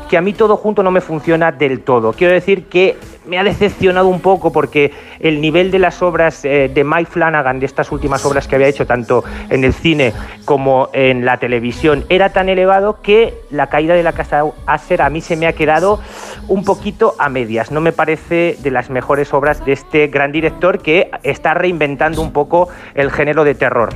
[0.09, 2.13] que a mí todo junto no me funciona del todo.
[2.13, 2.97] Quiero decir que
[3.27, 7.61] me ha decepcionado un poco porque el nivel de las obras eh, de Mike Flanagan,
[7.61, 10.13] de estas últimas obras que había hecho tanto en el cine
[10.45, 15.11] como en la televisión, era tan elevado que la caída de la casa Acer a
[15.11, 16.01] mí se me ha quedado
[16.49, 17.71] un poquito a medias.
[17.71, 22.33] No me parece de las mejores obras de este gran director que está reinventando un
[22.33, 23.91] poco el género de terror.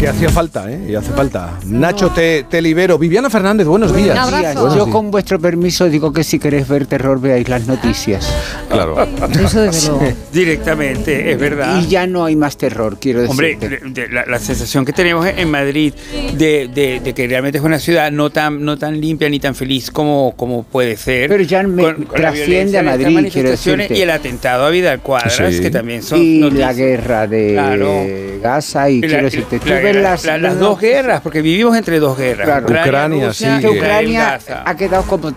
[0.00, 0.80] Que hacía falta, ¿eh?
[0.88, 1.58] Y hace falta.
[1.66, 2.96] Nacho, te, te libero.
[2.96, 4.18] Viviana Fernández, buenos días.
[4.30, 4.88] Buenos Yo días.
[4.88, 8.34] con vuestro permiso digo que si queréis ver terror veáis las noticias.
[8.70, 9.06] Claro.
[9.44, 10.10] Eso desde luego.
[10.32, 11.82] Directamente, es verdad.
[11.82, 13.30] Y ya no hay más terror, quiero decir.
[13.30, 13.58] Hombre,
[13.90, 15.92] de- la, la sensación que tenemos en Madrid
[16.32, 19.54] de, de- de que realmente es una ciudad no tan, no tan limpia ni tan
[19.54, 21.28] feliz como, como puede ser.
[21.28, 23.98] Pero ya me la trasciende violencia a Madrid, quiero manifestaciones decirte.
[23.98, 25.60] Y el atentado a Vidal Cuadras, Sí.
[25.60, 26.66] que también son y noticias.
[26.68, 28.06] la guerra de Claro.
[28.42, 31.98] Gaza y, Y la- quiero decirte, la- las, la- las dos guerras, porque vivimos entre
[32.00, 32.46] dos guerras.
[32.64, 32.66] Claro.
[33.10, 35.32] Rusia, que Israel, Ucrania ha quedado como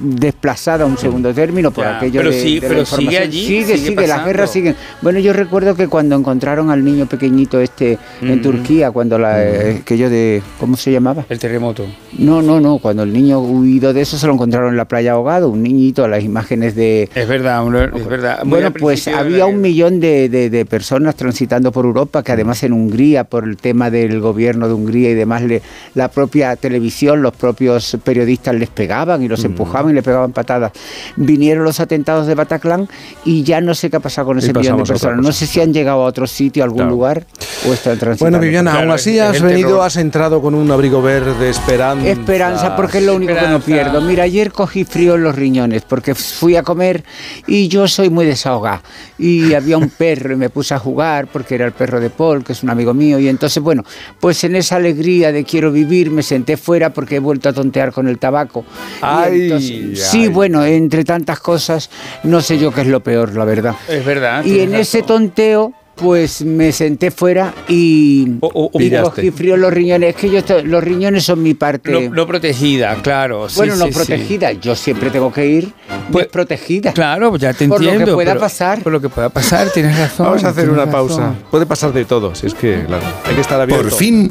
[0.00, 3.18] desplazada a un segundo término por Ya, aquello pero de, sí- de la pero sigue
[3.18, 4.76] allí, sigue, sigue sigue, las guerras siguen.
[5.02, 8.42] Bueno, yo recuerdo que cuando encontraron al niño pequeñito este en Mm.
[8.42, 11.24] Turquía, cuando la eh, aquello de ¿cómo se llamaba?
[11.28, 11.86] El terremoto.
[12.18, 15.12] No, no, no, cuando el niño huido de eso se lo encontraron en la playa
[15.12, 17.64] ahogado, un niñito, las imágenes de Es verdad,
[17.94, 18.40] es verdad.
[18.44, 22.62] Muy bueno, pues había un millón de, de- de personas transitando por Europa, que además
[22.62, 25.62] en Hungría, por el tema del gobierno de Hungría y demás, le-
[25.94, 30.72] la propia televisión, los propios periodistas les pegaban y los empujaban y le pegaban patadas.
[31.16, 32.88] Vinieron los atentados de Bataclan
[33.24, 35.24] y ya no sé qué ha pasado con ese millón de personas.
[35.24, 37.26] No sé si han llegado a otro sitio, a algún lugar,
[37.68, 38.18] o están transitando.
[38.18, 42.08] Bueno, Viviana, aún así has venido, has entrado con un abrigo verde, esperanza.
[42.08, 44.00] Esperanza, porque es lo único que no pierdo.
[44.00, 47.04] Mira, ayer cogí frío en los riñones porque fui a comer
[47.46, 48.82] y yo soy muy desahogada.
[49.18, 52.44] Y había un perro y me puse a jugar porque era el perro de Paul,
[52.44, 53.18] que es un amigo mío.
[53.18, 53.82] Y entonces, bueno,
[54.20, 57.92] pues en esa alegría de quiero vivir me senté fuera porque he vuelto a tontear
[57.92, 58.64] con el tabaco.
[59.00, 61.90] Ay, entonces- sí, bueno, entre tantas cosas,
[62.22, 63.74] no sé yo qué es lo peor, la verdad.
[63.88, 64.44] Es verdad.
[64.44, 68.28] Y en ese tonteo, pues me senté fuera y,
[68.72, 69.10] y pillaste.
[69.10, 70.10] cogí frío en los riñones.
[70.14, 71.90] Es que yo estoy- los riñones son mi parte.
[71.90, 73.48] No, no protegida, claro.
[73.48, 73.96] sí, bueno, no sí, sí.
[73.98, 74.52] protegida.
[74.52, 75.72] Yo siempre tengo que ir
[76.10, 76.92] desprotegida.
[76.92, 78.14] Claro, pues ya te Por lo que entiendo.
[78.14, 78.82] pueda pero- pasar.
[78.82, 80.26] Por lo que pueda pasar, tienes razón.
[80.26, 81.34] Vamos a hacer una pausa.
[81.50, 83.84] Puede pasar de todo, si es que, claro, hay que estar abierto.
[83.88, 84.30] Por fin,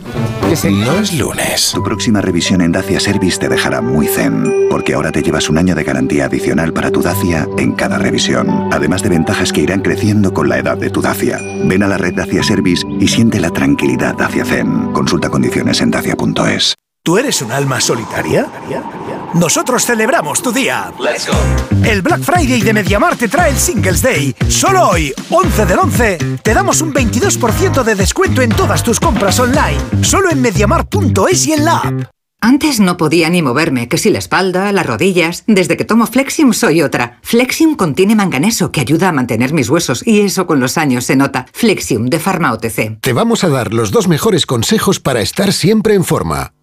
[0.85, 1.71] no es lunes.
[1.73, 5.57] Tu próxima revisión en Dacia Service te dejará muy zen, porque ahora te llevas un
[5.57, 9.81] año de garantía adicional para tu Dacia en cada revisión, además de ventajas que irán
[9.81, 11.39] creciendo con la edad de tu Dacia.
[11.65, 14.91] Ven a la red Dacia Service y siente la tranquilidad Dacia Zen.
[14.93, 16.75] Consulta condiciones en dacia.es.
[17.05, 18.47] ¿Tú eres un alma solitaria?
[19.33, 20.89] Nosotros celebramos tu día.
[21.83, 24.33] El Black Friday de Mediamar te trae el Singles Day.
[24.47, 29.37] Solo hoy, 11 del 11, te damos un 22% de descuento en todas tus compras
[29.39, 29.81] online.
[30.01, 32.03] Solo en mediamar.es y en la app.
[32.45, 35.45] Antes no podía ni moverme, que si la espalda, las rodillas.
[35.47, 37.19] Desde que tomo Flexium soy otra.
[37.21, 41.15] Flexium contiene manganeso que ayuda a mantener mis huesos y eso con los años se
[41.15, 41.45] nota.
[41.53, 42.99] Flexium de Pharma OTC.
[42.99, 46.51] Te vamos a dar los dos mejores consejos para estar siempre en forma.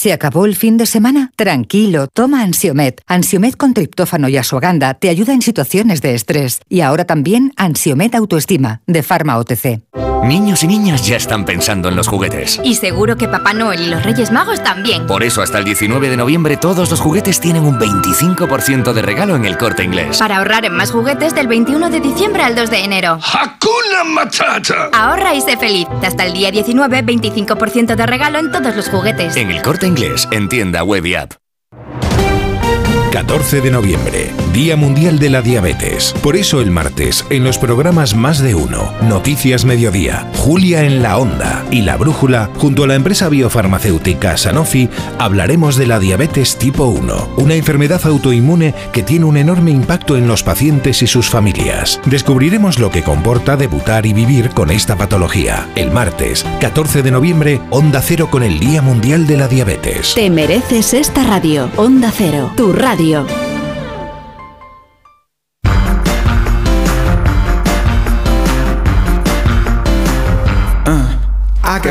[0.00, 1.30] ¿Se acabó el fin de semana?
[1.36, 3.02] Tranquilo, toma Ansiomet.
[3.06, 6.62] Ansiomet con triptófano y asuaganda te ayuda en situaciones de estrés.
[6.70, 9.82] Y ahora también Ansiomet Autoestima, de Pharma OTC.
[10.24, 12.60] Niños y niñas ya están pensando en los juguetes.
[12.62, 15.06] Y seguro que Papá Noel y los Reyes Magos también.
[15.06, 19.34] Por eso hasta el 19 de noviembre todos los juguetes tienen un 25% de regalo
[19.34, 20.18] en el corte inglés.
[20.18, 23.18] Para ahorrar en más juguetes del 21 de diciembre al 2 de enero.
[23.22, 24.90] ¡Hakuna Matata!
[24.92, 25.86] Ahorra y sé feliz.
[26.02, 29.36] Hasta el día 19, 25% de regalo en todos los juguetes.
[29.36, 31.32] En el corte inglés, en tienda web y app.
[33.20, 36.14] 14 de noviembre, Día Mundial de la Diabetes.
[36.22, 41.18] Por eso el martes, en los programas Más de Uno, Noticias Mediodía, Julia en la
[41.18, 46.86] Onda y La Brújula, junto a la empresa biofarmacéutica Sanofi, hablaremos de la diabetes tipo
[46.86, 52.00] 1, una enfermedad autoinmune que tiene un enorme impacto en los pacientes y sus familias.
[52.06, 55.68] Descubriremos lo que comporta debutar y vivir con esta patología.
[55.76, 60.14] El martes, 14 de noviembre, Onda Cero con el Día Mundial de la Diabetes.
[60.14, 61.68] Te mereces esta radio.
[61.76, 63.09] Onda Cero, tu radio.
[63.10, 63.49] Radio.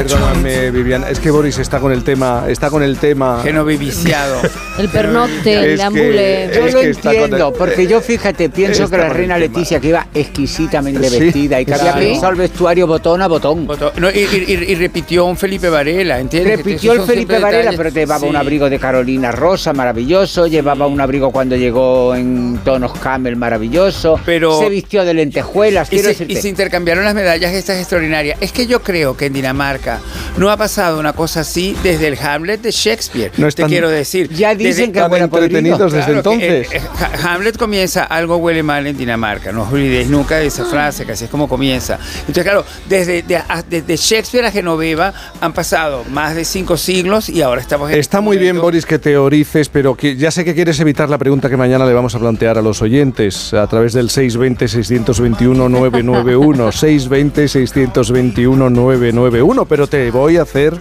[0.04, 3.42] Perdóname, Viviana, es que Boris está con el tema, está con el tema.
[3.44, 4.42] Genoviviciado.
[4.78, 6.50] El pernocte, el ambule.
[6.54, 9.38] Yo lo entiendo, el- porque yo fíjate, pienso que la reina.
[9.38, 11.20] Leticia, que iba exquisitamente Sí.
[11.20, 13.68] vestida y que había pensado el vestuario botón a botón.
[13.98, 16.58] No, y, y- y- y repitió un Felipe Varela, ¿entiendes?
[16.58, 18.26] Repitió el Felipe Varela, detalles- pero te llevaba Sí.
[18.28, 24.20] un abrigo de Carolina Rosa maravilloso, llevaba un abrigo cuando llegó en tonos camel maravilloso,
[24.26, 26.34] Pero- se vistió de lentejuelas, Y quiero se, decirte.
[26.34, 28.38] y se intercambiaron las medallas estas extraordinarias.
[28.42, 29.89] Es que yo creo que en Dinamarca
[30.38, 33.32] no ha pasado una cosa así desde el Hamlet de Shakespeare.
[33.38, 34.30] No te están- quiero decir.
[34.30, 35.26] Ya dicen Desde- que a podrido.
[35.26, 36.72] entretenidos desde Claro entonces.
[36.72, 40.48] eh, eh, Ha- Hamlet comienza, algo huele mal en Dinamarca, no os olvidéis nunca de
[40.48, 41.98] esa frase, que así es como comienza.
[42.22, 47.30] Entonces, claro, desde, de- a- desde Shakespeare a Genoveva han pasado más de cinco siglos
[47.30, 50.54] y ahora estamos en Está muy bien, Boris, que teorices, pero que ya sé que
[50.56, 53.94] quieres evitar la pregunta que mañana le vamos a plantear a los oyentes a través
[53.94, 56.72] del 620-621-991.
[56.72, 59.66] 620-621-991.
[59.70, 60.74] Pero te voy a hacer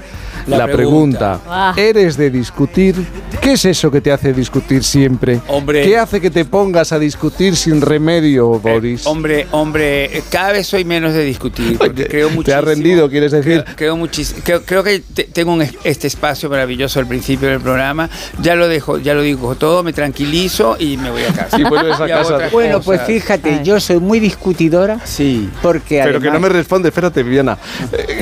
[0.49, 1.39] la, La pregunta.
[1.39, 1.41] pregunta.
[1.47, 1.75] Ah.
[1.77, 2.94] ¿Eres de discutir?
[3.41, 5.41] ¿Qué es eso que te hace discutir siempre?
[5.49, 5.83] Hombre.
[5.85, 9.07] ¿Qué hace que te pongas a discutir sin remedio, Boris?
[9.07, 12.43] Hombre, hombre, eh, cada vez soy menos de discutir, porque creo muchísimo.
[12.44, 13.62] ¿Te has rendido, quieres decir?
[13.65, 14.41] Creo, creo muchísimo.
[14.44, 18.09] Creo, creo que te- tengo un es- este espacio maravilloso al principio del programa.
[18.43, 21.59] Ya lo dejo, ya lo digo todo, me tranquilizo y me voy a casa.
[21.60, 22.39] Y vuelves a Y casa.
[22.52, 25.49] Bueno, pues fíjate, yo soy muy discutidora Sí.
[25.62, 27.59] porque Pero que no me responde, espérate, Viviana.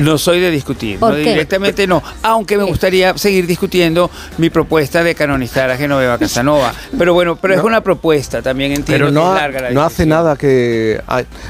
[0.01, 1.31] No soy de discutir, ¿Por no, qué?
[1.31, 2.03] directamente no.
[2.23, 6.73] Aunque me gustaría seguir discutiendo mi propuesta de canonizar a Genoveva Casanova.
[6.99, 9.71] Pero bueno, pero es una propuesta también, entiendo Pero no, que es ha- larga la
[9.71, 11.01] no hace nada que.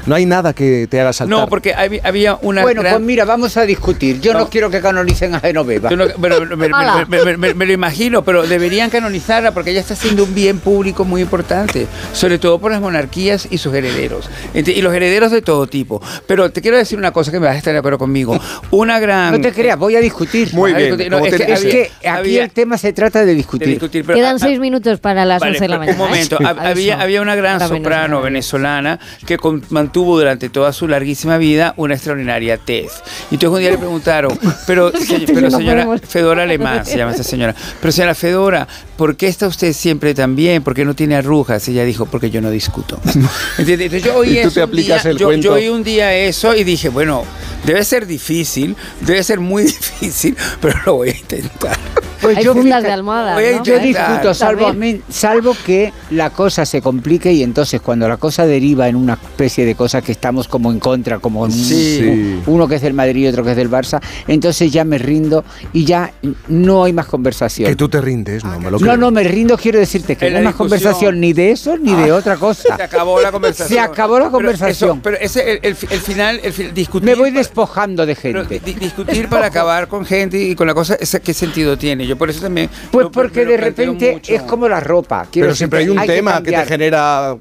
[0.05, 1.37] No hay nada que te haga saltar.
[1.39, 4.19] No, porque hab- había una Bueno, gran- pues mira, vamos a discutir.
[4.21, 4.49] Yo no, No.
[4.49, 5.89] quiero que canonicen a Genoveva.
[5.89, 7.05] No- pero me, me- Hala.
[7.07, 10.59] me- me- me- me lo imagino, pero deberían canonizarla porque ella está haciendo un bien
[10.59, 15.41] público muy importante, sobre todo por las monarquías y sus herederos, y los herederos de
[15.41, 16.01] todo tipo.
[16.27, 18.39] Pero te quiero decir una cosa que me vas a estar de acuerdo conmigo.
[18.71, 19.31] Una gran...
[19.33, 20.49] No te creas, voy a discutir.
[20.57, 21.11] Muy bien, discutir.
[21.11, 23.33] No, como es que Es había- que aquí había- el tema se trata de de
[23.35, 23.79] discutir.
[24.05, 25.97] pero- Quedan seis minutos para las Vale, 11 de la mañana.
[26.01, 26.45] Un momento, ¿eh?
[26.57, 31.93] había, había una gran soprano venezolana que con- mantuvo durante toda su larguísima vida una
[31.95, 33.01] extraordinaria tez.
[33.31, 34.91] Y entonces un día le preguntaron, pero,
[35.33, 35.87] pero señora.
[36.07, 38.67] Fedora Alemán, se llama esta señora, pero señora Fedora,
[38.97, 40.63] ¿por qué está usted siempre tan bien?
[40.63, 41.67] ¿Por qué no tiene arrugas?
[41.67, 42.99] Ella dijo, porque yo no discuto.
[43.57, 43.93] ¿Entiendes?
[43.93, 45.43] Entonces yo oí Y tú eso te un aplicas día, el yo, cuento.
[45.47, 47.23] yo oí un día eso y dije, bueno,
[47.65, 51.77] debe ser difícil, debe ser muy difícil, pero lo voy a intentar.
[52.19, 53.35] Pues Hay yo, fundas de almohada.
[53.35, 53.63] Voy a ¿no?
[53.63, 54.95] yo discuto, salvo, a También.
[54.97, 59.13] mí- salvo que la cosa se complique y entonces cuando la cosa deriva en una
[59.13, 62.39] especie de cosa que estamos como en contra, como en un- Sí.
[62.47, 65.45] uno que es del Madrid y otro que es del Barça, entonces ya me rindo
[65.73, 66.11] y ya
[66.47, 67.69] no hay más conversación.
[67.69, 68.86] Que tú te rindes, no me lo creo.
[68.95, 71.77] No, me rindo, quiero decirte que En no hay la más conversación ni de eso
[71.77, 72.77] ni de Ah, otra cosa.
[72.77, 73.67] Se acabó la conversación.
[73.69, 74.89] Se acabó la Pero conversación.
[74.91, 77.05] eso- Pero, ese, el, el, el final, el discutir.
[77.09, 78.59] Me voy para- despojando de pero gente.
[78.63, 82.05] di- discutir para acabar con gente y con la cosa, ¿ese ¿qué sentido tiene?
[82.07, 82.69] Yo por eso también.
[82.91, 84.31] Pues porque de repente mucho.
[84.33, 85.25] es como la ropa.
[85.31, 87.35] quiero Pero siempre hay un tema que, te genera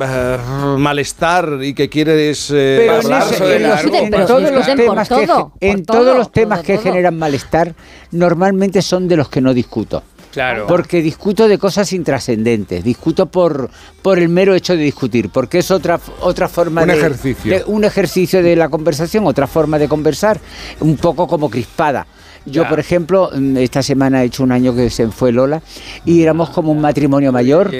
[0.00, 0.36] eh,
[0.78, 5.08] malestar y que quieres eh, Pero en, hablar ese- sobre en en todos los temas
[5.08, 6.82] que, todo, en por todos todo, los temas todo, que todo.
[6.84, 7.74] generan malestar,
[8.10, 10.02] normalmente son de los que no discuto.
[10.32, 10.66] Claro.
[10.66, 13.70] Porque discuto de cosas intrascendentes, discuto por,
[14.00, 17.52] por el mero hecho de discutir, porque es otra, otra forma Un de, ejercicio.
[17.58, 20.40] de- un ejercicio de la conversación, otra forma de conversar,
[20.80, 22.06] un poco como crispada.
[22.46, 22.68] Yo, Ya.
[22.68, 25.62] por ejemplo, mm, esta semana he hecho un año que se fue Lola
[26.04, 27.70] y éramos como un matrimonio mayor.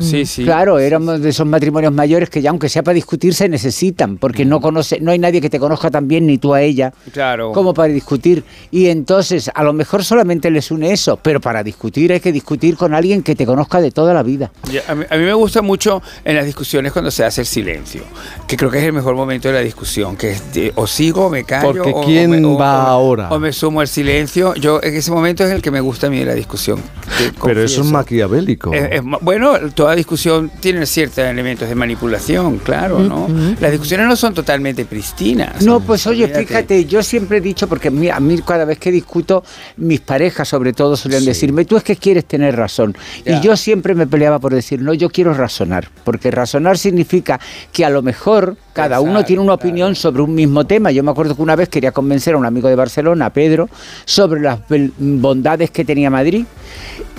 [0.00, 0.44] Sí, sí.
[0.44, 4.44] Claro, éramos de esos matrimonios mayores que ya aunque sea para discutir se necesitan, porque
[4.44, 7.52] no conoce, no hay nadie que te conozca tan bien ni tú a ella Claro.
[7.52, 8.44] como para discutir.
[8.70, 12.76] Y entonces, a lo mejor solamente les une eso, pero para discutir hay que discutir
[12.76, 14.50] con alguien que te conozca de toda la vida.
[14.72, 17.46] Ya, A mí, a mí me gusta mucho en las discusiones cuando se hace el
[17.46, 18.02] silencio,
[18.46, 21.26] que creo que es el mejor momento de la discusión, que es de, o sigo
[21.26, 21.72] o me callo.
[21.72, 23.28] Porque o- o ¿quién me- o- va o- ahora?
[23.30, 24.09] O me sumo al silencio.
[24.10, 24.54] Silencio.
[24.54, 26.80] Yo en ese momento es el que me gusta a mí de la discusión.
[27.44, 28.72] Pero eso es maquiavélico.
[28.72, 33.28] Es- es ma- bueno, toda discusión tiene ciertos elementos de manipulación, claro, ¿no?
[33.60, 35.62] Las discusiones no son totalmente pristinas.
[35.62, 36.46] No, pues oye, Olvídate.
[36.46, 39.44] fíjate, yo siempre he dicho, porque a mí cada vez que discuto,
[39.76, 42.96] mis parejas sobre todo suelen decirme, tú es que quieres tener razón.
[43.24, 43.38] Ya.
[43.38, 47.40] Y yo siempre me peleaba por decir, no, yo quiero razonar, porque razonar significa
[47.72, 50.90] que a lo mejor cada uno tiene una opinión sobre un mismo tema.
[50.90, 53.68] Yo me acuerdo que una vez quería convencer a un amigo de Barcelona, a Pedro,
[54.04, 54.58] sobre las
[54.98, 56.44] bondades que tenía Madrid.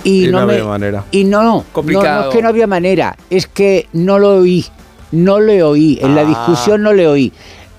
[0.04, 1.04] Y, Y no me- había manera.
[1.10, 2.22] Y no, no, Complicado.
[2.24, 4.64] no es que no había manera, es que no lo oí,
[5.12, 6.24] no le oí, en la Ah.
[6.24, 7.32] discusión no le oí.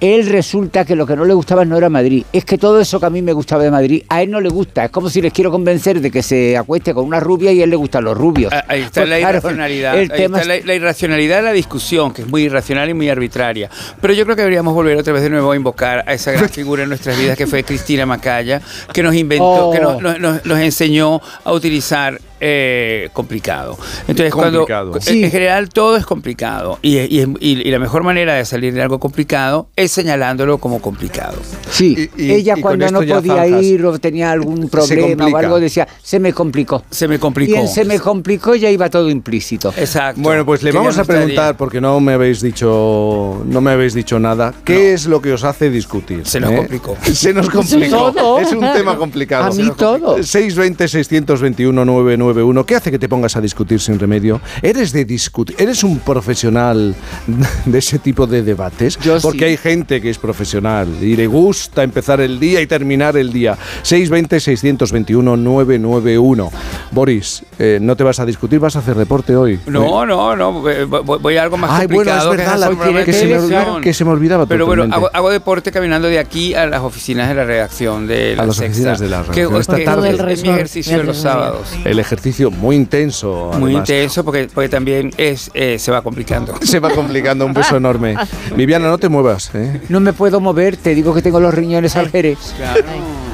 [0.03, 2.25] Él resulta que lo que no le gustaba no era Madrid.
[2.33, 4.49] Es que todo eso que a mí me gustaba de Madrid, a él no le
[4.49, 4.83] gusta.
[4.85, 7.63] Es como si les quiero convencer de que se acueste con una rubia y a
[7.63, 8.51] él le gustan los rubios.
[8.53, 9.93] Ah, Ahí está Pues la claro, irracionalidad.
[9.97, 12.89] el ahí tema está es- la, la irracionalidad de la discusión, que es muy irracional
[12.89, 13.69] y muy arbitraria.
[14.01, 16.49] Pero yo creo que deberíamos volver otra vez de nuevo a invocar a esa gran
[16.49, 18.61] figura en nuestras vidas que fue Cristina Macaya,
[18.93, 19.71] que nos inventó, Oh.
[19.71, 23.77] que nos, nos- nos- nos enseñó a utilizar eh, complicado.
[24.07, 24.91] Entonces, Complicado.
[24.91, 25.23] cuando Sí.
[25.23, 28.81] en general todo es complicado y, y- y- y la mejor manera de salir de
[28.81, 31.37] algo complicado es señalándolo como complicado.
[31.71, 33.63] Sí, Y- y- ella cuando no podía zanjas.
[33.63, 36.83] ir o tenía algún problema o algo, decía, se me complicó.
[36.89, 37.53] Se me complicó.
[37.53, 39.73] Y en se me complicó ya iba todo implícito.
[39.77, 40.21] Exacto.
[40.21, 41.57] Bueno, pues le vamos no a preguntar, estaría.
[41.57, 44.53] porque no me habéis dicho, no me habéis dicho nada.
[44.65, 46.25] ¿Qué es lo que os hace discutir?
[46.25, 46.55] Se nos ¿Eh?
[46.57, 46.97] complicó.
[47.13, 48.11] Se nos complicó.
[48.11, 48.39] Todo.
[48.39, 49.45] Es un tema complicado.
[49.45, 50.21] A mí todo.
[50.21, 51.85] 620 621
[52.33, 52.65] 991.
[52.65, 54.41] ¿Qué hace que te pongas a discutir sin remedio?
[54.61, 55.55] ¿Eres de discutir?
[55.59, 56.95] ¿Eres un profesional
[57.65, 58.97] de ese tipo de debates?
[58.99, 59.45] Yo porque sí.
[59.45, 63.57] hay gente que es profesional y le gusta empezar el día y terminar el día.
[63.83, 66.51] 620 621 991.
[66.91, 69.59] Boris, eh, no te vas a discutir, vas a hacer deporte hoy.
[69.67, 72.31] No, no, no, voy, a algo más Ay, bueno, complicado.
[72.33, 75.29] es verdad, que la- que se me que se me olvidaba Pero bueno, hago, hago
[75.29, 78.71] deporte caminando de aquí a las oficinas de la redacción de la A las Sexta,
[78.71, 79.61] oficinas de la que- redacción.
[79.61, 80.33] Esta tarde.
[80.33, 81.67] es mi ejercicio de los sábados.
[81.83, 82.12] El ejercicio
[82.51, 83.51] muy intenso.
[83.59, 86.53] Muy intenso porque, porque también es, eh, se va complicando.
[86.63, 88.15] Se va complicando, un beso enorme.
[88.55, 89.51] Viviana, no te muevas.
[89.53, 89.81] ¿eh?
[89.89, 92.39] No me puedo mover, te digo que tengo los riñones al jerez.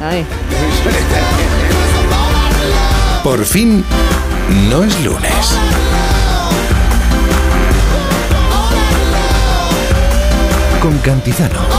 [0.02, 0.26] Ay.
[3.24, 3.84] Por fin,
[4.70, 5.58] no es lunes.
[10.82, 11.79] Con Cantizano.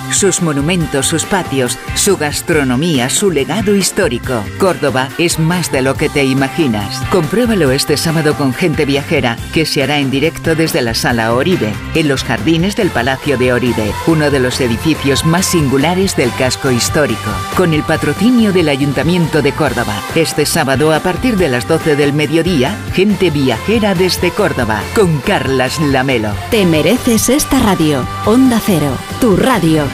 [0.11, 4.43] Sus monumentos, sus patios, su gastronomía, su legado histórico.
[4.59, 7.01] Córdoba es más de lo que te imaginas.
[7.09, 11.73] Compruébalo este sábado con gente viajera, que se hará en directo desde la Sala Oribe,
[11.95, 16.71] en los jardines del Palacio de Oribe, uno de los edificios más singulares del casco
[16.71, 17.31] histórico.
[17.55, 19.95] Con el patrocinio del Ayuntamiento de Córdoba.
[20.15, 25.79] Este sábado a partir de las 12 del mediodía, gente viajera desde Córdoba, con Carlas
[25.79, 26.33] Lamelo.
[26.51, 28.05] Te mereces esta radio.
[28.25, 29.85] Onda Cero, tu radio.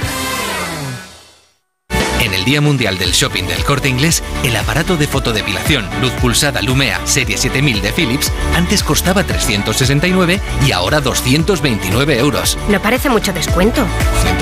[2.48, 7.38] Día Mundial del Shopping del Corte Inglés, el aparato de fotodepilación luz pulsada Lumea Serie
[7.38, 12.58] 7000 de Philips antes costaba 369 y ahora 229 euros.
[12.70, 13.86] No parece mucho descuento.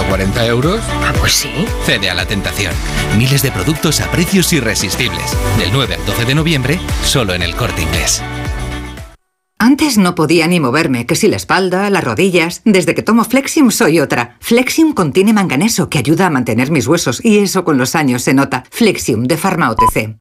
[0.07, 0.81] ¿140 euros?
[1.03, 1.49] Ah, pues sí.
[1.87, 2.75] Cede a la tentación.
[3.17, 5.35] Miles de productos a precios irresistibles.
[5.57, 8.21] Del 9 al 12 de noviembre, solo en el Corte Inglés.
[9.57, 12.61] Antes no podía ni moverme, que si la espalda, las rodillas.
[12.65, 14.35] Desde que tomo Flexium soy otra.
[14.41, 18.33] Flexium contiene manganeso que ayuda a mantener mis huesos y eso con los años se
[18.33, 18.65] nota.
[18.69, 20.17] Flexium de Pharma OTC.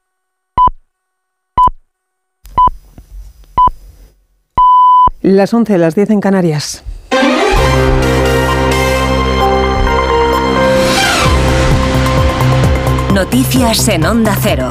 [5.23, 6.85] Las 11, las 10 en Canarias.
[13.13, 14.71] Noticias en Onda Cero.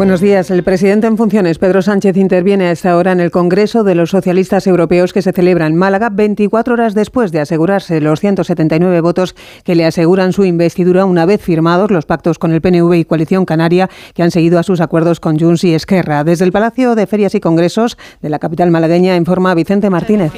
[0.00, 0.50] Buenos días.
[0.50, 4.08] El presidente en funciones, Pedro Sánchez, interviene a esta hora en el Congreso de los
[4.08, 9.34] Socialistas Europeos que se celebra en Málaga 24 horas después de asegurarse los 179 votos
[9.62, 13.44] que le aseguran su investidura una vez firmados los pactos con el PNV y Coalición
[13.44, 16.24] Canaria que han seguido a sus acuerdos con Junts y Esquerra.
[16.24, 20.32] Desde el Palacio de Ferias y Congresos de la capital malagueña informa Vicente Martínez.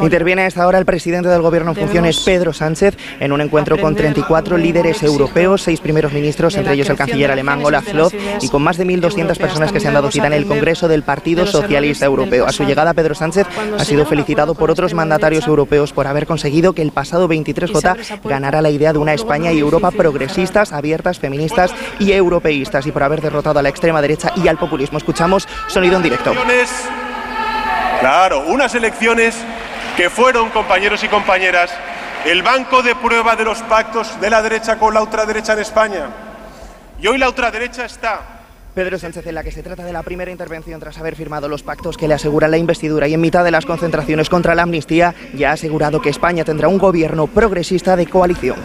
[0.00, 3.80] Interviene a esta hora el presidente del Gobierno en funciones, Pedro Sánchez, en un encuentro
[3.80, 8.48] con 34 líderes europeos, seis primeros ministros, entre ellos el canciller alemán Olaf Scholz, y
[8.48, 11.46] con más de 1.200 personas que se han dado cita en el Congreso del Partido
[11.46, 12.46] Socialista Europeo.
[12.46, 13.46] A su llegada, Pedro Sánchez
[13.78, 18.62] ha sido felicitado por otros mandatarios europeos por haber conseguido que el pasado 23J ganara
[18.62, 23.20] la idea de una España y Europa progresistas, abiertas, feministas y europeístas y por haber
[23.20, 24.98] derrotado a la extrema derecha y al populismo.
[24.98, 26.32] Escuchamos sonido en directo.
[28.00, 29.34] Claro, unas elecciones
[29.96, 31.72] que fueron, compañeros y compañeras,
[32.24, 36.27] el banco de prueba de los pactos de la derecha con la ultraderecha en España.
[37.00, 38.38] Y hoy la ultraderecha está
[38.74, 41.62] Pedro Sánchez, en la que se trata de la primera intervención tras haber firmado los
[41.62, 45.14] pactos que le aseguran la investidura y en mitad de las concentraciones contra la amnistía,
[45.32, 48.56] ya ha asegurado que España tendrá un gobierno progresista de coalición.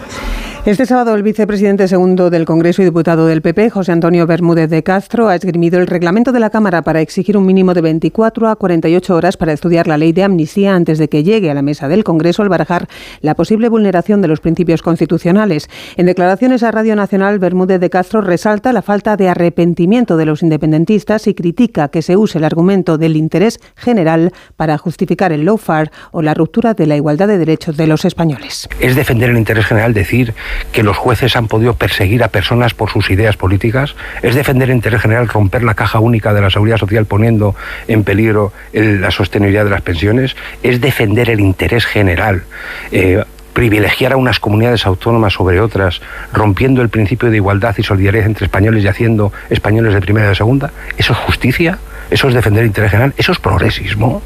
[0.65, 4.81] Este sábado el vicepresidente segundo del Congreso y diputado del PP, José Antonio Bermúdez de
[4.81, 8.55] Castro, ha esgrimido el reglamento de la Cámara para exigir un mínimo de 24 a
[8.55, 11.89] 48 horas para estudiar la ley de amnistía antes de que llegue a la mesa
[11.89, 12.87] del Congreso al barajar
[13.19, 15.69] la posible vulneración de los principios constitucionales.
[15.97, 20.43] En declaraciones a Radio Nacional, Bermúdez de Castro resalta la falta de arrepentimiento de los
[20.43, 25.91] independentistas y critica que se use el argumento del interés general para justificar el lawfare
[26.13, 28.69] o la ruptura de la igualdad de derechos de los españoles.
[28.79, 30.33] Es defender el interés general decir
[30.71, 33.95] que los jueces han podido perseguir a personas por sus ideas políticas?
[34.21, 37.55] ¿Es defender el interés general romper la caja única de la seguridad social poniendo
[37.87, 40.35] en peligro el, la sostenibilidad de las pensiones?
[40.61, 42.43] ¿Es defender el interés general?
[42.91, 43.23] Eh,
[43.53, 46.01] privilegiar a unas comunidades autónomas sobre otras,
[46.33, 50.29] rompiendo el principio de igualdad y solidaridad entre españoles y haciendo españoles de primera y
[50.29, 50.71] de segunda?
[50.97, 51.77] ¿Eso es justicia?
[52.09, 53.13] ¿Eso es defender el interés general?
[53.17, 54.21] ¿Eso es progresismo?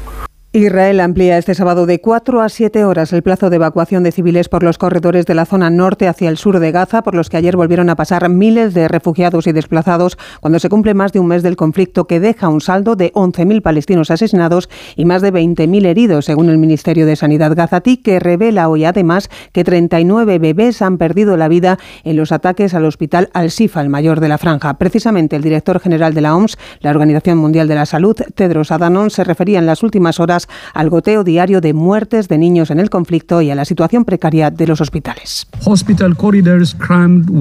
[0.54, 4.48] Israel amplía este sábado de 4 a 7 horas el plazo de evacuación de civiles
[4.48, 7.36] por los corredores de la zona norte hacia el sur de Gaza, por los que
[7.36, 11.26] ayer volvieron a pasar miles de refugiados y desplazados cuando se cumple más de un
[11.26, 15.84] mes del conflicto que deja un saldo de 11.000 palestinos asesinados y más de 20.000
[15.84, 20.96] heridos, según el Ministerio de Sanidad gazatí, que revela hoy además que 39 bebés han
[20.96, 24.78] perdido la vida en los ataques al hospital Al-Sifa, el mayor de la franja.
[24.78, 29.10] Precisamente el director general de la OMS, la Organización Mundial de la Salud, Tedros Adhanom,
[29.10, 30.37] se refería en las últimas horas
[30.74, 34.50] al goteo diario de muertes de niños en el conflicto y a la situación precaria
[34.50, 35.46] de los hospitales.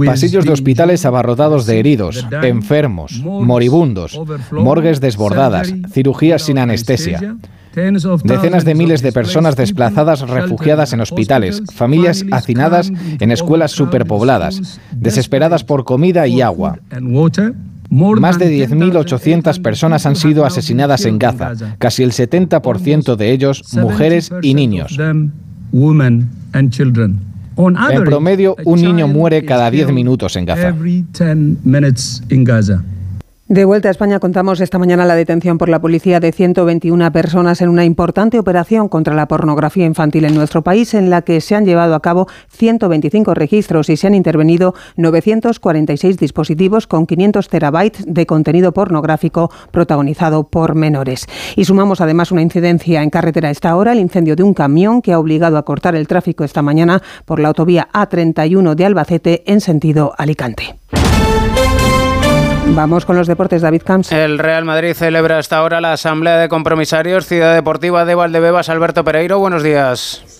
[0.05, 4.19] Pasillos de hospitales abarrotados de heridos, enfermos, moribundos,
[4.51, 7.35] morgues desbordadas, cirugías sin anestesia.
[8.23, 15.63] Decenas de miles de personas desplazadas refugiadas en hospitales, familias hacinadas en escuelas superpobladas, desesperadas
[15.63, 16.79] por comida y agua.
[17.89, 24.31] Más de 10.800 personas han sido asesinadas en Gaza, casi el 70% de ellos mujeres
[24.41, 24.97] y niños.
[27.89, 30.75] En promedio, un niño muere cada 10 minutos en Gaza.
[33.49, 37.61] De vuelta a España contamos esta mañana la detención por la policía de 121 personas
[37.61, 41.55] en una importante operación contra la pornografía infantil en nuestro país en la que se
[41.55, 48.03] han llevado a cabo 125 registros y se han intervenido 946 dispositivos con 500 terabytes
[48.05, 51.25] de contenido pornográfico protagonizado por menores.
[51.55, 55.01] Y sumamos además una incidencia en carretera a esta hora, el incendio de un camión
[55.01, 59.43] que ha obligado a cortar el tráfico esta mañana por la autovía A31 de Albacete
[59.45, 60.75] en sentido Alicante.
[62.75, 64.11] Vamos con los deportes, David Camps.
[64.11, 68.69] El Real Madrid celebra hasta ahora la Asamblea de Compromisarios Ciudad Deportiva de Valdebebas.
[68.69, 70.36] Alberto Pereiro, buenos días.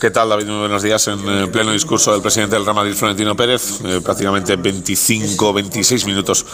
[0.00, 0.46] ¿Qué tal, David?
[0.46, 1.08] Muy buenos días.
[1.08, 6.06] En eh, pleno discurso del presidente del Real Madrid, Florentino Pérez, eh, prácticamente 25, 26
[6.06, 6.46] minutos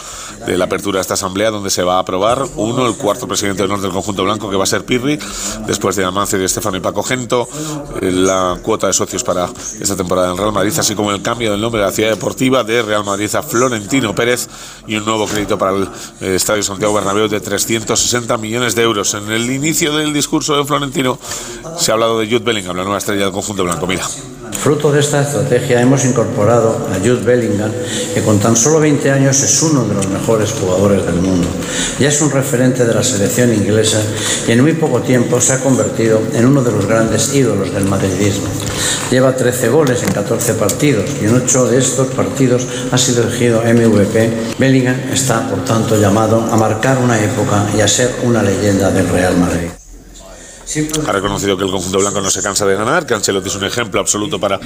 [0.45, 3.59] de la apertura de esta asamblea, donde se va a aprobar, uno, el cuarto presidente
[3.59, 5.17] de honor del conjunto blanco, que va a ser Pirri,
[5.65, 7.47] después de Amancio, de Estefano y Paco Gento,
[8.01, 11.49] eh, la cuota de socios para esta temporada en Real Madrid, así como el cambio
[11.49, 14.49] del nombre de la ciudad deportiva de Real Madrid a Florentino Pérez
[14.87, 15.87] y un nuevo crédito para el
[16.19, 19.13] Estadio Santiago Bernabéu de 360 millones de euros.
[19.13, 21.17] En el inicio del discurso de Florentino
[21.77, 23.85] se ha hablado de Jude Bellingham, la nueva estrella del conjunto blanco.
[23.85, 24.03] Mira.
[24.57, 27.71] Fruto de esta estrategia hemos incorporado a Jude Bellingham,
[28.13, 31.47] que con tan solo 20 años es uno de los mejores jugadores del mundo.
[31.99, 34.01] Ya es un referente de la selección inglesa
[34.47, 37.85] y en muy poco tiempo se ha convertido en uno de los grandes ídolos del
[37.85, 38.47] madridismo.
[39.11, 43.61] Lleva 13 goles en 14 partidos y en 8 de estos partidos ha sido elegido
[43.61, 44.55] MVP.
[44.57, 49.07] Bellingham está, por tanto, llamado a marcar una época y a ser una leyenda del
[49.07, 49.76] Real Madrid.
[51.07, 53.63] Ha reconocido que el conjunto blanco no se cansa de ganar, que Ancelotti es un
[53.63, 54.59] ejemplo absoluto para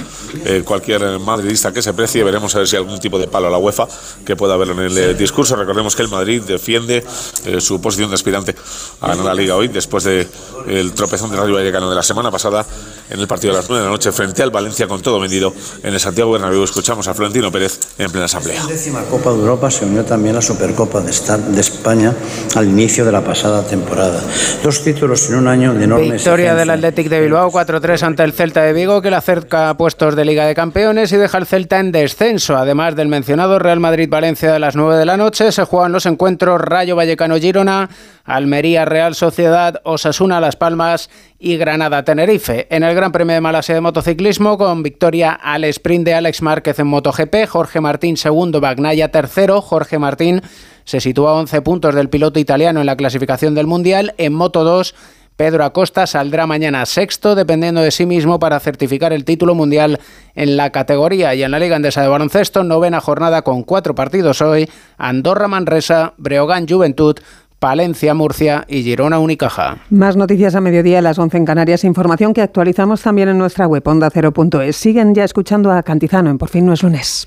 [0.44, 2.24] eh, cualquier madridista que se precie.
[2.24, 3.86] Veremos a ver si hay algún tipo de palo a la UEFA
[4.24, 5.54] que pueda haber en el eh, discurso.
[5.54, 7.04] Recordemos que el Madrid defiende
[7.44, 8.54] eh, su posición de aspirante
[9.00, 10.26] a ganar la liga hoy después del
[10.66, 12.66] el tropezón de Rayo Vallecano de la semana pasada
[13.08, 15.52] en el partido de las 9 de la noche frente al Valencia con todo vendido
[15.82, 16.64] en el Santiago Bernabéu.
[16.64, 18.60] Escuchamos a Florentino Pérez en plena asamblea.
[18.60, 22.14] En la décima Copa de Europa se unió también la Supercopa de, de España
[22.56, 24.20] al inicio de la pasada temporada.
[24.62, 26.70] Dos títulos en un año de Victoria del.
[26.70, 30.24] Athletic de Bilbao 4-3 ante el Celta de Vigo que le acerca a puestos de
[30.24, 32.56] Liga de Campeones y deja al Celta en descenso.
[32.56, 36.60] Además del mencionado Real Madrid-Valencia de las 9 de la noche, se juegan los encuentros
[36.60, 37.90] Rayo Vallecano-Girona,
[38.24, 42.66] Almería Real Sociedad, Osasuna Las Palmas y Granada Tenerife.
[42.70, 46.78] En el Gran Premio de Malasia de motociclismo con victoria al sprint de Alex Márquez
[46.78, 50.42] en MotoGP, Jorge Martín segundo, Bagnaya tercero, Jorge Martín
[50.84, 54.14] se sitúa a 11 puntos del piloto italiano en la clasificación del Mundial.
[54.18, 54.94] En Moto 2,
[55.42, 59.98] Pedro Acosta saldrá mañana sexto, dependiendo de sí mismo, para certificar el título mundial
[60.36, 61.34] en la categoría.
[61.34, 64.70] Y en la Liga Andesa de Baloncesto, novena jornada con cuatro partidos hoy.
[64.98, 67.16] Andorra Manresa, Breogán Juventud,
[67.58, 69.78] Palencia Murcia y Girona Unicaja.
[69.90, 71.82] Más noticias a mediodía a las 11 en Canarias.
[71.82, 74.76] Información que actualizamos también en nuestra web onda0.es.
[74.76, 77.26] Siguen ya escuchando a Cantizano en Por fin no es lunes.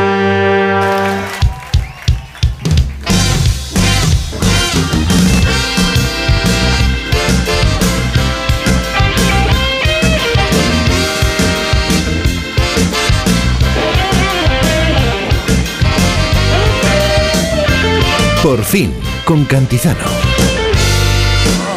[18.43, 18.91] Por fin,
[19.23, 20.03] con Cantizano.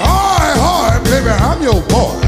[0.02, 2.18] Hi, hi, baby, I'm your boy.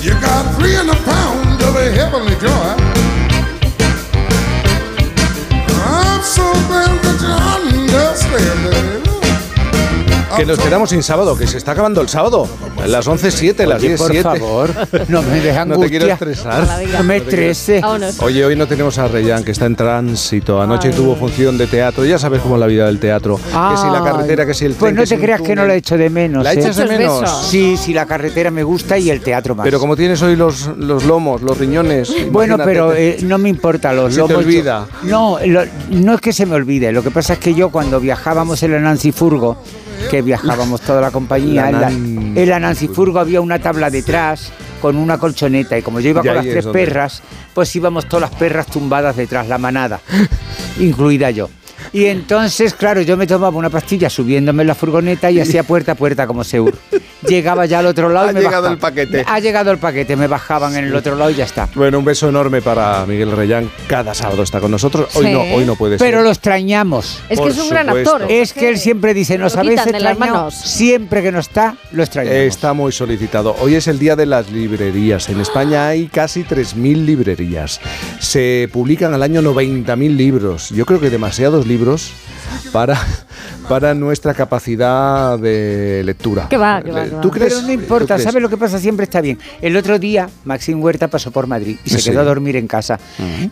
[0.00, 2.85] You got three and a pound of a heavenly joy.
[10.36, 12.46] Que nos quedamos sin sábado, que se está acabando el sábado.
[12.86, 14.22] Las 11.07, las Oye, por 10.07.
[14.22, 14.70] favor,
[15.08, 16.66] no me deja No te quiero estresar.
[16.92, 17.80] No me estrese.
[18.20, 20.60] Oye, hoy no tenemos a Reyán, que está en tránsito.
[20.60, 22.04] Anoche tuvo función de teatro.
[22.04, 23.36] Ya sabes cómo es la vida del teatro.
[23.36, 24.80] que si la carretera, que si el tren.
[24.80, 25.68] Pues no que te si un creas que no túnel.
[25.68, 26.44] la echo de menos.
[26.44, 26.58] ¿La ¿eh?
[26.58, 27.20] echas de Muchos menos?
[27.22, 27.46] besos.
[27.48, 29.64] Sí, sí, la carretera me gusta y el teatro más.
[29.64, 32.10] Pero como tienes hoy los, los lomos, los riñones.
[32.30, 34.36] Bueno, imagínate, pero te- eh, no me importa los Se te lomos.
[34.44, 34.86] olvida.
[35.04, 36.92] No, lo- no es que se me olvide.
[36.92, 39.56] Lo que pasa es que yo cuando viajábamos en la Nancy Furgo,
[40.10, 43.90] que viajábamos toda la compañía, La en la, en la Nancy Furgo había una tabla
[43.90, 47.22] detrás con una colchoneta y como yo iba con las tres perras,
[47.54, 50.00] pues íbamos todas las perras tumbadas detrás, la manada,
[50.78, 51.48] incluida yo.
[51.92, 55.92] Y entonces, claro, yo me tomaba una pastilla subiéndome en la furgoneta y hacía puerta
[55.92, 56.74] a puerta como Seur.
[57.26, 58.72] Llegaba ya al otro lado y Ha me llegado bajaba.
[58.74, 59.24] el paquete.
[59.26, 61.68] Ha llegado el paquete, me bajaban en el otro lado y ya está.
[61.74, 63.70] Bueno, un beso enorme para Miguel Reyán.
[63.88, 65.08] Cada sábado está con nosotros.
[65.16, 65.32] Hoy Sí.
[65.32, 66.06] no, hoy no puede ser.
[66.06, 67.20] Pero lo extrañamos.
[67.28, 68.26] Es que Por es un gran actor.
[68.28, 70.18] Es que él siempre dice, nos habéis extrañado.
[70.18, 70.54] manos.
[70.54, 72.36] Siempre que no está, lo extrañamos.
[72.38, 73.56] Está muy solicitado.
[73.60, 75.28] Hoy es el día de las librerías.
[75.28, 77.80] En España hay casi 3.000 librerías.
[78.20, 80.70] Se publican al año 90.000 libros.
[80.70, 81.75] Yo creo que demasiados libros
[82.72, 82.96] para,
[83.68, 86.48] para nuestra capacidad de lectura.
[86.48, 87.20] Que va, que va, Le- que va.
[87.20, 87.54] ¿Tú crees?
[87.54, 88.18] Pero no importa.
[88.18, 88.78] ¿sabes lo que pasa?
[88.78, 89.38] Siempre está bien.
[89.60, 92.10] El otro día, Maxim Huerta pasó por Madrid y se Sí.
[92.10, 92.98] quedó a dormir en casa.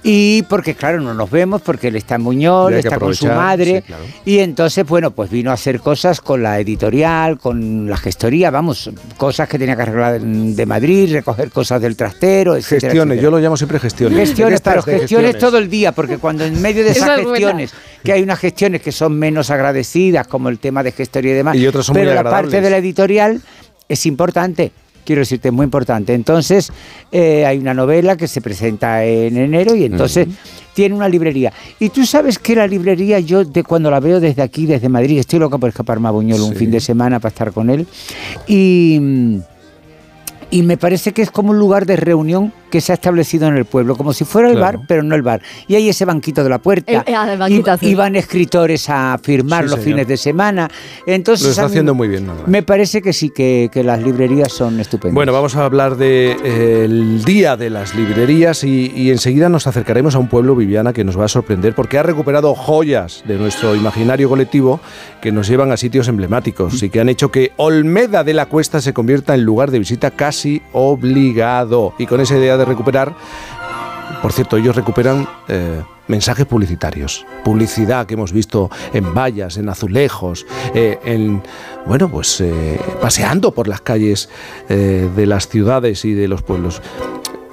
[0.02, 3.76] Y porque, claro, no nos vemos, porque él está en Muñoz, está con su madre.
[3.76, 4.04] sí, claro.
[4.24, 8.90] Y entonces, bueno, pues vino a hacer cosas con la editorial, con la gestoría, vamos,
[9.16, 13.22] cosas que tenía que arreglar de Madrid, recoger cosas del trastero, etcétera, Gestiones, etcétera.
[13.22, 14.18] yo lo llamo siempre gestiones.
[14.18, 17.18] Gestiones, ¿De qué pero gestiones todo el día, porque cuando en medio de Esa esas
[17.20, 17.38] es buena.
[17.38, 21.34] gestiones, que hay unas gestiones que son menos agradecidas, como el tema de gestoría y
[21.34, 23.40] demás, Y otras son muy pero la parte de la editorial
[23.88, 24.72] es importante.
[25.04, 26.14] Quiero decirte, es muy importante.
[26.14, 26.72] Entonces,
[27.12, 30.28] eh, hay una novela que se presenta en enero y entonces
[30.72, 31.52] tiene una librería.
[31.78, 35.18] Y tú sabes que la librería, yo de cuando la veo desde aquí, desde Madrid,
[35.18, 37.86] estoy loca por escaparme a Buñol un fin de semana para estar con él.
[38.46, 39.40] Y.
[40.54, 43.56] y me parece que es como un lugar de reunión que se ha establecido en
[43.56, 44.78] el pueblo, como si fuera el Claro.
[44.78, 45.42] bar, pero no el bar.
[45.66, 46.90] Y hay ese banquito de la puerta.
[47.06, 49.84] El- ah, el banquito y, van escritores a firmar Sí, los señor.
[49.94, 50.68] fines de semana.
[51.06, 52.28] Entonces, Lo está haciendo muy bien.
[52.46, 55.14] Me parece que sí, que, que las librerías son estupendas.
[55.14, 60.18] Bueno, vamos a hablar del Día de las Librerías y, y enseguida nos acercaremos a
[60.18, 64.28] un pueblo, Viviana, que nos va a sorprender porque ha recuperado joyas de nuestro imaginario
[64.28, 64.80] colectivo
[65.20, 68.80] que nos llevan a sitios emblemáticos y que han hecho que Olmeda de la Cuesta
[68.80, 71.94] se convierta en lugar de visita casi obligado.
[71.98, 73.14] Y con esa idea de recuperar,
[74.22, 80.46] por cierto, ellos recuperan eh, mensajes publicitarios, publicidad que hemos visto en vallas, en azulejos,
[80.74, 81.42] eh, en
[81.86, 84.28] bueno, pues eh, paseando por las calles
[84.68, 86.82] eh, de las ciudades y de los pueblos.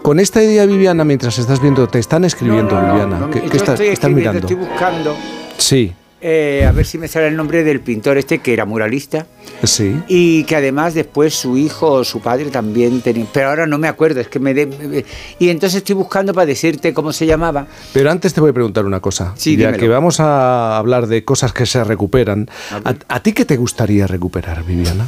[0.02, 3.28] Con esta idea, Viviana, mientras estás viendo, te están escribiendo, Viviana.
[3.32, 4.40] ¿Qué, yo qué estás, estoy estás mirando?
[4.40, 5.16] estoy buscando.
[5.58, 5.94] Sí.
[6.24, 9.26] Eh, a ver si me sale el nombre del pintor este que era muralista
[9.64, 9.96] Sí.
[10.08, 13.88] y que además después su hijo o su padre también tenía, pero ahora no me
[13.88, 15.04] acuerdo, es que me, de- me-
[15.40, 17.66] y entonces estoy buscando para decirte cómo se llamaba.
[17.92, 19.34] Pero antes te voy a preguntar una cosa.
[19.36, 19.80] Sí, ya dímelo.
[19.82, 22.48] que vamos a hablar de cosas que se recuperan,
[22.84, 25.08] ¿a, a ti qué te gustaría recuperar, Viviana?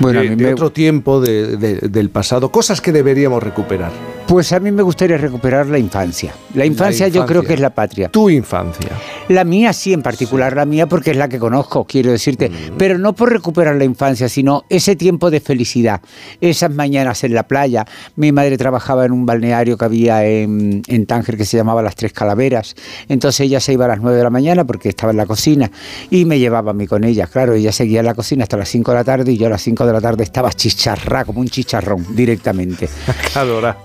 [0.00, 3.42] Bueno, de, a mí de me- otro tiempo de- de- del pasado, cosas que deberíamos
[3.42, 3.92] recuperar.
[4.26, 6.32] Pues a mí me gustaría recuperar la infancia.
[6.54, 7.48] La infancia, yo creo infancia.
[7.48, 8.08] que es la patria.
[8.08, 8.88] Tu infancia.
[9.28, 12.50] La mía sí, en particular la mía, porque es la que conozco, quiero decirte.
[12.78, 16.00] Pero no por recuperar la infancia, sino ese tiempo de felicidad.
[16.40, 17.84] Esas mañanas en la playa.
[18.16, 21.94] Mi madre trabajaba en un balneario que había en, en Tánger que se llamaba Las
[21.94, 22.74] Tres Calaveras.
[23.08, 25.70] Entonces ella se iba a las 9 de la mañana porque estaba en la cocina
[26.10, 27.26] y me llevaba a mí con ella.
[27.26, 29.50] Claro, ella seguía en la cocina hasta las 5 de la tarde y yo a
[29.50, 32.88] las 5 de la tarde estaba chicharrá, como un chicharrón, directamente.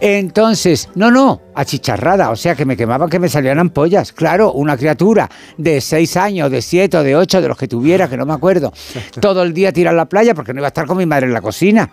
[0.02, 4.14] Entonces, no, no, achicharrada, o sea que me quemaban que me salían ampollas.
[4.14, 8.10] Claro, una criatura de 6 años, de 7 o de 8, de los que tuviera,
[8.10, 8.72] que no me acuerdo,
[9.22, 11.28] todo el día tirar a la playa porque no iba a estar con mi madre
[11.28, 11.90] en la cocina.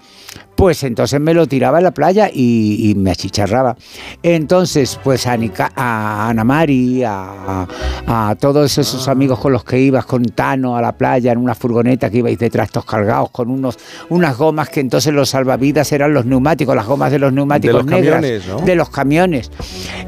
[0.56, 3.76] Pues entonces me lo tiraba en la playa y, y me achicharraba.
[4.22, 7.66] Entonces, pues a, Nica- a Ana Mari, a,
[8.06, 11.54] a todos esos amigos con los que ibas, con Tano a la playa en una
[11.54, 13.78] furgoneta que ibais de trastos cargados, con unos,
[14.08, 17.86] unas gomas que entonces los salvavidas eran los neumáticos, las gomas de los neumáticos los
[17.86, 18.60] negras, camiones, ¿no?
[18.60, 19.50] de los camiones.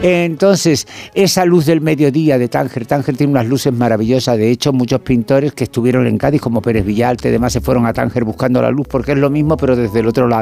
[0.01, 4.39] Entonces, esa luz del mediodía de Tánger, Tánger tiene unas luces maravillosas.
[4.39, 7.93] De hecho, muchos pintores que estuvieron en Cádiz, como Pérez Villalte, demás, se fueron a
[7.93, 10.38] Tánger buscando la luz, porque es lo mismo, pero desde el otro lado.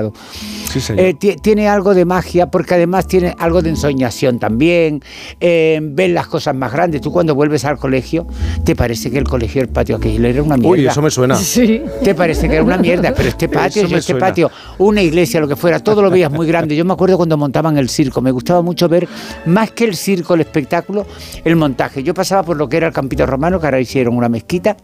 [0.70, 1.04] Sí, señor.
[1.06, 5.02] Eh, ti- tiene algo de magia, porque además tiene algo de ensoñación también.
[5.40, 7.00] Eh, ven las cosas más grandes.
[7.00, 8.26] Tú cuando vuelves al colegio,
[8.64, 10.70] te parece que el colegio, el patio aquello era una mierda.
[10.70, 11.36] Uy, eso me suena.
[11.36, 11.82] Sí.
[12.02, 14.20] Te parece que era una mierda, pero este patio, este suena.
[14.20, 16.76] patio, una iglesia, lo que fuera, todo lo veías muy grande.
[16.76, 19.08] Yo me acuerdo cuando montaban el circo, me gustaba mucho ver,
[19.46, 21.06] más que el circo, el espectáculo,
[21.44, 22.02] el montaje.
[22.02, 24.76] Yo pasaba por lo que era el Campito Romano, que ahora hicieron una mezquita.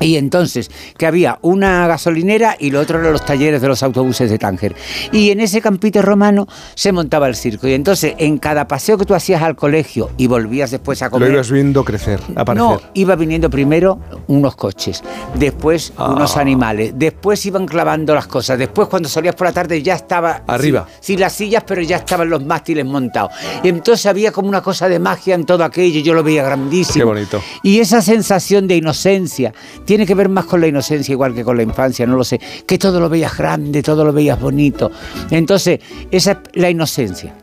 [0.00, 4.30] Y entonces, que había una gasolinera y lo otro eran los talleres de los autobuses
[4.30, 4.74] de Tánger.
[5.12, 7.68] Y en ese campito romano se montaba el circo.
[7.68, 11.12] Y entonces, en cada paseo que tú hacías al colegio y volvías después a Lo
[11.12, 11.32] comer.
[11.32, 12.68] ibas viendo crecer, aparecer.
[12.68, 15.02] No, iba viniendo primero unos coches,
[15.34, 16.10] después Ah.
[16.10, 20.42] unos animales, después iban clavando las cosas, después cuando salías por la tarde ya estaba...
[20.46, 20.86] Arriba.
[21.00, 23.32] Sin, sin las sillas, pero ya estaban los mástiles montados.
[23.62, 26.94] Y entonces había como una cosa de magia en todo aquello, yo lo veía grandísimo.
[26.94, 27.42] Qué bonito.
[27.62, 29.52] Y esa sensación de inocencia
[29.84, 32.40] tiene que ver más con la inocencia, igual que con la infancia, no lo sé,
[32.66, 34.90] que todo lo veías grande, todo lo veías bonito.
[35.30, 35.80] Entonces,
[36.10, 37.41] esa es la inocencia.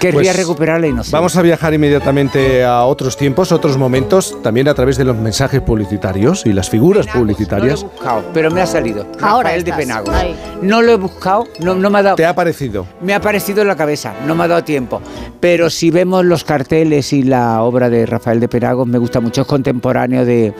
[0.00, 1.16] Querría Pues, recuperar la inocencia.
[1.18, 5.60] Vamos a viajar inmediatamente a otros tiempos, otros momentos, también a través de los mensajes
[5.60, 7.82] publicitarios y las figuras publicitarias.
[7.82, 9.06] No lo he buscado, pero me ha salido.
[9.20, 10.14] Ahora Rafael de Penagos.
[10.14, 10.34] ahí.
[10.62, 12.16] No lo he buscado, no, no me ha dado.
[12.16, 12.86] ¿Te ha parecido?
[13.02, 15.02] Me ha aparecido en la cabeza, no me ha dado tiempo.
[15.38, 19.42] Pero si vemos los carteles y la obra de Rafael de Penagos, me gusta mucho,
[19.42, 20.54] es contemporáneo de,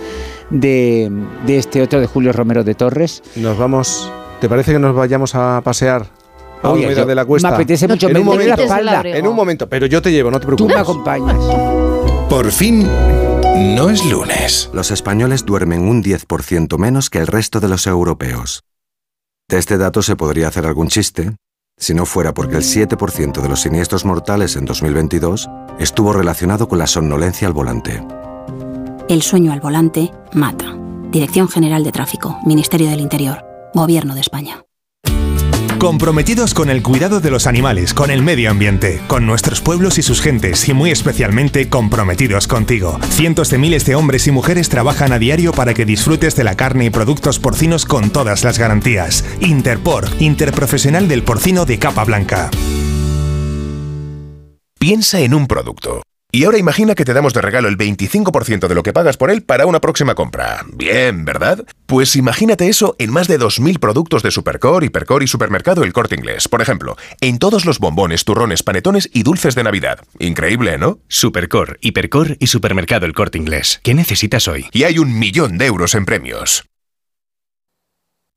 [0.51, 1.11] de,
[1.47, 3.23] de este otro de Julio Romero de Torres.
[3.37, 4.13] Nos vamos.
[4.41, 6.07] ¿Te parece que nos vayamos a pasear
[6.63, 7.49] a Oye, de la Cuesta?
[7.51, 8.75] me apetece mucho, en me un duele la momento.
[8.75, 9.03] espalda.
[9.05, 10.75] En un momento, pero yo te llevo, no te Tú preocupes.
[10.77, 11.37] me acompañas.
[12.29, 12.87] Por fin,
[13.75, 14.71] no es lunes.
[14.73, 18.63] Los españoles duermen un 10% menos que el resto de los europeos.
[19.49, 21.35] De este dato se podría hacer algún chiste,
[21.77, 25.49] si no fuera porque el 7% de los siniestros mortales en 2022
[25.79, 28.05] estuvo relacionado con la somnolencia al volante.
[29.09, 30.77] El sueño al volante mata.
[31.11, 34.63] Dirección General de Tráfico, Ministerio del Interior, Gobierno de España.
[35.81, 40.03] Comprometidos con el cuidado de los animales, con el medio ambiente, con nuestros pueblos y
[40.03, 42.99] sus gentes y muy especialmente comprometidos contigo.
[43.09, 46.55] Cientos de miles de hombres y mujeres trabajan a diario para que disfrutes de la
[46.55, 49.25] carne y productos porcinos con todas las garantías.
[49.41, 52.51] Interpor, interprofesional del porcino de capa blanca.
[54.79, 56.03] Piensa en un producto.
[56.33, 59.31] Y ahora imagina que te damos de regalo el 25% de lo que pagas por
[59.31, 60.65] él para una próxima compra.
[60.73, 61.65] Bien, ¿verdad?
[61.87, 66.15] Pues imagínate eso en más de 2.000 productos de Supercore, Hipercore y Supermercado El Corte
[66.15, 66.47] Inglés.
[66.47, 70.01] Por ejemplo, en todos los bombones, turrones, panetones y dulces de Navidad.
[70.19, 71.01] Increíble, ¿no?
[71.09, 73.81] Supercore, Hipercore y Supermercado El Corte Inglés.
[73.83, 74.67] ¿Qué necesitas hoy?
[74.73, 76.70] Y hay un millón de euros en premios.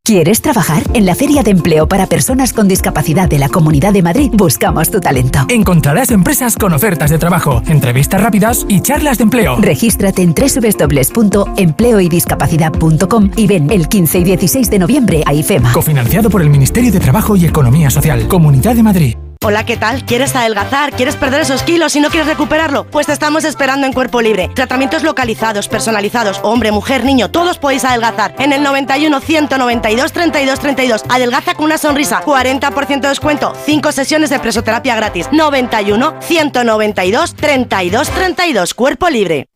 [0.06, 0.84] ¿Quieres trabajar?
[0.94, 4.92] En la Feria de Empleo para Personas con Discapacidad de la Comunidad de Madrid buscamos
[4.92, 5.46] tu talento.
[5.48, 9.56] Encontrarás empresas con ofertas de trabajo, entrevistas rápidas y charlas de empleo.
[9.62, 15.72] Regístrate en www.empleoydiscapacidad.com y ven el 15 y 16 de noviembre a IFEMA.
[15.72, 19.16] Cofinanciado por el Ministerio de Trabajo y Economía Social, Comunidad de Madrid.
[19.46, 20.06] Hola, ¿qué tal?
[20.06, 20.94] ¿Quieres adelgazar?
[20.94, 22.86] ¿Quieres perder esos kilos y no quieres recuperarlo?
[22.86, 24.50] Pues te estamos esperando en Cuerpo Libre.
[24.56, 28.34] Tratamientos localizados, personalizados, hombre, mujer, niño, todos podéis adelgazar.
[28.40, 31.04] En el 91 192 32 32.
[31.10, 32.22] Adelgaza con una sonrisa.
[32.24, 33.54] 40% de descuento.
[33.66, 35.28] 5 sesiones de presoterapia gratis.
[35.34, 38.74] 91 192 32 32.
[38.74, 39.48] Cuerpo Libre.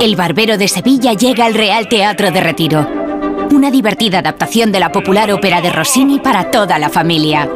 [0.00, 3.03] El Barbero de Sevilla llega al Real Teatro de Retiro.
[3.54, 7.48] Una divertida adaptación de la popular ópera de Rossini para toda la familia.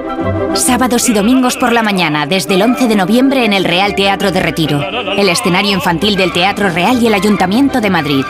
[0.54, 4.30] Sábados y domingos por la mañana, desde el 11 de noviembre en el Real Teatro
[4.30, 8.24] de Retiro, el escenario infantil del Teatro Real y el Ayuntamiento de Madrid.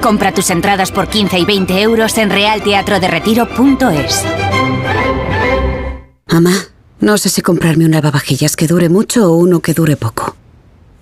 [0.00, 4.24] Compra tus entradas por 15 y 20 euros en realteatroderetiro.es.
[6.28, 6.54] Mamá,
[6.98, 10.34] no sé si comprarme un lavavajillas que dure mucho o uno que dure poco.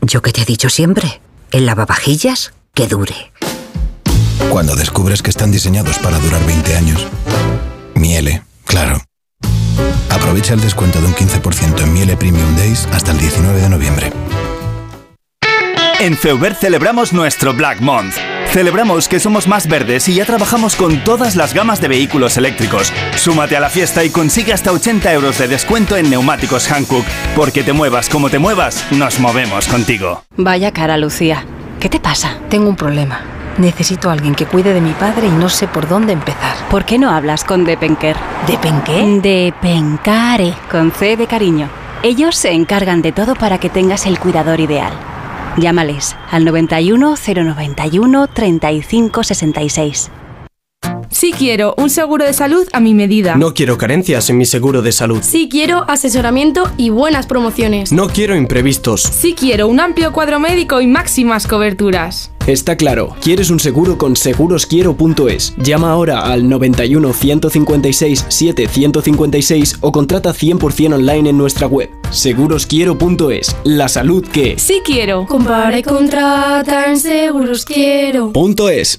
[0.03, 1.21] Yo que te he dicho siempre,
[1.53, 3.30] el lavavajillas que dure.
[4.49, 7.07] Cuando descubres que están diseñados para durar 20 años.
[7.95, 9.03] Miele, claro.
[10.09, 14.13] Aprovecha el descuento de un 15% en Miele Premium Days hasta el 19 de noviembre.
[16.01, 18.15] En Feuber celebramos nuestro Black Month.
[18.53, 22.93] Celebramos que somos más verdes y ya trabajamos con todas las gamas de vehículos eléctricos.
[23.17, 27.05] Súmate a la fiesta y consigue hasta 80 euros de descuento en neumáticos Hankook.
[27.37, 30.25] Porque te muevas como te muevas, nos movemos contigo.
[30.37, 31.45] Vaya cara, Lucía.
[31.79, 32.39] ¿Qué te pasa?
[32.49, 33.21] Tengo un problema.
[33.61, 36.57] Necesito a alguien que cuide de mi padre y no sé por dónde empezar.
[36.71, 38.17] ¿Por qué no hablas con Depenker?
[38.47, 39.21] ¿Depenqué?
[39.21, 41.69] Depencare, con C de cariño.
[42.03, 44.95] Ellos se encargan de todo para que tengas el cuidador ideal.
[45.59, 50.11] Llámales al 91 091 35 66.
[51.11, 53.37] Sí quiero un seguro de salud a mi medida.
[53.37, 55.19] No quiero carencias en mi seguro de salud.
[55.21, 57.93] Sí quiero asesoramiento y buenas promociones.
[57.93, 59.03] No quiero imprevistos.
[59.03, 62.31] Sí quiero un amplio cuadro médico y máximas coberturas.
[62.51, 65.55] Está claro, quieres un seguro con segurosquiero.es.
[65.59, 71.91] Llama ahora al 91 156 7156 o contrata 100% online en nuestra web.
[72.11, 73.55] Segurosquiero.es.
[73.63, 75.27] La salud que Sí quiero.
[75.27, 78.33] Compare, contrata en seguros quiero.
[78.33, 78.99] Punto es.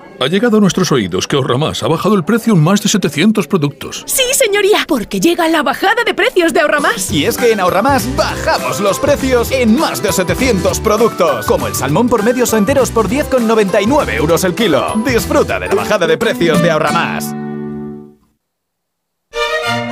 [0.21, 3.47] Ha llegado a nuestros oídos que Ahorramás ha bajado el precio en más de 700
[3.47, 4.03] productos.
[4.05, 7.11] Sí, señoría, porque llega la bajada de precios de Ahorramás.
[7.11, 11.73] Y es que en Ahorramás bajamos los precios en más de 700 productos, como el
[11.73, 14.93] salmón por medios o enteros por 10,99 euros el kilo.
[15.03, 17.33] Disfruta de la bajada de precios de Ahorramás.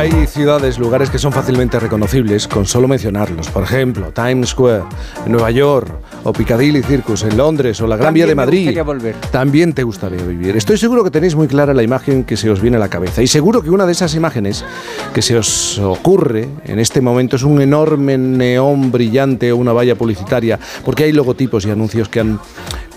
[0.00, 3.50] Hay ciudades, lugares que son fácilmente reconocibles con solo mencionarlos.
[3.50, 4.84] Por ejemplo, Times Square
[5.26, 5.92] en Nueva York,
[6.24, 8.80] o Piccadilly Circus en Londres, o la Gran Vía de me Madrid.
[8.82, 9.14] volver.
[9.30, 10.56] También te gustaría vivir.
[10.56, 13.20] Estoy seguro que tenéis muy clara la imagen que se os viene a la cabeza.
[13.20, 14.64] Y seguro que una de esas imágenes
[15.12, 19.96] que se os ocurre en este momento es un enorme neón brillante o una valla
[19.96, 22.40] publicitaria, porque hay logotipos y anuncios que han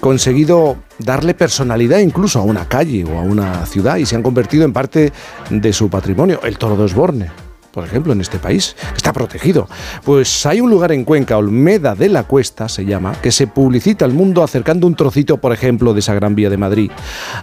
[0.03, 4.65] conseguido darle personalidad incluso a una calle o a una ciudad y se han convertido
[4.65, 5.13] en parte
[5.49, 6.41] de su patrimonio.
[6.43, 7.31] El Toro de Osborne,
[7.71, 9.69] por ejemplo, en este país, está protegido.
[10.03, 14.03] Pues hay un lugar en Cuenca, Olmeda de la Cuesta se llama, que se publicita
[14.03, 16.91] al mundo acercando un trocito, por ejemplo, de esa Gran Vía de Madrid,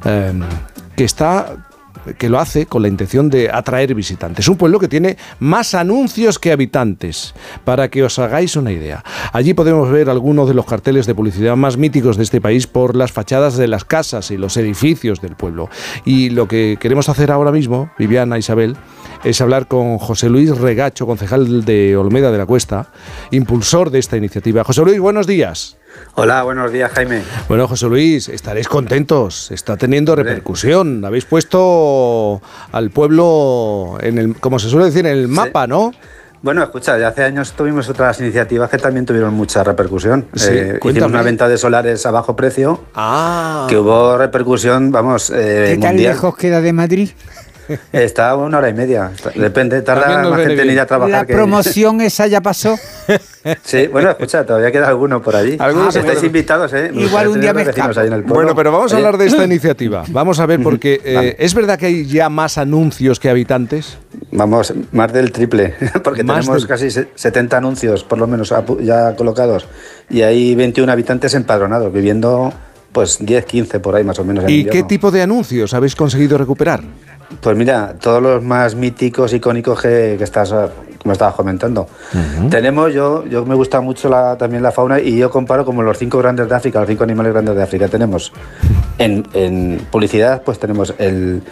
[0.04, 0.32] eh,
[0.94, 1.69] que está
[2.18, 4.48] que lo hace con la intención de atraer visitantes.
[4.48, 9.04] Un pueblo que tiene más anuncios que habitantes, para que os hagáis una idea.
[9.32, 12.96] Allí podemos ver algunos de los carteles de publicidad más míticos de este país por
[12.96, 15.68] las fachadas de las casas y los edificios del pueblo.
[16.04, 18.76] Y lo que queremos hacer ahora mismo, Viviana, Isabel,
[19.24, 22.90] es hablar con José Luis Regacho, concejal de Olmeda de la Cuesta,
[23.30, 24.64] impulsor de esta iniciativa.
[24.64, 25.79] José Luis, buenos días.
[26.14, 27.22] Hola, buenos días, Jaime.
[27.48, 31.04] Bueno, José Luis, estaréis contentos, está teniendo repercusión.
[31.04, 35.92] Habéis puesto al pueblo en el, como se suele decir, en el mapa, ¿no?
[36.42, 40.26] Bueno, escucha, ya hace años tuvimos otras iniciativas que también tuvieron mucha repercusión.
[40.34, 43.66] Sí, Eh, hicimos una venta de solares a bajo precio Ah.
[43.68, 46.12] que hubo repercusión, vamos, eh, ¿Qué tan mundial.
[46.14, 47.10] lejos queda de Madrid?
[47.92, 49.10] Está una hora y media.
[49.34, 51.10] Depende, tarda más gente en ir a trabajar.
[51.10, 52.76] La que- promoción esa ya pasó.
[53.64, 55.56] Sí, bueno, escucha, todavía queda alguno por allí.
[55.58, 56.90] Algunos Estáis por- invitados, ¿eh?
[56.92, 57.64] Igual un día me.
[58.26, 60.04] Bueno, pero vamos a hablar de esta iniciativa.
[60.08, 63.96] Vamos a ver, porque eh, ¿es verdad que hay ya más anuncios que habitantes?
[64.30, 65.74] Vamos, más del triple,
[66.04, 69.66] porque Más tenemos del- casi se- 70 anuncios, por lo menos, ya colocados.
[70.10, 72.52] Y hay 21 habitantes empadronados, viviendo
[72.92, 74.44] pues 10, 15 por ahí más o menos.
[74.44, 76.82] en ¿Y qué tipo de anuncios habéis conseguido recuperar?
[77.40, 80.52] Pues mira, todos los más míticos, icónicos que, que estás,
[81.00, 81.86] como estabas comentando.
[82.50, 85.96] Tenemos, yo, yo me gusta mucho la, también la fauna y yo comparo como los
[85.96, 87.88] cinco grandes de África, los cinco animales grandes de África.
[87.88, 88.32] Tenemos
[88.98, 91.42] en, en publicidad, pues tenemos el,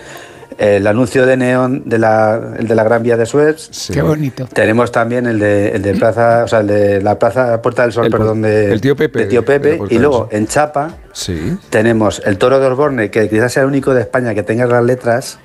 [0.58, 3.70] el anuncio de neón de la, el de la Gran Vía de Suez.
[3.92, 4.46] Qué bonito.
[4.52, 7.92] Tenemos también el de, el de plaza, o sea, el de la plaza Puerta del
[7.92, 9.44] Sol, El perdón, de, el tío Pepe de Tío
[9.88, 11.56] Y luego en Chapa Sí.
[11.70, 14.84] tenemos el toro de Osborne, que quizás sea el único de España que tenga las
[14.84, 15.38] letras,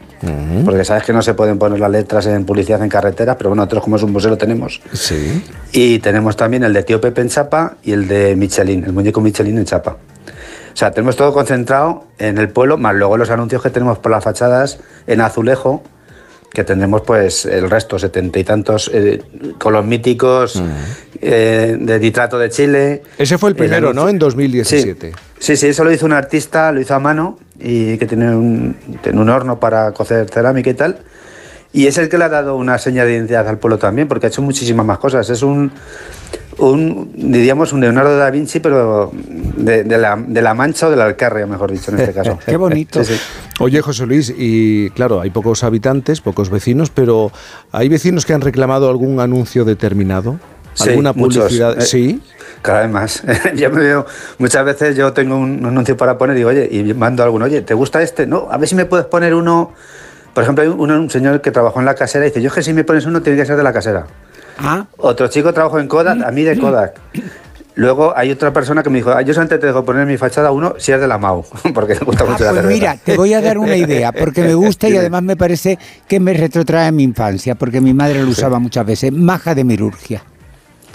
[0.64, 3.62] porque sabes que no se pueden poner las letras en publicidad en carreteras, pero bueno,
[3.64, 4.82] nosotros como es un museo lo tenemos.
[4.94, 5.44] Sí.
[5.74, 9.20] Y tenemos también el de Tío Pepe en Chapa y el de Michelin, el muñeco
[9.20, 9.98] Michelin en Chapa.
[10.74, 14.12] O sea, tenemos todo concentrado en el pueblo, más luego los anuncios que tenemos por
[14.12, 15.84] las fachadas en azulejo,
[16.52, 19.22] que tendremos pues el resto, setenta y tantos, eh,
[19.60, 20.62] con los míticos
[21.22, 23.02] eh, de Nitrato de Chile.
[23.18, 24.10] Ese fue el primero, anuncio- ¿no?
[24.10, 25.14] En 2017.
[25.40, 28.76] Sí, sí, eso lo hizo un artista, lo hizo a mano y que tiene un,
[29.02, 31.00] tiene un horno para cocer cerámica y tal.
[31.72, 34.28] Y es el que le ha dado una seña de identidad al pueblo también, porque
[34.28, 35.28] ha hecho muchísimas más cosas.
[35.32, 35.72] Es un,
[36.58, 40.96] un diríamos, un Leonardo da Vinci, pero de, de la, de la Mancha o de
[40.98, 42.40] la Alcarria, mejor dicho, en este caso.
[42.46, 43.04] Qué bonito.
[43.04, 43.20] Sí, sí.
[43.60, 47.32] Oye, José Luis, y claro, hay pocos habitantes, pocos vecinos, pero
[47.72, 50.40] ¿hay vecinos que han reclamado algún anuncio determinado?
[50.80, 51.78] ¿Alguna publicidad?
[51.78, 52.22] Eh, Sí.
[52.62, 53.24] Cada vez más.
[53.56, 54.06] yo me veo,
[54.38, 57.46] muchas veces yo tengo un anuncio para poner y digo, oye, y mando a alguno,
[57.46, 58.26] oye, ¿te gusta este?
[58.26, 59.74] No, a ver si me puedes poner uno.
[60.34, 62.54] Por ejemplo, hay un, un señor que trabajó en la casera y dice, yo es
[62.54, 64.08] que si me pones uno tiene que ser de la casera.
[64.58, 67.00] Ah, Otro chico trabajó en Kodak, a mí de Kodak.
[67.76, 70.52] Luego hay otra persona que me dijo, "Ah, yo antes te dejo poner mi fachada
[70.52, 72.68] uno si es de la MAU, porque me gusta ah, mucho la pues cerveza.
[72.68, 76.20] mira, te voy a dar una idea, porque me gusta y además me parece que
[76.20, 79.12] me retrotrae a mi infancia, porque mi madre lo usaba muchas veces.
[79.12, 80.22] Maja de mirurgia.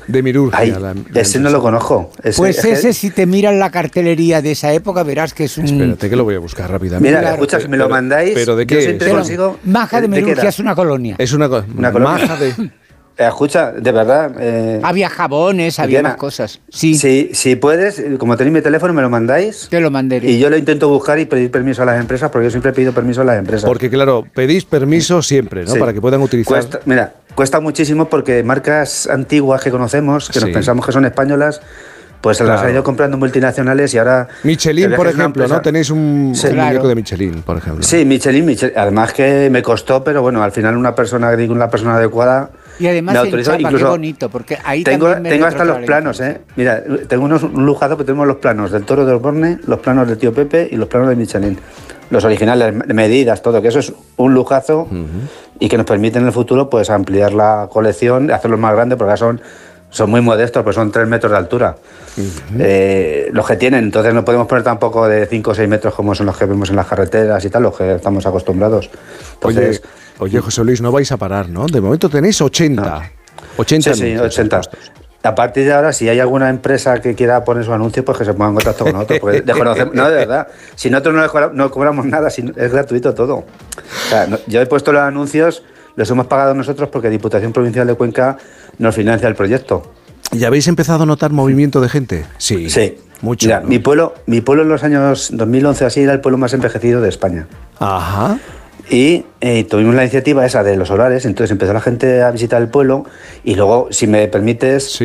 [0.06, 0.58] De Mirurgia.
[0.58, 2.10] Ay, la- la ese no lo conozco.
[2.22, 5.66] Ese- Pues ese, si te miras la cartelería de esa época, verás que es un...
[5.66, 7.14] Espérate que lo voy a buscar rápidamente.
[7.18, 9.12] Mira, escucha, si me lo mandáis, ¿Pero de yo qué siempre es?
[9.14, 11.16] consigo- Maja de ¿de qué Mirurgia es una colonia.
[11.18, 12.26] Es una, Una colonia.
[12.26, 12.54] maja de...
[13.18, 14.30] Eh, escucha, de verdad.
[14.38, 16.60] eh, Había jabones, había Diana, más cosas.
[16.68, 19.66] Sí, Si, si puedes, eh, como tenéis mi teléfono, me lo mandáis.
[19.68, 20.30] te lo mandaré.
[20.30, 22.74] Y yo lo intento buscar y pedir permiso a las empresas, porque yo siempre he
[22.74, 23.64] pedido permiso a las empresas.
[23.68, 25.72] Porque claro, pedís permiso siempre, ¿no?
[25.72, 25.78] Sí.
[25.80, 26.52] Para que puedan utilizar...
[26.54, 30.44] Cuesta, mira, cuesta muchísimo porque marcas antiguas que conocemos, que Sí.
[30.44, 31.60] nos pensamos que son españolas,
[32.20, 32.68] pues se las Claro.
[32.68, 34.28] han ido comprando multinacionales y ahora...
[34.44, 35.60] Michelin, por ejemplo, ¿no?
[35.60, 36.46] Tenéis un, Sí.
[36.46, 36.68] un Claro.
[36.68, 37.82] muñeco de Michelin, por ejemplo.
[37.82, 38.78] Sí, Michelin, Michelin.
[38.78, 42.50] Además que me costó, pero bueno, al final una persona, digo, una persona adecuada...
[42.78, 45.46] Y además me en autorizó, Chapa, qué incluso bonito, porque ahí tengo, también me tengo
[45.46, 46.40] hasta los planos, ¿eh?
[46.56, 50.08] Mira, tengo unos, un lujazo, pero tenemos los planos del Toro de Osborne, los planos
[50.08, 51.58] del Tío Pepe y los planos de Michelin.
[52.10, 54.88] Los originales, medidas, todo, que eso es un lujazo
[55.58, 59.10] y que nos permite en el futuro pues ampliar la colección, hacerlos más grandes, porque
[59.10, 59.40] ahora son,
[59.90, 61.76] son muy modestos, pues son 3 metros de altura.
[62.58, 66.14] Eh, los que tienen, entonces no podemos poner tampoco de 5 o 6 metros como
[66.14, 68.90] son los que vemos en las carreteras y tal, los que estamos acostumbrados.
[69.42, 69.82] Oye, Entonces,
[70.18, 71.66] oye, José Luis, no vais a parar, ¿no?
[71.66, 73.10] De momento tenéis 80.
[73.56, 74.56] 80 Sí, sí, anuncios 80.
[74.56, 74.92] puestos.
[75.24, 78.24] A partir de ahora, si hay alguna empresa que quiera poner su anuncio, pues que
[78.24, 79.18] se ponga en contacto con nosotros.
[79.20, 80.46] Porque desconocemos- no, de verdad.
[80.76, 83.34] Si nosotros no, no cobramos nada, no- es gratuito todo.
[83.36, 83.44] O
[84.08, 85.64] sea, no- yo he puesto los anuncios,
[85.96, 88.36] los hemos pagado nosotros porque Diputación Provincial de Cuenca
[88.78, 89.92] nos financia el proyecto.
[90.32, 92.26] ¿Y habéis empezado a notar movimiento de gente?
[92.38, 92.68] Sí.
[92.70, 92.98] Sí.
[93.20, 93.46] Mucho.
[93.46, 93.68] Mira, ¿no?
[93.68, 97.08] mi pueblo, mi pueblo en los años 2011 así era el pueblo más envejecido de
[97.08, 97.48] España.
[97.78, 98.38] Ajá.
[98.90, 102.62] Y eh, tuvimos la iniciativa esa de los solares, entonces empezó la gente a visitar
[102.62, 103.04] el pueblo
[103.44, 104.98] y luego, si me permites,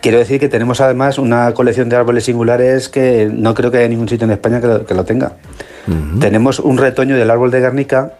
[0.00, 3.88] quiero decir que tenemos además una colección de árboles singulares que no creo que haya
[3.88, 5.36] ningún sitio en España que lo, que lo tenga.
[6.18, 8.14] Tenemos un retoño del árbol de Guernica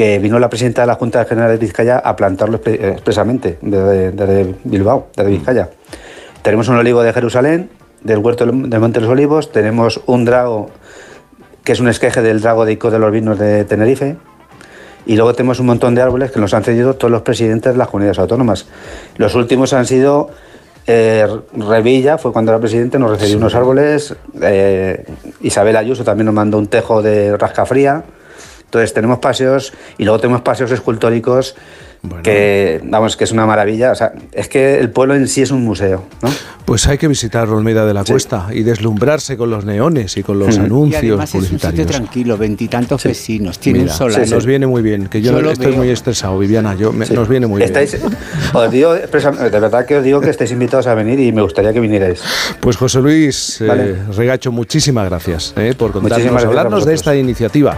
[0.00, 4.12] que vino la presidenta de la Junta General de Vizcaya a plantarlo eh, expresamente desde,
[4.12, 5.68] desde Bilbao, desde Vizcaya.
[6.40, 7.68] Tenemos un olivo de Jerusalén,
[8.02, 10.70] del huerto del Monte de los Olivos, tenemos un drago
[11.64, 14.16] que es un esqueje del drago de Ico de los Vinos de Tenerife.
[15.04, 17.78] Y luego tenemos un montón de árboles que nos han cedido todos los presidentes de
[17.78, 18.68] las comunidades autónomas.
[19.18, 20.30] Los últimos han sido
[20.86, 24.16] eh, Revilla, fue cuando era presidente, nos recibió unos árboles.
[24.40, 25.04] eh,
[25.42, 28.02] Isabel Ayuso también nos mandó un tejo de rascafría.
[28.70, 31.56] Entonces tenemos paseos y luego tenemos paseos escultóricos
[32.22, 33.90] que, vamos, que es una maravilla.
[33.90, 36.30] O sea, es que el pueblo en sí es un museo, ¿no?
[36.64, 40.38] Pues hay que visitar Olmeda de la Cuesta y deslumbrarse con los neones y con
[40.38, 41.64] los anuncios y además publicitarios.
[41.64, 44.28] Es un sitio tranquilo, veintitantos vecinos, tiene un Mira, solar.
[44.28, 45.76] Nos viene muy bien, que yo, Yo lo estoy veo.
[45.78, 48.16] muy estresado, Viviana, yo, me- nos viene muy Estáis- bien.
[48.54, 51.72] os digo, de verdad que os digo que estáis invitados a venir y me gustaría
[51.72, 52.22] que vinierais.
[52.60, 53.96] Pues José Luis eh, Vale.
[54.16, 57.76] Regacho, muchísimas gracias eh, por contarnos, gracias hablarnos de esta iniciativa.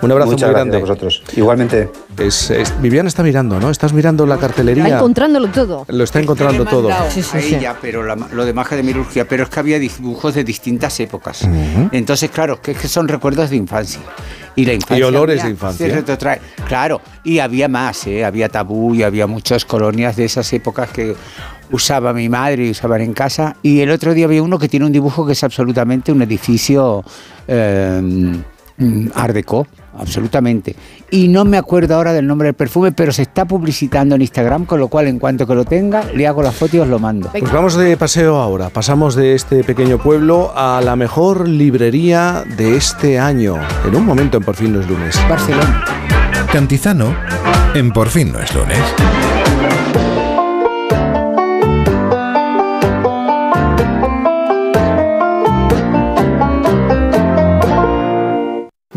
[0.00, 0.76] Un abrazo Muchas muy gracias grande.
[0.76, 1.22] a vosotros.
[1.36, 1.90] Igualmente.
[2.18, 3.70] Es, es- Viviana está mirando, ¿no?
[3.70, 4.84] Estás mirando la cartelería.
[4.84, 5.84] Va encontrándolo todo.
[5.88, 6.88] Lo está encontrando todo.
[7.10, 7.54] Sí, sí, a sí.
[7.56, 10.98] ella, pero la- lo de magia de Mirurgia, pero es que había dibujos de distintas
[11.00, 11.48] épocas.
[11.92, 14.00] Entonces, claro, que, es que son recuerdos de infancia.
[14.56, 14.98] Y la infancia.
[14.98, 15.86] Y olores de infancia.
[15.86, 16.40] se retrotrae.
[16.66, 18.24] Claro, y había más, ¿eh?
[18.24, 21.14] había tabú y había muchas colonias de esas épocas que
[21.70, 23.56] usaba mi madre y usaban en casa.
[23.62, 27.04] Y el otro día había uno que tiene un dibujo que es absolutamente un edificio
[27.46, 28.00] eh,
[28.78, 29.66] mm, Art Deco,
[29.98, 30.74] absolutamente.
[31.10, 34.64] Y no me acuerdo ahora del nombre del perfume, pero se está publicitando en Instagram,
[34.64, 36.98] con lo cual en cuanto que lo tenga, le hago la foto y os lo
[36.98, 37.30] mando.
[37.30, 38.70] Pues vamos de paseo ahora.
[38.70, 43.56] Pasamos de este pequeño pueblo a la mejor librería de este año.
[43.86, 45.18] En un momento en Por fin no es lunes.
[45.28, 45.84] Barcelona.
[46.52, 47.14] Cantizano
[47.74, 49.37] en Por fin no es lunes.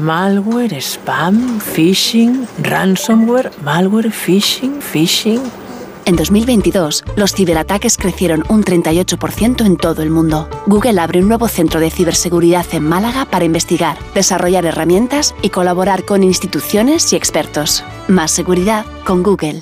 [0.01, 5.39] Malware, spam, phishing, ransomware, malware, phishing, phishing.
[6.05, 10.49] En 2022, los ciberataques crecieron un 38% en todo el mundo.
[10.65, 16.03] Google abre un nuevo centro de ciberseguridad en Málaga para investigar, desarrollar herramientas y colaborar
[16.03, 17.83] con instituciones y expertos.
[18.07, 19.61] Más seguridad con Google.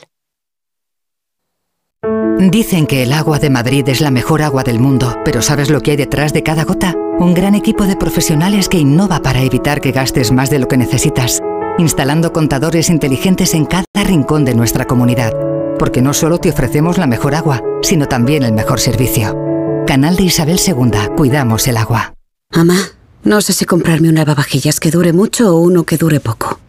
[2.40, 5.82] Dicen que el agua de Madrid es la mejor agua del mundo, pero ¿sabes lo
[5.82, 6.96] que hay detrás de cada gota?
[7.20, 10.78] Un gran equipo de profesionales que innova para evitar que gastes más de lo que
[10.78, 11.42] necesitas,
[11.78, 15.34] instalando contadores inteligentes en cada rincón de nuestra comunidad.
[15.78, 19.38] Porque no solo te ofrecemos la mejor agua, sino también el mejor servicio.
[19.86, 22.14] Canal de Isabel II, cuidamos el agua.
[22.56, 22.78] Mamá,
[23.26, 26.62] no sé si comprarme un lavavajillas que dure mucho o uno que dure poco.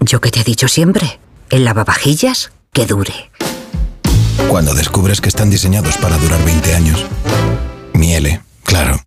[0.00, 3.30] Yo que te he dicho siempre, el lavavajillas que dure.
[4.48, 7.04] Cuando descubres que están diseñados para durar 20 años.
[7.92, 9.02] Miele, claro.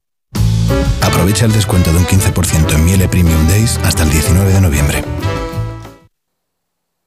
[1.01, 5.03] Aprovecha el descuento de un 15% en Miele Premium Days hasta el 19 de noviembre.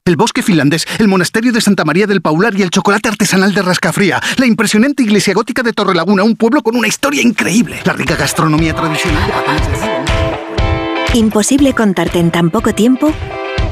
[0.09, 3.61] El bosque finlandés, el monasterio de Santa María del Paular y el chocolate artesanal de
[3.61, 8.15] Rascafría, la impresionante iglesia gótica de Torrelaguna, un pueblo con una historia increíble, la rica
[8.15, 9.31] gastronomía tradicional.
[11.13, 13.13] Imposible contarte en tan poco tiempo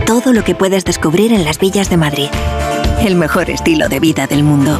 [0.06, 2.30] todo lo que puedes descubrir en las villas de Madrid.
[3.00, 4.80] El mejor estilo de vida del mundo.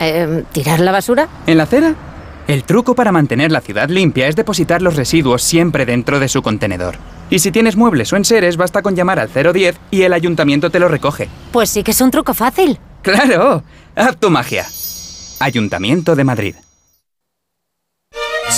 [0.00, 1.28] Eh, ¿Tirar la basura?
[1.46, 1.94] ¿En la acera?
[2.48, 6.42] El truco para mantener la ciudad limpia es depositar los residuos siempre dentro de su
[6.42, 6.96] contenedor.
[7.30, 10.80] Y si tienes muebles o enseres, basta con llamar al 010 y el ayuntamiento te
[10.80, 11.28] lo recoge.
[11.52, 12.78] Pues sí que es un truco fácil.
[13.02, 13.62] ¡Claro!
[13.94, 14.66] ¡Haz tu magia!
[15.38, 16.54] Ayuntamiento de Madrid.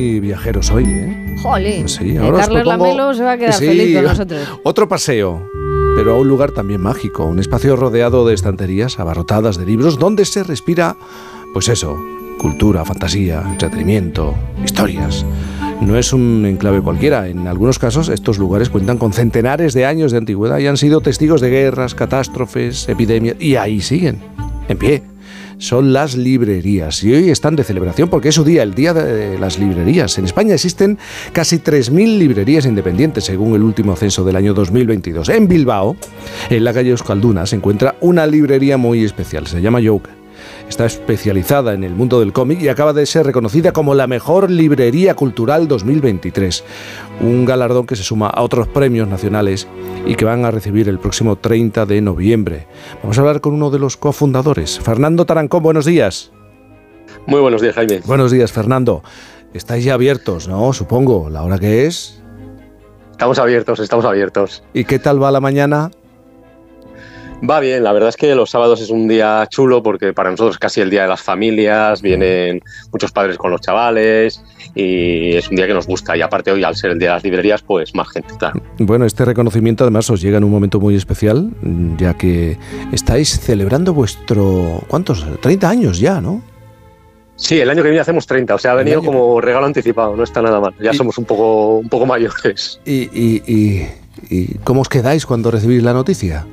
[0.00, 1.36] Muy viajeros hoy, ¿eh?
[1.42, 1.86] Jolín.
[1.86, 4.48] Sí, Eh, ahora Carlos propongo- Lamelo se va a quedar Sí, feliz con nosotros.
[4.62, 5.46] Otro paseo.
[5.96, 10.24] pero a un lugar también mágico, un espacio rodeado de estanterías abarrotadas de libros donde
[10.24, 10.96] se respira,
[11.52, 11.98] pues eso,
[12.38, 15.26] cultura, fantasía, entretenimiento, historias.
[15.82, 17.28] No es un enclave cualquiera.
[17.28, 21.00] En algunos casos estos lugares cuentan con centenares de años de antigüedad y han sido
[21.02, 24.20] testigos de guerras, catástrofes, epidemias y ahí siguen,
[24.68, 25.02] en pie.
[25.60, 29.38] Son las librerías y hoy están de celebración porque es su día, el día de
[29.38, 30.16] las librerías.
[30.16, 30.98] En España existen
[31.32, 35.28] casi 3.000 librerías independientes según el último censo del año 2022.
[35.28, 35.96] En Bilbao,
[36.48, 40.19] en la calle Euskalduna, se encuentra una librería muy especial, se llama Joker.
[40.68, 44.50] Está especializada en el mundo del cómic y acaba de ser reconocida como la mejor
[44.50, 46.64] librería cultural 2023.
[47.20, 49.68] Un galardón que se suma a otros premios nacionales
[50.06, 52.66] y que van a recibir el próximo 30 de noviembre.
[53.02, 55.62] Vamos a hablar con uno de los cofundadores, Fernando Tarancón.
[55.62, 56.32] Buenos días.
[57.26, 58.00] Muy buenos días, Jaime.
[58.06, 59.02] Buenos días, Fernando.
[59.52, 60.72] Estáis ya abiertos, ¿no?
[60.72, 61.28] Supongo.
[61.28, 62.22] ¿La hora que es?
[63.10, 64.62] Estamos abiertos, estamos abiertos.
[64.72, 65.90] ¿Y qué tal va la mañana?
[67.48, 70.56] Va bien, la verdad es que los sábados es un día chulo porque para nosotros
[70.56, 72.62] es casi el día de las familias, vienen
[72.92, 74.42] muchos padres con los chavales
[74.74, 77.14] y es un día que nos gusta y aparte hoy al ser el día de
[77.14, 78.60] las librerías pues más gente, claro.
[78.78, 81.50] Bueno, este reconocimiento además os llega en un momento muy especial
[81.96, 82.58] ya que
[82.92, 85.24] estáis celebrando vuestro, ¿cuántos?
[85.40, 86.42] 30 años ya, ¿no?
[87.36, 90.24] Sí, el año que viene hacemos 30, o sea, ha venido como regalo anticipado, no
[90.24, 92.82] está nada mal, ya somos un poco, un poco mayores.
[92.84, 93.88] ¿Y, y, y,
[94.28, 96.46] y cómo os quedáis cuando recibís la noticia?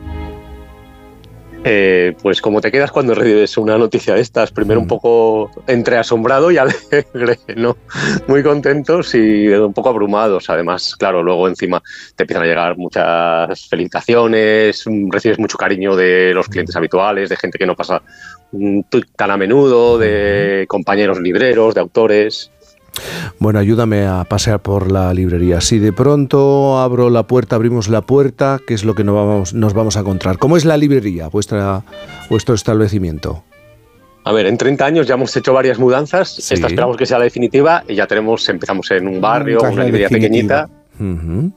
[1.64, 4.90] Eh, pues como te quedas cuando recibes una noticia de estas, primero un Mm.
[4.90, 7.76] poco entre asombrado y alegre, ¿no?
[8.28, 10.50] Muy contentos y un poco abrumados.
[10.50, 11.82] Además, claro, luego encima
[12.16, 17.36] te empiezan a llegar muchas felicitaciones, mm, recibes mucho cariño de los clientes habituales, de
[17.36, 18.02] gente que no pasa
[18.52, 18.82] mm,
[19.16, 22.50] tan a menudo, de compañeros libreros, de autores.
[23.40, 25.62] Bueno, ayúdame a pasear por la librería.
[25.62, 29.54] Si de pronto abro la puerta, abrimos la puerta, ¿qué es lo que nos vamos,
[29.54, 30.38] nos vamos a encontrar?
[30.38, 31.84] ¿Cómo es la librería, vuestra,
[32.30, 33.44] vuestro establecimiento?
[34.24, 36.30] A ver, en 30 años ya hemos hecho varias mudanzas.
[36.30, 36.54] Sí.
[36.54, 39.86] Esta esperamos que sea la definitiva y ya tenemos, empezamos en un barrio, es una
[39.86, 40.64] librería definitiva.
[40.64, 40.77] pequeñita.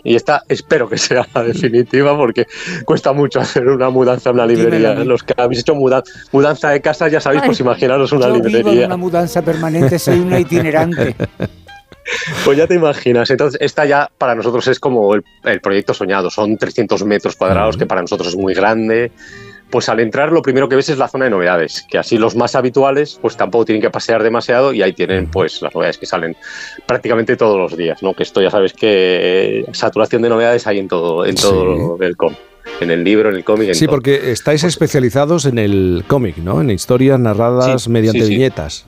[0.05, 2.47] Y esta espero que sea la definitiva porque
[2.85, 4.91] cuesta mucho hacer una mudanza en una librería.
[4.93, 5.10] Dímelo.
[5.12, 6.02] Los que habéis hecho muda-
[6.33, 8.86] mudanza de casa ya sabéis, pues imaginaros una Yo vivo en librería.
[8.86, 11.15] una mudanza permanente, soy una itinerante.
[12.44, 13.31] Pues ya te imaginas.
[13.31, 16.28] Entonces, esta ya para nosotros es como el, el proyecto soñado.
[16.28, 19.12] Son 300 metros cuadrados, que para nosotros es muy grande.
[19.70, 22.34] Pues al entrar lo primero que ves es la zona de novedades, que así los
[22.34, 26.07] más habituales pues tampoco tienen que pasear demasiado y ahí tienen pues las novedades que
[26.07, 26.36] salen
[26.86, 28.12] prácticamente todos los días, ¿no?
[28.15, 32.16] Que esto ya sabes que eh, saturación de novedades hay en todo, en todo el
[32.16, 32.39] cómic,
[32.81, 33.97] en el libro, en el cómic, en Sí, todo.
[33.97, 36.60] porque estáis especializados en el cómic, ¿no?
[36.60, 38.28] En historias narradas Sí, mediante sí.
[38.31, 38.84] viñetas.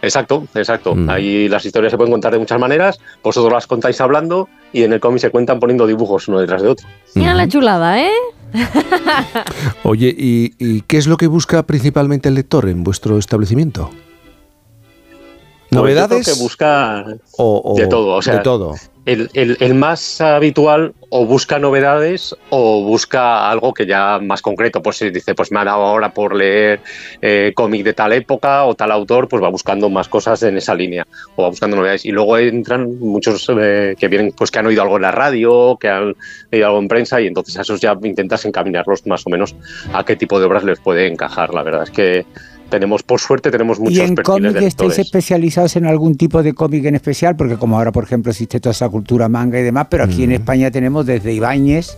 [0.00, 0.94] Exacto, exacto.
[0.94, 1.10] Mm.
[1.10, 4.92] Ahí las historias se pueden contar de muchas maneras, vosotros las contáis hablando y en
[4.92, 6.86] el cómic se cuentan poniendo dibujos uno detrás de otro.
[7.14, 8.10] Mira la chulada, ¿eh?
[9.82, 13.90] Oye, ¿y, y qué es lo que busca principalmente el lector en vuestro establecimiento?
[13.90, 16.26] Pues yo creo ¿Novedades?
[16.34, 17.04] que busca
[17.36, 18.74] O, o- de todo, o sea, de todo.
[19.08, 24.82] El, el- el más habitual o busca novedades o busca algo que ya más concreto,
[24.82, 26.80] pues si dice, pues me ha dado ahora por leer
[27.22, 30.74] eh, cómic de tal época o tal autor, pues va buscando más cosas en esa
[30.74, 31.06] línea
[31.36, 32.04] o va buscando novedades.
[32.04, 35.78] Y luego entran muchos eh, que vienen, pues que han oído algo en la radio,
[35.80, 36.14] que han
[36.50, 39.56] leído algo en prensa y entonces a esos ya intentas encaminarlos más o menos
[39.94, 41.54] a qué tipo de obras les puede encajar.
[41.54, 42.26] La verdad es que
[42.68, 46.42] tenemos, por suerte, tenemos muchos ¿Y en perfiles cómic de estáis especializados en algún tipo
[46.42, 47.36] de cómic en especial?
[47.36, 50.32] Porque como ahora, por ejemplo, existe toda esa cultura manga y demás, pero aquí en
[50.32, 51.96] España tenemos desde Ibáñez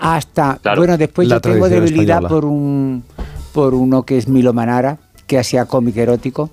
[0.00, 0.58] hasta...
[0.62, 0.80] Claro.
[0.80, 2.28] Bueno, después La yo tengo debilidad española.
[2.28, 3.04] por un
[3.52, 4.98] por uno que es Milo Manara,
[5.28, 6.50] que hacía cómic erótico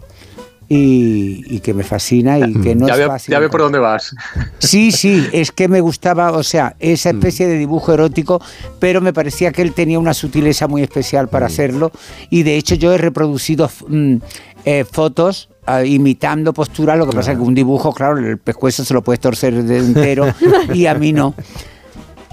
[0.73, 3.31] y, y que me fascina y que no ya, es veo, fácil.
[3.33, 4.15] ya veo por dónde vas.
[4.59, 8.41] Sí, sí, es que me gustaba, o sea, esa especie de dibujo erótico,
[8.79, 11.91] pero me parecía que él tenía una sutileza muy especial para hacerlo
[12.29, 14.15] y de hecho yo he reproducido mm,
[14.63, 18.85] eh, fotos ah, imitando postura, lo que pasa es que un dibujo, claro, el pescuezo
[18.85, 20.33] se lo puedes torcer de entero
[20.73, 21.35] y a mí no.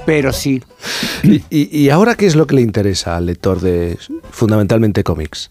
[0.06, 0.62] Pero sí.
[1.24, 3.98] ¿Y, y- y ahora qué es lo que le interesa al lector de
[4.30, 5.50] fundamentalmente cómics?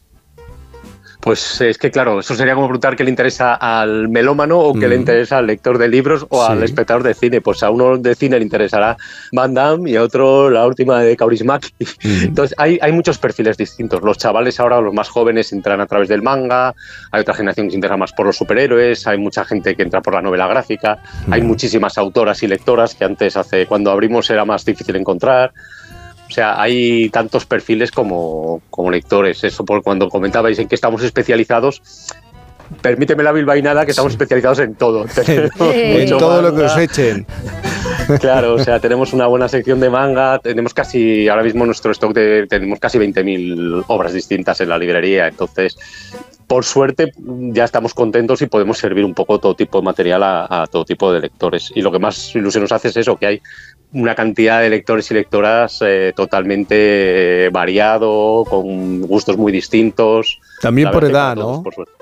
[1.19, 4.87] Pues es que, claro, eso sería como preguntar qué le interesa al melómano o qué
[4.87, 4.99] le Mm.
[4.99, 6.51] interesa al lector de libros o Sí.
[6.51, 7.41] al espectador de cine.
[7.41, 8.95] Pues a uno de cine le interesará
[9.33, 11.69] Van Damme y a otro la última de Kaurismäki.
[12.03, 14.01] Entonces, hay, hay muchos perfiles distintos.
[14.03, 16.73] Los chavales ahora, los más jóvenes, entran a través del manga,
[17.11, 20.01] hay otra generación que se interesa más por los superhéroes, hay mucha gente que entra
[20.01, 20.99] por la novela gráfica,
[21.31, 25.51] hay muchísimas autoras y lectoras que antes, hace cuando abrimos, era más difícil encontrar.
[26.27, 29.43] O sea, hay tantos perfiles como, como lectores.
[29.43, 31.81] Eso por cuando comentabais en que estamos especializados.
[32.81, 35.05] Permíteme la bilbainada que estamos especializados en todo.
[35.59, 37.25] En todo lo que os echen.
[38.21, 42.13] Claro, o sea, tenemos una buena sección de manga, tenemos casi, ahora mismo nuestro stock
[42.13, 45.77] de, tenemos casi 20.000 obras distintas en la librería, entonces,
[46.47, 50.61] por suerte, ya estamos contentos y podemos servir un poco todo tipo de material a,
[50.63, 51.73] a todo tipo de lectores.
[51.75, 53.41] Y lo que más ilusión nos hace es eso, que hay
[53.93, 60.39] una cantidad de lectores y lectoras eh, totalmente eh, variado, con gustos muy distintos.
[60.61, 61.63] También por edad, todos, ¿no?
[61.63, 61.96] por.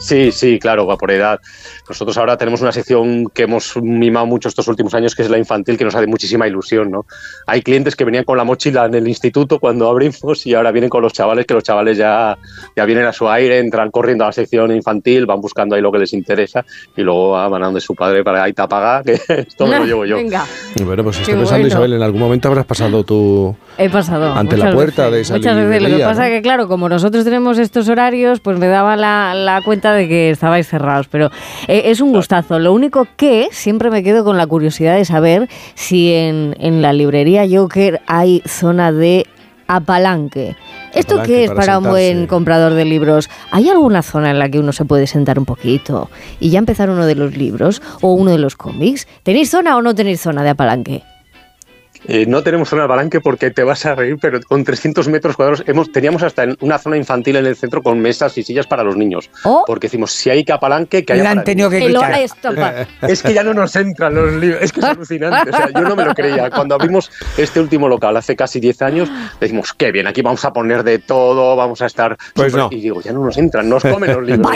[0.00, 1.40] Sí, sí, claro, va por edad.
[1.88, 5.38] Nosotros ahora tenemos una sección que hemos mimado mucho estos últimos años, que es la
[5.38, 7.04] infantil, que nos hace muchísima ilusión, ¿no?
[7.46, 10.88] Hay clientes que venían con la mochila en el instituto cuando abrimos y ahora vienen
[10.88, 12.38] con los chavales, que los chavales ya,
[12.74, 15.92] ya vienen a su aire, entran corriendo a la sección infantil, van buscando ahí lo
[15.92, 16.64] que les interesa
[16.96, 19.78] y luego ah, van a donde su padre para ahí te apaga, que esto me
[19.78, 20.16] lo llevo yo.
[20.16, 20.44] Venga,
[20.76, 21.68] Y Bueno, pues Qué estoy pensando, bueno.
[21.68, 24.32] Isabel, en algún momento habrás pasado tú he pasado.
[24.32, 25.90] ante la muchas puerta veces, de esa Muchas veces.
[25.90, 26.26] Lo que pasa ¿no?
[26.26, 30.08] es que, claro, como nosotros tenemos estos horarios, pues me daba la, la cuenta de
[30.08, 31.08] que estabais cerrados.
[31.08, 31.30] Pero
[31.68, 32.58] eh, es un gustazo.
[32.58, 36.92] Lo único que siempre me quedo con la curiosidad de saber si en, en la
[36.92, 39.26] librería Joker hay zona de
[39.70, 40.56] apalanque.
[40.94, 43.30] ¿Esto Apalanque qué es para para un buen comprador de libros?
[43.52, 46.10] ¿Hay alguna zona en la que uno se puede sentar un poquito
[46.40, 49.06] y ya empezar uno de los libros o uno de los cómics?
[49.22, 51.04] ¿Tenéis zona o no tenéis zona de apalanque?
[52.06, 55.36] Eh, no tenemos zona de balanque porque te vas a reír, pero con 300 metros
[55.36, 58.82] cuadrados hemos, teníamos hasta una zona infantil en el centro con mesas y sillas para
[58.82, 59.30] los niños.
[59.66, 62.10] Porque decimos, si hay que apalanque, que haya han tenido que quitar.
[63.02, 65.50] Es que ya no nos entran los libros, es que es alucinante.
[65.50, 66.50] O sea, yo no me lo creía.
[66.50, 70.52] Cuando abrimos este último local hace casi 10 años, decimos, qué bien, aquí vamos a
[70.52, 72.16] poner de todo, vamos a estar.
[72.34, 72.64] Pues súper-".
[72.64, 72.68] no.
[72.70, 74.46] Y digo, ya no nos entran, nos comen los libros.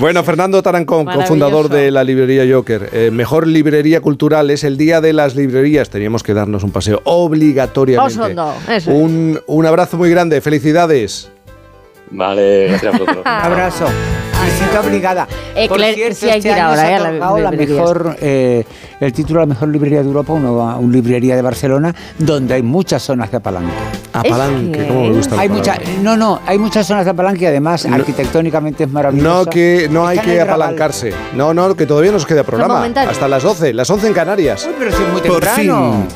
[0.00, 2.88] Bueno, Fernando Tarancón, cofundador de la librería Joker.
[2.92, 5.90] Eh, mejor librería cultural es el Día de las Librerías.
[5.90, 8.14] Teníamos que darnos un paseo obligatoriamente.
[8.20, 8.90] Osondo, eso.
[8.90, 11.30] Un, un abrazo muy grande, felicidades.
[12.10, 13.24] Vale, gracias a vosotros.
[13.24, 13.86] Un abrazo.
[14.50, 15.28] Visita obligada.
[15.54, 17.38] Eh, Por Claire, cierto, sí hay este que ir año ahora, se ha eh, a
[17.38, 18.64] la mejor, eh,
[19.00, 22.62] el título de la mejor librería de Europa, una, una librería de Barcelona, donde hay
[22.62, 23.72] muchas zonas de apalanque.
[24.12, 27.86] Apalanque, cómo me gusta Hay mucha, no, no, hay muchas zonas de apalanque y además
[27.86, 29.44] arquitectónicamente es maravilloso.
[29.44, 31.12] No, que no hay que apalancarse.
[31.34, 32.84] No, no, que todavía nos queda programa.
[32.84, 34.68] Hasta las 12, las 11 en Canarias.
[34.78, 36.06] Pero si es muy Por temprano.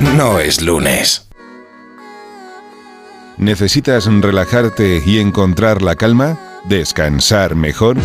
[0.00, 1.28] fin, no es lunes.
[3.38, 6.38] ¿Necesitas relajarte y encontrar la calma?
[6.64, 7.96] ¿Descansar mejor?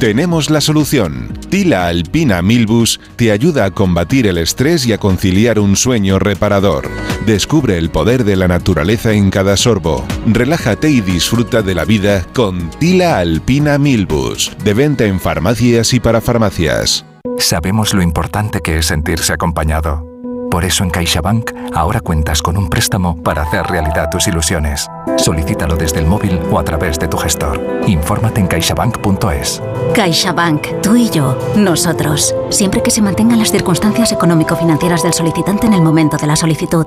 [0.00, 1.32] Tenemos la solución.
[1.48, 6.90] Tila Alpina Milbus te ayuda a combatir el estrés y a conciliar un sueño reparador.
[7.24, 10.04] Descubre el poder de la naturaleza en cada sorbo.
[10.26, 14.52] Relájate y disfruta de la vida con Tila Alpina Milbus.
[14.64, 17.06] De venta en farmacias y para farmacias.
[17.38, 20.13] Sabemos lo importante que es sentirse acompañado.
[20.54, 24.88] Por eso en CaixaBank ahora cuentas con un préstamo para hacer realidad tus ilusiones.
[25.16, 27.60] Solicítalo desde el móvil o a través de tu gestor.
[27.88, 29.60] Infórmate en caixabank.es.
[29.94, 35.72] CaixaBank, tú y yo, nosotros, siempre que se mantengan las circunstancias económico-financieras del solicitante en
[35.72, 36.86] el momento de la solicitud.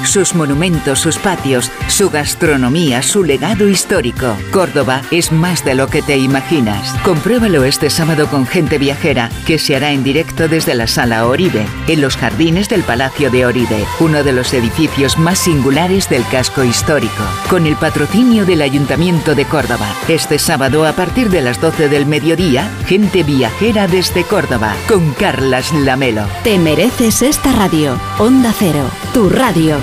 [0.03, 4.35] Sus monumentos, sus patios, su gastronomía, su legado histórico.
[4.51, 6.93] Córdoba es más de lo que te imaginas.
[7.03, 11.65] Compruébalo este sábado con gente viajera, que se hará en directo desde la Sala Oribe,
[11.87, 16.63] en los jardines del Palacio de Oribe, uno de los edificios más singulares del casco
[16.63, 17.23] histórico.
[17.49, 19.87] Con el patrocinio del Ayuntamiento de Córdoba.
[20.07, 25.71] Este sábado a partir de las 12 del mediodía, gente viajera desde Córdoba, con Carlas
[25.73, 26.25] Lamelo.
[26.43, 27.97] Te mereces esta radio.
[28.17, 29.77] Onda Cero, tu radio.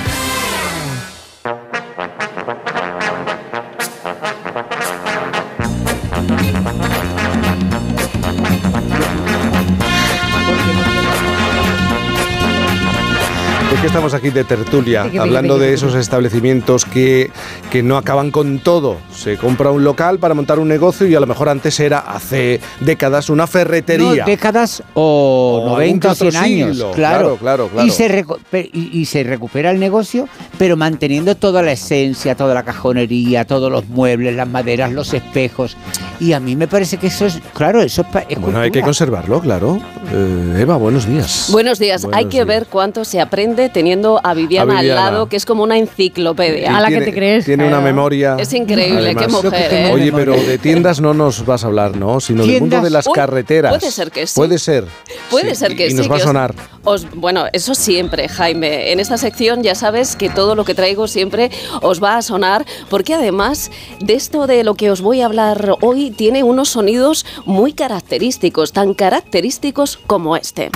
[13.89, 15.05] ¿De qué estamos aquí de tertulia?
[15.05, 17.31] Piqui, piqui, Hablando piqui, de esos establecimientos que,
[17.71, 18.99] que no acaban con todo.
[19.17, 22.61] Se compra un local para montar un negocio y a lo mejor antes era hace
[22.81, 24.25] décadas una ferretería.
[24.25, 26.77] No, décadas o, O 90 o algún que 100 otro años.
[26.77, 26.91] siglo.
[26.93, 27.89] Claro, Claro, claro, claro.
[27.89, 28.27] Y, se
[28.75, 33.73] y, y se recupera el negocio, pero manteniendo toda la esencia, toda la cajonería, todos
[33.73, 35.79] los muebles, las maderas, los espejos.
[36.21, 38.83] Y a mí me parece que eso es, claro, eso es, es Bueno, hay que
[38.83, 39.81] conservarlo, claro.
[40.13, 41.49] Eh, Eva, buenos días.
[41.51, 42.03] Buenos días.
[42.03, 42.47] Buenos Hay que días.
[42.47, 45.07] ver cuánto se aprende teniendo a Viviana, A Viviana.
[45.07, 46.73] al lado, que es como una enciclopedia.
[46.91, 48.35] Y tiene- Tiene una memoria.
[48.37, 49.91] Es increíble, qué mujer, ¿eh?
[49.93, 52.19] Oye, pero de tiendas no nos vas a hablar, ¿no?
[52.19, 53.73] Sino del mundo de las Uy, carreteras.
[53.79, 54.35] puede ser que sí.
[54.35, 54.85] Puede ser.
[55.31, 55.97] Puede Sí, ser que y sí.
[55.97, 56.55] nos va a que os- sonar.
[56.83, 58.91] os- bueno, eso siempre, Jaime.
[58.91, 62.67] En esta sección ya sabes que todo lo que traigo siempre os va a sonar,
[62.91, 67.25] porque además de esto de lo que os voy a hablar hoy, tiene unos sonidos
[67.45, 70.71] muy característicos, tan característicos como este.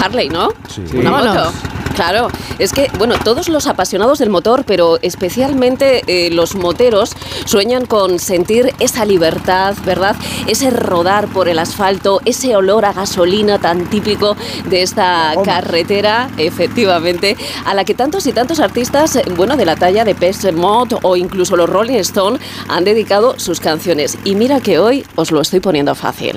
[0.00, 0.48] Harley, ¿no?
[0.68, 0.82] Sí.
[0.94, 1.36] Una Vámonos.
[1.36, 1.80] moto.
[1.94, 7.12] Claro, es que, bueno, todos los apasionados del motor, pero especialmente eh, los moteros,
[7.44, 10.16] sueñan con sentir esa libertad, ¿verdad?
[10.46, 17.36] Ese rodar por el asfalto, ese olor a gasolina tan típico de esta carretera, efectivamente,
[17.66, 20.94] a la que tantos y tantos artistas, eh, bueno, de la talla de Pest Mod
[21.02, 22.38] o incluso los Rolling Stone
[22.68, 24.16] han dedicado sus canciones.
[24.24, 26.36] Y mira que hoy os lo estoy poniendo fácil.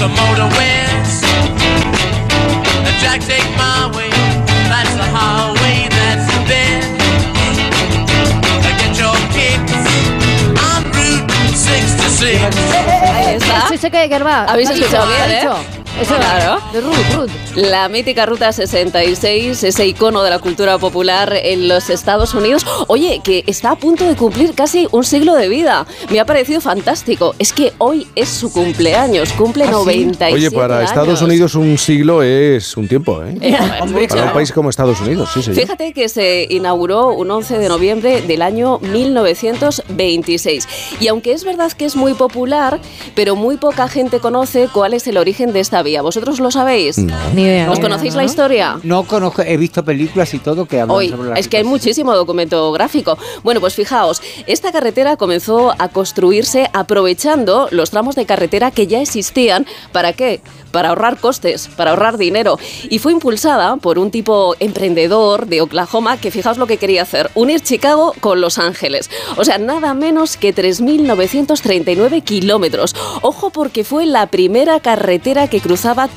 [0.00, 1.22] Plan to motor west?
[2.84, 4.10] The Jack take my way.
[4.68, 6.90] That's the highway, that's the best.
[8.80, 9.74] Get your kicks
[10.64, 12.40] on Route 66.
[13.14, 13.68] Ahí está.
[13.68, 14.44] Sí, sé que que va.
[14.44, 15.66] ¿Habéis Lo ha escuchado dicho, bien, lo ha eh?
[16.00, 16.58] Eso claro.
[16.72, 17.30] De Ruth, Ruth.
[17.56, 22.64] La mítica Ruta 66, ese icono de la cultura popular en los Estados Unidos.
[22.86, 25.86] Oye, que está a punto de cumplir casi un siglo de vida.
[26.10, 27.34] Me ha parecido fantástico.
[27.38, 30.90] Es que hoy es su cumpleaños, cumple 97 Oye, para años.
[30.90, 33.36] Estados Unidos un siglo es un tiempo, ¿eh?
[33.50, 34.06] Eh.
[34.08, 35.60] Para un país como Estados Unidos, sí, señor.
[35.60, 40.68] Fíjate que se inauguró un 11 de noviembre del año 1926.
[41.00, 42.80] Y aunque es verdad que es muy popular,
[43.14, 46.98] pero muy poca gente conoce cuál es el origen de esta ¿Vosotros lo sabéis?
[47.34, 47.70] Ni idea.
[47.70, 48.78] ¿Os conocéis la historia?
[48.82, 51.64] No conozco, he visto películas y todo que hablan Hoy, sobre la es que hay
[51.64, 53.18] muchísimo documento gráfico.
[53.42, 59.00] Bueno, pues fijaos, esta carretera comenzó a construirse aprovechando los tramos de carretera que ya
[59.00, 59.66] existían.
[59.92, 60.40] ¿Para qué?
[60.70, 62.58] Para ahorrar costes, para ahorrar dinero.
[62.88, 67.30] Y fue impulsada por un tipo emprendedor de Oklahoma que fijaos lo que quería hacer,
[67.34, 69.10] unir Chicago con Los Ángeles.
[69.36, 72.94] O sea, nada menos que 3.939 kilómetros.
[73.22, 75.60] Ojo porque fue la primera carretera que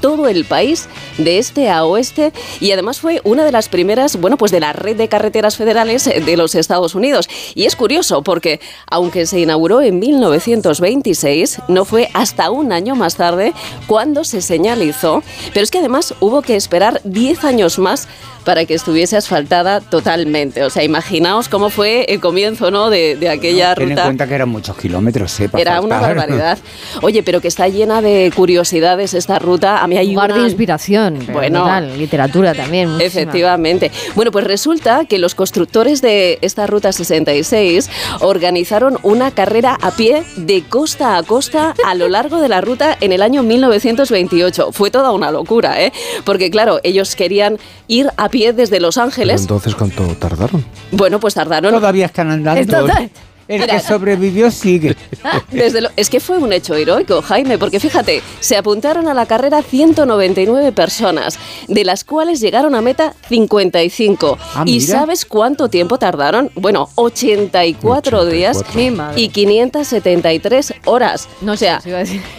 [0.02, 4.38] todo el país de este a oeste y además fue una de las primeras, bueno,
[4.38, 7.30] pues de la red de carreteras federales de los Estados Unidos.
[7.56, 13.16] Y es curioso porque aunque se inauguró en 1926, no fue hasta un año más
[13.16, 13.54] tarde
[13.88, 18.08] cuando se señalizó, pero es que además hubo que esperar 10 años más
[18.44, 20.64] para que estuviese asfaltada totalmente.
[20.64, 22.90] O sea, imaginaos cómo fue el comienzo ¿no?
[22.90, 24.04] de, de aquella Ten en ruta.
[24.04, 25.50] cuenta que eran muchos kilómetros, ¿eh?
[25.50, 26.58] para Era una barbaridad.
[27.02, 29.84] Oye, pero que está llena de curiosidades esta ruta.
[29.84, 30.42] A mí hay Lugar una...
[30.42, 31.20] de inspiración.
[31.32, 31.62] Bueno.
[31.62, 32.90] total, literatura también.
[32.90, 33.22] muchísima.
[33.22, 33.92] Efectivamente.
[34.16, 37.90] Bueno, pues resulta que los constructores de esta Ruta 66
[38.22, 42.98] organizaron una carrera a pie de costa a costa a lo largo de la ruta
[43.00, 44.72] en el año 1928.
[44.72, 45.92] Fue toda una locura, ¿eh?
[46.26, 47.58] Porque claro, ellos querían
[47.88, 49.42] ir a pie desde Los Pero Ángeles.
[49.42, 50.66] entonces, ¿cuánto tardaron?
[50.92, 51.72] Bueno, pues tardaron.
[51.72, 52.60] Todavía están andando.
[52.60, 52.88] Esto-
[53.54, 53.76] El Mira.
[53.78, 54.96] que sobrevivió sigue.
[55.52, 59.26] Desde lo- es que fue un hecho heroico, Jaime, porque fíjate, se apuntaron a la
[59.26, 64.38] carrera 199 personas, de las cuales llegaron a meta 55.
[64.56, 64.86] Ah, ¿Y mira.
[65.00, 66.50] sabes cuánto tiempo tardaron?
[66.56, 68.64] Bueno, 84, días
[69.16, 71.28] y 573 horas.
[71.42, 71.82] No, o sea,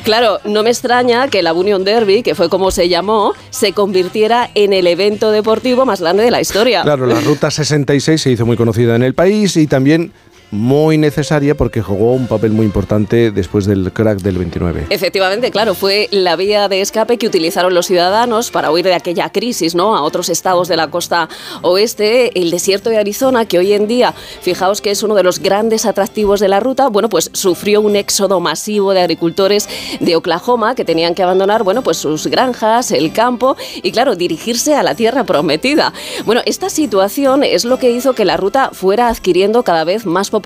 [0.05, 4.51] claro, no me extraña que la Union Derby, que fue como se llamó, se convirtiera
[4.55, 6.83] en el evento deportivo más grande de la historia.
[6.83, 10.12] Claro, la Ruta 66 se hizo muy conocida en el país y también
[10.55, 14.86] muy necesaria porque jugó un papel muy importante después del crack del 29.
[14.91, 19.31] Efectivamente, claro, fue la vía de escape que utilizaron los ciudadanos para huir de aquella
[19.31, 19.97] crisis, ¿no?
[19.97, 21.28] A otros estados de la costa
[21.62, 25.41] oeste, el desierto de Arizona, que hoy en día, fijaos que es uno de los
[25.41, 29.68] grandes atractivos de la ruta, bueno, pues sufrió un éxodo masivo de agricultores
[30.00, 34.74] de Oklahoma que tenían que abandonar, bueno, pues sus granjas, el campo y, claro, dirigirse
[34.74, 35.92] a la tierra prometida.
[36.24, 40.31] Bueno, esta situación es lo que hizo que la ruta fuera adquiriendo cada vez más
[40.31, 40.43] popularidad,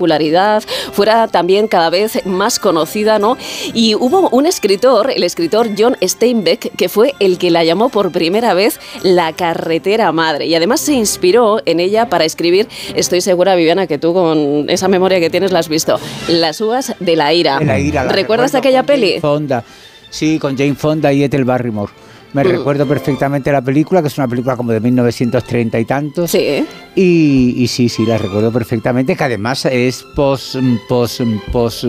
[0.91, 3.37] fuera también cada vez más conocida, ¿no?
[3.73, 8.11] Y hubo un escritor, el escritor John Steinbeck, que fue el que la llamó por
[8.11, 10.45] primera vez la carretera madre.
[10.47, 14.87] Y además se inspiró en ella para escribir, estoy segura, Viviana, que tú con esa
[14.87, 17.59] memoria que tienes la has visto, Las uvas de la ira.
[17.59, 19.19] De la ira, la ¿Recuerdas aquella peli?
[19.19, 19.63] Fonda.
[20.09, 21.91] Sí, con Jane Fonda y Ethel Barrymore.
[22.33, 22.47] Me Mm.
[22.47, 26.29] recuerdo perfectamente la película, que es una película como de 1930 y tantos.
[26.31, 26.65] Sí.
[26.95, 30.55] Y, y sí, sí, la recuerdo perfectamente, que además es post,
[30.87, 31.85] post, post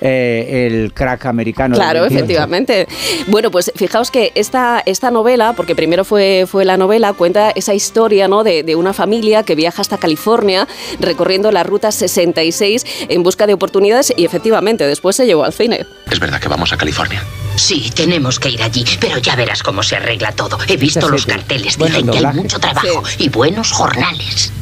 [0.00, 1.76] eh, el crack americano.
[1.76, 2.14] Claro, 28.
[2.24, 2.86] efectivamente.
[3.28, 7.72] Bueno, pues fijaos que esta, esta novela, porque primero fue, fue la novela, cuenta esa
[7.74, 8.44] historia ¿no?
[8.44, 10.68] de, de una familia que viaja hasta California
[11.00, 15.86] recorriendo la ruta 66 en busca de oportunidades y efectivamente después se llevó al cine.
[16.10, 17.22] ¿Es verdad que vamos a California?
[17.56, 20.58] Sí, tenemos que ir allí, pero ya verás cómo se arregla todo.
[20.66, 24.52] He visto los carteles, Bueno, dicen que hay mucho trabajo y buenos jornales.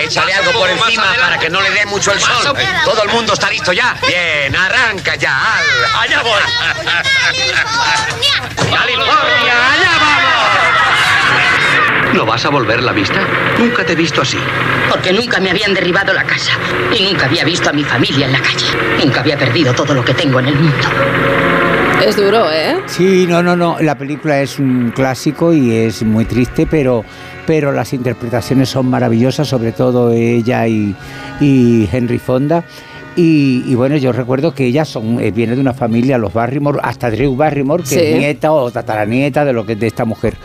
[0.00, 2.56] Échale algo por encima para que no le dé mucho el sol.
[2.84, 3.96] Todo el mundo está listo ya.
[4.06, 5.58] Bien, arranca ya.
[5.58, 6.40] Al- Allá voy.
[8.56, 9.72] ¡California!
[9.72, 10.35] ¡Allá vamos!
[12.16, 13.20] ¿No vas a volver la vista?
[13.58, 14.38] Nunca te he visto así.
[14.90, 16.52] Porque nunca me habían derribado la casa
[16.98, 18.64] y nunca había visto a mi familia en la calle.
[19.04, 20.88] Nunca había perdido todo lo que tengo en el mundo.
[22.02, 22.78] Es duro, ¿eh?
[22.86, 23.76] Sí, no, no, no.
[23.80, 27.04] La película es un clásico y es muy triste, pero,
[27.46, 30.94] pero las interpretaciones son maravillosas, sobre todo ella y,
[31.40, 32.64] y Henry Fonda.
[33.16, 36.78] Y, y bueno, yo recuerdo que ella son, eh, viene de una familia, los Barrymore,
[36.82, 37.96] hasta Drew Barrymore, que Sí.
[37.98, 40.36] es nieta o tataranieta de lo que de esta mujer.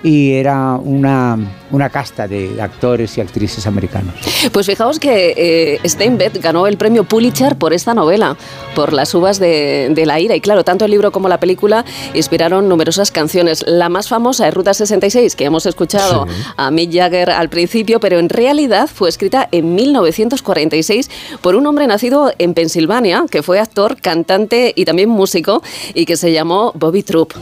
[0.00, 1.36] Y era una,
[1.72, 4.14] una casta de actores y actrices americanos.
[4.52, 8.36] Pues fijaos que eh, Steinbeck ganó el premio Pulitzer por esta novela,
[8.76, 10.36] por las uvas de, de la ira.
[10.36, 11.84] Y claro, tanto el libro como la película
[12.14, 13.64] inspiraron numerosas canciones.
[13.66, 18.20] La más famosa es Ruta 66, que hemos escuchado a Mick Jagger al principio, pero
[18.20, 21.10] en realidad fue escrita en 1946
[21.42, 25.62] por un hombre nacido en Pensilvania, que fue actor, cantante y también músico,
[25.94, 27.32] y que se llamó Bobby Troop.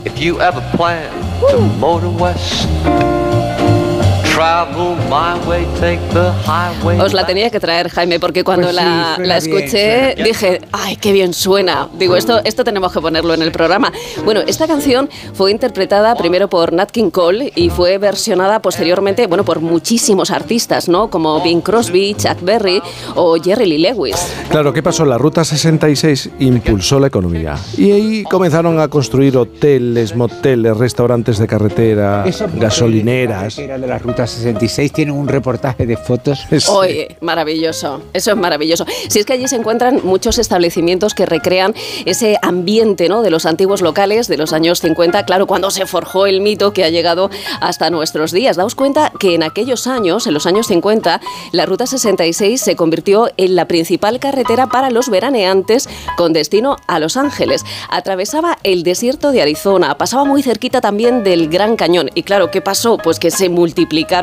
[7.01, 10.27] Os la tenía que traer, Jaime, porque cuando Pues sí, la, la escuché bien.
[10.27, 11.87] dije, ay, qué bien suena.
[11.97, 13.91] Digo, esto, esto tenemos que ponerlo en el programa.
[14.25, 19.43] Bueno, esta canción fue interpretada primero por Nat King Cole y fue versionada posteriormente, bueno,
[19.43, 21.09] por muchísimos artistas, ¿no?
[21.09, 22.79] Como Bing Crosby, Chuck Berry
[23.15, 24.15] o Jerry Lee Lewis.
[24.49, 25.03] Claro, ¿qué pasó?
[25.03, 27.55] La Ruta 66 impulsó la economía.
[27.75, 32.23] Y ahí comenzaron a construir hoteles, moteles, restaurantes de carretera,
[32.55, 33.57] gasolineras.
[33.57, 36.45] Era de la Ruta 66, tienen un reportaje de fotos.
[36.69, 38.85] Oye, maravilloso, eso es maravilloso.
[39.09, 41.73] Si es que allí se encuentran muchos establecimientos que recrean
[42.05, 43.21] ese ambiente ¿no?
[43.21, 46.83] de los antiguos locales de los años 50, claro, cuando se forjó el mito que
[46.83, 47.29] ha llegado
[47.61, 48.57] hasta nuestros días.
[48.57, 53.29] Daos cuenta que en aquellos años, en los años 50, la Ruta 66 se convirtió
[53.37, 57.65] en la principal carretera para los veraneantes con destino a Los Ángeles.
[57.89, 62.09] Atravesaba el desierto de Arizona, pasaba muy cerquita también del Gran Cañón.
[62.15, 62.97] Y claro, ¿qué pasó?
[62.97, 63.49] Pues que se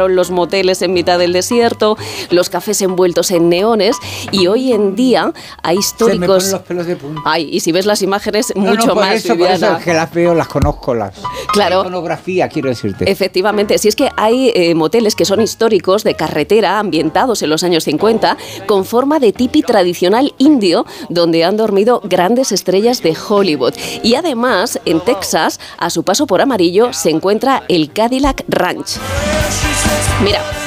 [0.03, 1.97] los moteles en mitad del desierto,
[2.31, 3.97] los cafés envueltos en neones
[4.33, 5.33] y hoy en día
[5.63, 6.51] hay Se me históricos...
[6.51, 7.21] los pelos de punta.
[7.25, 9.85] Ay, y si ves las imágenes, No, no, mucho por más, eso, por eso es
[9.85, 11.15] que las veo, las conozco, las.
[11.53, 11.81] Claro.
[11.81, 13.11] Iconografía, quiero decirte.
[13.11, 17.63] Efectivamente, si es que hay eh, moteles que son históricos de carretera ambientados en los
[17.65, 23.75] años 50 con forma de tipi tradicional indio donde han dormido grandes estrellas de Hollywood.
[24.03, 28.99] Y además, en Texas, a su paso por Amarillo, se encuentra el Cadillac Ranch.
[30.23, 30.64] Mira.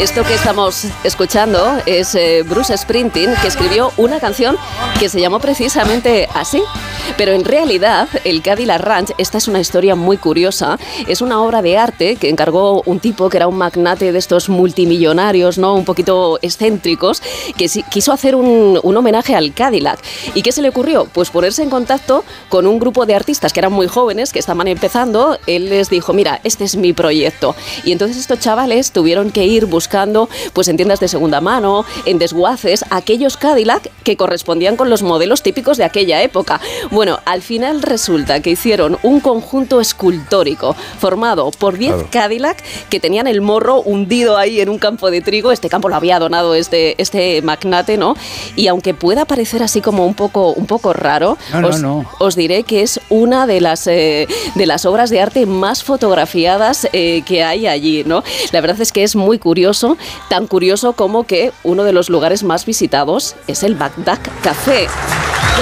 [0.00, 4.56] Esto que estamos escuchando es eh, Bruce Springsteen, que escribió una canción
[4.98, 6.62] que se llamó precisamente así.
[7.16, 11.62] Pero en realidad, el Cadillac Ranch, esta es una historia muy curiosa, es una obra
[11.62, 15.74] de arte que encargó un tipo que era un magnate de estos multimillonarios, ¿no?
[15.74, 17.22] Un poquito excéntricos,
[17.56, 20.00] que quiso hacer un, un homenaje al Cadillac.
[20.34, 21.06] ¿Y qué se le ocurrió?
[21.12, 24.66] Pues ponerse en contacto con un grupo de artistas que eran muy jóvenes, que estaban
[24.66, 25.38] empezando.
[25.46, 27.54] Él les dijo, mira, este es mi proyecto.
[27.84, 32.18] Y entonces estos chavales tuvieron que ir buscando, pues en tiendas de segunda mano, en
[32.18, 36.60] desguaces, aquellos Cadillac que correspondían con los modelos típicos de aquella época.
[36.90, 42.08] Bueno, al final resulta que hicieron un conjunto escultórico formado por 10 Claro.
[42.10, 45.52] Cadillac que tenían el morro hundido ahí en un campo de trigo.
[45.52, 48.16] Este campo lo había donado este, este magnate, ¿no?
[48.56, 52.10] Y aunque pueda parecer así como un poco, un poco raro, No, no, os, no.
[52.18, 56.88] os diré que es una de las, eh, de las obras de arte más fotografiadas
[56.92, 58.22] eh, que hay allí, ¿no?
[58.52, 59.53] La verdad es que es muy curioso,
[60.28, 64.86] tan curioso como que uno de los lugares más visitados es el Bagdad Café.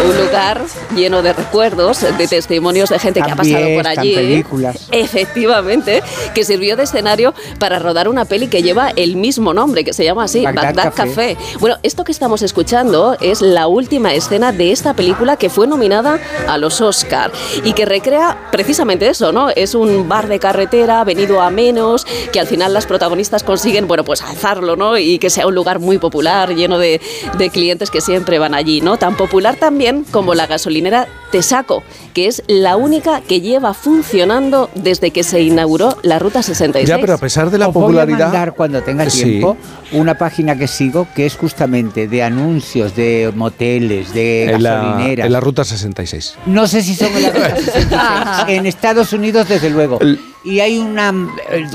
[0.09, 0.63] Un lugar
[0.97, 4.15] lleno de recuerdos, de testimonios de gente que ha pasado También por allí.
[4.15, 4.89] películas.
[4.91, 6.03] Efectivamente,
[6.35, 10.05] que sirvió de escenario para rodar una peli que lleva el mismo nombre, que se
[10.05, 11.37] llama así, Bagdad Bagdad, Café.
[11.37, 11.59] Café.
[11.61, 16.19] Bueno, esto que estamos escuchando es la última escena de esta película que fue nominada
[16.49, 17.31] a los Oscar
[17.63, 19.51] y que recrea precisamente eso, ¿no?
[19.51, 24.05] Es un bar de carretera venido a menos, que al final las protagonistas consiguen, bueno,
[24.05, 24.97] pues alzarlo, ¿no?
[24.99, 27.01] Y que sea un lugar muy popular, lleno de,
[27.39, 28.97] de clientes que siempre van allí, ¿no?
[28.97, 35.11] Tan popular también como la gasolinera Tesaco, que es la única que lleva funcionando desde
[35.13, 36.89] que se inauguró la Ruta 66.
[36.89, 38.19] Ya, pero a pesar de la Os voy a popularidad...
[38.27, 39.25] mandar cuando tenga Sí.
[39.25, 39.57] tiempo
[39.93, 45.27] una página que sigo que es justamente de anuncios de moteles, de en la, gasolineras.
[45.27, 46.35] en la ruta 66.
[46.47, 48.45] No sé si son en la ruta 66.
[48.49, 49.99] En Estados Unidos, desde luego.
[50.45, 51.13] Y hay una.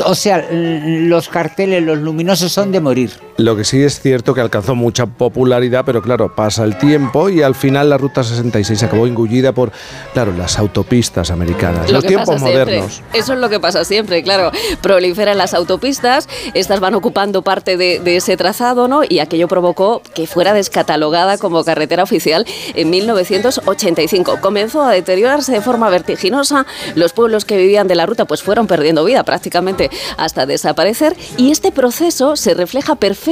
[0.06, 3.27] O sea, los carteles, los luminosos son de morir.
[3.38, 7.44] Lo que sí es cierto que alcanzó mucha popularidad, pero claro, pasa el tiempo y
[7.44, 9.72] al final la ruta 66 acabó engullida por,
[10.14, 13.04] claro, las autopistas americanas, Lo los tiempos modernos.
[13.14, 14.52] Eso es lo que pasa siempre, claro.
[14.82, 19.02] Proliferan las autopistas, estas van ocupando parte de, de ese trazado, ¿no?
[19.08, 22.44] Y aquello provocó que fuera descatalogada como carretera oficial
[22.74, 24.40] en 1985.
[24.42, 28.66] Comenzó a deteriorarse de forma vertiginosa, los pueblos que vivían de la ruta pues fueron
[28.66, 33.27] perdiendo vida prácticamente hasta desaparecer y este proceso se refleja perfectamente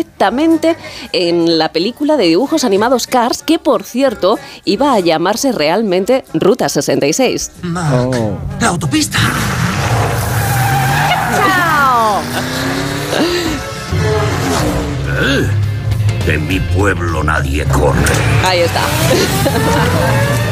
[1.11, 6.69] en la película de dibujos animados Cars, que por cierto iba a llamarse realmente Ruta
[6.69, 7.51] 66.
[8.59, 9.19] La autopista.
[15.21, 15.47] Eh,
[16.27, 18.01] En mi pueblo nadie corre.
[18.43, 18.81] Ahí está.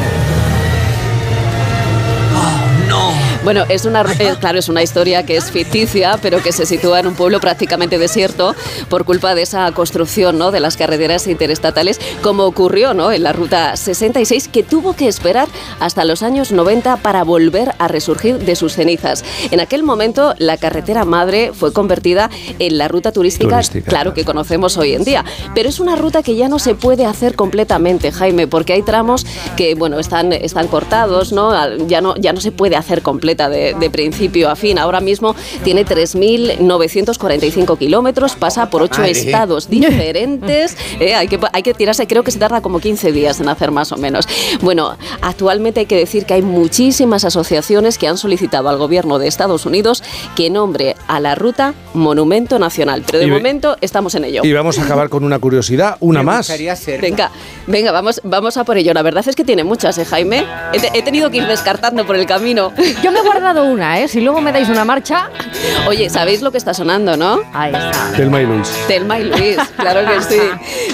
[3.44, 7.00] Bueno, es una, eh, claro, es una historia que es ficticia, pero que se sitúa
[7.00, 8.54] en un pueblo prácticamente desierto
[8.88, 10.50] por culpa de esa construcción ¿no?
[10.50, 13.12] de las carreteras interestatales, como ocurrió ¿no?
[13.12, 15.46] en la Ruta 66, que tuvo que esperar
[15.78, 19.22] hasta los años 90 para volver a resurgir de sus cenizas.
[19.50, 24.24] En aquel momento, la carretera madre fue convertida en la ruta turística, Turística, claro, que
[24.24, 25.22] conocemos hoy en día.
[25.54, 29.26] Pero es una ruta que ya no se puede hacer completamente, Jaime, porque hay tramos
[29.54, 31.52] que, bueno, están, están cortados, ¿no?
[31.86, 33.02] Ya no, ya no se puede hacer
[33.34, 34.78] completa de, de principio a fin.
[34.78, 39.12] Ahora mismo tiene 3.945 kilómetros, pasa por ocho Madre.
[39.12, 40.76] estados diferentes.
[41.00, 41.14] ¿eh?
[41.14, 43.92] hay, que, hay que tirarse, creo que se tarda como 15 días en hacer más
[43.92, 44.26] o menos.
[44.60, 49.26] Bueno, actualmente hay que decir que hay muchísimas asociaciones que han solicitado al gobierno de
[49.26, 50.02] Estados Unidos
[50.36, 53.02] que nombre a la ruta Monumento Nacional.
[53.06, 54.42] Pero de Y momento estamos en ello.
[54.44, 56.52] Y vamos a acabar con una curiosidad, una Me más.
[57.00, 57.30] Venga,
[57.66, 58.92] venga, vamos, vamos a por ello.
[58.94, 60.44] La verdad es que tiene muchas, ¿eh, Jaime?
[60.72, 62.72] He, te- he tenido que ir descartando por el camino.
[63.02, 64.08] Yo me guardado una, ¿eh?
[64.08, 65.30] Si luego me dais una marcha.
[65.88, 67.40] Oye, ¿sabéis lo que está sonando, no?
[67.52, 68.12] Ahí está.
[68.16, 68.72] Telma y Luis.
[68.86, 70.40] Telma y Luis, claro que sí.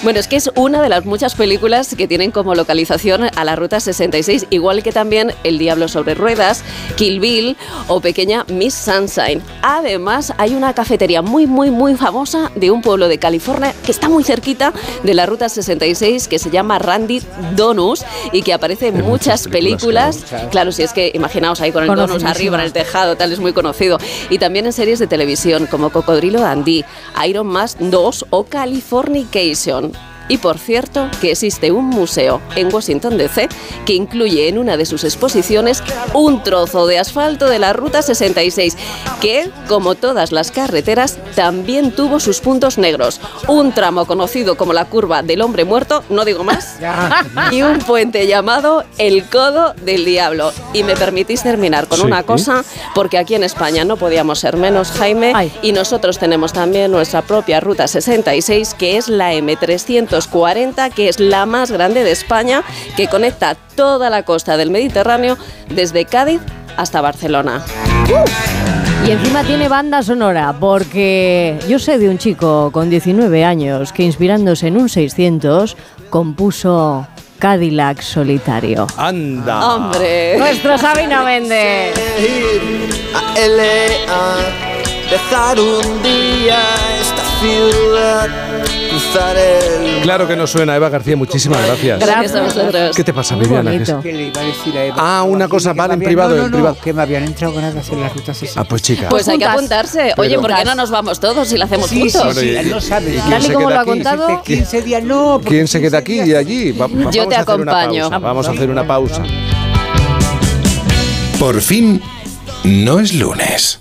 [0.02, 3.56] Bueno, es que es una de las muchas películas que tienen como localización a la
[3.56, 6.64] Ruta 66, igual que también El Diablo sobre Ruedas,
[6.96, 7.56] Kill Bill
[7.88, 9.42] o Pequeña Miss Sunshine.
[9.62, 14.08] Además, hay una cafetería muy, muy, muy famosa de un pueblo de California que está
[14.08, 17.22] muy cerquita de la Ruta 66, que se llama Randy
[17.56, 20.24] Donuts y que aparece en muchas películas.
[20.50, 23.38] Claro, si es que imaginaos ahí con el Donuts Arriba en el tejado, tal, es
[23.38, 23.98] muy conocido.
[24.28, 26.84] Y también en series de televisión como Cocodrilo Dandy,
[27.26, 30.09] Iron Man 2 o Californication.
[30.30, 33.48] Y por cierto, que existe un museo en Washington DC
[33.84, 35.82] que incluye en una de sus exposiciones
[36.14, 38.76] un trozo de asfalto de la Ruta 66,
[39.20, 43.20] que, como todas las carreteras, también tuvo sus puntos negros.
[43.48, 46.76] Un tramo conocido como la curva del hombre muerto, no digo más,
[47.50, 50.52] y un puente llamado el Codo del Diablo.
[50.72, 52.06] Y me permitís terminar con Sí.
[52.06, 56.92] una cosa, porque aquí en España no podíamos ser menos, Jaime, y nosotros tenemos también
[56.92, 59.34] nuestra propia Ruta 66, que es la
[60.28, 62.62] M340, que es la más grande de España,
[62.96, 65.36] que conecta toda la costa del Mediterráneo
[65.68, 66.40] desde Cádiz
[66.76, 67.62] hasta Barcelona.
[69.06, 74.02] Y encima tiene banda sonora, porque yo sé de un chico con 19 años que
[74.02, 75.76] inspirándose en un 600
[76.10, 77.06] compuso
[77.38, 78.86] Cadillac Solitario.
[78.98, 79.74] Anda.
[79.74, 80.36] ¡Hombre!
[80.38, 81.94] Nuestro Sabina Méndez.
[83.14, 86.58] a LA, dejar un día
[87.00, 88.28] esta ciudad,
[89.04, 90.02] el...
[90.02, 91.98] Claro que nos suena, Eva García, muchísimas gracias.
[92.00, 92.96] Gracias a vosotros.
[92.96, 93.70] ¿Qué te pasa, Muy Viviana?
[93.70, 94.02] ¿Qué es- bonito.
[94.02, 94.96] ¿Qué le iba a decir a Eva?
[94.98, 96.76] Ah, una cosa, vale, en privado, no, no, en no, privado.
[96.82, 98.60] que me habían entrado ganas de hacer la ruta 60.
[98.60, 99.08] Ah, pues chica.
[99.08, 100.14] Pues hay que apuntarse.
[100.16, 102.36] Oye, ¿por qué no nos vamos todos y la hacemos Sí, sí, juntos?
[102.36, 103.08] sí, Bueno, y- no sabes.
[103.08, 103.90] y quién Tal y se como queda lo ha aquí?
[103.90, 105.40] contado, 15 días no.
[105.44, 106.72] ¿Quién se queda 15 aquí y allí?
[106.72, 108.02] Va- va- vamos Yo te acompaño.
[108.10, 109.22] pausa, Vamos a hacer una pausa.
[111.38, 112.02] Por fin,
[112.64, 113.80] no es lunes.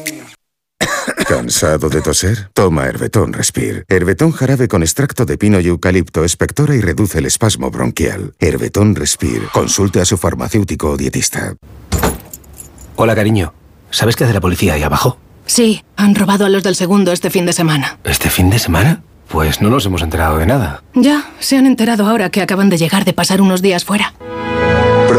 [1.51, 2.49] ¿Cansado de toser?
[2.53, 3.83] Toma Herbetón Respire.
[3.89, 8.33] Herbetón jarabe con extracto de pino y eucalipto espectora y reduce el espasmo bronquial.
[8.39, 9.47] Herbetón Respire.
[9.51, 11.55] Consulte a su farmacéutico o dietista.
[12.95, 13.53] Hola, cariño.
[13.89, 15.17] ¿Sabes qué hace la policía ahí abajo?
[15.45, 17.99] Sí, han robado a los del segundo este fin de semana.
[18.05, 19.03] ¿Este fin de semana?
[19.27, 20.81] Pues no nos hemos enterado de nada.
[20.93, 24.13] Ya, se han enterado ahora que acaban de llegar de pasar unos días fuera.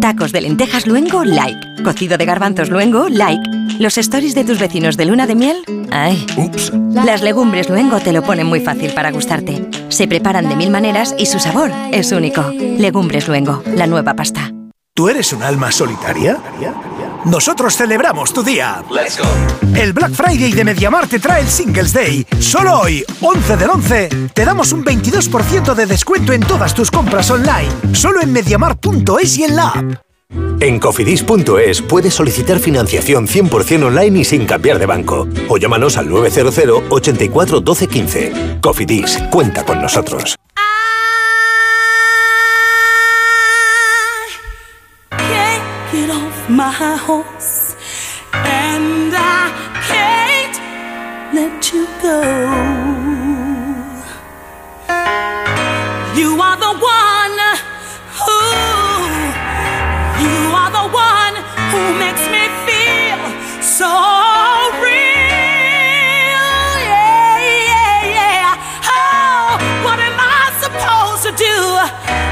[0.00, 1.82] Tacos de lentejas luengo, like.
[1.84, 3.42] Cocido de garbanzos luengo, like.
[3.78, 5.56] Los stories de tus vecinos de luna de miel,
[5.90, 6.26] ay.
[6.36, 6.72] Ups.
[6.92, 9.68] Las legumbres luengo te lo ponen muy fácil para gustarte.
[9.88, 12.42] Se preparan de mil maneras y su sabor es único.
[12.50, 14.52] Legumbres luengo, la nueva pasta.
[14.94, 16.38] ¿Tú eres un alma solitaria?
[17.26, 18.84] Nosotros celebramos tu día.
[19.74, 22.24] El Black Friday de Mediamar te trae el Singles Day.
[22.38, 27.28] Solo hoy, 11 del 11, te damos un 22% de descuento en todas tus compras
[27.32, 27.68] online.
[27.94, 29.94] Solo en mediamar.es y en la app.
[30.60, 35.26] En cofidis.es puedes solicitar financiación 100% online y sin cambiar de banco.
[35.48, 38.58] O llámanos al 900 84 12 15.
[38.62, 40.36] Cofidis, cuenta con nosotros.
[46.78, 47.74] My horse,
[48.32, 49.48] and I
[49.88, 50.56] can't
[51.34, 52.20] let you go.
[56.20, 57.38] You are the one
[58.20, 58.40] who,
[60.20, 61.34] you are the one
[61.70, 63.20] who makes me feel
[63.62, 63.92] so
[64.84, 65.16] real.
[66.92, 67.36] Yeah,
[67.72, 68.52] yeah, yeah.
[68.84, 72.25] Oh, what am I supposed to do?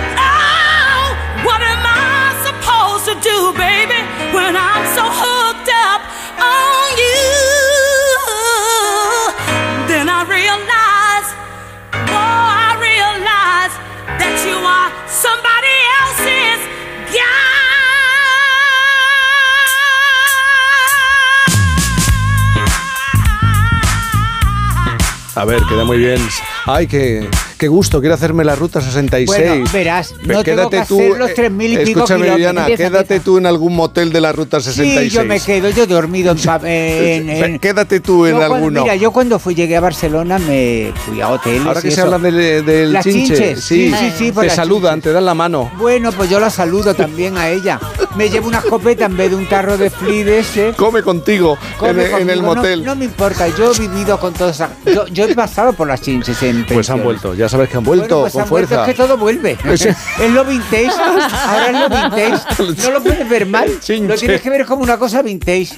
[25.36, 26.20] A ver, queda muy bien.
[26.64, 27.28] Ay, qué,
[27.64, 29.26] qué gusto, quiero hacerme la ruta 66.
[29.48, 33.38] Bueno, verás, Ve- no tengo que hacer los 3.000 y pico Escúchame, Empieza, quédate tú
[33.38, 35.10] en algún motel de la ruta 66.
[35.10, 38.82] Sí, yo me quedo, yo he dormido en, en- en- Quédate tú en cuando- alguno.
[38.82, 41.66] Mira, yo cuando fui, llegué a Barcelona me fui a hoteles.
[41.66, 42.14] Ahora que y se eso.
[42.14, 45.70] habla del, del Las chinche, chinches, sí, sí, sí, te saludan, te dan la mano.
[45.78, 47.80] Bueno, pues yo la saludo también a ella.
[48.16, 50.74] Me llevo una escopeta en vez de un tarro de fli de ese.
[50.76, 52.42] Come contigo Come en, en el.
[52.42, 52.84] No- motel.
[52.84, 54.70] No, me importa, yo he vivido con todas esas.
[54.84, 57.84] Yo, yo he pasado por las chinches en Pues han vuelto, ya sabes que han
[57.84, 58.90] vuelto Bueno, pues con han vuelto, fuerza.
[58.90, 59.56] es que todo vuelve.
[59.76, 59.88] Sí.
[59.88, 60.90] es lo vintage.
[60.90, 62.82] Ahora es lo vintage.
[62.82, 63.70] No lo puedes ver mal.
[63.88, 65.68] Lo tienes que ver como una cosa vintage.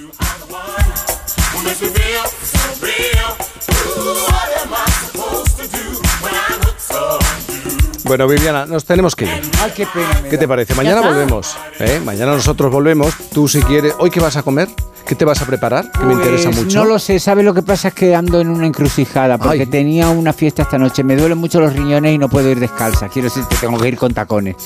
[8.06, 9.42] Bueno, Viviana, nos tenemos que ir.
[9.60, 10.20] Ay, qué pena.
[10.22, 10.40] me ¿Qué da.
[10.40, 10.74] te parece?
[10.74, 11.56] Mañana volvemos.
[11.80, 12.00] ¿eh?
[12.04, 13.12] Mañana nosotros volvemos.
[13.32, 13.94] Tú si quieres.
[13.98, 14.68] ¿Hoy qué vas a comer?
[15.04, 15.90] ¿Qué te vas a preparar?
[15.92, 16.78] Que me interesa Pues, mucho.
[16.78, 17.88] No lo sé, ¿sabes lo que pasa?
[17.88, 21.02] Es que ando en una encrucijada porque tenía una fiesta esta noche.
[21.04, 23.08] Me duelen mucho los riñones y no puedo ir descalza.
[23.08, 24.56] Quiero decir que tengo que ir con tacones.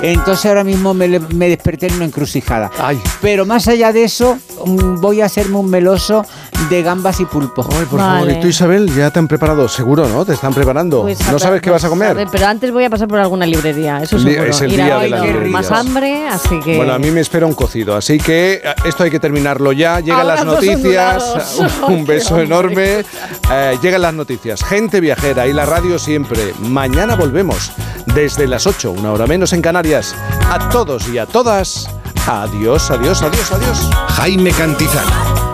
[0.00, 2.70] Entonces ahora mismo me, desperté en una encrucijada.
[3.22, 6.24] Pero más allá de eso, mm, voy a hacerme un meloso
[6.70, 7.66] de gambas y pulpo.
[7.78, 9.68] Ay, por favor, ¿y tú Isabel ya te han preparado?
[9.68, 10.24] Seguro, ¿no?
[10.24, 11.02] Te están preparando.
[11.02, 12.08] Pues ¿No sabes qué vas a comer?
[12.08, 14.50] sabe, pero antes voy a pasar por alguna librería, eso El día- seguro.
[14.50, 15.50] es el día de librerías.
[15.50, 16.76] más hambre, así que...
[16.76, 20.00] Bueno, a mí me espera un cocido, así que eh, esto hay que terminarlo ya.
[20.00, 20.76] Llegan las noticias,
[21.22, 21.62] ondulados.
[21.88, 23.04] un beso enorme.
[23.52, 26.54] Eh, llegan las noticias, gente viajera y la radio siempre.
[26.60, 27.72] Mañana volvemos
[28.14, 30.14] desde las 8, una hora menos en Canarias.
[30.50, 31.88] A todos y a todas,
[32.26, 33.90] adiós, adiós, adiós, adiós.
[34.16, 35.53] Jaime Cantizano.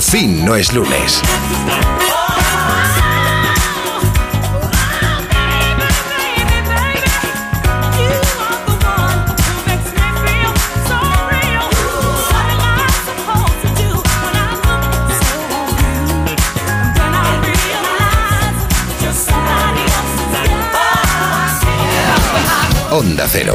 [0.00, 1.20] Por fin no es lunes.
[22.90, 23.54] Onda Cero.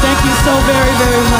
[0.00, 1.33] Thank you so very, very much.